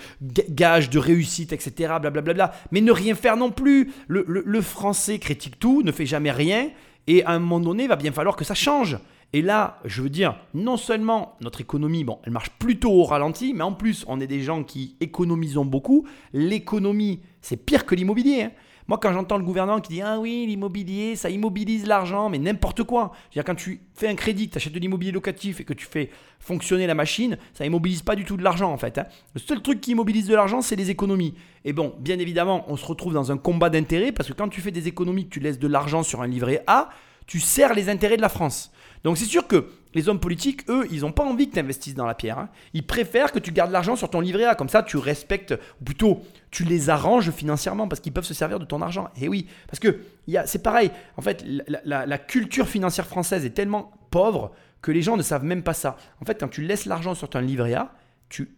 gage 0.50 0.90
de 0.90 0.98
réussite, 0.98 1.52
etc. 1.52 1.94
Blablabla. 2.00 2.52
Mais 2.70 2.80
ne 2.80 2.92
rien 2.92 3.14
faire 3.14 3.36
non 3.36 3.50
plus. 3.50 3.92
Le, 4.08 4.24
le, 4.26 4.60
français 4.60 5.18
critique 5.18 5.58
tout, 5.58 5.82
ne 5.82 5.92
fait 5.92 6.06
jamais 6.06 6.30
rien, 6.30 6.70
et 7.06 7.24
à 7.24 7.30
un 7.30 7.38
moment 7.38 7.60
donné, 7.60 7.84
il 7.84 7.88
va 7.88 7.96
bien 7.96 8.12
falloir 8.12 8.36
que 8.36 8.44
ça 8.44 8.54
change. 8.54 8.98
Et 9.34 9.40
là, 9.40 9.80
je 9.84 10.02
veux 10.02 10.10
dire, 10.10 10.36
non 10.52 10.76
seulement 10.76 11.36
notre 11.40 11.62
économie, 11.62 12.04
bon, 12.04 12.18
elle 12.24 12.32
marche 12.32 12.50
plutôt 12.50 12.90
au 12.90 13.04
ralenti, 13.04 13.54
mais 13.54 13.62
en 13.62 13.72
plus, 13.72 14.04
on 14.06 14.20
est 14.20 14.26
des 14.26 14.42
gens 14.42 14.62
qui 14.62 14.96
économisons 15.00 15.64
beaucoup. 15.64 16.06
L'économie, 16.34 17.20
c'est 17.40 17.56
pire 17.56 17.86
que 17.86 17.94
l'immobilier. 17.94 18.42
Hein. 18.42 18.50
Moi, 18.88 18.98
quand 18.98 19.12
j'entends 19.12 19.38
le 19.38 19.44
gouvernement 19.44 19.80
qui 19.80 19.94
dit 19.94 20.02
Ah 20.02 20.18
oui, 20.18 20.44
l'immobilier, 20.46 21.16
ça 21.16 21.30
immobilise 21.30 21.86
l'argent, 21.86 22.28
mais 22.28 22.38
n'importe 22.38 22.82
quoi. 22.82 23.12
Je 23.14 23.38
veux 23.38 23.42
dire, 23.42 23.44
quand 23.44 23.54
tu 23.54 23.80
fais 23.94 24.08
un 24.08 24.14
crédit, 24.14 24.48
tu 24.48 24.56
achètes 24.56 24.72
de 24.72 24.78
l'immobilier 24.78 25.12
locatif 25.12 25.60
et 25.60 25.64
que 25.64 25.72
tu 25.72 25.86
fais 25.86 26.10
fonctionner 26.40 26.86
la 26.86 26.94
machine, 26.94 27.38
ça 27.54 27.64
immobilise 27.64 28.02
pas 28.02 28.16
du 28.16 28.24
tout 28.24 28.36
de 28.36 28.42
l'argent 28.42 28.72
en 28.72 28.76
fait. 28.76 28.98
Hein. 28.98 29.06
Le 29.34 29.40
seul 29.40 29.62
truc 29.62 29.80
qui 29.80 29.92
immobilise 29.92 30.26
de 30.26 30.34
l'argent, 30.34 30.60
c'est 30.60 30.76
les 30.76 30.90
économies. 30.90 31.34
Et 31.64 31.72
bon, 31.72 31.94
bien 32.00 32.18
évidemment, 32.18 32.64
on 32.68 32.76
se 32.76 32.84
retrouve 32.84 33.14
dans 33.14 33.30
un 33.30 33.38
combat 33.38 33.70
d'intérêts 33.70 34.12
parce 34.12 34.28
que 34.28 34.34
quand 34.34 34.48
tu 34.48 34.60
fais 34.60 34.72
des 34.72 34.88
économies, 34.88 35.26
que 35.26 35.34
tu 35.34 35.40
laisses 35.40 35.60
de 35.60 35.68
l'argent 35.68 36.02
sur 36.02 36.20
un 36.20 36.26
livret 36.26 36.64
A, 36.66 36.90
tu 37.26 37.38
sers 37.38 37.74
les 37.74 37.88
intérêts 37.88 38.16
de 38.16 38.22
la 38.22 38.28
France. 38.28 38.72
Donc 39.04 39.18
c'est 39.18 39.24
sûr 39.24 39.46
que 39.46 39.68
les 39.94 40.08
hommes 40.08 40.20
politiques, 40.20 40.68
eux, 40.68 40.86
ils 40.90 41.00
n'ont 41.00 41.12
pas 41.12 41.24
envie 41.24 41.48
que 41.48 41.54
tu 41.54 41.60
investisses 41.60 41.94
dans 41.94 42.06
la 42.06 42.14
pierre. 42.14 42.38
Hein. 42.38 42.48
Ils 42.72 42.86
préfèrent 42.86 43.32
que 43.32 43.38
tu 43.38 43.52
gardes 43.52 43.70
l'argent 43.70 43.96
sur 43.96 44.10
ton 44.10 44.20
livret 44.20 44.44
A. 44.44 44.54
Comme 44.54 44.68
ça, 44.68 44.82
tu 44.82 44.96
respectes, 44.96 45.52
ou 45.80 45.84
plutôt, 45.84 46.22
tu 46.50 46.64
les 46.64 46.90
arranges 46.90 47.30
financièrement 47.30 47.88
parce 47.88 48.00
qu'ils 48.00 48.12
peuvent 48.12 48.24
se 48.24 48.34
servir 48.34 48.58
de 48.58 48.64
ton 48.64 48.82
argent. 48.82 49.08
Et 49.20 49.28
oui, 49.28 49.46
parce 49.66 49.78
que 49.78 50.00
c'est 50.46 50.62
pareil. 50.62 50.90
En 51.16 51.22
fait, 51.22 51.44
la, 51.84 52.18
culture 52.18 52.68
financière 52.68 53.06
française 53.06 53.44
est 53.44 53.50
tellement 53.50 53.92
pauvre 54.10 54.52
que 54.80 54.92
les 54.92 55.02
gens 55.02 55.16
ne 55.16 55.22
savent 55.22 55.44
même 55.44 55.62
pas 55.62 55.74
ça. 55.74 55.96
En 56.20 56.24
fait, 56.24 56.38
quand 56.38 56.48
tu 56.48 56.62
laisses 56.62 56.86
l'argent 56.86 57.14
sur 57.14 57.28
ton 57.28 57.40
livret 57.40 57.74
A, 57.74 57.92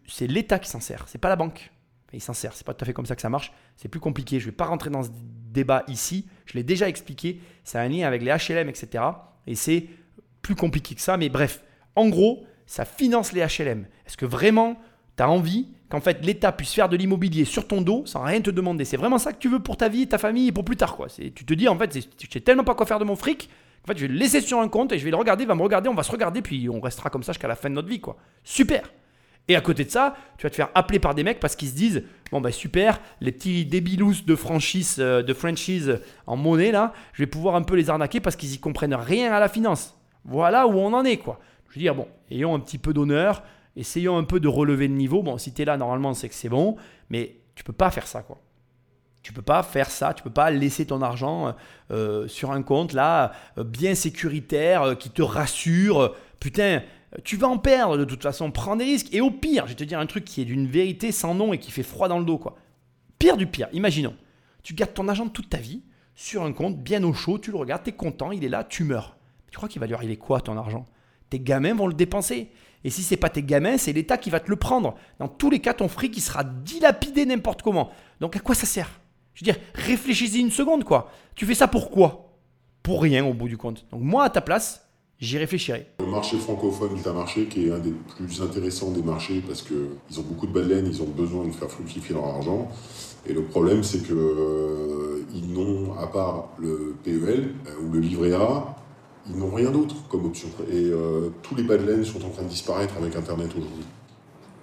c'est 0.06 0.26
l'État 0.26 0.58
qui 0.58 0.70
s'en 0.70 0.80
sert, 0.80 1.04
c'est 1.08 1.18
pas 1.18 1.28
la 1.28 1.36
banque. 1.36 1.70
Il 2.14 2.20
s'en 2.20 2.32
sert. 2.32 2.52
C'est 2.54 2.66
pas 2.66 2.74
tout 2.74 2.84
à 2.84 2.86
fait 2.86 2.92
comme 2.92 3.06
ça 3.06 3.16
que 3.16 3.22
ça 3.22 3.28
marche. 3.28 3.52
C'est 3.76 3.88
plus 3.88 4.00
compliqué. 4.00 4.38
Je 4.38 4.46
vais 4.46 4.52
pas 4.52 4.66
rentrer 4.66 4.88
dans 4.88 5.02
ce 5.02 5.10
débat 5.50 5.82
ici. 5.88 6.28
Je 6.46 6.54
l'ai 6.54 6.62
déjà 6.62 6.88
expliqué. 6.88 7.40
C'est 7.64 7.78
un 7.78 7.88
lien 7.88 8.06
avec 8.06 8.22
les 8.22 8.30
HLM, 8.30 8.68
etc. 8.68 9.04
Et 9.46 9.56
c'est 9.56 9.88
plus 10.44 10.54
compliqué 10.54 10.94
que 10.94 11.00
ça, 11.00 11.16
mais 11.16 11.28
bref, 11.28 11.62
en 11.96 12.08
gros, 12.08 12.44
ça 12.66 12.84
finance 12.84 13.32
les 13.32 13.40
HLM. 13.40 13.86
Est-ce 14.06 14.16
que 14.16 14.26
vraiment 14.26 14.76
tu 15.16 15.22
as 15.22 15.28
envie 15.28 15.68
qu'en 15.88 16.00
fait 16.00 16.24
l'État 16.24 16.52
puisse 16.52 16.74
faire 16.74 16.88
de 16.88 16.96
l'immobilier 16.96 17.44
sur 17.44 17.66
ton 17.66 17.80
dos 17.80 18.04
sans 18.04 18.22
rien 18.22 18.40
te 18.40 18.50
demander? 18.50 18.84
C'est 18.84 18.98
vraiment 18.98 19.18
ça 19.18 19.32
que 19.32 19.38
tu 19.38 19.48
veux 19.48 19.60
pour 19.60 19.76
ta 19.76 19.88
vie, 19.88 20.06
ta 20.06 20.18
famille 20.18 20.48
et 20.48 20.52
pour 20.52 20.64
plus 20.64 20.76
tard 20.76 20.96
quoi. 20.96 21.08
Tu 21.08 21.32
te 21.32 21.54
dis 21.54 21.66
en 21.66 21.78
fait, 21.78 21.98
je 21.98 22.26
sais 22.30 22.40
tellement 22.40 22.62
pas 22.62 22.74
quoi 22.74 22.86
faire 22.86 22.98
de 22.98 23.04
mon 23.04 23.16
fric, 23.16 23.48
en 23.84 23.86
fait 23.88 23.96
je 23.96 24.02
vais 24.02 24.12
le 24.12 24.18
laisser 24.18 24.42
sur 24.42 24.60
un 24.60 24.68
compte 24.68 24.92
et 24.92 24.98
je 24.98 25.04
vais 25.04 25.10
le 25.10 25.16
regarder, 25.16 25.44
il 25.44 25.48
va 25.48 25.54
me 25.54 25.62
regarder, 25.62 25.88
on 25.88 25.94
va 25.94 26.02
se 26.02 26.12
regarder, 26.12 26.42
puis 26.42 26.68
on 26.68 26.80
restera 26.80 27.10
comme 27.10 27.22
ça 27.22 27.32
jusqu'à 27.32 27.48
la 27.48 27.56
fin 27.56 27.70
de 27.70 27.74
notre 27.74 27.88
vie 27.88 28.00
quoi. 28.00 28.16
Super 28.44 28.82
et 29.46 29.56
à 29.56 29.60
côté 29.60 29.84
de 29.84 29.90
ça, 29.90 30.16
tu 30.38 30.44
vas 30.44 30.50
te 30.50 30.54
faire 30.54 30.70
appeler 30.74 30.98
par 30.98 31.14
des 31.14 31.22
mecs 31.22 31.38
parce 31.38 31.54
qu'ils 31.54 31.68
se 31.68 31.74
disent 31.74 32.02
Bon, 32.32 32.40
bah 32.40 32.50
super, 32.50 33.00
les 33.20 33.30
petits 33.30 33.66
débilous 33.66 34.14
de 34.26 34.34
franchise, 34.34 34.96
euh, 34.98 35.22
de 35.22 35.34
franchise 35.34 36.00
en 36.26 36.36
monnaie 36.36 36.72
là, 36.72 36.94
je 37.12 37.22
vais 37.22 37.26
pouvoir 37.26 37.54
un 37.54 37.62
peu 37.62 37.76
les 37.76 37.90
arnaquer 37.90 38.20
parce 38.20 38.36
qu'ils 38.36 38.54
y 38.54 38.58
comprennent 38.58 38.94
rien 38.94 39.32
à 39.32 39.40
la 39.40 39.48
finance. 39.48 39.94
Voilà 40.24 40.66
où 40.66 40.72
on 40.72 40.92
en 40.92 41.04
est, 41.04 41.18
quoi. 41.18 41.38
Je 41.68 41.74
veux 41.74 41.80
dire, 41.80 41.94
bon, 41.94 42.08
ayons 42.30 42.54
un 42.54 42.60
petit 42.60 42.78
peu 42.78 42.92
d'honneur, 42.92 43.42
essayons 43.76 44.16
un 44.16 44.24
peu 44.24 44.40
de 44.40 44.48
relever 44.48 44.88
le 44.88 44.94
niveau. 44.94 45.22
Bon, 45.22 45.38
si 45.38 45.52
tu 45.52 45.62
es 45.62 45.64
là, 45.64 45.76
normalement, 45.76 46.14
c'est 46.14 46.28
que 46.28 46.34
c'est 46.34 46.48
bon, 46.48 46.76
mais 47.10 47.36
tu 47.54 47.64
peux 47.64 47.72
pas 47.72 47.90
faire 47.90 48.06
ça, 48.06 48.22
quoi. 48.22 48.40
Tu 49.22 49.32
peux 49.32 49.42
pas 49.42 49.62
faire 49.62 49.90
ça, 49.90 50.12
tu 50.12 50.22
peux 50.22 50.30
pas 50.30 50.50
laisser 50.50 50.86
ton 50.86 51.00
argent 51.00 51.54
euh, 51.90 52.28
sur 52.28 52.50
un 52.52 52.62
compte 52.62 52.92
là, 52.92 53.32
euh, 53.56 53.64
bien 53.64 53.94
sécuritaire, 53.94 54.82
euh, 54.82 54.94
qui 54.94 55.08
te 55.08 55.22
rassure. 55.22 56.14
Putain, 56.40 56.82
tu 57.22 57.38
vas 57.38 57.48
en 57.48 57.56
perdre 57.56 57.96
de 57.96 58.04
toute 58.04 58.22
façon, 58.22 58.50
prends 58.50 58.76
des 58.76 58.84
risques. 58.84 59.14
Et 59.14 59.22
au 59.22 59.30
pire, 59.30 59.64
je 59.64 59.70
vais 59.70 59.76
te 59.76 59.84
dire 59.84 59.98
un 59.98 60.04
truc 60.04 60.26
qui 60.26 60.42
est 60.42 60.44
d'une 60.44 60.66
vérité 60.66 61.10
sans 61.10 61.34
nom 61.34 61.54
et 61.54 61.58
qui 61.58 61.70
fait 61.70 61.82
froid 61.82 62.06
dans 62.06 62.18
le 62.18 62.26
dos, 62.26 62.36
quoi. 62.36 62.56
Pire 63.18 63.38
du 63.38 63.46
pire, 63.46 63.68
imaginons, 63.72 64.14
tu 64.62 64.74
gardes 64.74 64.92
ton 64.92 65.08
argent 65.08 65.28
toute 65.28 65.48
ta 65.48 65.58
vie 65.58 65.82
sur 66.14 66.42
un 66.42 66.52
compte 66.52 66.78
bien 66.78 67.02
au 67.02 67.14
chaud, 67.14 67.38
tu 67.38 67.50
le 67.50 67.56
regardes, 67.56 67.84
tu 67.84 67.90
es 67.90 67.92
content, 67.94 68.30
il 68.30 68.44
est 68.44 68.48
là, 68.50 68.62
tu 68.62 68.84
meurs. 68.84 69.13
Tu 69.54 69.58
crois 69.58 69.68
qu'il 69.68 69.78
va 69.78 69.86
lui 69.86 69.94
arriver 69.94 70.16
quoi 70.16 70.40
ton 70.40 70.56
argent? 70.56 70.84
Tes 71.30 71.38
gamins 71.38 71.74
vont 71.74 71.86
le 71.86 71.94
dépenser. 71.94 72.48
Et 72.82 72.90
si 72.90 73.04
c'est 73.04 73.16
pas 73.16 73.28
tes 73.28 73.44
gamins, 73.44 73.78
c'est 73.78 73.92
l'État 73.92 74.18
qui 74.18 74.28
va 74.28 74.40
te 74.40 74.50
le 74.50 74.56
prendre. 74.56 74.96
Dans 75.20 75.28
tous 75.28 75.48
les 75.48 75.60
cas, 75.60 75.74
ton 75.74 75.86
fric 75.86 76.20
sera 76.20 76.42
dilapidé 76.42 77.24
n'importe 77.24 77.62
comment. 77.62 77.90
Donc 78.18 78.34
à 78.34 78.40
quoi 78.40 78.56
ça 78.56 78.66
sert? 78.66 78.98
Je 79.32 79.44
veux 79.44 79.52
dire, 79.52 79.62
réfléchis-y 79.74 80.40
une 80.40 80.50
seconde 80.50 80.82
quoi. 80.82 81.08
Tu 81.36 81.46
fais 81.46 81.54
ça 81.54 81.68
pour 81.68 81.92
quoi? 81.92 82.32
Pour 82.82 83.00
rien 83.00 83.24
au 83.24 83.32
bout 83.32 83.46
du 83.46 83.56
compte. 83.56 83.86
Donc 83.92 84.00
moi 84.00 84.24
à 84.24 84.30
ta 84.30 84.40
place, 84.40 84.88
j'y 85.20 85.38
réfléchirai. 85.38 85.86
Le 86.00 86.06
marché 86.06 86.36
francophone 86.36 86.98
est 86.98 87.06
un 87.06 87.12
marché 87.12 87.46
qui 87.46 87.68
est 87.68 87.70
un 87.70 87.78
des 87.78 87.94
plus 88.16 88.42
intéressants 88.42 88.90
des 88.90 89.04
marchés 89.04 89.40
parce 89.46 89.62
qu'ils 89.62 90.18
ont 90.18 90.24
beaucoup 90.24 90.48
de 90.48 90.52
baleines, 90.52 90.88
ils 90.88 91.00
ont 91.00 91.06
besoin 91.06 91.46
de 91.46 91.52
faire 91.52 91.70
fructifier 91.70 92.16
leur 92.16 92.24
argent. 92.24 92.68
Et 93.24 93.32
le 93.32 93.44
problème, 93.44 93.84
c'est 93.84 94.02
qu'ils 94.02 94.16
euh, 94.16 95.24
n'ont, 95.46 95.96
à 95.96 96.08
part 96.08 96.48
le 96.58 96.96
PEL 97.04 97.54
euh, 97.68 97.82
ou 97.82 97.92
le 97.92 98.00
livret 98.00 98.32
A, 98.32 98.73
ils 99.28 99.36
n'ont 99.36 99.54
rien 99.54 99.70
d'autre 99.70 99.96
comme 100.08 100.26
option. 100.26 100.48
Et 100.70 100.84
euh, 100.84 101.30
tous 101.42 101.54
les 101.54 101.62
bas 101.62 101.76
de 101.76 101.84
laine 101.84 102.04
sont 102.04 102.24
en 102.24 102.28
train 102.28 102.42
de 102.42 102.48
disparaître 102.48 102.96
avec 102.96 103.16
Internet 103.16 103.50
aujourd'hui. 103.50 103.84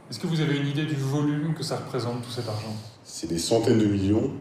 Est-ce 0.10 0.20
que 0.20 0.28
vous 0.28 0.42
avez 0.42 0.58
une 0.58 0.68
idée 0.68 0.86
du 0.86 0.96
volume 0.96 1.54
que 1.54 1.64
ça 1.64 1.78
représente, 1.78 2.22
tout 2.22 2.32
cet 2.32 2.48
argent? 2.48 2.76
C'est 3.04 3.28
des 3.28 3.40
centaines 3.40 3.80
de 3.80 3.86
millions. 3.86 4.32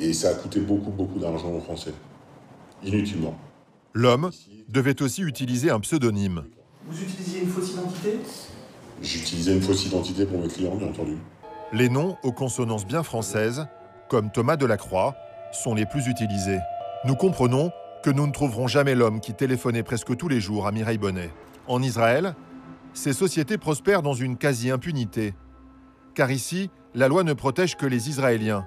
Et 0.00 0.12
ça 0.12 0.30
a 0.30 0.34
coûté 0.34 0.60
beaucoup, 0.60 0.90
beaucoup 0.90 1.18
d'argent 1.18 1.50
aux 1.50 1.60
Français. 1.60 1.92
Inutilement. 2.84 3.36
L'homme 3.92 4.30
devait 4.68 5.02
aussi 5.02 5.22
utiliser 5.22 5.70
un 5.70 5.80
pseudonyme. 5.80 6.44
Vous 6.86 7.02
utilisiez 7.02 7.42
une 7.42 7.48
fausse 7.48 7.72
identité? 7.72 8.20
J'utilisais 9.02 9.54
une 9.54 9.62
fausse 9.62 9.84
identité 9.84 10.24
pour 10.26 10.38
mes 10.40 10.48
clients, 10.48 10.76
bien 10.76 10.88
entendu. 10.88 11.16
Les 11.72 11.88
noms 11.88 12.16
aux 12.22 12.32
consonances 12.32 12.86
bien 12.86 13.02
françaises, 13.02 13.66
comme 14.08 14.30
Thomas 14.30 14.56
Delacroix, 14.56 15.16
sont 15.52 15.74
les 15.74 15.86
plus 15.86 16.06
utilisés. 16.06 16.58
Nous 17.04 17.16
comprenons 17.16 17.72
que 18.02 18.10
nous 18.10 18.26
ne 18.26 18.32
trouverons 18.32 18.66
jamais 18.66 18.94
l'homme 18.94 19.20
qui 19.20 19.34
téléphonait 19.34 19.82
presque 19.82 20.16
tous 20.16 20.28
les 20.28 20.40
jours 20.40 20.66
à 20.66 20.72
Mireille 20.72 20.98
Bonnet. 20.98 21.30
En 21.66 21.82
Israël, 21.82 22.34
ces 22.94 23.12
sociétés 23.12 23.58
prospèrent 23.58 24.02
dans 24.02 24.14
une 24.14 24.36
quasi-impunité. 24.36 25.34
Car 26.14 26.30
ici, 26.30 26.70
la 26.94 27.08
loi 27.08 27.24
ne 27.24 27.34
protège 27.34 27.76
que 27.76 27.86
les 27.86 28.08
Israéliens, 28.08 28.66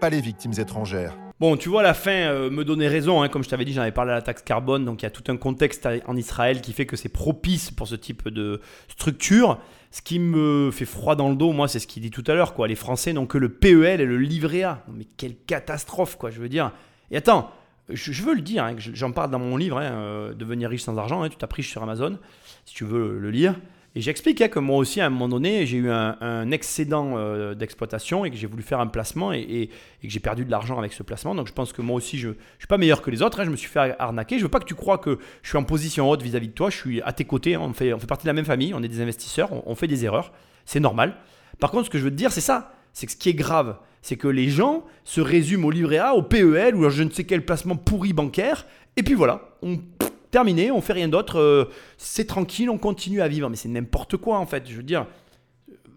pas 0.00 0.10
les 0.10 0.20
victimes 0.20 0.54
étrangères. 0.58 1.16
Bon, 1.40 1.56
tu 1.56 1.68
vois, 1.68 1.82
la 1.82 1.94
fin 1.94 2.10
euh, 2.10 2.50
me 2.50 2.64
donnait 2.64 2.88
raison. 2.88 3.22
Hein. 3.22 3.28
Comme 3.28 3.44
je 3.44 3.48
t'avais 3.48 3.64
dit, 3.64 3.72
j'en 3.72 3.82
avais 3.82 3.92
parlé 3.92 4.12
à 4.12 4.16
la 4.16 4.22
taxe 4.22 4.42
carbone. 4.42 4.84
Donc 4.84 5.02
il 5.02 5.04
y 5.04 5.06
a 5.06 5.10
tout 5.10 5.24
un 5.32 5.36
contexte 5.36 5.88
en 6.06 6.16
Israël 6.16 6.60
qui 6.60 6.72
fait 6.72 6.84
que 6.86 6.96
c'est 6.96 7.08
propice 7.08 7.70
pour 7.70 7.86
ce 7.86 7.94
type 7.94 8.28
de 8.28 8.60
structure. 8.88 9.58
Ce 9.90 10.02
qui 10.02 10.18
me 10.18 10.70
fait 10.70 10.84
froid 10.84 11.16
dans 11.16 11.28
le 11.28 11.36
dos, 11.36 11.52
moi, 11.52 11.66
c'est 11.66 11.78
ce 11.78 11.86
qu'il 11.86 12.02
dit 12.02 12.10
tout 12.10 12.24
à 12.26 12.34
l'heure. 12.34 12.54
Les 12.66 12.74
Français 12.74 13.12
n'ont 13.12 13.26
que 13.26 13.38
le 13.38 13.48
PEL 13.50 14.00
et 14.00 14.06
le 14.06 14.18
livret 14.18 14.62
A. 14.62 14.84
Mais 14.92 15.06
quelle 15.16 15.36
catastrophe, 15.36 16.16
quoi, 16.16 16.30
je 16.30 16.40
veux 16.40 16.48
dire. 16.48 16.72
Et 17.10 17.16
attends, 17.16 17.50
je, 17.92 18.22
veux 18.22 18.34
le 18.34 18.40
dire, 18.40 18.64
hein, 18.64 18.76
j'en 18.78 19.12
parle 19.12 19.30
dans 19.30 19.38
mon 19.38 19.56
livre, 19.56 19.78
hein, 19.78 19.92
euh, 19.92 20.34
Devenir 20.34 20.70
riche 20.70 20.82
sans 20.82 20.96
argent, 20.98 21.22
hein, 21.22 21.28
tu 21.28 21.36
t'as 21.36 21.48
sur 21.62 21.82
Amazon, 21.82 22.18
si 22.64 22.74
tu 22.74 22.84
veux 22.84 23.18
le 23.18 23.30
lire. 23.30 23.54
Et 23.96 24.00
j'explique 24.00 24.48
que 24.48 24.58
moi 24.60 24.76
aussi, 24.76 25.00
à 25.00 25.06
un 25.06 25.10
moment 25.10 25.28
donné, 25.28 25.66
j'ai 25.66 25.78
eu 25.78 25.90
un, 25.90 26.50
excédent 26.52 27.14
euh, 27.16 27.54
d'exploitation 27.54 28.24
et 28.24 28.30
que 28.30 28.36
j'ai 28.36 28.46
voulu 28.46 28.62
faire 28.62 28.78
un 28.78 28.86
placement 28.86 29.32
et, 29.32 29.68
que 30.00 30.08
j'ai 30.08 30.20
perdu 30.20 30.44
de 30.44 30.50
l'argent 30.50 30.78
avec 30.78 30.92
ce 30.92 31.02
placement. 31.02 31.34
Donc 31.34 31.48
je 31.48 31.52
pense 31.52 31.72
que 31.72 31.82
moi 31.82 31.96
aussi, 31.96 32.16
je 32.16 32.28
ne 32.28 32.34
suis 32.58 32.68
pas 32.68 32.78
meilleur 32.78 33.02
que 33.02 33.10
les 33.10 33.20
autres. 33.20 33.42
je 33.42 33.50
me 33.50 33.56
suis 33.56 33.68
fait 33.68 33.96
arnaquer. 33.98 34.38
Je 34.38 34.44
veux 34.44 34.48
pas 34.48 34.60
que 34.60 34.64
tu 34.64 34.76
crois 34.76 34.98
que 34.98 35.18
je 35.42 35.48
suis 35.48 35.58
en 35.58 35.64
position 35.64 36.08
haute 36.08 36.22
vis-à-vis 36.22 36.48
de 36.48 36.52
toi. 36.52 36.70
Je 36.70 36.76
suis 36.76 37.02
à 37.02 37.12
tes 37.12 37.24
côtés. 37.24 37.56
On 37.56 37.72
fait, 37.72 37.92
on 37.92 37.98
fait 37.98 38.06
partie 38.06 38.24
de 38.24 38.28
la 38.28 38.34
même 38.34 38.44
famille. 38.44 38.72
On 38.74 38.82
est 38.84 38.88
des 38.88 39.00
investisseurs. 39.00 39.52
On, 39.52 39.64
on 39.66 39.74
fait 39.74 39.88
des 39.88 40.04
erreurs. 40.04 40.32
C'est 40.66 40.80
normal. 40.80 41.16
Par 41.58 41.72
contre, 41.72 41.86
ce 41.86 41.90
que 41.90 41.98
je 41.98 42.04
veux 42.04 42.10
te 42.10 42.16
dire, 42.16 42.30
c'est 42.30 42.40
ça. 42.40 42.72
C'est 42.92 43.06
que 43.06 43.12
ce 43.12 43.16
qui 43.16 43.28
est 43.28 43.34
grave, 43.34 43.76
c'est 44.02 44.16
que 44.16 44.28
les 44.28 44.48
gens 44.48 44.84
se 45.04 45.20
résument 45.20 45.66
au 45.66 45.70
livret 45.70 45.98
A, 45.98 46.14
au 46.14 46.22
PEL 46.22 46.74
ou 46.74 46.84
à 46.84 46.90
je 46.90 47.02
ne 47.02 47.10
sais 47.10 47.24
quel 47.24 47.44
placement 47.44 47.76
pourri 47.76 48.12
bancaire. 48.12 48.66
Et 48.96 49.02
puis 49.02 49.14
voilà, 49.14 49.56
on 49.62 49.76
pff, 49.76 50.10
terminé, 50.30 50.70
on 50.70 50.80
fait 50.80 50.92
rien 50.94 51.08
d'autre. 51.08 51.38
euh, 51.38 51.64
c'est 51.98 52.26
tranquille, 52.26 52.70
on 52.70 52.78
continue 52.78 53.20
à 53.20 53.28
vivre. 53.28 53.48
Mais 53.48 53.56
c'est 53.56 53.68
n'importe 53.68 54.16
quoi 54.16 54.38
en 54.38 54.46
fait. 54.46 54.68
Je 54.68 54.76
veux 54.76 54.82
dire, 54.82 55.06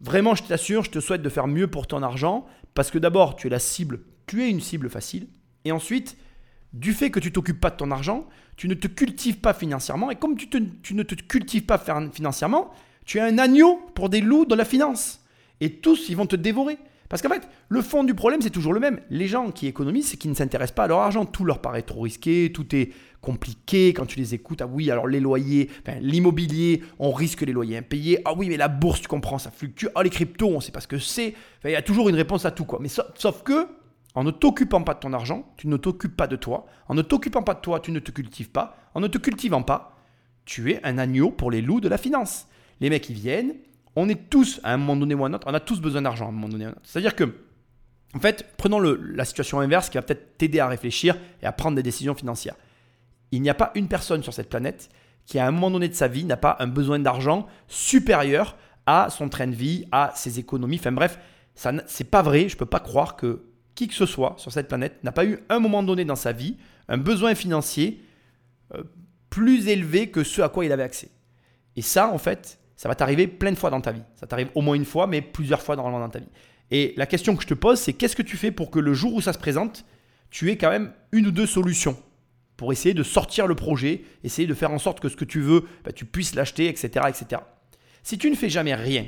vraiment, 0.02 0.36
je 0.36 0.44
t'assure, 0.44 0.84
je 0.84 0.92
te 0.92 1.00
souhaite 1.00 1.22
de 1.22 1.30
faire 1.30 1.48
mieux 1.48 1.68
pour 1.68 1.88
ton 1.88 2.02
argent. 2.04 2.46
Parce 2.74 2.90
que 2.92 2.98
d'abord, 2.98 3.36
tu 3.36 3.48
es 3.48 3.50
la 3.50 3.60
cible, 3.60 4.00
tu 4.26 4.44
es 4.44 4.50
une 4.50 4.60
cible 4.62 4.90
facile. 4.90 5.28
Et 5.64 5.72
ensuite, 5.72 6.18
du 6.74 6.92
fait 6.94 7.12
que 7.12 7.20
tu 7.20 7.32
t'occupes 7.32 7.60
pas 7.60 7.70
de 7.70 7.76
ton 7.78 7.92
argent, 7.92 8.28
tu 8.58 8.68
ne 8.68 8.74
te 8.74 8.88
cultives 8.88 9.38
pas 9.40 9.54
financièrement. 9.54 10.10
Et 10.12 10.16
comme 10.16 10.36
tu, 10.36 10.50
tu 10.50 10.94
ne 10.96 11.04
te 11.04 11.16
cultives 11.16 11.66
pas 11.66 11.78
fin- 11.78 12.10
financièrement, 12.12 12.72
tu 13.06 13.20
es 13.20 13.22
un 13.22 13.38
agneau 13.38 13.80
pour 13.94 14.10
des 14.10 14.22
loups 14.22 14.46
de 14.46 14.56
la 14.56 14.66
finance. 14.66 15.23
Et 15.64 15.76
tous, 15.76 16.10
ils 16.10 16.18
vont 16.18 16.26
te 16.26 16.36
dévorer. 16.36 16.78
Parce 17.08 17.22
qu'en 17.22 17.30
fait, 17.30 17.48
le 17.70 17.82
fond 17.82 18.04
du 18.04 18.16
problème, 18.16 18.42
c'est 18.42 18.50
toujours 18.50 18.74
le 18.74 18.82
même. 18.82 19.00
Les 19.10 19.28
gens 19.28 19.52
qui 19.52 19.68
économisent, 19.68 20.08
c'est 20.10 20.18
qu'ils 20.18 20.32
ne 20.32 20.36
s'intéressent 20.36 20.76
pas 20.76 20.84
à 20.84 20.88
leur 20.88 21.00
argent. 21.00 21.26
Tout 21.26 21.46
leur 21.46 21.62
paraît 21.62 21.84
trop 21.84 22.02
risqué, 22.02 22.52
tout 22.54 22.76
est 22.76 22.90
compliqué. 23.22 23.94
Quand 23.94 24.06
tu 24.06 24.20
les 24.20 24.34
écoutes, 24.34 24.62
ah 24.62 24.68
oui, 24.68 24.92
alors 24.92 25.08
les 25.08 25.22
loyers, 25.22 25.70
l'immobilier, 26.02 26.82
on 27.00 27.12
risque 27.12 27.42
les 27.42 27.54
loyers 27.54 27.78
impayés. 27.78 28.20
Ah 28.26 28.34
oui, 28.36 28.50
mais 28.50 28.58
la 28.58 28.68
bourse, 28.68 29.00
tu 29.00 29.08
comprends, 29.08 29.38
ça 29.38 29.52
fluctue. 29.52 29.86
Ah, 29.96 30.04
les 30.04 30.10
cryptos, 30.10 30.50
on 30.50 30.60
sait 30.60 30.74
pas 30.74 30.82
ce 30.82 30.88
que 30.88 30.98
c'est. 30.98 31.34
Il 31.64 31.72
y 31.72 31.76
a 31.76 31.82
toujours 31.82 32.10
une 32.10 32.16
réponse 32.16 32.44
à 32.44 32.52
tout, 32.52 32.66
quoi. 32.66 32.80
Mais 32.82 32.90
sauf, 32.90 33.06
sauf 33.16 33.44
que, 33.44 33.68
en 34.16 34.26
ne 34.26 34.32
t'occupant 34.32 34.82
pas 34.82 34.96
de 34.96 35.00
ton 35.00 35.14
argent, 35.14 35.54
tu 35.56 35.70
ne 35.70 35.78
t'occupes 35.78 36.18
pas 36.18 36.28
de 36.28 36.36
toi. 36.36 36.66
En 36.90 36.94
ne 36.94 37.04
t'occupant 37.04 37.44
pas 37.44 37.54
de 37.54 37.62
toi, 37.62 37.80
tu 37.80 37.94
ne 37.94 38.00
te 38.00 38.12
cultives 38.12 38.50
pas. 38.50 38.76
En 38.96 39.00
ne 39.00 39.08
te 39.08 39.18
cultivant 39.18 39.64
pas, 39.64 39.98
tu 40.46 40.72
es 40.72 40.84
un 40.84 40.98
agneau 40.98 41.32
pour 41.32 41.52
les 41.52 41.62
loups 41.62 41.80
de 41.80 41.88
la 41.90 41.98
finance. 41.98 42.48
Les 42.82 42.90
mecs, 42.90 43.08
ils 43.10 43.16
viennent. 43.16 43.54
On 43.96 44.10
est 44.10 44.30
tous, 44.30 44.60
à 44.64 44.74
un 44.74 44.78
moment 44.78 44.96
donné 44.96 45.14
ou 45.14 45.24
à 45.24 45.28
un 45.28 45.34
autre, 45.34 45.48
on 45.50 45.54
a 45.54 45.60
tous 45.60 45.80
besoin 45.80 46.02
d'argent 46.02 46.26
à 46.26 46.30
un 46.30 46.32
moment 46.32 46.50
donné 46.50 46.66
ou 46.66 46.68
à 46.68 46.72
un 46.72 46.74
autre. 46.74 46.82
C'est-à-dire 46.84 47.16
que, 47.16 47.36
en 48.16 48.20
fait, 48.20 48.54
prenons 48.58 48.80
la 48.80 49.26
situation 49.26 49.60
inverse 49.60 49.90
qui 49.90 49.98
va 49.98 50.02
peut-être 50.02 50.38
t'aider 50.38 50.60
à 50.60 50.68
réfléchir 50.68 51.18
et 51.42 51.46
à 51.46 51.52
prendre 51.52 51.76
des 51.76 51.84
décisions 51.84 52.16
financières. 52.16 52.56
Il 53.32 53.42
n'y 53.42 53.50
a 53.50 53.56
pas 53.56 53.72
une 53.76 53.88
personne 53.88 54.24
sur 54.24 54.34
cette 54.34 54.50
planète 54.50 54.90
qui, 55.26 55.40
à 55.40 55.48
un 55.48 55.52
moment 55.52 55.72
donné 55.72 55.90
de 55.90 55.94
sa 55.94 56.08
vie, 56.08 56.26
n'a 56.26 56.38
pas 56.38 56.58
un 56.60 56.68
besoin 56.68 57.00
d'argent 57.00 57.48
supérieur 57.68 58.58
à 58.86 59.10
son 59.10 59.30
train 59.30 59.48
de 59.48 59.56
vie, 59.56 59.86
à 59.92 60.12
ses 60.16 60.40
économies. 60.40 60.78
Enfin 60.78 60.92
bref, 60.92 61.20
ça 61.56 61.72
c'est 61.88 62.10
pas 62.10 62.22
vrai. 62.22 62.50
Je 62.50 62.58
peux 62.58 62.66
pas 62.66 62.80
croire 62.80 63.16
que 63.16 63.46
qui 63.76 63.88
que 63.88 63.94
ce 63.94 64.06
soit 64.06 64.36
sur 64.38 64.52
cette 64.52 64.68
planète 64.68 65.04
n'a 65.04 65.12
pas 65.12 65.26
eu 65.26 65.40
un 65.50 65.60
moment 65.60 65.82
donné 65.82 66.06
dans 66.06 66.16
sa 66.16 66.32
vie 66.32 66.58
un 66.88 66.98
besoin 66.98 67.34
financier 67.34 68.04
euh, 68.76 68.84
plus 69.30 69.68
élevé 69.68 70.12
que 70.12 70.24
ce 70.24 70.42
à 70.42 70.50
quoi 70.50 70.66
il 70.66 70.72
avait 70.72 70.84
accès. 70.84 71.10
Et 71.76 71.82
ça, 71.82 72.10
en 72.10 72.18
fait, 72.18 72.60
ça 72.76 72.90
va 72.90 72.96
t'arriver 72.96 73.28
plein 73.28 73.52
de 73.52 73.58
fois 73.58 73.70
dans 73.70 73.82
ta 73.82 73.92
vie. 73.92 74.04
Ça 74.16 74.28
t'arrive 74.28 74.50
au 74.56 74.62
moins 74.62 74.76
une 74.76 74.86
fois, 74.86 75.08
mais 75.08 75.22
plusieurs 75.22 75.62
fois 75.62 75.76
normalement 75.76 76.00
dans 76.00 76.10
ta 76.10 76.20
vie. 76.20 76.30
Et 76.72 76.94
la 76.98 77.06
question 77.06 77.36
que 77.36 77.44
je 77.44 77.48
te 77.48 77.54
pose, 77.54 77.80
c'est 77.80 77.94
qu'est-ce 77.94 78.16
que 78.16 78.22
tu 78.22 78.38
fais 78.38 78.52
pour 78.52 78.72
que 78.72 78.80
le 78.80 78.94
jour 78.94 79.14
où 79.14 79.22
ça 79.22 79.34
se 79.34 79.38
présente, 79.38 79.86
tu 80.30 80.50
aies 80.50 80.58
quand 80.58 80.70
même 80.70 80.92
une 81.12 81.28
ou 81.28 81.32
deux 81.32 81.46
solutions 81.46 81.96
pour 82.58 82.72
essayer 82.72 82.94
de 82.94 83.04
sortir 83.04 83.48
le 83.48 83.56
projet, 83.56 84.04
essayer 84.24 84.48
de 84.48 84.54
faire 84.54 84.72
en 84.72 84.80
sorte 84.80 85.00
que 85.00 85.10
ce 85.10 85.16
que 85.16 85.26
tu 85.26 85.42
veux, 85.42 85.66
bah, 85.84 85.92
tu 85.92 86.06
puisses 86.06 86.36
l'acheter, 86.36 86.68
etc., 86.68 87.06
etc. 87.08 87.42
Si 88.04 88.18
tu 88.18 88.30
ne 88.30 88.36
fais 88.36 88.50
jamais 88.50 88.76
rien, 88.76 89.06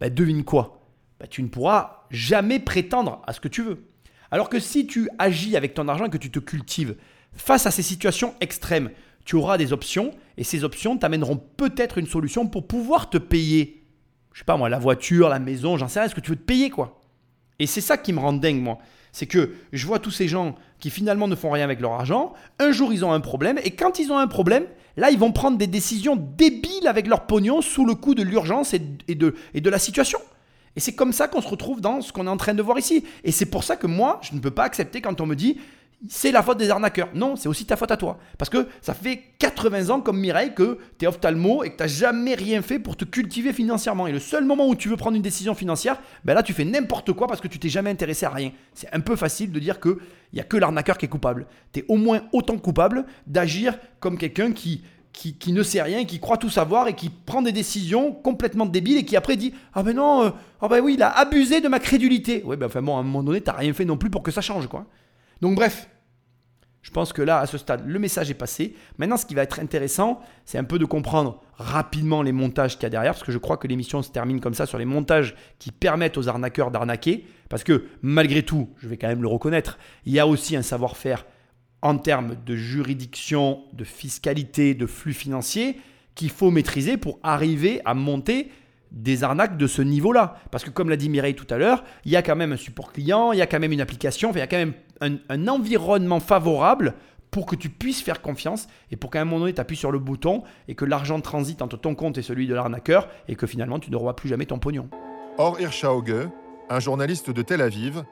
bah, 0.00 0.10
devine 0.10 0.44
quoi? 0.44 0.80
Bah, 1.18 1.26
Tu 1.26 1.42
ne 1.42 1.48
pourras 1.48 2.06
jamais 2.10 2.58
prétendre 2.58 3.22
à 3.26 3.32
ce 3.32 3.40
que 3.40 3.48
tu 3.48 3.62
veux. 3.62 3.84
Alors 4.30 4.48
que 4.48 4.60
si 4.60 4.86
tu 4.86 5.08
agis 5.18 5.56
avec 5.56 5.74
ton 5.74 5.88
argent 5.88 6.06
et 6.06 6.10
que 6.10 6.18
tu 6.18 6.30
te 6.30 6.38
cultives 6.38 6.96
face 7.32 7.66
à 7.66 7.70
ces 7.70 7.82
situations 7.82 8.34
extrêmes, 8.40 8.90
tu 9.30 9.36
auras 9.36 9.58
des 9.58 9.72
options 9.72 10.10
et 10.38 10.42
ces 10.42 10.64
options 10.64 10.98
t'amèneront 10.98 11.40
peut-être 11.56 11.98
une 11.98 12.08
solution 12.08 12.48
pour 12.48 12.66
pouvoir 12.66 13.10
te 13.10 13.16
payer. 13.16 13.84
Je 14.32 14.40
sais 14.40 14.44
pas 14.44 14.56
moi, 14.56 14.68
la 14.68 14.80
voiture, 14.80 15.28
la 15.28 15.38
maison, 15.38 15.76
j'en 15.76 15.86
sais 15.86 16.00
rien, 16.00 16.06
est-ce 16.06 16.16
que 16.16 16.20
tu 16.20 16.32
veux 16.32 16.36
te 16.36 16.42
payer 16.42 16.68
quoi? 16.68 17.00
Et 17.60 17.68
c'est 17.68 17.80
ça 17.80 17.96
qui 17.96 18.12
me 18.12 18.18
rend 18.18 18.32
dingue 18.32 18.60
moi. 18.60 18.78
C'est 19.12 19.26
que 19.26 19.54
je 19.72 19.86
vois 19.86 20.00
tous 20.00 20.10
ces 20.10 20.26
gens 20.26 20.56
qui 20.80 20.90
finalement 20.90 21.28
ne 21.28 21.36
font 21.36 21.52
rien 21.52 21.62
avec 21.62 21.78
leur 21.78 21.92
argent. 21.92 22.32
Un 22.58 22.72
jour 22.72 22.92
ils 22.92 23.04
ont 23.04 23.12
un 23.12 23.20
problème 23.20 23.60
et 23.62 23.70
quand 23.70 24.00
ils 24.00 24.10
ont 24.10 24.18
un 24.18 24.26
problème, 24.26 24.64
là 24.96 25.12
ils 25.12 25.18
vont 25.18 25.30
prendre 25.30 25.58
des 25.58 25.68
décisions 25.68 26.16
débiles 26.16 26.88
avec 26.88 27.06
leur 27.06 27.28
pognon 27.28 27.62
sous 27.62 27.86
le 27.86 27.94
coup 27.94 28.16
de 28.16 28.24
l'urgence 28.24 28.74
et, 28.74 28.80
de 29.14 29.70
la 29.70 29.78
situation. 29.78 30.18
Et 30.74 30.80
c'est 30.80 30.96
comme 30.96 31.12
ça 31.12 31.28
qu'on 31.28 31.40
se 31.40 31.48
retrouve 31.48 31.80
dans 31.80 32.00
ce 32.00 32.12
qu'on 32.12 32.26
est 32.26 32.30
en 32.30 32.36
train 32.36 32.54
de 32.54 32.62
voir 32.62 32.80
ici. 32.80 33.04
Et 33.22 33.30
c'est 33.30 33.46
pour 33.46 33.62
ça 33.62 33.76
que 33.76 33.86
moi, 33.86 34.18
je 34.22 34.34
ne 34.34 34.40
peux 34.40 34.50
pas 34.50 34.64
accepter 34.64 35.00
quand 35.00 35.20
on 35.20 35.26
me 35.26 35.36
dit 35.36 35.60
c'est 36.08 36.32
la 36.32 36.42
faute 36.42 36.58
des 36.58 36.70
arnaqueurs. 36.70 37.10
Non, 37.14 37.36
c'est 37.36 37.48
aussi 37.48 37.66
ta 37.66 37.76
faute 37.76 37.90
à 37.90 37.96
toi. 37.96 38.18
Parce 38.38 38.48
que 38.48 38.68
ça 38.80 38.94
fait 38.94 39.22
80 39.38 39.90
ans 39.90 40.00
comme 40.00 40.18
Mireille 40.18 40.54
que 40.54 40.78
tu 40.98 41.04
es 41.04 41.08
ophtalmo 41.08 41.62
et 41.62 41.70
que 41.70 41.82
tu 41.82 41.88
jamais 41.90 42.34
rien 42.34 42.62
fait 42.62 42.78
pour 42.78 42.96
te 42.96 43.04
cultiver 43.04 43.52
financièrement. 43.52 44.06
Et 44.06 44.12
le 44.12 44.18
seul 44.18 44.44
moment 44.44 44.66
où 44.66 44.74
tu 44.74 44.88
veux 44.88 44.96
prendre 44.96 45.16
une 45.16 45.22
décision 45.22 45.54
financière, 45.54 46.00
ben 46.24 46.32
là 46.34 46.42
tu 46.42 46.54
fais 46.54 46.64
n'importe 46.64 47.12
quoi 47.12 47.26
parce 47.26 47.40
que 47.40 47.48
tu 47.48 47.58
t'es 47.58 47.68
jamais 47.68 47.90
intéressé 47.90 48.24
à 48.24 48.30
rien. 48.30 48.52
C'est 48.72 48.92
un 48.94 49.00
peu 49.00 49.14
facile 49.14 49.52
de 49.52 49.60
dire 49.60 49.78
qu'il 49.78 49.96
n'y 50.32 50.40
a 50.40 50.44
que 50.44 50.56
l'arnaqueur 50.56 50.96
qui 50.96 51.04
est 51.04 51.08
coupable. 51.08 51.46
Tu 51.72 51.80
es 51.80 51.84
au 51.88 51.96
moins 51.96 52.22
autant 52.32 52.56
coupable 52.56 53.04
d'agir 53.26 53.78
comme 54.00 54.16
quelqu'un 54.16 54.52
qui, 54.52 54.82
qui, 55.12 55.34
qui 55.34 55.52
ne 55.52 55.62
sait 55.62 55.82
rien, 55.82 56.06
qui 56.06 56.18
croit 56.18 56.38
tout 56.38 56.48
savoir 56.48 56.88
et 56.88 56.94
qui 56.94 57.10
prend 57.10 57.42
des 57.42 57.52
décisions 57.52 58.12
complètement 58.12 58.64
débiles 58.64 58.96
et 58.96 59.04
qui 59.04 59.16
après 59.16 59.36
dit 59.36 59.52
Ah 59.74 59.82
ben 59.82 59.94
non, 59.94 60.24
euh, 60.24 60.30
ah 60.62 60.68
ben 60.68 60.80
oui, 60.80 60.94
il 60.94 61.02
a 61.02 61.10
abusé 61.10 61.60
de 61.60 61.68
ma 61.68 61.78
crédulité. 61.78 62.42
Ouais, 62.44 62.56
ben 62.56 62.66
enfin 62.66 62.80
bon, 62.80 62.96
à 62.96 63.00
un 63.00 63.02
moment 63.02 63.22
donné, 63.22 63.42
t'as 63.42 63.52
rien 63.52 63.74
fait 63.74 63.84
non 63.84 63.98
plus 63.98 64.08
pour 64.08 64.22
que 64.22 64.30
ça 64.30 64.40
change, 64.40 64.66
quoi. 64.66 64.86
Donc 65.40 65.56
bref, 65.56 65.88
je 66.82 66.90
pense 66.90 67.12
que 67.12 67.20
là, 67.22 67.38
à 67.40 67.46
ce 67.46 67.58
stade, 67.58 67.86
le 67.86 67.98
message 67.98 68.30
est 68.30 68.34
passé. 68.34 68.74
Maintenant, 68.98 69.16
ce 69.16 69.26
qui 69.26 69.34
va 69.34 69.42
être 69.42 69.60
intéressant, 69.60 70.20
c'est 70.46 70.58
un 70.58 70.64
peu 70.64 70.78
de 70.78 70.86
comprendre 70.86 71.42
rapidement 71.54 72.22
les 72.22 72.32
montages 72.32 72.74
qu'il 72.74 72.84
y 72.84 72.86
a 72.86 72.90
derrière, 72.90 73.12
parce 73.12 73.24
que 73.24 73.32
je 73.32 73.38
crois 73.38 73.58
que 73.58 73.68
l'émission 73.68 74.02
se 74.02 74.10
termine 74.10 74.40
comme 74.40 74.54
ça 74.54 74.64
sur 74.64 74.78
les 74.78 74.86
montages 74.86 75.34
qui 75.58 75.72
permettent 75.72 76.16
aux 76.16 76.28
arnaqueurs 76.28 76.70
d'arnaquer. 76.70 77.26
Parce 77.50 77.64
que 77.64 77.84
malgré 78.00 78.42
tout, 78.42 78.70
je 78.78 78.88
vais 78.88 78.96
quand 78.96 79.08
même 79.08 79.22
le 79.22 79.28
reconnaître, 79.28 79.78
il 80.06 80.12
y 80.12 80.18
a 80.18 80.26
aussi 80.26 80.56
un 80.56 80.62
savoir-faire 80.62 81.26
en 81.82 81.98
termes 81.98 82.36
de 82.46 82.56
juridiction, 82.56 83.62
de 83.72 83.84
fiscalité, 83.84 84.74
de 84.74 84.86
flux 84.86 85.14
financiers 85.14 85.78
qu'il 86.14 86.30
faut 86.30 86.50
maîtriser 86.50 86.96
pour 86.96 87.18
arriver 87.22 87.80
à 87.84 87.94
monter 87.94 88.50
des 88.90 89.22
arnaques 89.22 89.56
de 89.56 89.66
ce 89.66 89.82
niveau-là. 89.82 90.36
Parce 90.50 90.64
que 90.64 90.70
comme 90.70 90.90
l'a 90.90 90.96
dit 90.96 91.08
Mireille 91.08 91.34
tout 91.34 91.46
à 91.50 91.58
l'heure, 91.58 91.84
il 92.04 92.10
y 92.10 92.16
a 92.16 92.22
quand 92.22 92.36
même 92.36 92.52
un 92.52 92.56
support 92.56 92.92
client, 92.92 93.32
il 93.32 93.38
y 93.38 93.42
a 93.42 93.46
quand 93.46 93.60
même 93.60 93.72
une 93.72 93.80
application, 93.80 94.30
enfin, 94.30 94.38
il 94.38 94.42
y 94.42 94.44
a 94.44 94.48
quand 94.48 94.56
même 94.56 94.74
un, 95.00 95.48
environnement 95.48 96.20
favorable 96.20 96.94
pour 97.30 97.46
que 97.46 97.56
tu 97.56 97.68
puisses 97.68 98.02
faire 98.02 98.22
confiance 98.22 98.66
et 98.90 98.96
pour 98.96 99.10
qu'à 99.10 99.20
un 99.20 99.24
moment 99.24 99.40
donné, 99.40 99.54
tu 99.54 99.60
appuies 99.60 99.76
sur 99.76 99.92
le 99.92 99.98
bouton 99.98 100.42
et 100.68 100.74
que 100.74 100.84
l'argent 100.84 101.20
transite 101.20 101.62
entre 101.62 101.76
ton 101.76 101.94
compte 101.94 102.18
et 102.18 102.22
celui 102.22 102.46
de 102.46 102.54
l'arnaqueur 102.54 103.08
et 103.28 103.36
que 103.36 103.46
finalement, 103.46 103.78
tu 103.78 103.90
ne 103.90 103.96
revois 103.96 104.16
plus 104.16 104.28
jamais 104.28 104.46
ton 104.46 104.58
pognon. 104.58 104.88
Or 105.38 105.60
Hirschauge, 105.60 106.28
un 106.68 106.80
journaliste 106.80 107.30
de 107.30 107.42
Tel 107.42 107.60
Aviv, 107.60 108.04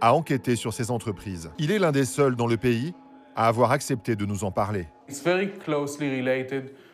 a 0.00 0.14
enquêté 0.14 0.54
sur 0.54 0.72
ces 0.72 0.90
entreprises. 0.90 1.50
Il 1.58 1.70
est 1.70 1.78
l'un 1.78 1.92
des 1.92 2.04
seuls 2.04 2.36
dans 2.36 2.46
le 2.46 2.56
pays 2.56 2.92
à 3.34 3.48
avoir 3.48 3.72
accepté 3.72 4.16
de 4.16 4.26
nous 4.26 4.44
en 4.44 4.52
parler. 4.52 4.86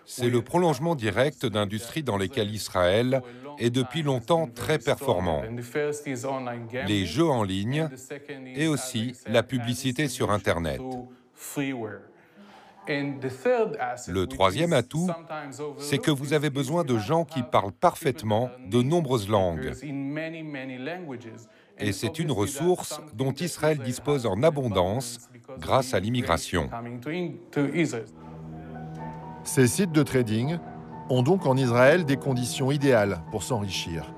C'est 0.07 0.29
le 0.29 0.43
prolongement 0.43 0.95
direct 0.95 1.47
d'industries 1.47 2.03
dans 2.03 2.17
lesquelles 2.17 2.55
Israël 2.55 3.23
est 3.59 3.71
depuis 3.71 4.03
longtemps 4.03 4.47
très 4.47 4.79
performant. 4.79 5.43
Les 6.87 7.07
jeux 7.07 7.29
en 7.29 7.43
ligne 7.43 7.89
et 8.55 8.67
aussi 8.67 9.15
la 9.27 9.43
publicité 9.43 10.09
sur 10.09 10.31
Internet. 10.31 10.81
Le 14.09 14.27
troisième 14.27 14.73
atout, 14.73 15.11
c'est 15.79 15.99
que 15.99 16.11
vous 16.11 16.33
avez 16.33 16.51
besoin 16.51 16.85
de 16.85 16.99
gens 16.99 17.25
qui 17.25 17.43
parlent 17.43 17.73
parfaitement 17.73 18.51
de 18.69 18.83
nombreuses 18.83 19.29
langues. 19.29 19.73
Et 21.79 21.93
c'est 21.93 22.19
une 22.19 22.31
ressource 22.31 23.01
dont 23.15 23.33
Israël 23.33 23.79
dispose 23.79 24.27
en 24.27 24.43
abondance 24.43 25.19
grâce 25.59 25.95
à 25.95 26.01
l'immigration. 26.01 26.71
Ces 29.43 29.67
sites 29.67 29.93
de 29.93 30.03
trading 30.03 30.59
ont 31.11 31.23
donc 31.23 31.47
en 31.47 31.57
Israël 31.57 32.05
des 32.05 32.17
conditions 32.17 32.71
idéales 32.71 33.21
pour 33.31 33.43
s'enrichir. 33.43 34.15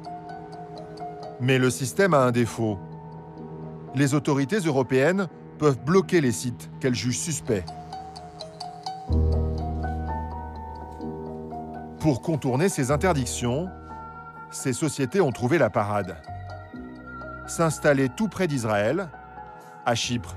Mais 1.40 1.58
le 1.58 1.70
système 1.70 2.14
a 2.14 2.20
un 2.20 2.30
défaut. 2.30 2.78
Les 3.94 4.14
autorités 4.14 4.58
européennes 4.58 5.26
peuvent 5.58 5.82
bloquer 5.82 6.20
les 6.20 6.32
sites 6.32 6.70
qu'elles 6.80 6.94
jugent 6.94 7.18
suspects. 7.18 7.64
Pour 12.00 12.22
contourner 12.22 12.68
ces 12.68 12.90
interdictions, 12.90 13.68
ces 14.50 14.72
sociétés 14.72 15.20
ont 15.20 15.32
trouvé 15.32 15.58
la 15.58 15.70
parade. 15.70 16.16
S'installer 17.46 18.08
tout 18.08 18.28
près 18.28 18.48
d'Israël, 18.48 19.08
à 19.84 19.94
Chypre, 19.94 20.36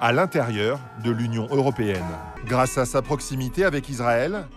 à 0.00 0.12
l'intérieur 0.12 0.80
de 1.04 1.12
l'Union 1.12 1.46
européenne. 1.50 2.02
Grâce 2.44 2.76
à 2.76 2.86
sa 2.86 3.02
proximité 3.02 3.64
avec 3.64 3.88
Israël, 3.88 4.48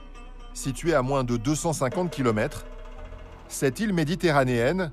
située 0.56 0.96
à 0.96 1.04
moins 1.04 1.24
de 1.24 1.38
250 1.38 2.10
km, 2.10 2.66
cette 3.48 3.80
île 3.80 3.94
méditerranéenne 3.94 4.92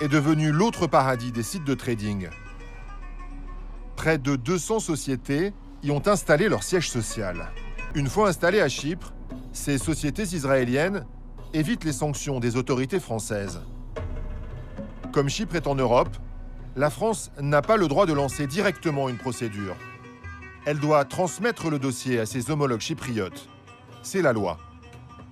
est 0.00 0.08
devenue 0.08 0.50
l'autre 0.50 0.88
paradis 0.88 1.30
des 1.30 1.44
sites 1.44 1.64
de 1.64 1.74
trading. 1.74 2.28
Près 3.94 4.18
de 4.18 4.34
200 4.34 4.80
sociétés 4.80 5.54
y 5.84 5.92
ont 5.92 6.06
installé 6.08 6.48
leur 6.48 6.64
siège 6.64 6.90
social. 6.90 7.52
Une 7.94 8.08
fois 8.08 8.28
installées 8.28 8.60
à 8.60 8.68
Chypre, 8.68 9.12
ces 9.52 9.78
sociétés 9.78 10.24
israéliennes 10.24 11.06
évitent 11.54 11.84
les 11.84 11.92
sanctions 11.92 12.40
des 12.40 12.56
autorités 12.56 12.98
françaises. 12.98 13.60
Comme 15.12 15.28
Chypre 15.28 15.56
est 15.56 15.66
en 15.66 15.74
Europe, 15.74 16.08
la 16.74 16.88
France 16.88 17.32
n'a 17.38 17.60
pas 17.60 17.76
le 17.76 17.86
droit 17.86 18.06
de 18.06 18.14
lancer 18.14 18.46
directement 18.46 19.10
une 19.10 19.18
procédure. 19.18 19.76
Elle 20.64 20.78
doit 20.78 21.04
transmettre 21.04 21.68
le 21.68 21.78
dossier 21.78 22.18
à 22.18 22.24
ses 22.24 22.50
homologues 22.50 22.80
chypriotes. 22.80 23.46
C'est 24.02 24.22
la 24.22 24.32
loi. 24.32 24.56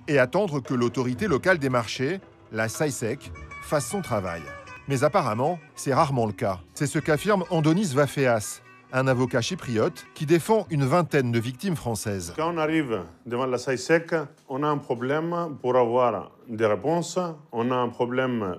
Et 0.07 0.19
attendre 0.19 0.59
que 0.59 0.75
l'autorité 0.75 1.27
locale 1.27 1.57
des 1.57 1.69
marchés, 1.69 2.19
la 2.51 2.69
SAISEC, 2.69 3.31
fasse 3.63 3.87
son 3.87 4.03
travail. 4.03 4.43
Mais 4.87 5.03
apparemment, 5.03 5.57
c'est 5.75 5.95
rarement 5.95 6.27
le 6.27 6.33
cas. 6.33 6.59
C'est 6.75 6.85
ce 6.85 6.99
qu'affirme 6.99 7.43
Andonis 7.49 7.93
Vafeas, 7.95 8.61
un 8.93 9.07
avocat 9.07 9.41
chypriote 9.41 10.05
qui 10.13 10.27
défend 10.27 10.67
une 10.69 10.85
vingtaine 10.85 11.31
de 11.31 11.39
victimes 11.39 11.75
françaises. 11.75 12.33
Quand 12.35 12.53
on 12.53 12.57
arrive 12.59 13.01
devant 13.25 13.47
la 13.47 13.57
SAISEC, 13.57 14.13
on 14.47 14.61
a 14.61 14.67
un 14.67 14.77
problème 14.77 15.57
pour 15.59 15.75
avoir 15.75 16.33
des 16.47 16.67
réponses, 16.67 17.17
on 17.51 17.71
a 17.71 17.75
un 17.75 17.89
problème 17.89 18.57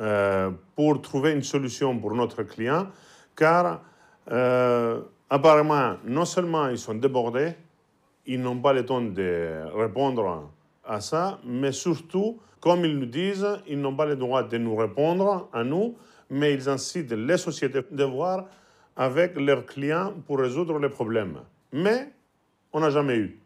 euh, 0.00 0.50
pour 0.76 1.02
trouver 1.02 1.32
une 1.32 1.42
solution 1.42 1.98
pour 1.98 2.14
notre 2.14 2.42
client, 2.44 2.86
car 3.34 3.82
euh, 4.30 5.00
apparemment, 5.28 5.96
non 6.04 6.24
seulement 6.24 6.68
ils 6.68 6.78
sont 6.78 6.94
débordés, 6.94 7.54
ils 8.26 8.40
n'ont 8.40 8.60
pas 8.60 8.72
le 8.72 8.84
temps 8.84 9.00
de 9.00 9.64
répondre 9.74 10.50
à 10.84 11.00
ça, 11.00 11.38
mais 11.44 11.72
surtout, 11.72 12.38
comme 12.60 12.84
ils 12.84 12.98
nous 12.98 13.06
disent, 13.06 13.46
ils 13.66 13.80
n'ont 13.80 13.94
pas 13.96 14.06
le 14.06 14.16
droit 14.16 14.42
de 14.42 14.58
nous 14.58 14.76
répondre 14.76 15.48
à 15.52 15.64
nous, 15.64 15.96
mais 16.30 16.54
ils 16.54 16.68
incitent 16.68 17.12
les 17.12 17.38
sociétés 17.38 17.82
de 17.90 18.04
voir 18.04 18.44
avec 18.96 19.36
leurs 19.36 19.64
clients 19.64 20.12
pour 20.26 20.38
résoudre 20.38 20.78
les 20.78 20.88
problèmes. 20.88 21.40
Mais 21.72 22.12
on 22.72 22.80
n'a 22.80 22.90
jamais 22.90 23.16
eu. 23.16 23.40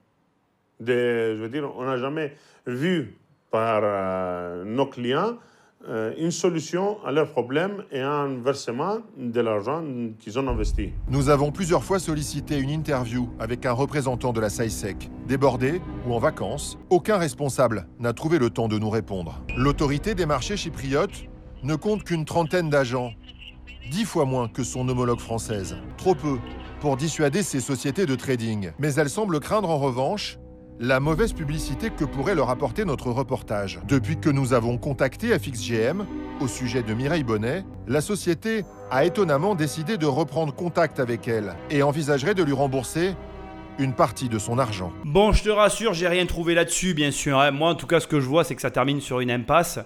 Je 0.80 1.34
veux 1.34 1.48
dire, 1.48 1.70
on 1.76 1.84
n'a 1.84 1.98
jamais 1.98 2.34
vu 2.66 3.16
par 3.50 3.82
euh, 3.84 4.64
nos 4.64 4.86
clients 4.86 5.36
une 6.18 6.30
solution 6.30 6.98
à 7.04 7.12
leurs 7.12 7.30
problèmes 7.30 7.84
et 7.90 8.00
un 8.00 8.28
versement 8.42 8.98
de 9.16 9.40
l'argent 9.40 9.82
qu'ils 10.20 10.38
ont 10.38 10.46
investi. 10.48 10.92
Nous 11.08 11.28
avons 11.28 11.50
plusieurs 11.50 11.82
fois 11.82 11.98
sollicité 11.98 12.58
une 12.58 12.70
interview 12.70 13.28
avec 13.38 13.66
un 13.66 13.72
représentant 13.72 14.32
de 14.32 14.40
la 14.40 14.48
SAISEC. 14.48 15.10
Débordé 15.26 15.80
ou 16.06 16.14
en 16.14 16.18
vacances, 16.18 16.78
aucun 16.90 17.18
responsable 17.18 17.86
n'a 17.98 18.12
trouvé 18.12 18.38
le 18.38 18.50
temps 18.50 18.68
de 18.68 18.78
nous 18.78 18.90
répondre. 18.90 19.42
L'autorité 19.56 20.14
des 20.14 20.26
marchés 20.26 20.56
chypriotes 20.56 21.24
ne 21.62 21.74
compte 21.74 22.04
qu'une 22.04 22.24
trentaine 22.24 22.70
d'agents, 22.70 23.12
dix 23.90 24.04
fois 24.04 24.24
moins 24.24 24.48
que 24.48 24.64
son 24.64 24.88
homologue 24.88 25.20
française. 25.20 25.76
Trop 25.96 26.14
peu 26.14 26.38
pour 26.80 26.96
dissuader 26.96 27.42
ces 27.44 27.60
sociétés 27.60 28.06
de 28.06 28.16
trading. 28.16 28.72
Mais 28.80 28.94
elle 28.94 29.08
semble 29.08 29.38
craindre 29.38 29.70
en 29.70 29.78
revanche 29.78 30.38
la 30.80 31.00
mauvaise 31.00 31.32
publicité 31.32 31.90
que 31.90 32.04
pourrait 32.04 32.34
leur 32.34 32.50
apporter 32.50 32.84
notre 32.84 33.10
reportage. 33.10 33.80
Depuis 33.86 34.18
que 34.18 34.30
nous 34.30 34.52
avons 34.52 34.78
contacté 34.78 35.28
FXGM 35.38 36.06
au 36.40 36.48
sujet 36.48 36.82
de 36.82 36.92
Mireille 36.94 37.22
Bonnet, 37.22 37.64
la 37.86 38.00
société 38.00 38.64
a 38.90 39.04
étonnamment 39.04 39.54
décidé 39.54 39.96
de 39.96 40.06
reprendre 40.06 40.52
contact 40.54 40.98
avec 40.98 41.28
elle 41.28 41.54
et 41.70 41.82
envisagerait 41.82 42.34
de 42.34 42.42
lui 42.42 42.52
rembourser 42.52 43.14
une 43.78 43.94
partie 43.94 44.28
de 44.28 44.38
son 44.38 44.58
argent. 44.58 44.92
Bon, 45.04 45.32
je 45.32 45.44
te 45.44 45.48
rassure, 45.48 45.94
j'ai 45.94 46.08
rien 46.08 46.26
trouvé 46.26 46.54
là-dessus, 46.54 46.94
bien 46.94 47.10
sûr. 47.10 47.38
hein. 47.38 47.52
Moi, 47.52 47.70
en 47.70 47.74
tout 47.74 47.86
cas, 47.86 48.00
ce 48.00 48.06
que 48.06 48.20
je 48.20 48.26
vois, 48.26 48.44
c'est 48.44 48.54
que 48.54 48.60
ça 48.60 48.70
termine 48.70 49.00
sur 49.00 49.20
une 49.20 49.30
impasse. 49.30 49.78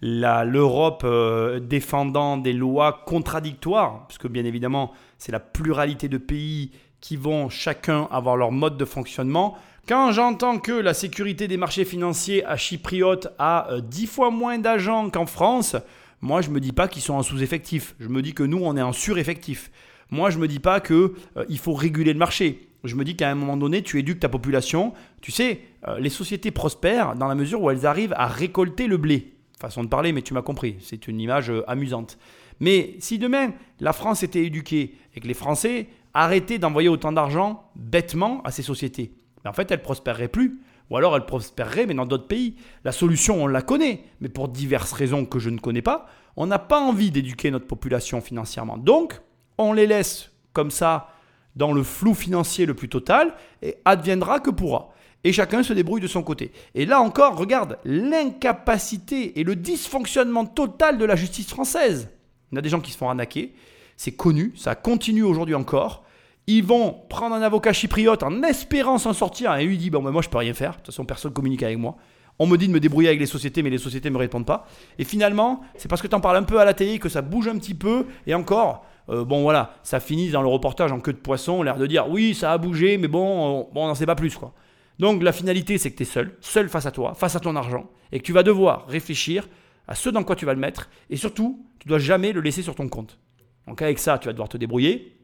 L'Europe 0.00 1.02
euh, 1.04 1.60
défendant 1.60 2.36
des 2.36 2.52
lois 2.52 3.02
contradictoires, 3.06 4.06
puisque 4.06 4.28
bien 4.28 4.44
évidemment, 4.44 4.92
c'est 5.18 5.32
la 5.32 5.40
pluralité 5.40 6.08
de 6.08 6.18
pays 6.18 6.70
qui 7.00 7.16
vont 7.16 7.48
chacun 7.50 8.08
avoir 8.10 8.36
leur 8.36 8.50
mode 8.50 8.76
de 8.78 8.84
fonctionnement. 8.86 9.56
Quand 9.86 10.12
j'entends 10.12 10.58
que 10.58 10.72
la 10.72 10.94
sécurité 10.94 11.46
des 11.46 11.58
marchés 11.58 11.84
financiers 11.84 12.42
à 12.46 12.56
Chypriote 12.56 13.28
a 13.38 13.70
euh, 13.70 13.80
10 13.82 14.06
fois 14.06 14.30
moins 14.30 14.58
d'agents 14.58 15.10
qu'en 15.10 15.26
France, 15.26 15.76
moi 16.22 16.40
je 16.40 16.48
me 16.48 16.58
dis 16.58 16.72
pas 16.72 16.88
qu'ils 16.88 17.02
sont 17.02 17.12
en 17.12 17.22
sous-effectif. 17.22 17.94
Je 18.00 18.08
me 18.08 18.22
dis 18.22 18.32
que 18.32 18.42
nous 18.42 18.60
on 18.62 18.78
est 18.78 18.82
en 18.82 18.92
sur-effectif. 18.92 19.70
Moi 20.10 20.30
je 20.30 20.38
me 20.38 20.48
dis 20.48 20.58
pas 20.58 20.80
que 20.80 21.12
euh, 21.36 21.44
il 21.50 21.58
faut 21.58 21.74
réguler 21.74 22.14
le 22.14 22.18
marché. 22.18 22.70
Je 22.82 22.96
me 22.96 23.04
dis 23.04 23.14
qu'à 23.14 23.30
un 23.30 23.34
moment 23.34 23.58
donné, 23.58 23.82
tu 23.82 23.98
éduques 23.98 24.20
ta 24.20 24.30
population. 24.30 24.94
Tu 25.20 25.32
sais, 25.32 25.60
euh, 25.86 25.98
les 25.98 26.08
sociétés 26.08 26.50
prospèrent 26.50 27.14
dans 27.14 27.28
la 27.28 27.34
mesure 27.34 27.60
où 27.60 27.70
elles 27.70 27.84
arrivent 27.84 28.14
à 28.16 28.26
récolter 28.26 28.86
le 28.86 28.96
blé. 28.96 29.34
Façon 29.60 29.84
de 29.84 29.88
parler, 29.88 30.12
mais 30.12 30.22
tu 30.22 30.32
m'as 30.32 30.42
compris. 30.42 30.76
C'est 30.80 31.08
une 31.08 31.20
image 31.20 31.50
euh, 31.50 31.62
amusante. 31.68 32.16
Mais 32.58 32.96
si 33.00 33.18
demain 33.18 33.52
la 33.80 33.92
France 33.92 34.22
était 34.22 34.44
éduquée 34.44 34.94
et 35.14 35.20
que 35.20 35.28
les 35.28 35.34
Français 35.34 35.88
arrêtaient 36.14 36.58
d'envoyer 36.58 36.88
autant 36.88 37.12
d'argent 37.12 37.70
bêtement 37.76 38.40
à 38.44 38.50
ces 38.50 38.62
sociétés, 38.62 39.12
ben, 39.44 39.50
en 39.50 39.52
fait, 39.52 39.70
elles 39.70 39.82
prospéreraient 39.82 40.28
plus. 40.28 40.60
Ou 40.90 40.96
alors 40.96 41.16
elles 41.16 41.24
prospéreraient, 41.24 41.86
mais 41.86 41.94
dans 41.94 42.06
d'autres 42.06 42.26
pays. 42.26 42.56
La 42.84 42.92
solution, 42.92 43.42
on 43.42 43.46
la 43.46 43.62
connaît, 43.62 44.04
mais 44.20 44.28
pour 44.28 44.48
diverses 44.48 44.92
raisons 44.92 45.24
que 45.24 45.38
je 45.38 45.48
ne 45.50 45.58
connais 45.58 45.82
pas, 45.82 46.06
on 46.36 46.46
n'a 46.46 46.58
pas 46.58 46.80
envie 46.80 47.10
d'éduquer 47.10 47.50
notre 47.50 47.66
population 47.66 48.20
financièrement. 48.20 48.76
Donc, 48.76 49.20
on 49.56 49.72
les 49.72 49.86
laisse 49.86 50.30
comme 50.52 50.70
ça 50.70 51.08
dans 51.56 51.72
le 51.72 51.82
flou 51.82 52.14
financier 52.14 52.66
le 52.66 52.74
plus 52.74 52.88
total 52.88 53.34
et 53.62 53.76
adviendra 53.84 54.40
que 54.40 54.50
pourra. 54.50 54.90
Et 55.22 55.32
chacun 55.32 55.62
se 55.62 55.72
débrouille 55.72 56.02
de 56.02 56.06
son 56.06 56.22
côté. 56.22 56.52
Et 56.74 56.84
là 56.84 57.00
encore, 57.00 57.36
regarde 57.38 57.78
l'incapacité 57.84 59.40
et 59.40 59.44
le 59.44 59.56
dysfonctionnement 59.56 60.44
total 60.44 60.98
de 60.98 61.04
la 61.04 61.16
justice 61.16 61.48
française. 61.48 62.10
Il 62.52 62.56
y 62.56 62.58
a 62.58 62.62
des 62.62 62.68
gens 62.68 62.80
qui 62.80 62.92
se 62.92 62.98
font 62.98 63.08
arnaquer, 63.08 63.54
c'est 63.96 64.12
connu, 64.12 64.52
ça 64.54 64.74
continue 64.74 65.22
aujourd'hui 65.22 65.54
encore. 65.54 66.03
Ils 66.46 66.62
vont 66.62 66.92
prendre 67.08 67.34
un 67.34 67.42
avocat 67.42 67.72
chypriote 67.72 68.22
en 68.22 68.42
espérant 68.42 68.98
s'en 68.98 69.12
sortir 69.14 69.54
et 69.56 69.64
lui 69.64 69.78
dit 69.78 69.88
bon 69.90 70.02
ben 70.02 70.10
moi 70.10 70.20
je 70.22 70.28
peux 70.28 70.38
rien 70.38 70.52
faire, 70.54 70.72
de 70.72 70.76
toute 70.76 70.86
façon 70.86 71.04
personne 71.04 71.32
communique 71.32 71.62
avec 71.62 71.78
moi. 71.78 71.96
On 72.38 72.46
me 72.46 72.56
dit 72.58 72.66
de 72.68 72.72
me 72.72 72.80
débrouiller 72.80 73.08
avec 73.08 73.20
les 73.20 73.26
sociétés, 73.26 73.62
mais 73.62 73.70
les 73.70 73.78
sociétés 73.78 74.08
ne 74.10 74.14
me 74.14 74.18
répondent 74.18 74.44
pas. 74.44 74.66
Et 74.98 75.04
finalement, 75.04 75.60
c'est 75.76 75.86
parce 75.88 76.02
que 76.02 76.08
tu 76.08 76.16
en 76.16 76.20
parles 76.20 76.36
un 76.36 76.42
peu 76.42 76.58
à 76.58 76.64
la 76.64 76.74
télé 76.74 76.98
que 76.98 77.08
ça 77.08 77.22
bouge 77.22 77.46
un 77.46 77.56
petit 77.58 77.74
peu. 77.74 78.06
Et 78.26 78.34
encore, 78.34 78.84
euh, 79.08 79.24
bon 79.24 79.42
voilà, 79.42 79.76
ça 79.84 80.00
finit 80.00 80.30
dans 80.30 80.42
le 80.42 80.48
reportage 80.48 80.90
en 80.90 80.98
queue 80.98 81.12
de 81.12 81.18
poisson, 81.18 81.62
l'air 81.62 81.76
de 81.76 81.86
dire 81.86 82.10
oui, 82.10 82.34
ça 82.34 82.52
a 82.52 82.58
bougé, 82.58 82.98
mais 82.98 83.06
bon, 83.06 83.24
on- 83.24 83.72
bon 83.72 83.84
on 83.84 83.86
n'en 83.86 83.94
sait 83.94 84.04
pas 84.04 84.16
plus 84.16 84.34
quoi. 84.36 84.52
Donc 84.98 85.22
la 85.22 85.30
finalité, 85.32 85.78
c'est 85.78 85.92
que 85.92 85.96
tu 85.96 86.02
es 86.02 86.06
seul, 86.06 86.36
seul 86.40 86.68
face 86.68 86.86
à 86.86 86.90
toi, 86.90 87.14
face 87.14 87.36
à 87.36 87.40
ton 87.40 87.54
argent, 87.56 87.88
et 88.10 88.18
que 88.18 88.24
tu 88.24 88.32
vas 88.32 88.42
devoir 88.42 88.86
réfléchir 88.88 89.48
à 89.86 89.94
ce 89.94 90.08
dans 90.10 90.24
quoi 90.24 90.34
tu 90.34 90.44
vas 90.44 90.54
le 90.54 90.60
mettre, 90.60 90.90
et 91.10 91.16
surtout, 91.16 91.64
tu 91.78 91.86
dois 91.88 91.98
jamais 92.00 92.32
le 92.32 92.40
laisser 92.40 92.62
sur 92.62 92.74
ton 92.74 92.88
compte. 92.88 93.16
Donc 93.68 93.80
avec 93.80 93.98
ça, 94.00 94.18
tu 94.18 94.26
vas 94.26 94.32
devoir 94.32 94.48
te 94.48 94.56
débrouiller. 94.56 95.16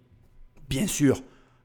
Bien 0.71 0.87
sûr, 0.87 1.21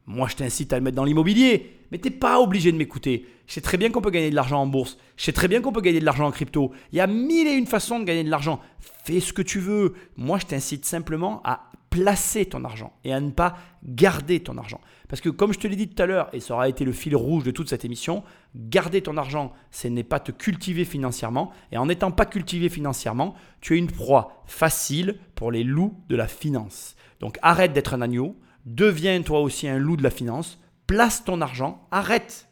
moi 0.07 0.27
je 0.27 0.35
t'incite 0.35 0.73
à 0.73 0.77
le 0.77 0.83
mettre 0.83 0.95
dans 0.95 1.03
l'immobilier, 1.03 1.77
mais 1.91 1.99
t'es 1.99 2.09
pas 2.09 2.39
obligé 2.41 2.71
de 2.71 2.77
m'écouter. 2.77 3.27
Je 3.45 3.53
sais 3.53 3.61
très 3.61 3.77
bien 3.77 3.91
qu'on 3.91 4.01
peut 4.01 4.09
gagner 4.09 4.31
de 4.31 4.35
l'argent 4.35 4.59
en 4.59 4.65
bourse, 4.65 4.97
je 5.15 5.25
sais 5.25 5.31
très 5.31 5.47
bien 5.47 5.61
qu'on 5.61 5.71
peut 5.71 5.81
gagner 5.81 5.99
de 5.99 6.05
l'argent 6.05 6.25
en 6.25 6.31
crypto. 6.31 6.71
Il 6.91 6.97
y 6.97 7.01
a 7.01 7.05
mille 7.05 7.47
et 7.47 7.53
une 7.53 7.67
façons 7.67 7.99
de 7.99 8.03
gagner 8.03 8.23
de 8.23 8.31
l'argent. 8.31 8.59
Fais 8.79 9.19
ce 9.19 9.31
que 9.31 9.43
tu 9.43 9.59
veux. 9.59 9.93
Moi 10.17 10.39
je 10.39 10.47
t'incite 10.47 10.85
simplement 10.85 11.41
à 11.43 11.69
placer 11.91 12.47
ton 12.47 12.65
argent 12.65 12.93
et 13.03 13.13
à 13.13 13.19
ne 13.19 13.29
pas 13.29 13.57
garder 13.83 14.39
ton 14.39 14.57
argent. 14.57 14.81
Parce 15.07 15.21
que 15.21 15.29
comme 15.29 15.53
je 15.53 15.59
te 15.59 15.67
l'ai 15.67 15.75
dit 15.75 15.87
tout 15.87 16.01
à 16.01 16.07
l'heure, 16.07 16.29
et 16.33 16.39
ça 16.39 16.55
aura 16.55 16.67
été 16.67 16.83
le 16.83 16.91
fil 16.91 17.15
rouge 17.15 17.43
de 17.43 17.51
toute 17.51 17.69
cette 17.69 17.85
émission, 17.85 18.23
garder 18.55 19.01
ton 19.01 19.17
argent, 19.17 19.53
ce 19.69 19.87
n'est 19.87 20.03
pas 20.03 20.19
te 20.19 20.31
cultiver 20.31 20.83
financièrement. 20.83 21.51
Et 21.71 21.77
en 21.77 21.85
n'étant 21.85 22.09
pas 22.09 22.25
cultivé 22.25 22.69
financièrement, 22.69 23.35
tu 23.61 23.75
es 23.75 23.77
une 23.77 23.91
proie 23.91 24.41
facile 24.47 25.19
pour 25.35 25.51
les 25.51 25.63
loups 25.63 25.93
de 26.09 26.15
la 26.15 26.27
finance. 26.27 26.95
Donc 27.19 27.37
arrête 27.43 27.71
d'être 27.71 27.93
un 27.93 28.01
agneau, 28.01 28.35
deviens 28.65 29.21
toi 29.21 29.41
aussi 29.41 29.67
un 29.67 29.77
loup 29.77 29.97
de 29.97 30.03
la 30.03 30.09
finance, 30.09 30.59
place 30.87 31.23
ton 31.23 31.41
argent, 31.41 31.87
arrête 31.91 32.47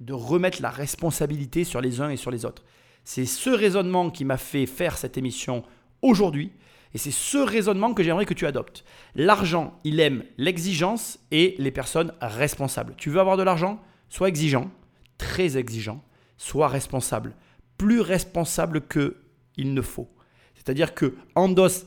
de 0.00 0.12
remettre 0.12 0.62
la 0.62 0.70
responsabilité 0.70 1.64
sur 1.64 1.80
les 1.80 2.00
uns 2.00 2.10
et 2.10 2.16
sur 2.16 2.30
les 2.30 2.44
autres. 2.44 2.64
C'est 3.04 3.26
ce 3.26 3.50
raisonnement 3.50 4.10
qui 4.10 4.24
m'a 4.24 4.36
fait 4.36 4.66
faire 4.66 4.98
cette 4.98 5.16
émission 5.16 5.64
aujourd'hui. 6.02 6.52
Et 6.94 6.98
c'est 6.98 7.10
ce 7.10 7.38
raisonnement 7.38 7.92
que 7.92 8.02
j'aimerais 8.02 8.24
que 8.24 8.34
tu 8.34 8.46
adoptes. 8.46 8.84
L'argent, 9.14 9.78
il 9.84 10.00
aime 10.00 10.24
l'exigence 10.38 11.18
et 11.30 11.54
les 11.58 11.70
personnes 11.70 12.12
responsables. 12.20 12.94
Tu 12.96 13.10
veux 13.10 13.20
avoir 13.20 13.36
de 13.36 13.42
l'argent? 13.42 13.82
Sois 14.08 14.28
exigeant, 14.28 14.70
très 15.18 15.58
exigeant, 15.58 16.02
sois 16.38 16.68
responsable. 16.68 17.34
Plus 17.76 18.00
responsable 18.00 18.80
que 18.80 19.16
il 19.56 19.74
ne 19.74 19.82
faut. 19.82 20.08
C'est-à-dire 20.54 20.94
que 20.94 21.16
endosse 21.34 21.84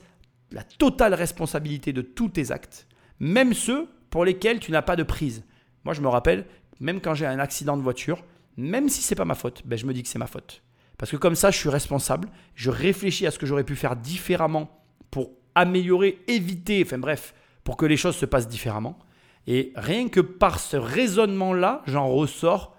la 0.51 0.63
totale 0.63 1.13
responsabilité 1.13 1.93
de 1.93 2.01
tous 2.01 2.29
tes 2.29 2.51
actes, 2.51 2.87
même 3.21 3.53
ceux 3.53 3.87
pour 4.09 4.25
lesquels 4.25 4.59
tu 4.59 4.71
n'as 4.71 4.81
pas 4.81 4.95
de 4.95 5.03
prise. 5.03 5.45
Moi, 5.85 5.93
je 5.93 6.01
me 6.01 6.07
rappelle, 6.07 6.45
même 6.79 6.99
quand 6.99 7.13
j'ai 7.13 7.27
un 7.27 7.37
accident 7.37 7.77
de 7.77 7.83
voiture, 7.83 8.25
même 8.57 8.89
si 8.89 9.03
c'est 9.03 9.15
pas 9.15 9.25
ma 9.25 9.35
faute, 9.35 9.61
ben, 9.63 9.77
je 9.77 9.85
me 9.85 9.93
dis 9.93 10.01
que 10.01 10.09
c'est 10.09 10.19
ma 10.19 10.27
faute. 10.27 10.63
Parce 10.97 11.11
que 11.11 11.17
comme 11.17 11.35
ça, 11.35 11.51
je 11.51 11.57
suis 11.57 11.69
responsable, 11.69 12.29
je 12.55 12.71
réfléchis 12.71 13.27
à 13.27 13.31
ce 13.31 13.37
que 13.37 13.45
j'aurais 13.45 13.63
pu 13.63 13.75
faire 13.75 13.95
différemment 13.95 14.83
pour 15.11 15.29
améliorer, 15.53 16.19
éviter, 16.27 16.83
enfin 16.83 16.97
bref, 16.97 17.35
pour 17.63 17.77
que 17.77 17.85
les 17.85 17.95
choses 17.95 18.15
se 18.15 18.25
passent 18.25 18.47
différemment. 18.47 18.97
Et 19.45 19.71
rien 19.75 20.09
que 20.09 20.19
par 20.19 20.59
ce 20.59 20.77
raisonnement-là, 20.77 21.83
j'en 21.85 22.07
ressors 22.07 22.75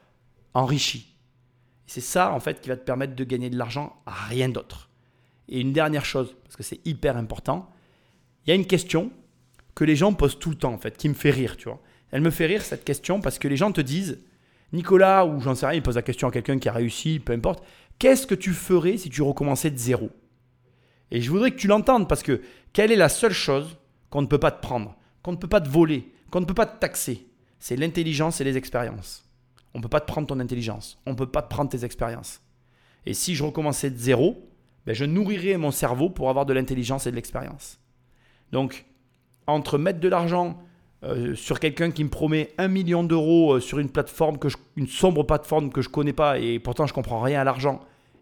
enrichi. 0.54 1.16
C'est 1.86 2.00
ça, 2.00 2.32
en 2.32 2.40
fait, 2.40 2.60
qui 2.60 2.68
va 2.68 2.76
te 2.76 2.84
permettre 2.84 3.14
de 3.14 3.24
gagner 3.24 3.48
de 3.48 3.56
l'argent 3.56 4.02
à 4.06 4.12
rien 4.12 4.48
d'autre. 4.48 4.90
Et 5.48 5.60
une 5.60 5.72
dernière 5.72 6.04
chose, 6.04 6.34
parce 6.42 6.56
que 6.56 6.64
c'est 6.64 6.84
hyper 6.84 7.16
important, 7.16 7.70
il 8.44 8.50
y 8.50 8.52
a 8.52 8.56
une 8.56 8.66
question 8.66 9.12
que 9.74 9.84
les 9.84 9.96
gens 9.96 10.12
posent 10.12 10.38
tout 10.38 10.50
le 10.50 10.56
temps, 10.56 10.72
en 10.72 10.78
fait, 10.78 10.96
qui 10.96 11.08
me 11.08 11.14
fait 11.14 11.30
rire, 11.30 11.56
tu 11.56 11.68
vois. 11.68 11.80
Elle 12.10 12.20
me 12.20 12.30
fait 12.30 12.46
rire, 12.46 12.62
cette 12.62 12.84
question, 12.84 13.20
parce 13.20 13.38
que 13.38 13.48
les 13.48 13.56
gens 13.56 13.72
te 13.72 13.80
disent, 13.80 14.18
Nicolas, 14.72 15.26
ou 15.26 15.40
j'en 15.40 15.54
sais 15.54 15.66
rien, 15.66 15.76
ils 15.76 15.82
posent 15.82 15.96
la 15.96 16.02
question 16.02 16.28
à 16.28 16.30
quelqu'un 16.30 16.58
qui 16.58 16.68
a 16.68 16.72
réussi, 16.72 17.18
peu 17.18 17.32
importe, 17.32 17.64
qu'est-ce 17.98 18.26
que 18.26 18.34
tu 18.34 18.52
ferais 18.52 18.96
si 18.96 19.10
tu 19.10 19.22
recommençais 19.22 19.70
de 19.70 19.78
zéro? 19.78 20.10
Et 21.10 21.20
je 21.20 21.30
voudrais 21.30 21.50
que 21.50 21.56
tu 21.56 21.66
l'entendes 21.66 22.08
parce 22.08 22.22
que 22.22 22.40
quelle 22.72 22.90
est 22.90 22.96
la 22.96 23.10
seule 23.10 23.32
chose 23.32 23.76
qu'on 24.08 24.22
ne 24.22 24.26
peut 24.26 24.38
pas 24.38 24.50
te 24.50 24.62
prendre, 24.62 24.96
qu'on 25.22 25.32
ne 25.32 25.36
peut 25.36 25.48
pas 25.48 25.60
te 25.60 25.68
voler, 25.68 26.10
qu'on 26.30 26.40
ne 26.40 26.46
peut 26.46 26.54
pas 26.54 26.66
te 26.66 26.80
taxer? 26.80 27.26
C'est 27.58 27.76
l'intelligence 27.76 28.40
et 28.40 28.44
les 28.44 28.56
expériences. 28.56 29.24
On 29.74 29.78
ne 29.78 29.82
peut 29.82 29.90
pas 29.90 30.00
te 30.00 30.06
prendre 30.06 30.26
ton 30.26 30.40
intelligence, 30.40 31.00
on 31.06 31.10
ne 31.10 31.16
peut 31.16 31.26
pas 31.26 31.42
te 31.42 31.48
prendre 31.48 31.70
tes 31.70 31.84
expériences. 31.84 32.40
Et 33.04 33.14
si 33.14 33.34
je 33.34 33.44
recommençais 33.44 33.90
de 33.90 33.98
zéro, 33.98 34.48
ben 34.86 34.94
je 34.94 35.04
nourrirais 35.04 35.56
mon 35.58 35.70
cerveau 35.70 36.10
pour 36.10 36.28
avoir 36.28 36.46
de 36.46 36.52
l'intelligence 36.52 37.06
et 37.06 37.10
de 37.10 37.16
l'expérience. 37.16 37.78
Donc, 38.50 38.84
entre 39.46 39.78
mettre 39.78 40.00
de 40.00 40.08
l'argent 40.08 40.58
euh, 41.04 41.34
sur 41.34 41.58
quelqu'un 41.58 41.90
qui 41.90 42.04
me 42.04 42.08
promet 42.08 42.52
un 42.58 42.68
million 42.68 43.02
d'euros 43.02 43.54
euh, 43.54 43.60
sur 43.60 43.78
une 43.80 43.88
plateforme, 43.88 44.38
que 44.38 44.48
une 44.76 44.86
sombre 44.86 45.24
plateforme 45.24 45.70
que 45.70 45.82
je 45.82 45.88
ne 45.88 45.92
connais 45.92 46.12
pas 46.12 46.38
et 46.38 46.60
pourtant 46.60 46.86
je 46.86 46.94
comprends 46.94 47.20
rien 47.20 47.40
à 47.40 47.44
l'argent, 47.44 47.80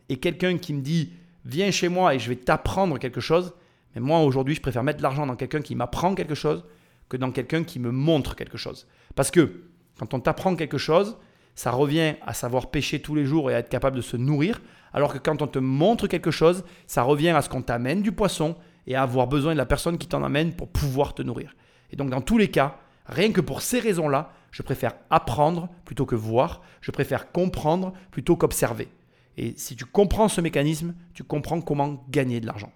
et 0.08 0.16
quelqu'un 0.16 0.56
qui 0.56 0.72
me 0.72 0.80
dit 0.80 1.12
viens 1.44 1.70
chez 1.70 1.88
moi 1.88 2.14
et 2.14 2.18
je 2.18 2.28
vais 2.28 2.36
t'apprendre 2.36 2.98
quelque 2.98 3.20
chose, 3.20 3.52
mais 3.94 4.00
moi 4.00 4.20
aujourd'hui 4.20 4.54
je 4.54 4.62
préfère 4.62 4.82
mettre 4.82 4.98
de 4.98 5.02
l'argent 5.02 5.26
dans 5.26 5.36
quelqu'un 5.36 5.60
qui 5.60 5.74
m'apprend 5.74 6.14
quelque 6.14 6.34
chose 6.34 6.64
que 7.10 7.18
dans 7.18 7.32
quelqu'un 7.32 7.64
qui 7.64 7.80
me 7.80 7.90
montre 7.90 8.34
quelque 8.34 8.56
chose. 8.56 8.86
Parce 9.14 9.30
que 9.30 9.64
quand 9.98 10.14
on 10.14 10.20
t'apprend 10.20 10.56
quelque 10.56 10.78
chose, 10.78 11.18
ça 11.54 11.72
revient 11.72 12.14
à 12.22 12.32
savoir 12.32 12.70
pêcher 12.70 13.02
tous 13.02 13.14
les 13.14 13.26
jours 13.26 13.50
et 13.50 13.54
à 13.54 13.58
être 13.58 13.68
capable 13.68 13.96
de 13.96 14.00
se 14.00 14.16
nourrir, 14.16 14.62
alors 14.94 15.12
que 15.12 15.18
quand 15.18 15.42
on 15.42 15.46
te 15.46 15.58
montre 15.58 16.06
quelque 16.06 16.30
chose, 16.30 16.64
ça 16.86 17.02
revient 17.02 17.28
à 17.28 17.42
ce 17.42 17.50
qu'on 17.50 17.60
t'amène 17.60 18.00
du 18.00 18.12
poisson 18.12 18.56
et 18.90 18.96
avoir 18.96 19.28
besoin 19.28 19.52
de 19.52 19.58
la 19.58 19.66
personne 19.66 19.98
qui 19.98 20.08
t'en 20.08 20.24
amène 20.24 20.52
pour 20.52 20.68
pouvoir 20.68 21.14
te 21.14 21.22
nourrir. 21.22 21.54
Et 21.92 21.96
donc 21.96 22.10
dans 22.10 22.20
tous 22.20 22.38
les 22.38 22.50
cas, 22.50 22.76
rien 23.06 23.30
que 23.30 23.40
pour 23.40 23.62
ces 23.62 23.78
raisons-là, 23.78 24.32
je 24.50 24.62
préfère 24.62 24.94
apprendre 25.10 25.68
plutôt 25.84 26.06
que 26.06 26.16
voir, 26.16 26.60
je 26.80 26.90
préfère 26.90 27.30
comprendre 27.30 27.92
plutôt 28.10 28.34
qu'observer. 28.34 28.88
Et 29.36 29.54
si 29.56 29.76
tu 29.76 29.84
comprends 29.84 30.26
ce 30.26 30.40
mécanisme, 30.40 30.96
tu 31.14 31.22
comprends 31.22 31.60
comment 31.60 32.04
gagner 32.10 32.40
de 32.40 32.46
l'argent. 32.46 32.72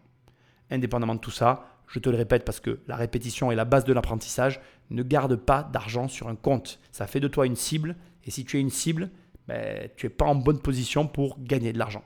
Indépendamment 0.71 1.17
de 1.17 1.21
tout 1.21 1.33
ça, 1.33 1.67
je 1.89 1.99
te 1.99 2.09
le 2.09 2.17
répète 2.17 2.45
parce 2.45 2.61
que 2.61 2.79
la 2.87 2.95
répétition 2.95 3.51
est 3.51 3.57
la 3.57 3.65
base 3.65 3.85
de 3.85 3.93
l'apprentissage, 3.93 4.61
ne 4.91 5.03
garde 5.03 5.35
pas 5.35 5.65
d'argent 5.65 6.07
sur 6.07 6.29
un 6.29 6.37
compte. 6.37 6.79
Ça 6.93 7.09
fait 7.09 7.19
de 7.19 7.27
toi 7.27 7.45
une 7.45 7.57
cible, 7.57 7.97
et 8.23 8.31
si 8.31 8.45
tu 8.45 8.57
es 8.57 8.61
une 8.61 8.71
cible, 8.71 9.11
ben, 9.49 9.89
tu 9.97 10.07
n'es 10.07 10.11
pas 10.11 10.27
en 10.27 10.37
bonne 10.37 10.61
position 10.61 11.09
pour 11.09 11.43
gagner 11.43 11.73
de 11.73 11.79
l'argent. 11.79 12.05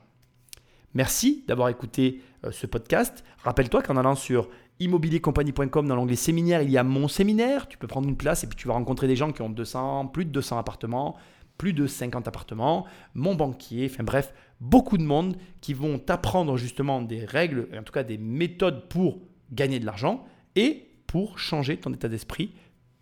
Merci 0.93 1.43
d'avoir 1.47 1.69
écouté 1.69 2.21
euh, 2.45 2.51
ce 2.51 2.67
podcast. 2.67 3.23
Rappelle-toi 3.43 3.83
qu'en 3.83 3.97
allant 3.97 4.15
sur 4.15 4.49
immobiliercompagnie.com 4.79 5.87
dans 5.87 5.95
l'onglet 5.95 6.15
séminaire, 6.15 6.61
il 6.61 6.71
y 6.71 6.77
a 6.77 6.83
mon 6.83 7.07
séminaire. 7.07 7.67
Tu 7.67 7.77
peux 7.77 7.87
prendre 7.87 8.07
une 8.07 8.17
place 8.17 8.43
et 8.43 8.47
puis 8.47 8.55
tu 8.55 8.67
vas 8.67 8.73
rencontrer 8.73 9.07
des 9.07 9.15
gens 9.15 9.31
qui 9.31 9.41
ont 9.41 9.49
200, 9.49 10.07
plus 10.07 10.25
de 10.25 10.31
200 10.31 10.57
appartements, 10.57 11.17
plus 11.57 11.73
de 11.73 11.85
50 11.85 12.27
appartements, 12.27 12.87
mon 13.13 13.35
banquier, 13.35 13.89
enfin 13.91 14.03
bref, 14.03 14.33
beaucoup 14.61 14.97
de 14.97 15.03
monde 15.03 15.35
qui 15.61 15.73
vont 15.73 15.99
t'apprendre 15.99 16.57
justement 16.57 17.01
des 17.01 17.25
règles, 17.25 17.67
en 17.77 17.83
tout 17.83 17.91
cas 17.93 18.03
des 18.03 18.17
méthodes 18.17 18.87
pour 18.87 19.19
gagner 19.51 19.79
de 19.79 19.85
l'argent 19.85 20.25
et 20.55 20.87
pour 21.05 21.37
changer 21.37 21.77
ton 21.77 21.93
état 21.93 22.07
d'esprit, 22.07 22.53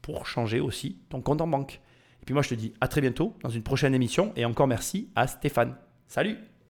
pour 0.01 0.26
changer 0.26 0.59
aussi 0.59 0.97
ton 1.09 1.22
compte 1.22 1.41
en 1.41 1.47
banque. 1.47 1.81
Et 2.22 2.26
puis 2.26 2.34
moi 2.34 2.41
je 2.41 2.49
te 2.49 2.55
dis 2.55 2.73
à 2.81 2.88
très 2.88 3.01
bientôt 3.01 3.35
dans 3.43 3.49
une 3.49 3.64
prochaine 3.64 3.93
émission 3.93 4.34
et 4.35 4.43
encore 4.43 4.68
merci 4.68 5.09
à 5.15 5.27
Stéphane. 5.27 5.76
Salut 6.07 6.38